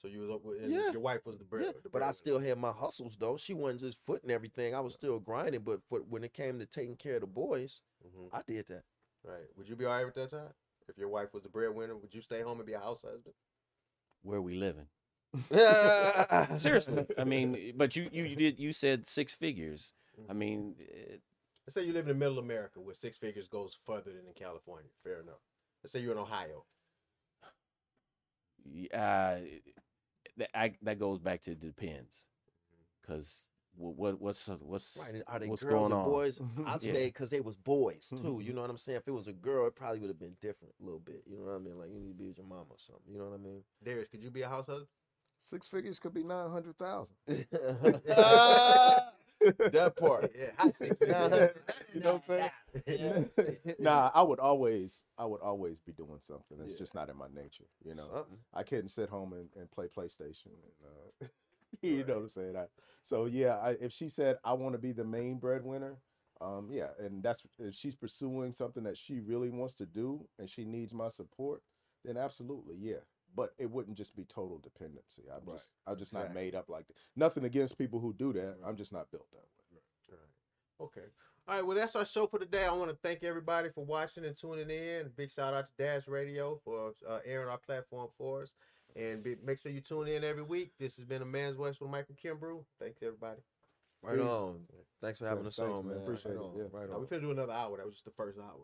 So 0.00 0.08
you 0.08 0.20
was 0.20 0.30
up 0.30 0.42
with, 0.44 0.62
Yeah. 0.62 0.92
your 0.92 1.00
wife 1.02 1.26
was 1.26 1.36
the 1.36 1.44
bread. 1.44 1.66
Yeah, 1.66 1.80
the 1.82 1.90
but 1.90 2.02
I 2.02 2.12
still 2.12 2.38
had 2.38 2.56
my 2.58 2.72
hustles 2.72 3.16
though. 3.18 3.36
She 3.36 3.52
wasn't 3.52 3.80
just 3.80 3.98
footing 4.06 4.30
everything. 4.30 4.74
I 4.74 4.80
was 4.80 4.94
still 4.94 5.18
grinding. 5.20 5.60
But 5.60 5.80
for, 5.90 6.00
when 6.00 6.24
it 6.24 6.32
came 6.32 6.58
to 6.58 6.64
taking 6.64 6.96
care 6.96 7.16
of 7.16 7.20
the 7.20 7.26
boys, 7.26 7.82
Mhm. 8.02 8.30
I 8.32 8.40
did 8.46 8.66
that. 8.68 8.84
Right. 9.22 9.44
Would 9.56 9.68
you 9.68 9.76
be 9.76 9.84
all 9.84 9.92
right 9.94 10.06
with 10.06 10.14
that 10.14 10.30
time? 10.30 10.54
If 10.88 10.96
your 10.96 11.08
wife 11.10 11.34
was 11.34 11.42
the 11.42 11.48
breadwinner, 11.50 11.96
would 11.96 12.14
you 12.14 12.22
stay 12.22 12.40
home 12.40 12.60
and 12.60 12.66
be 12.66 12.72
a 12.74 12.80
house 12.80 13.02
husband? 13.02 13.34
Where 14.26 14.42
we 14.42 14.54
living? 14.56 14.86
Seriously, 16.58 17.06
I 17.16 17.24
mean, 17.24 17.74
but 17.76 17.94
you 17.94 18.08
you 18.12 18.34
did 18.34 18.58
you 18.58 18.72
said 18.72 19.06
six 19.06 19.34
figures. 19.34 19.92
I 20.28 20.32
mean, 20.32 20.74
it, 20.78 21.20
Let's 21.66 21.74
say 21.74 21.84
you 21.84 21.92
live 21.92 22.06
in 22.06 22.08
the 22.08 22.14
middle 22.14 22.38
of 22.38 22.44
America 22.44 22.80
where 22.80 22.94
six 22.94 23.16
figures 23.16 23.48
goes 23.48 23.76
further 23.84 24.12
than 24.12 24.26
in 24.26 24.34
California. 24.34 24.90
Fair 25.02 25.20
enough. 25.20 25.42
Let's 25.82 25.92
say 25.92 26.00
you're 26.00 26.12
in 26.12 26.18
Ohio. 26.18 26.64
uh, 28.94 29.36
that 30.36 30.50
I, 30.54 30.74
that 30.82 30.98
goes 30.98 31.18
back 31.18 31.42
to 31.42 31.54
depends, 31.54 32.26
because 33.02 33.46
what, 33.76 33.94
what 33.96 34.20
what's 34.20 34.48
what's 34.48 34.96
Right? 35.12 35.22
Are 35.26 35.38
they 35.38 35.48
what's 35.48 35.62
girls 35.62 35.88
going 35.88 35.92
or 35.92 35.96
on? 35.96 36.04
boys? 36.12 36.40
I 36.66 36.72
Yeah. 36.78 36.78
stayed 36.78 37.06
because 37.08 37.30
they 37.30 37.40
was 37.40 37.56
boys 37.56 38.08
too. 38.10 38.16
Mhm. 38.38 38.44
You 38.46 38.52
know 38.52 38.60
what 38.62 38.70
I'm 38.70 38.78
saying? 38.78 38.98
If 38.98 39.08
it 39.08 39.12
was 39.12 39.28
a 39.28 39.32
girl, 39.32 39.66
it 39.66 39.74
probably 39.76 40.00
would 40.00 40.08
have 40.10 40.18
been 40.18 40.36
different 40.40 40.74
a 40.80 40.84
little 40.84 41.00
bit. 41.00 41.22
You 41.26 41.38
know 41.38 41.44
what 41.46 41.54
I 41.54 41.58
mean? 41.58 41.78
Like 41.78 41.90
you 41.90 41.98
need 42.00 42.08
to 42.08 42.14
be 42.14 42.26
with 42.28 42.38
your 42.38 42.46
mama 42.46 42.70
or 42.70 42.78
something. 42.78 43.04
You 43.12 43.18
know 43.18 43.24
what 43.26 43.34
I 43.34 43.38
mean? 43.42 43.62
Darius, 43.82 44.08
could 44.08 44.22
you 44.22 44.30
be 44.30 44.42
a 44.42 44.48
house 44.48 44.66
husband? 44.66 44.88
Six 45.38 45.66
figures 45.66 45.98
could 45.98 46.14
be 46.14 46.22
nine 46.22 46.50
hundred 46.50 46.78
thousand. 46.78 47.14
that 47.26 47.46
part. 49.96 50.30
Yeah, 50.38 50.50
hot 50.56 50.74
six 50.74 50.96
You 51.04 51.12
know 52.00 52.14
what 52.14 52.28
I'm 52.28 52.50
saying? 52.86 53.30
nah, 53.78 54.10
I 54.14 54.22
would 54.22 54.38
always, 54.40 55.04
I 55.18 55.24
would 55.26 55.40
always 55.40 55.80
be 55.80 55.92
doing 55.92 56.18
something. 56.20 56.58
It's 56.62 56.72
Yeah. 56.72 56.78
just 56.78 56.94
not 56.94 57.10
in 57.10 57.16
my 57.16 57.28
nature. 57.34 57.64
You 57.84 57.94
know, 57.94 58.08
Something. 58.12 58.38
I 58.54 58.62
couldn't 58.62 58.88
sit 58.88 59.08
home 59.08 59.32
and, 59.32 59.48
and 59.56 59.70
play 59.70 59.88
PlayStation. 59.88 60.46
And, 60.46 60.72
uh, 60.84 61.26
you 61.82 62.04
know 62.04 62.14
what 62.14 62.22
I'm 62.22 62.28
saying? 62.28 62.56
I, 62.56 62.66
so 63.02 63.26
yeah, 63.26 63.56
I, 63.56 63.70
if 63.80 63.92
she 63.92 64.08
said 64.08 64.38
I 64.44 64.52
want 64.54 64.74
to 64.74 64.78
be 64.78 64.92
the 64.92 65.04
main 65.04 65.38
breadwinner, 65.38 65.96
um, 66.40 66.68
yeah, 66.70 66.88
and 66.98 67.22
that's 67.22 67.42
if 67.58 67.74
she's 67.74 67.94
pursuing 67.94 68.52
something 68.52 68.82
that 68.84 68.96
she 68.96 69.20
really 69.20 69.50
wants 69.50 69.74
to 69.74 69.86
do 69.86 70.28
and 70.38 70.48
she 70.48 70.64
needs 70.64 70.92
my 70.92 71.08
support, 71.08 71.62
then 72.04 72.16
absolutely, 72.16 72.76
yeah. 72.78 73.00
But 73.34 73.50
it 73.58 73.70
wouldn't 73.70 73.98
just 73.98 74.16
be 74.16 74.24
total 74.24 74.58
dependency. 74.58 75.24
I'm 75.30 75.44
Right, 75.46 75.58
just, 75.58 75.72
I'm 75.86 75.98
just 75.98 76.14
not 76.14 76.32
made 76.32 76.54
up 76.54 76.68
like 76.68 76.86
that. 76.86 76.96
Nothing 77.16 77.44
against 77.44 77.76
people 77.76 78.00
who 78.00 78.14
do 78.14 78.32
that. 78.32 78.56
I'm 78.64 78.76
just 78.76 78.92
not 78.92 79.10
built 79.10 79.30
that 79.32 79.36
way. 79.36 79.80
Right. 80.10 80.20
Okay. 80.80 81.06
All 81.48 81.54
right. 81.54 81.66
Well, 81.66 81.76
that's 81.76 81.96
our 81.96 82.04
show 82.04 82.26
for 82.26 82.38
today. 82.38 82.64
I 82.64 82.72
want 82.72 82.90
to 82.90 82.96
thank 83.02 83.22
everybody 83.22 83.68
for 83.70 83.84
watching 83.84 84.24
and 84.24 84.36
tuning 84.36 84.70
in. 84.70 85.10
Big 85.16 85.30
shout 85.30 85.54
out 85.54 85.66
to 85.66 85.72
Dash 85.78 86.08
Radio 86.08 86.60
for 86.64 86.92
uh, 87.08 87.20
airing 87.24 87.48
our 87.48 87.58
platform 87.58 88.08
for 88.18 88.42
us. 88.42 88.54
And 88.96 89.22
be, 89.22 89.36
make 89.44 89.60
sure 89.60 89.70
you 89.70 89.80
tune 89.80 90.08
in 90.08 90.24
every 90.24 90.42
week. 90.42 90.72
This 90.80 90.96
has 90.96 91.04
been 91.04 91.20
a 91.22 91.26
Man's 91.26 91.56
West 91.58 91.80
with 91.80 91.90
Michael 91.90 92.14
Kimbrew. 92.22 92.64
Thanks, 92.80 92.98
everybody. 93.02 93.40
Right 94.02 94.16
Peace. 94.16 94.24
on. 94.26 94.60
Thanks 95.02 95.18
for 95.18 95.26
having 95.26 95.44
Yes, 95.44 95.58
us 95.58 95.66
thanks, 95.66 95.78
on, 95.78 95.86
man. 95.86 95.94
man. 95.96 96.02
Appreciate 96.04 96.32
right 96.32 96.40
it, 96.40 96.44
On. 96.44 96.56
yeah. 96.56 96.62
Right 96.72 96.88
Now, 96.88 96.94
on. 96.94 97.00
we're 97.00 97.06
gonna 97.06 97.22
do 97.22 97.30
another 97.30 97.52
hour. 97.52 97.76
That 97.76 97.86
was 97.86 97.94
just 97.94 98.04
the 98.06 98.10
first 98.12 98.38
hour. 98.38 98.56